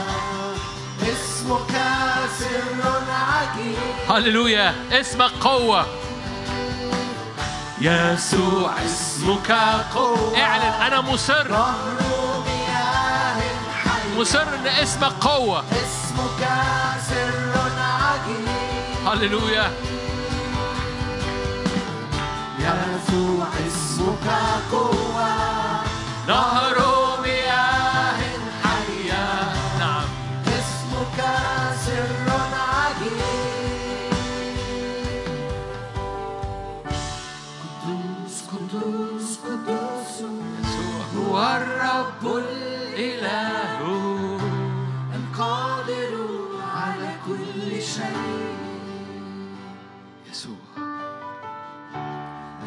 اسمك 1.02 1.72
سر 2.40 3.04
عجيب. 3.10 4.10
هللويا 4.10 4.76
اسمك 4.92 5.32
قوة. 5.42 5.86
يسوع 7.82 8.74
اسمك 8.86 9.52
قوة. 9.96 10.38
اعلن 10.42 10.64
أنا 10.64 11.02
مصر. 11.02 11.48
نهر 11.52 12.00
مياه 12.46 13.42
حية 13.84 14.20
مصر 14.20 14.42
إن 14.42 14.68
اسمك 14.68 15.14
قوة. 15.22 15.64
اسمك 15.72 16.42
سر 17.10 17.54
عجيب. 17.80 19.08
هللويا. 19.08 19.72
يسوع 22.60 23.48
اسمك 23.68 24.28
قوة. 24.72 25.30
نهر 26.28 26.69
يسوع. 50.40 50.56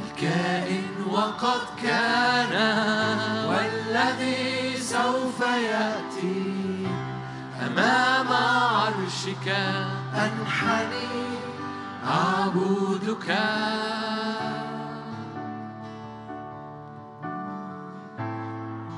الكائن 0.05 0.85
وقد 1.11 1.61
كان 1.83 2.55
والذي 3.49 4.77
سوف 4.77 5.41
يأتي 5.41 6.87
أمام 7.67 8.29
عرشك. 8.29 9.49
أنحني 10.15 11.39
أعبدك. 12.05 13.29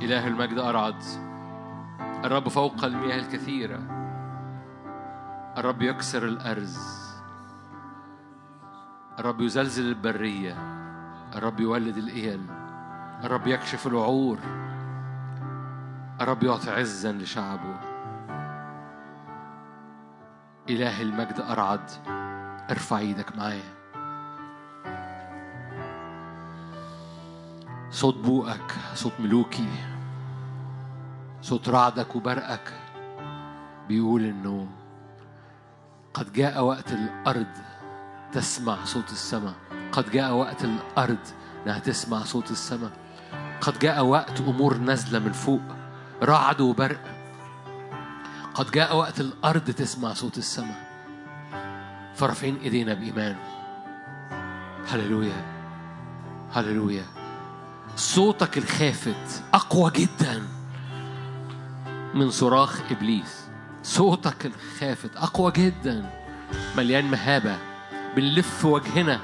إله 0.02 0.26
المجد 0.26 0.58
أرعد. 0.58 1.02
الرب 2.24 2.48
فوق 2.48 2.84
المياه 2.84 3.16
الكثيرة. 3.16 3.80
الرب 5.58 5.82
يكسر 5.82 6.24
الأرز. 6.24 7.03
الرب 9.18 9.40
يزلزل 9.40 9.88
البرية. 9.88 10.56
الرب 11.34 11.60
يولد 11.60 11.96
الإيل 11.96 12.46
الرب 13.24 13.46
يكشف 13.46 13.86
الوعور 13.86 14.38
الرب 16.20 16.42
يعطي 16.42 16.70
عزا 16.70 17.12
لشعبه. 17.12 17.76
إله 20.70 21.02
المجد 21.02 21.40
أرعد. 21.40 21.90
ارفع 22.70 22.98
إيدك 22.98 23.36
معايا. 23.36 23.74
صوت 27.90 28.16
بوقك 28.16 28.74
صوت 28.94 29.12
ملوكي. 29.20 29.68
صوت 31.42 31.68
رعدك 31.68 32.16
وبرقك 32.16 32.72
بيقول 33.88 34.24
إنه 34.24 34.68
قد 36.14 36.32
جاء 36.32 36.64
وقت 36.64 36.92
الأرض 36.92 37.73
تسمع 38.34 38.84
صوت 38.84 39.12
السماء. 39.12 39.54
قد 39.92 40.10
جاء 40.10 40.32
وقت 40.32 40.64
الأرض 40.64 41.18
إنها 41.66 41.78
تسمع 41.78 42.24
صوت 42.24 42.50
السماء. 42.50 42.90
قد 43.60 43.78
جاء 43.78 44.04
وقت 44.04 44.40
أمور 44.40 44.76
نازلة 44.76 45.18
من 45.18 45.32
فوق 45.32 45.60
رعد 46.22 46.60
وبرق. 46.60 47.00
قد 48.54 48.70
جاء 48.70 48.96
وقت 48.96 49.20
الأرض 49.20 49.70
تسمع 49.70 50.12
صوت 50.12 50.38
السماء. 50.38 50.84
فرافعين 52.14 52.56
إيدينا 52.56 52.94
بإيمان. 52.94 53.36
هللويا 54.88 55.44
هللويا. 56.52 57.04
صوتك 57.96 58.58
الخافت 58.58 59.42
أقوى 59.54 59.90
جدا 59.90 60.42
من 62.14 62.30
صراخ 62.30 62.80
إبليس. 62.90 63.46
صوتك 63.82 64.46
الخافت 64.46 65.16
أقوى 65.16 65.52
جدا. 65.52 66.10
مليان 66.76 67.04
مهابة. 67.04 67.73
بنلف 68.16 68.64
وجهنا 68.64 69.20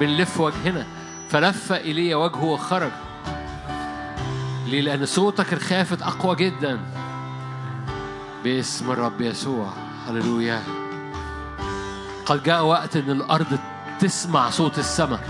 بنلف 0.00 0.40
وجهنا. 0.40 0.86
فلف 1.30 1.72
ايليا 1.72 2.16
وجهه 2.16 2.44
وخرج. 2.44 2.90
ليه؟ 4.66 4.80
لأن 4.80 5.06
صوتك 5.06 5.52
الخافت 5.52 6.02
أقوى 6.02 6.36
جدا. 6.36 6.80
باسم 8.44 8.90
الرب 8.90 9.20
يسوع. 9.20 9.72
هللويا. 10.08 10.62
قد 12.26 12.42
جاء 12.42 12.64
وقت 12.64 12.96
إن 12.96 13.10
الأرض 13.10 13.58
تسمع 14.00 14.50
صوت 14.50 14.78
السماء. 14.78 15.20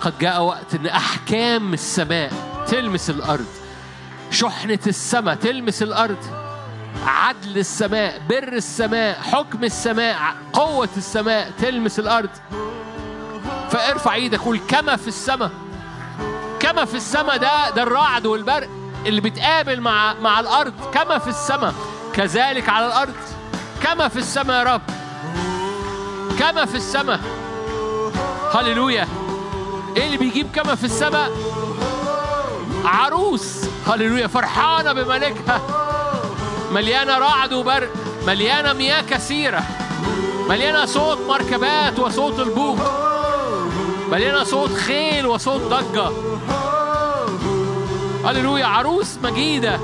قد 0.00 0.18
جاء 0.18 0.42
وقت 0.42 0.74
إن 0.74 0.86
أحكام 0.86 1.72
السماء 1.72 2.32
تلمس 2.68 3.10
الأرض. 3.10 3.46
شحنة 4.30 4.78
السماء 4.86 5.34
تلمس 5.34 5.82
الأرض. 5.82 6.39
عدل 7.06 7.58
السماء 7.58 8.22
بر 8.28 8.52
السماء 8.52 9.20
حكم 9.20 9.64
السماء 9.64 10.34
قوة 10.52 10.88
السماء 10.96 11.50
تلمس 11.58 11.98
الأرض. 11.98 12.30
فارفع 13.70 14.14
إيدك 14.14 14.40
قول 14.40 14.60
كما 14.68 14.96
في 14.96 15.08
السماء. 15.08 15.50
كما 16.60 16.84
في 16.84 16.94
السماء 16.94 17.36
ده 17.36 17.70
ده 17.70 17.82
الرعد 17.82 18.26
والبرق 18.26 18.68
اللي 19.06 19.20
بيتقابل 19.20 19.80
مع 19.80 20.14
مع 20.14 20.40
الأرض. 20.40 20.72
كما 20.94 21.18
في 21.18 21.28
السماء 21.28 21.74
كذلك 22.14 22.68
على 22.68 22.86
الأرض. 22.86 23.14
كما 23.82 24.08
في 24.08 24.18
السماء 24.18 24.66
يا 24.66 24.74
رب. 24.74 24.82
كما 26.38 26.64
في 26.64 26.74
السماء. 26.74 27.20
هللويا. 28.54 29.08
إيه 29.96 30.06
اللي 30.06 30.16
بيجيب 30.16 30.46
كما 30.54 30.74
في 30.74 30.84
السماء؟ 30.84 31.30
عروس. 32.84 33.64
هللويا. 33.86 34.26
فرحانة 34.26 34.92
بملكها. 34.92 35.60
مليانة 36.70 37.18
رعد 37.18 37.52
وبرق 37.52 37.90
مليانة 38.26 38.72
مياه 38.72 39.02
كثيرة 39.02 39.62
مليانة 40.48 40.86
صوت 40.86 41.18
مركبات 41.28 41.98
وصوت 41.98 42.40
البوق 42.40 42.78
مليانة 44.10 44.44
صوت 44.44 44.72
خيل 44.74 45.26
وصوت 45.26 45.60
ضجة. 45.60 46.10
هللويا 48.24 48.66
عروس 48.66 49.18
مجيدة. 49.22 49.80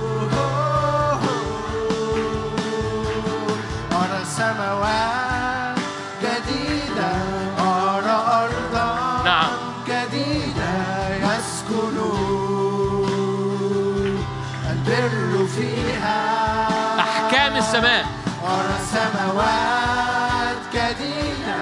السماء 17.76 18.06
أرى 18.44 18.78
سماوات 18.92 20.56
جديدة 20.74 21.60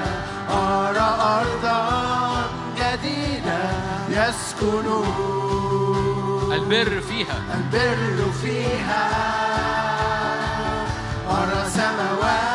أرى 0.51 1.09
أرضا 1.21 2.47
جديدة 2.79 3.63
يسكن. 4.09 4.87
البر 6.53 7.01
فيها. 7.01 7.39
البر 7.55 8.33
فيها. 8.43 9.05
أرى 11.31 11.71
سماوات 11.71 12.54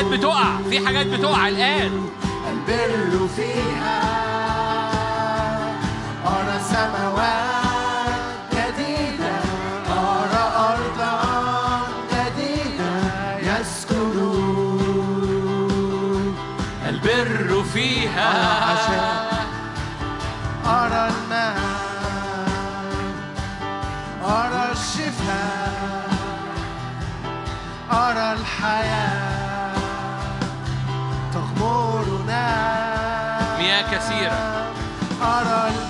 حاجات 0.00 0.18
بتقع 0.18 0.56
في 0.70 0.86
حاجات 0.86 1.06
بتقع 1.06 1.48
الآن. 1.48 2.08
البر 2.50 3.28
فيها. 3.36 4.29
كثيرة. 33.82 34.66
أرى 35.22 35.89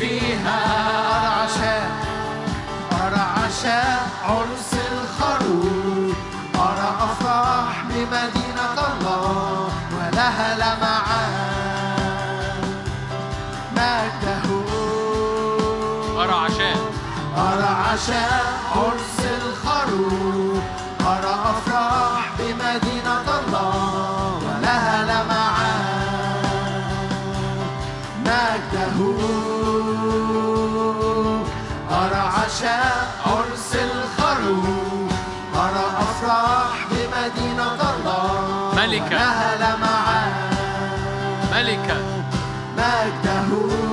فيها 0.00 0.58
أرى 1.16 1.28
عشاء. 1.42 1.90
أرى 2.92 3.24
عشاء 3.44 4.00
عرس 4.28 4.72
الخروف 4.92 6.16
أرى 6.56 6.88
أفراح 7.00 7.74
بمدينة 7.88 8.76
الله 8.88 9.68
ولها 9.96 10.48
لمعان. 10.62 11.40
مجده 13.76 14.48
أرى 16.22 16.36
عشاء. 16.44 16.78
أرى 17.36 17.70
عشاء 17.92 18.44
عرس 18.76 19.18
الخروف 19.42 20.49
الله 39.00 39.08
ملكة. 39.08 39.16
ولها 39.16 39.56
لمعان 39.56 40.32
ملكة 41.52 41.96
مجده. 42.76 43.89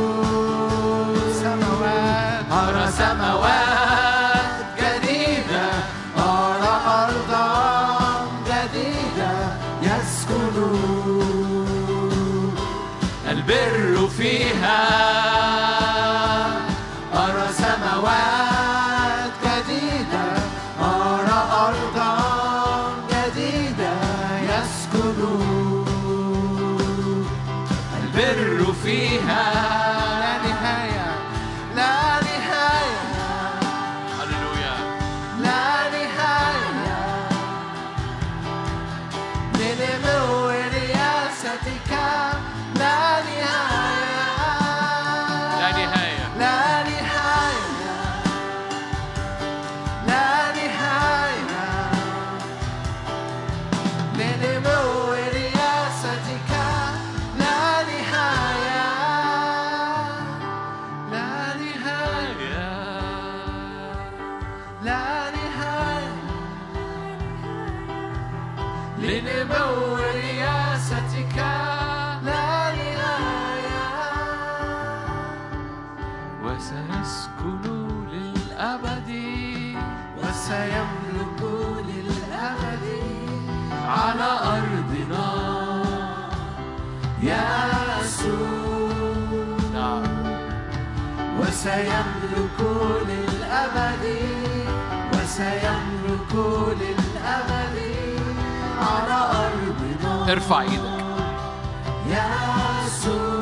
ارفع 100.30 100.62
إيدك. 100.62 101.06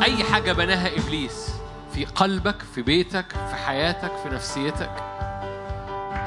أي 0.04 0.24
حاجة 0.24 0.54
بناها 0.54 0.88
إبليس 0.88 1.50
في 1.94 2.06
قلبك 2.06 2.56
في 2.76 2.82
بيتك 2.82 3.26
في 3.50 3.56
حياتك 3.56 4.12
في 4.24 4.36
نفسيتك. 4.36 4.92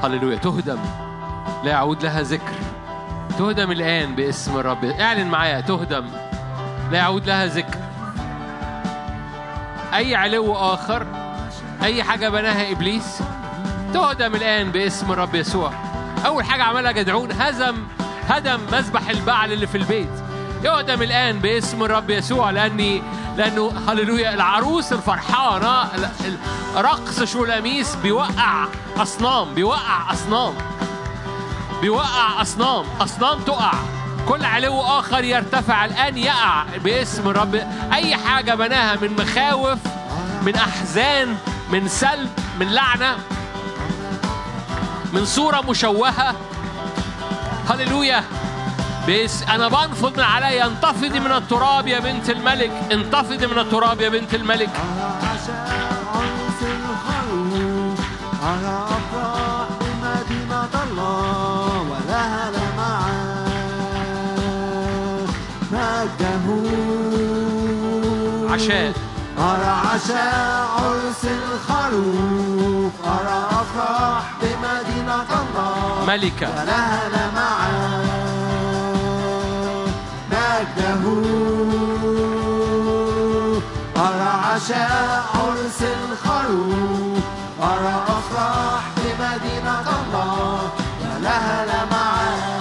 هللويا. 0.03 0.37
تهدم. 0.37 0.79
لا 1.63 1.71
يعود 1.71 2.03
لها 2.03 2.21
ذكر. 2.21 2.55
تهدم 3.37 3.71
الآن 3.71 4.15
باسم 4.15 4.57
الرب. 4.57 4.85
اعلن 4.85 5.27
معايا. 5.27 5.61
تهدم. 5.61 6.09
لا 6.91 6.97
يعود 6.97 7.27
لها 7.27 7.45
ذكر. 7.45 7.79
أي 9.93 10.15
علو 10.15 10.55
آخر 10.55 11.07
أي 11.83 12.03
حاجة 12.03 12.29
بناها 12.29 12.71
إبليس 12.71 13.19
تهدم 13.93 14.35
الآن 14.35 14.71
باسم 14.71 15.11
الرب 15.11 15.35
يسوع. 15.35 15.73
أول 16.25 16.43
حاجة 16.43 16.63
عملها 16.63 16.91
جدعون 16.91 17.31
هزم 17.31 17.75
هدم 18.27 18.59
مذبح 18.71 19.09
البعل 19.09 19.51
اللي 19.51 19.67
في 19.67 19.77
البيت. 19.77 20.18
يهدم 20.63 21.01
الآن 21.01 21.39
باسم 21.39 21.83
الرب 21.83 22.09
يسوع 22.09 22.49
لأني 22.49 23.03
لأنه 23.37 23.73
هللويا 23.87 24.33
العروس 24.33 24.93
الفرحانة 24.93 25.83
ال- 25.95 26.09
ال- 26.25 26.37
رقص 26.85 27.23
شولاميس 27.23 27.95
بيوقع 27.95 28.65
أصنام 28.97 29.53
بيوقع 29.53 30.13
أصنام 30.13 30.53
بيوقع 31.81 32.41
أصنام 32.41 32.85
أصنام 33.01 33.39
تقع. 33.39 33.71
كل 34.27 34.45
علو 34.45 34.81
آخر 34.81 35.23
يرتفع 35.23 35.85
الآن 35.85 36.17
يقع 36.17 36.63
باسم 36.83 37.29
الرب. 37.29 37.55
أي 37.93 38.15
حاجة 38.15 38.55
بناها 38.55 38.95
من 39.01 39.15
مخاوف 39.15 39.79
من 40.41 40.55
أحزان 40.55 41.35
من 41.71 41.87
سلب 41.87 42.29
من 42.59 42.67
لعنة 42.67 43.17
من 45.13 45.25
صورة 45.25 45.61
مشوهة. 45.69 46.35
هللويا. 47.69 48.23
بس 49.07 49.43
أنا 49.43 49.67
بنفض 49.67 50.17
من 50.17 50.23
علي 50.23 50.65
انتفضي 50.65 51.19
من 51.19 51.31
التراب 51.31 51.87
يا 51.87 51.99
بنت 51.99 52.29
الملك. 52.29 52.71
انتفضي 52.91 53.47
من 53.47 53.59
التراب 53.59 54.01
يا 54.01 54.09
بنت 54.09 54.35
الملك. 54.35 54.69
على 58.43 58.85
مدينة 60.03 60.73
الله 60.83 61.81
ولها 61.89 62.49
مجده 65.71 66.47
عشاء. 68.53 68.93
أرى 69.39 69.73
عشاء 69.93 70.67
عرس 70.77 71.23
الخروف 71.25 72.93
أرى 73.05 73.39
أفراح 73.51 74.23
بمدينة 74.41 75.29
الله 75.41 76.05
ملكة. 76.07 76.49
ولها 76.49 77.09
لمعان 77.09 78.28
مجده 80.59 81.03
أرى 83.97 84.29
عشاء 84.53 85.23
عرس 85.35 85.81
الخروف 85.81 87.23
أرى 87.63 88.03
أفراح 88.07 88.83
بمدينة 88.97 89.79
الله 89.99 90.59
ولها 91.01 91.65
لمعان 91.65 92.59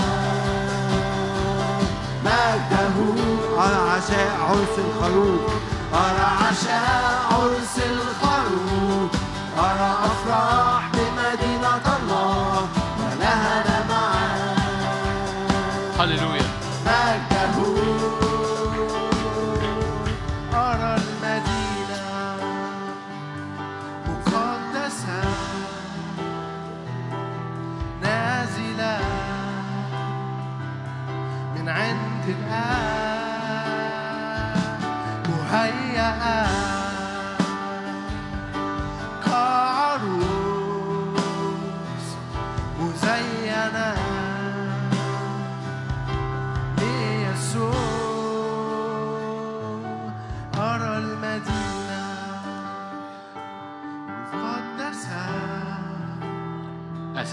مجده 2.25 2.97
أرى 3.59 3.91
عشاء 3.91 4.39
عرس 4.49 4.79
الخروف 4.79 5.51
أرى 5.95 6.29
عشاء 6.49 7.18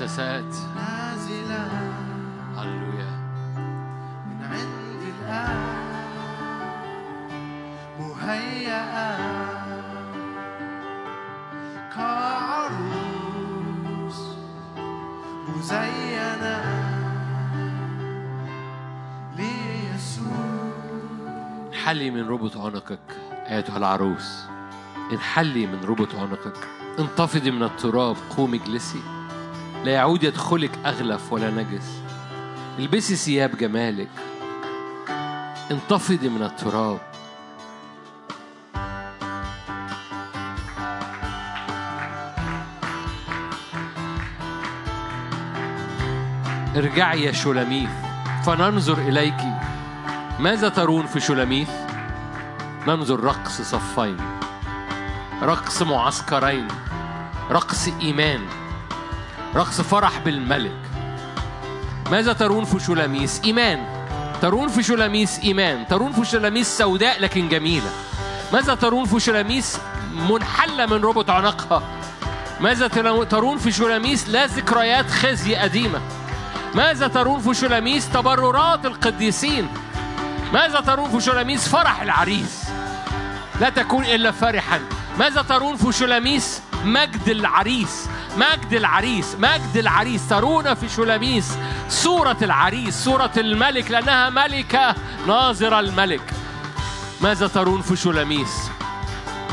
أساسات 0.05 0.55
نازلة. 0.75 1.67
هللويا. 2.57 3.11
من 4.27 4.39
عند 4.43 5.01
الآب 5.01 5.57
مهيئة. 7.99 9.17
كعروس. 11.95 13.17
مزينة. 15.47 16.57
ليسوع 19.37 20.71
انحلي 21.67 22.11
من 22.11 22.27
ربط 22.29 22.57
عنقك 22.57 22.99
أيتها 23.49 23.77
العروس. 23.77 24.43
انحلي 25.11 25.67
من 25.67 25.83
ربط 25.83 26.15
عنقك. 26.15 26.57
انتفضي 26.99 27.51
من 27.51 27.63
التراب 27.63 28.15
قومي 28.37 28.57
اجلسي. 28.57 29.24
لا 29.85 29.91
يعود 29.91 30.23
يدخلك 30.23 30.71
أغلف 30.85 31.33
ولا 31.33 31.49
نجس. 31.51 32.01
البسي 32.79 33.15
ثياب 33.15 33.57
جمالك. 33.57 34.09
انتفضي 35.71 36.29
من 36.29 36.43
التراب. 36.43 36.99
ارجعي 46.75 47.23
يا 47.23 47.31
شولاميث 47.31 47.89
فننظر 48.45 48.97
إليك. 48.97 49.41
ماذا 50.39 50.69
ترون 50.69 51.05
في 51.05 51.19
شولاميث 51.19 51.69
ننظر 52.87 53.19
رقص 53.19 53.61
صفين. 53.61 54.17
رقص 55.43 55.81
معسكرين. 55.81 56.67
رقص 57.51 57.87
إيمان. 58.01 58.64
رقص 59.55 59.81
فرح 59.81 60.19
بالملك. 60.19 60.71
ماذا 62.11 62.33
ترون 62.33 62.65
في 62.65 62.79
شولاميس؟ 62.79 63.41
إيمان. 63.45 63.79
ترون 64.41 64.67
في 64.67 64.83
شولاميس 64.83 65.39
إيمان. 65.39 65.87
ترون 65.87 66.11
في 66.11 66.25
شولاميس 66.25 66.77
سوداء 66.77 67.21
لكن 67.21 67.49
جميلة. 67.49 67.89
ماذا 68.53 68.75
ترون 68.75 69.05
في 69.05 69.19
شولاميس 69.19 69.77
منحلة 70.29 70.85
من 70.85 71.01
ربط 71.05 71.29
عنقها؟ 71.29 71.83
ماذا 72.61 72.87
ترون 73.23 73.57
في 73.57 73.71
شولاميس 73.71 74.29
لا 74.29 74.45
ذكريات 74.45 75.09
خزي 75.09 75.55
قديمة؟ 75.55 76.01
ماذا 76.75 77.07
ترون 77.07 77.39
في 77.39 77.53
شولاميس 77.53 78.09
تبررات 78.09 78.85
القديسين؟ 78.85 79.67
ماذا 80.53 80.79
ترون 80.79 81.09
في 81.09 81.25
شولاميس 81.25 81.67
فرح 81.67 82.01
العريس؟ 82.01 82.63
لا 83.61 83.69
تكون 83.69 84.05
إلا 84.05 84.31
فرحا. 84.31 84.79
ماذا 85.19 85.41
ترون 85.41 85.75
في 85.75 85.91
شولاميس 85.91 86.61
مجد 86.85 87.29
العريس؟ 87.29 88.07
مجد 88.37 88.73
العريس 88.73 89.35
مجد 89.39 89.77
العريس 89.77 90.27
ترون 90.29 90.73
في 90.73 90.89
شولاميس 90.89 91.57
صورة 91.89 92.37
العريس 92.41 93.03
صورة 93.03 93.31
الملك 93.37 93.91
لأنها 93.91 94.29
ملكة 94.29 94.95
ناظرة 95.27 95.79
الملك. 95.79 96.33
ماذا 97.21 97.47
ترون 97.47 97.81
في 97.81 97.95
شولاميس 97.95 98.69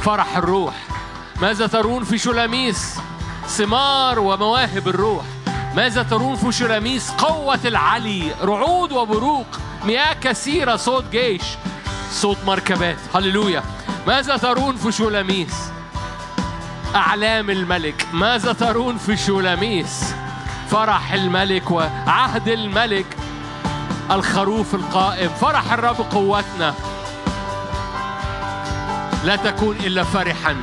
فرح 0.02 0.36
الروح. 0.36 0.74
ماذا 1.40 1.66
ترون 1.66 2.04
في 2.04 2.18
شولاميس 2.18 2.94
ثمار 3.46 4.18
ومواهب 4.18 4.88
الروح. 4.88 5.24
ماذا 5.74 6.02
ترون 6.02 6.36
في 6.36 6.52
شولاميس 6.52 7.10
قوة 7.10 7.60
العلي 7.64 8.34
رعود 8.42 8.92
وبروق. 8.92 9.46
مياه 9.84 10.12
كثيرة 10.12 10.76
صوت 10.76 11.04
جيش 11.10 11.42
صوت 12.10 12.38
مركبات. 12.46 12.98
هللويا. 13.14 13.62
ماذا 14.06 14.36
ترون 14.36 14.76
في 14.76 14.92
شولاميس 14.92 15.54
أعلام 16.94 17.51
الملك. 17.51 18.06
ماذا 18.12 18.52
ترون 18.52 18.97
في 18.98 19.16
شولاميس 19.16 20.14
فرح 20.70 21.12
الملك 21.12 21.70
وعهد 21.70 22.48
الملك 22.48 23.06
الخروف 24.10 24.74
القائم. 24.74 25.28
فرح 25.28 25.73
الرب 25.73 25.97
قوتنا. 25.97 26.74
لا 29.24 29.36
تكون 29.36 29.77
إلا 29.77 30.05
فرحا. 30.05 30.56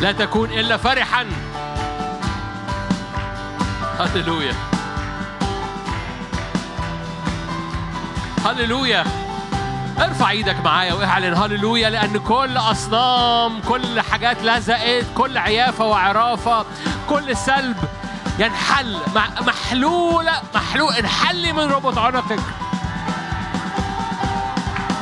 لا 0.00 0.12
تكون 0.12 0.50
إلا 0.50 0.76
فرحا. 0.76 1.26
هللويا. 3.98 4.69
هللويا. 8.44 9.04
ارفع 9.98 10.30
إيدك 10.30 10.56
معايا 10.64 10.92
واعلن 10.94 11.34
هللويا 11.34 11.90
لأن 11.90 12.18
كل 12.18 12.56
أصنام 12.56 13.60
كل 13.68 14.00
حاجات 14.00 14.42
لزقت 14.42 15.04
كل 15.16 15.38
عيافة 15.38 15.84
وعرافة 15.86 16.64
كل 17.08 17.36
سلب 17.36 17.76
ينحل 18.38 18.98
محلوله 19.40 20.32
محلول 20.54 20.92
انحلي 20.94 21.52
من 21.52 21.72
ربط 21.72 21.98
عنقك. 21.98 22.40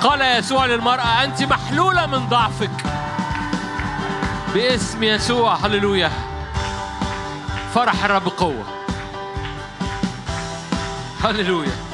قال 0.02 0.20
يسوع 0.20 0.66
للمرأة 0.66 1.24
أنت 1.24 1.42
محلولة 1.42 2.06
من 2.06 2.28
ضعفك. 2.28 2.84
باسم 4.54 5.02
يسوع 5.02 5.54
هللويا. 5.54 6.10
فرح 7.74 8.04
الرب 8.04 8.28
قوة. 8.28 8.64
هللويا. 11.24 11.87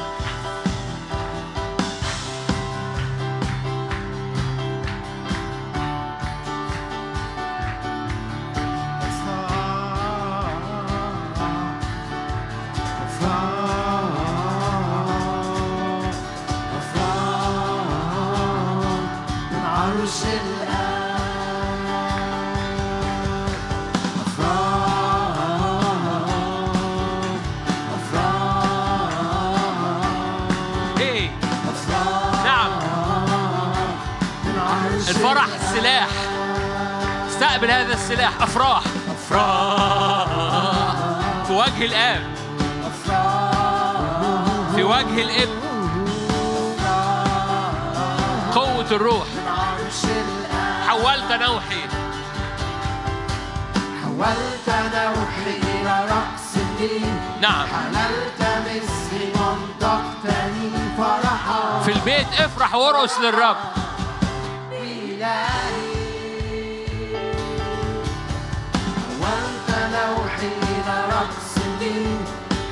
الابن 45.24 45.62
قوة 48.54 48.90
الروح. 48.90 49.26
حولت 50.88 51.32
نوحي. 51.32 51.82
حولت 54.04 54.68
نوحي 54.68 55.54
إلى 55.62 56.06
رأس 56.10 56.56
الدين. 56.56 57.20
نعم. 57.40 57.66
حللت 57.66 58.40
مصري 58.66 59.32
منطقتني 59.34 60.70
فرحا. 60.98 61.82
في 61.84 61.92
البيت 61.92 62.26
افرح 62.40 62.74
وارقص 62.74 63.18
للرب. 63.18 63.56
إلهي. 64.72 65.94
حولت 69.20 69.68
نوحي 69.94 70.46
إلى 70.46 70.96
رقص 71.08 71.56
الدين. 71.56 72.18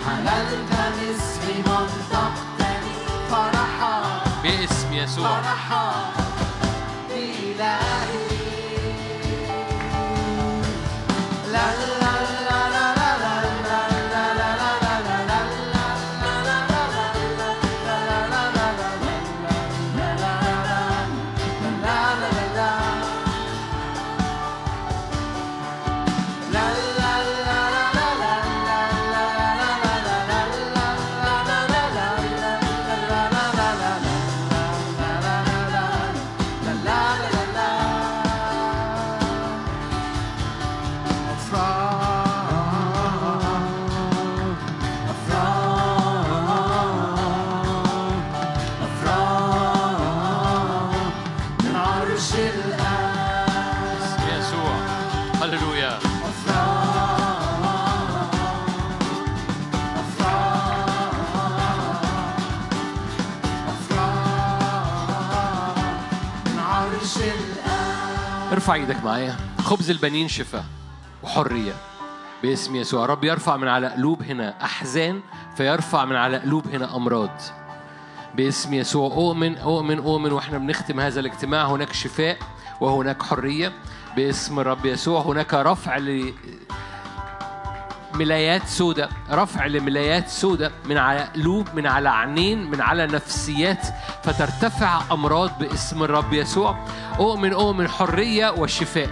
حللت 0.07 0.73
مصري 0.99 1.57
منطقتني 1.67 2.42
يسوع. 4.93 5.29
فرحا 5.29 6.32
ارفع 68.63 68.75
إيدك 68.75 69.05
معايا. 69.05 69.37
خبز 69.59 69.91
البنين 69.91 70.29
شفاء 70.29 70.65
وحرية 71.23 71.73
باسم 72.43 72.77
يسوع. 72.77 73.07
رب 73.07 73.25
يرفع 73.25 73.57
من 73.57 73.69
على 73.69 73.87
قلوب 73.89 74.23
هنا 74.23 74.65
أحزان 74.65 75.21
فيرفع 75.57 76.05
من 76.05 76.17
على 76.17 76.37
قلوب 76.37 76.67
هنا 76.69 76.97
أمراض. 76.97 77.41
باسم 78.35 78.75
يسوع. 78.75 79.13
أؤمن 79.13 79.59
أؤمن 79.59 79.99
أؤمن. 79.99 80.33
وإحنا 80.33 80.59
بنختم 80.59 81.01
هذا 81.01 81.21
الاجتماع. 81.21 81.67
هناك 81.67 81.93
شفاء 81.93 82.39
وهناك 82.81 83.23
حرية 83.23 83.73
باسم 84.17 84.61
الرب 84.61 84.87
يسوع. 84.87 85.23
هناك 85.23 85.55
رفع 85.55 85.97
ملايات 88.15 88.67
سوداء 88.67 89.09
رفع 89.31 89.67
لملايات 89.67 90.29
سوداء 90.29 90.73
من 90.89 90.99
على 90.99 91.21
قلوب 91.21 91.69
من 91.75 91.87
على 91.87 92.09
عينين 92.09 92.71
من 92.71 92.81
على 92.81 93.07
نفسيات 93.07 93.87
فترتفع 94.23 95.01
أمراض 95.13 95.59
باسم 95.59 96.03
الرب 96.03 96.33
يسوع. 96.33 96.87
أؤمن 97.19 97.53
أؤمن 97.53 97.89
حرية 97.89 98.51
وشفاء. 98.51 99.09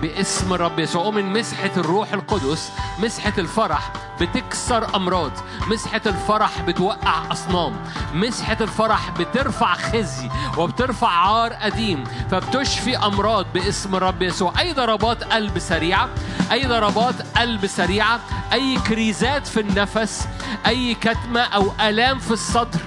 باسم 0.00 0.52
الرب 0.54 0.78
يسوع. 0.78 1.04
أؤمن 1.04 1.32
مسحة 1.32 1.70
الروح 1.76 2.12
القدس 2.12 2.72
مسحة 2.98 3.32
الفرح 3.38 3.92
بتكسر 4.20 4.96
أمراض 4.96 5.32
مسحة 5.70 6.00
الفرح 6.06 6.60
بتوقع 6.62 7.32
أصنام 7.32 7.76
مسحة 8.14 8.56
الفرح 8.60 9.10
بترفع 9.10 9.74
خزي 9.74 10.28
وبترفع 10.58 11.08
عار 11.08 11.52
قديم 11.52 12.04
فبتشفي 12.30 12.96
أمراض 12.96 13.46
باسم 13.54 13.94
الرب 13.94 14.22
يسوع. 14.22 14.52
أي 14.60 14.72
ضربات 14.72 15.24
قلب 15.24 15.58
سريعة 15.58 16.08
أي 16.52 16.66
ضربات 16.66 17.38
قلب 17.38 17.66
سريعة 17.66 18.20
أي 18.52 18.78
كريزات 18.88 19.46
في 19.46 19.60
النفس 19.60 20.28
أي 20.66 20.94
كتمة 20.94 21.40
أو 21.40 21.72
آلام 21.80 22.18
في 22.18 22.30
الصدر 22.30 22.80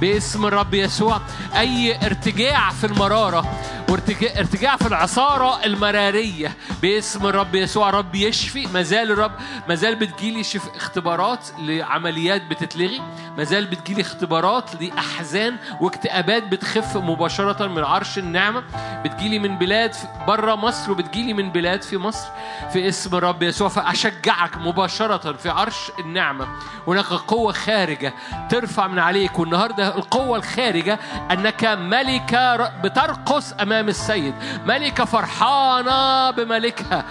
باسم 0.00 0.46
الرب 0.46 0.74
يسوع 0.74 1.20
أي 1.56 2.06
ارتجاع 2.06 2.70
في 2.70 2.86
المرارة 2.86 3.44
وارتجاع 3.92 4.38
ارتجاع 4.38 4.76
في 4.76 4.86
العصارة 4.86 5.64
المرارية. 5.64 6.52
باسم 6.82 7.26
الرب 7.26 7.54
يسوع 7.54 7.90
رب 7.90 8.14
يشفي. 8.14 8.66
ما 8.66 8.82
زال 8.82 9.10
الرب 9.10 9.32
ما 9.68 9.74
زال 9.74 9.94
بتجيلي 9.94 10.44
شف 10.44 10.76
اختبارات 10.76 11.48
لعمليات 11.58 12.42
بتتلغي. 12.42 13.00
ما 13.38 13.44
زال 13.44 13.66
بتجيلي 13.66 14.00
اختبارات 14.00 14.82
لأحزان 14.82 15.56
واكتئابات 15.80 16.42
بتخف 16.42 16.96
مباشرة 16.96 17.66
من 17.66 17.84
عرش 17.84 18.18
النعمة. 18.18 18.64
بتجيلي 19.04 19.38
من 19.38 19.58
بلاد 19.58 19.94
بره 20.26 20.54
مصر 20.54 20.90
وبتجيلي 20.90 21.34
من 21.34 21.52
بلاد 21.52 21.82
في 21.82 21.96
مصر. 21.96 22.28
في 22.72 22.88
اسم 22.88 23.16
الرب 23.16 23.42
يسوع 23.42 23.68
فأشجعك 23.68 24.56
مباشرة 24.56 25.32
في 25.32 25.48
عرش 25.48 25.90
النعمة. 25.98 26.48
هناك 26.86 27.06
قوة 27.06 27.52
خارجة 27.52 28.14
ترفع 28.50 28.86
من 28.86 28.98
عليك. 28.98 29.38
والنهاردة 29.38 29.96
القوة 29.96 30.38
الخارجة 30.38 30.98
أنك 31.30 31.64
ملكة 31.64 32.56
بترقص 32.80 33.52
أمام 33.52 33.81
السيد. 33.88 34.34
ملكة 34.66 35.04
فرحانة 35.04 36.30
بملكها. 36.30 37.04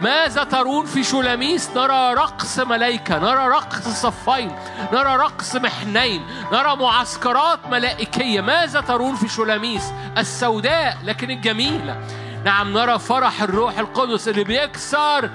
ماذا 0.00 0.44
ترون 0.44 0.86
في 0.86 1.04
شولاميس 1.04 1.70
نرى 1.76 2.14
رقص 2.14 2.58
ملائكة 2.58 3.18
نرى 3.18 3.48
رقص 3.48 3.88
صفين 3.88 4.52
نرى 4.92 5.16
رقص 5.16 5.56
محنين 5.56 6.26
نرى 6.52 6.76
معسكرات 6.76 7.58
ملائكية. 7.70 8.40
ماذا 8.40 8.80
ترون 8.80 9.14
في 9.14 9.28
شولاميس 9.28 9.92
السوداء 10.18 10.98
لكن 11.04 11.30
الجميلة. 11.30 12.00
نعم 12.44 12.72
نرى 12.72 12.98
فرح 12.98 13.42
الروح 13.42 13.78
القدس 13.78 14.28
اللي 14.28 14.44
بيكسر. 14.44 15.30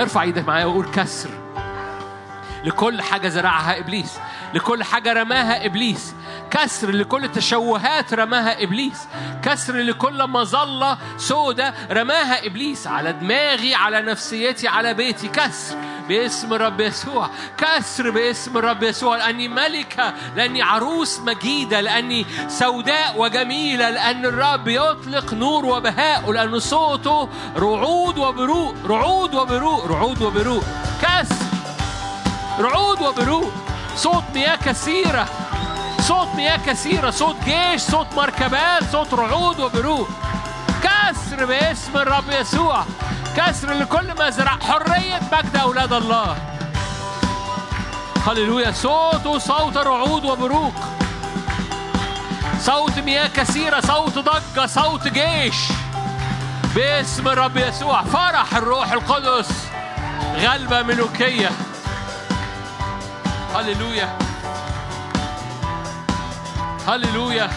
ارفع 0.00 0.22
إيدك 0.22 0.48
معايا 0.48 0.64
وقول 0.64 0.86
كسر. 0.90 1.30
لكل 2.64 3.02
حاجة 3.02 3.28
زرعها 3.28 3.78
إبليس. 3.78 4.18
لكل 4.54 4.84
حاجة 4.84 5.12
رماها 5.12 5.66
إبليس. 5.66 6.14
كسر 6.50 6.90
لكل 6.90 7.32
تشوهات 7.32 8.14
رماها 8.14 8.62
إبليس. 8.62 9.08
كسر 9.42 9.76
لكل 9.76 10.26
مظلة 10.26 10.98
سودة 11.18 11.74
رماها 11.90 12.46
إبليس. 12.46 12.86
على 12.86 13.12
دماغي 13.12 13.74
على 13.74 14.02
نفسيتي 14.02 14.68
على 14.68 14.94
بيتي. 14.94 15.28
كسر 15.28 15.76
باسم 16.08 16.54
الرب 16.54 16.80
يسوع. 16.80 17.30
كسر 17.58 18.10
باسم 18.10 18.58
الرب 18.58 18.82
يسوع. 18.82 19.16
لأني 19.16 19.48
ملكة 19.48 20.14
لأني 20.36 20.62
عروس 20.62 21.20
مجيدة 21.20 21.80
لأني 21.80 22.26
سوداء 22.48 23.14
وجميلة 23.18 23.90
لأن 23.90 24.24
الرب 24.26 24.68
يطلق 24.68 25.34
نور 25.34 25.66
وبهاء 25.66 26.32
لأن 26.32 26.58
صوته 26.58 27.28
رعود 27.56 28.18
وبروق 28.18 28.74
رعود 28.86 29.34
وبروق 29.34 29.86
رعود 29.86 30.22
وبروق 30.22 30.64
كسر. 31.02 31.46
رعود 32.60 33.00
وبروق 33.00 33.52
صوت 33.96 34.24
مياه 34.34 34.56
كثيرة. 34.56 35.26
صوت 36.00 36.28
مياه 36.36 36.56
كثيرة. 36.66 37.10
صوت 37.10 37.36
جيش 37.44 37.80
صوت 37.80 38.06
مركبات 38.16 38.82
صوت 38.92 39.14
رعود 39.14 39.60
وبروق 39.60 40.08
كسر 40.82 41.44
باسم 41.44 41.96
الرب 41.96 42.30
يسوع. 42.30 42.84
كسر 43.36 43.72
لكل 43.72 44.14
ما 44.18 44.30
زرع 44.30 44.58
حرية 44.68 45.20
مجد 45.32 45.56
أولاد 45.56 45.92
الله. 45.92 46.36
هللويا. 48.26 48.72
صوت 48.72 49.76
رعود 49.76 50.24
وبروق 50.24 50.74
صوت 52.60 52.98
مياه 52.98 53.28
كثيرة. 53.28 53.80
صوت 53.80 54.18
ضجة. 54.18 54.66
صوت 54.66 55.08
جيش. 55.08 55.56
باسم 56.74 57.28
الرب 57.28 57.56
يسوع. 57.56 58.02
فرح 58.02 58.56
الروح 58.56 58.92
القدس. 58.92 59.48
غلبة 60.36 60.82
ملوكية. 60.82 61.50
هللويا 63.56 64.18
هللويا 66.88 67.50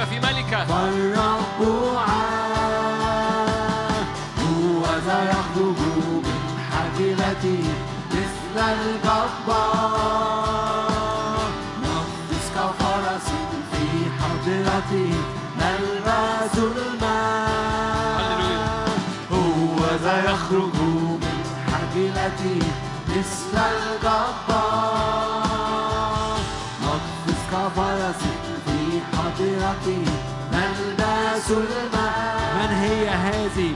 يبقى 0.00 0.06
في 0.06 0.20
ملكة. 0.20 0.64
فالرب 0.64 1.60
هو 4.40 4.82
ذا 5.06 5.30
يخرج 5.30 5.78
من 6.24 6.24
حافلته 6.72 7.64
مثل 8.10 8.56
الجبار 8.72 9.80
نفس 11.82 12.46
كفرس 12.56 13.26
في 13.72 13.86
حضرته 14.20 15.12
نلبس 15.60 16.54
الماء 16.76 17.50
هو 19.32 19.78
ذا 20.02 20.16
يخرج 20.24 20.74
من 21.20 21.44
حافلته 21.72 22.60
مثل 23.08 23.54
الجبار 23.58 25.29
حضرته 29.40 30.04
نلبس 30.52 31.50
الماء 31.50 32.54
من 32.56 32.74
هي 32.74 33.08
هذه؟ 33.08 33.74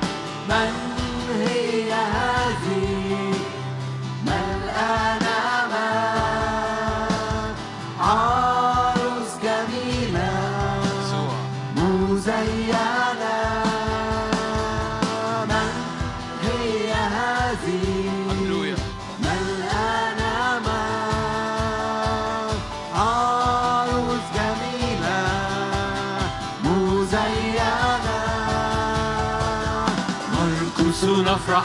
نرقص 30.95 31.05
نفرح 31.05 31.65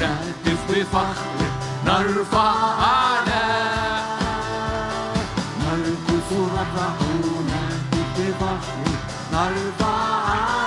نهتف 0.00 0.70
بفخر 0.70 1.38
نرفع 1.86 2.52
أعلى 2.80 3.44
نرقص 5.60 6.30
نفرح 6.32 6.96
نهتف 7.46 8.18
بفخر 8.18 8.84
نرفع 9.32 9.94
أعلى 10.28 10.63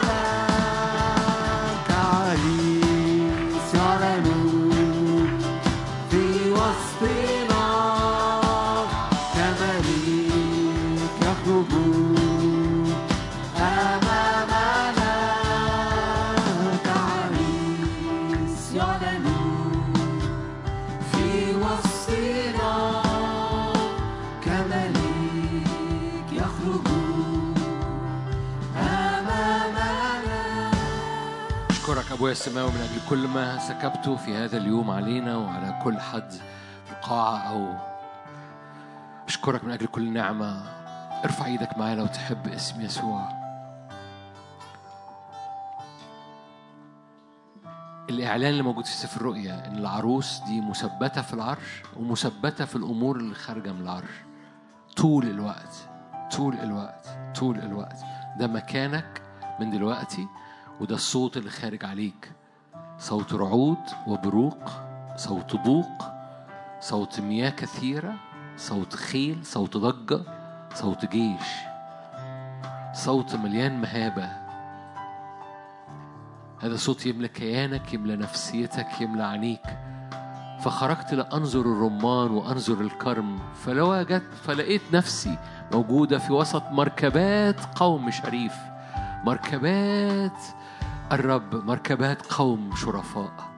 أبويا 32.27 32.39
السماوي 32.39 32.71
من 32.71 32.81
أجل 32.81 33.09
كل 33.09 33.27
ما 33.27 33.57
سكبته 33.57 34.15
في 34.15 34.35
هذا 34.35 34.57
اليوم 34.57 34.91
علينا 34.91 35.37
وعلى 35.37 35.79
كل 35.83 35.99
حد 35.99 36.31
في 36.85 36.91
القاعة 36.91 37.37
أو 37.37 37.73
أشكرك 39.27 39.63
من 39.63 39.71
أجل 39.71 39.85
كل 39.85 40.13
نعمة. 40.13 40.63
ارفع 41.23 41.45
إيدك 41.45 41.77
معايا 41.77 41.95
لو 41.95 42.05
تحب 42.05 42.47
اسم 42.47 42.81
يسوع. 42.81 43.29
الإعلان 48.09 48.49
اللي 48.49 48.63
موجود 48.63 48.85
في 48.85 48.93
سفر 48.93 49.21
الرؤيا 49.21 49.67
إن 49.67 49.77
العروس 49.77 50.39
دي 50.39 50.61
مثبتة 50.61 51.21
في 51.21 51.33
العرش 51.33 51.83
ومثبتة 51.97 52.65
في 52.65 52.75
الأمور 52.75 53.17
اللي 53.17 53.35
خارجة 53.35 53.71
من 53.71 53.81
العرش. 53.81 54.11
طول 54.97 55.25
الوقت 55.25 55.75
طول 56.37 56.53
الوقت 56.59 57.07
طول 57.35 57.59
الوقت. 57.59 57.97
ده 58.39 58.47
مكانك 58.47 59.21
من 59.59 59.71
دلوقتي 59.71 60.27
وده 60.81 60.95
الصوت 60.95 61.37
اللي 61.37 61.49
خارج 61.49 61.85
عليك. 61.85 62.31
صوت 62.99 63.33
رعود 63.33 63.77
وبروق 64.07 64.69
صوت 65.15 65.55
بوق 65.55 66.03
صوت 66.79 67.19
مياه 67.19 67.49
كثيرة 67.49 68.13
صوت 68.57 68.95
خيل 68.95 69.45
صوت 69.45 69.77
ضجة 69.77 70.21
صوت 70.73 71.05
جيش. 71.05 71.47
صوت 72.93 73.35
مليان 73.35 73.81
مهابة. 73.81 74.29
هذا 76.63 76.75
صوت 76.75 77.05
يملى 77.05 77.27
كيانك 77.27 77.93
يملى 77.93 78.15
نفسيتك 78.15 79.01
يملى 79.01 79.23
عينيك. 79.23 79.79
فخرجت 80.61 81.13
لأنظر 81.13 81.61
الرمان 81.61 82.31
وأنظر 82.31 82.81
الكرم 82.81 83.39
فلو 83.53 83.93
وجدت 83.93 84.33
فلقيت 84.33 84.81
نفسي 84.93 85.37
موجودة 85.73 86.17
في 86.17 86.33
وسط 86.33 86.63
مركبات 86.71 87.65
قوم 87.75 88.11
شريف. 88.11 88.53
مركبات 89.23 90.41
الرب 91.11 91.65
مركبات 91.65 92.33
قوم 92.33 92.75
شرفاء. 92.75 93.49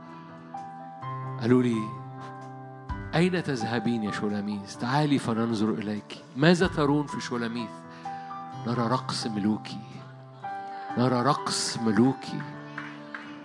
قالوا 1.42 1.64
لي 1.64 1.78
أين 3.16 3.44
تذهبين 3.44 4.04
يا 4.04 4.12
شولاميس 4.12 4.78
تعالي 4.78 5.20
فننظر 5.20 5.70
إليك. 5.70 6.24
ماذا 6.38 6.68
ترون 6.68 7.06
في 7.08 7.22
شولاميث 7.22 7.70
نرى 8.68 8.88
رقص 8.88 9.28
ملوكي. 9.28 9.80
نرى 10.98 11.22
رقص 11.22 11.78
ملوكي. 11.78 12.42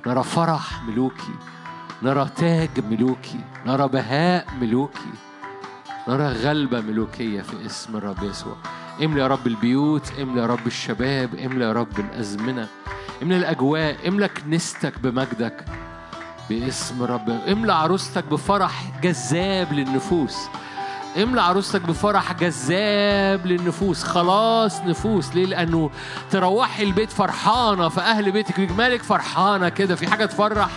نرى 0.07 0.23
فرح 0.23 0.83
ملوكي. 0.83 1.35
نرى 2.03 2.29
تاج 2.37 2.85
ملوكي. 2.91 3.41
نرى 3.67 3.89
بهاء 3.89 4.47
ملوكي. 4.61 5.13
نرى 6.09 6.27
غلبة 6.27 6.81
ملوكية 6.81 7.43
في 7.43 7.67
اسم 7.67 7.97
الرب 7.97 8.23
يسوع. 8.23 8.57
املى 9.05 9.21
يا 9.21 9.27
رب 9.27 9.47
البيوت 9.47 10.13
املى 10.21 10.41
يا 10.41 10.47
رب 10.47 10.67
الشباب 10.67 11.35
املى 11.35 11.65
يا 11.65 11.73
رب 11.73 12.01
الأزمنة. 12.01 12.69
املى 13.25 13.37
الأجواء 13.37 14.09
املى 14.09 14.29
كنيستك 14.29 14.99
بمجدك 14.99 15.65
باسم 16.51 17.03
رب 17.03 17.31
املى 17.49 17.73
عروستك 17.73 18.25
بفرح 18.25 18.85
جذاب 19.03 19.73
للنفوس 19.73 20.37
املى 21.23 21.41
عروستك 21.41 21.81
بفرح 21.81 22.33
جذاب 22.33 23.47
للنفوس 23.47 24.03
خلاص 24.05 24.81
نفوس 24.81 25.35
ليه؟ 25.35 25.47
لأنه 25.47 25.91
تروحي 26.31 26.83
البيت 26.83 27.11
فرحانة 27.11 27.89
فأهل 27.89 28.33
بيتك 28.33 28.61
بجمالك 28.61 29.03
فرحانة 29.03 29.69
كده؟ 29.69 29.95
في 29.95 30.07
حاجة 30.11 30.25
تفرح؟ 30.27 30.71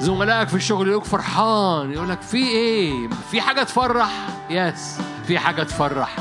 زملائك 0.00 0.48
في 0.48 0.54
الشغل 0.54 0.88
يقولك 0.88 1.04
فرحان 1.04 1.92
يقولك 1.92 2.22
في 2.22 2.36
إيه؟ 2.36 3.08
في 3.30 3.40
حاجة 3.40 3.62
تفرح؟ 3.62 4.10
يس 4.50 4.98
في 5.26 5.38
حاجة 5.38 5.62
تفرح. 5.62 6.16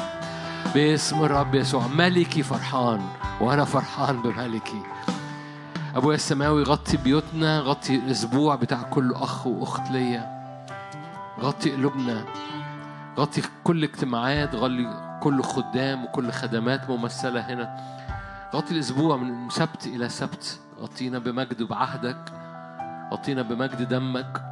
باسم 0.75 1.23
الرب 1.23 1.55
يسوع 1.55 1.87
ملكي 1.87 2.43
فرحان. 2.43 3.01
وأنا 3.41 3.65
فرحان 3.65 4.21
بملكي 4.21 4.83
أبويا 5.95 6.15
السماوي 6.15 6.63
غطي 6.63 6.97
بيوتنا 6.97 7.59
غطي 7.59 7.95
الأسبوع 7.95 8.55
بتاع 8.55 8.81
كل 8.81 9.13
أخ 9.13 9.47
وأخت 9.47 9.91
ليا. 9.91 10.37
غطي 11.39 11.71
قلوبنا 11.71 12.25
غطي 13.17 13.41
كل 13.63 13.83
اجتماعات 13.83 14.55
غطي 14.55 14.87
كل 15.21 15.43
خدام 15.43 16.05
وكل 16.05 16.31
خدمات 16.31 16.89
ممثلة 16.89 17.39
هنا. 17.41 17.77
غطي 18.55 18.73
الأسبوع 18.73 19.17
من 19.17 19.49
سبت 19.49 19.87
إلى 19.87 20.09
سبت. 20.09 20.59
غطينا 20.79 21.19
بمجد 21.19 21.63
بعهدك. 21.63 22.33
غطينا 23.13 23.41
بمجد 23.41 23.87
دمك. 23.87 24.43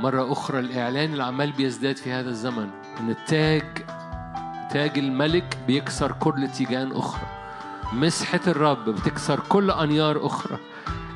مرة 0.00 0.32
أخرى 0.32 0.58
الإعلان 0.58 1.14
العمال 1.14 1.52
بيزداد 1.52 1.96
في 1.96 2.12
هذا 2.12 2.28
الزمن. 2.28 2.70
إن 3.00 3.10
التاج 3.10 3.78
تاج 4.70 4.98
الملك 4.98 5.58
بيكسر 5.66 6.12
كل 6.12 6.48
تيجان 6.48 6.92
أخرى. 6.92 7.35
مسحة 7.96 8.40
الرب 8.46 8.84
بتكسر 8.84 9.40
كل 9.40 9.70
أنيار 9.70 10.26
أخرى. 10.26 10.58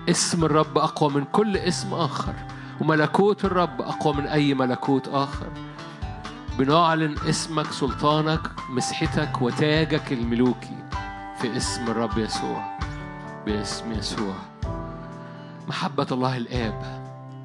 اسم 0.09 0.45
الرب 0.45 0.79
أقوى 0.79 1.11
من 1.11 1.25
كل 1.25 1.57
اسم 1.57 1.95
آخر 1.95 2.35
وملكوت 2.81 3.45
الرب 3.45 3.81
أقوى 3.83 4.15
من 4.15 4.27
أي 4.27 4.55
ملكوت 4.55 5.09
آخر. 5.09 5.47
بنعلن 6.59 7.17
اسمك 7.29 7.73
سلطانك 7.73 8.41
مسحتك 8.71 9.43
وتاجك 9.43 10.13
الملوكي 10.13 10.77
في 11.41 11.57
اسم 11.57 11.91
الرب 11.91 12.19
يسوع 12.19 12.79
باسم 13.47 13.93
يسوع. 13.93 14.35
محبة 15.69 16.07
الله 16.13 16.37
الآب 16.37 17.01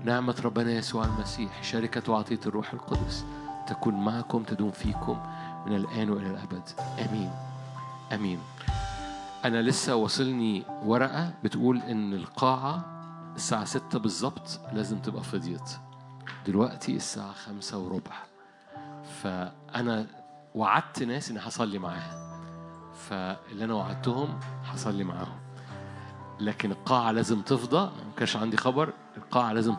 نعمة 0.06 0.36
ربنا 0.46 0.72
يسوع 0.72 1.06
المسيح 1.06 1.64
شركة 1.64 2.12
وعطية 2.12 2.40
الروح 2.46 2.74
القدس 2.74 3.26
تكون 3.68 3.94
معكم 3.94 4.44
تدوم 4.44 4.72
فيكم 4.72 5.20
من 5.66 5.76
الآن 5.76 6.10
وإلى 6.10 6.28
الأبد. 6.28 6.70
آمين. 7.10 7.32
آمين. 8.14 8.40
أنا 9.46 9.62
لسه 9.62 9.96
واصلني 9.96 10.64
ورقة 10.84 11.34
بتقول 11.44 11.78
إن 11.78 12.14
القاعة 12.14 12.86
الساعة 13.36 13.66
ستة 13.66 14.00
بالظبط 14.00 14.60
لازم 14.74 15.00
تبقى 15.00 15.24
فضيت. 15.24 15.70
دلوقتي 16.48 16.96
الساعة 16.96 17.34
خمسة 17.34 17.78
وربع. 17.78 18.24
فأنا 19.22 20.08
وعدت 20.56 21.04
ناس 21.04 21.32
إني 21.32 21.40
هصلي 21.40 21.80
معاها. 21.80 22.42
فاللي 22.94 23.66
أنا 23.66 23.74
وعدتهم 23.74 24.40
هصلي 24.64 25.04
معاهم. 25.04 25.40
لكن 26.40 26.72
القاعة 26.72 27.12
لازم 27.12 27.42
تفضى. 27.42 27.80
ما 27.80 28.12
كانش 28.18 28.36
عندي 28.36 28.58
خبر. 28.58 28.94
القاعة 29.18 29.54
لازم 29.54 29.74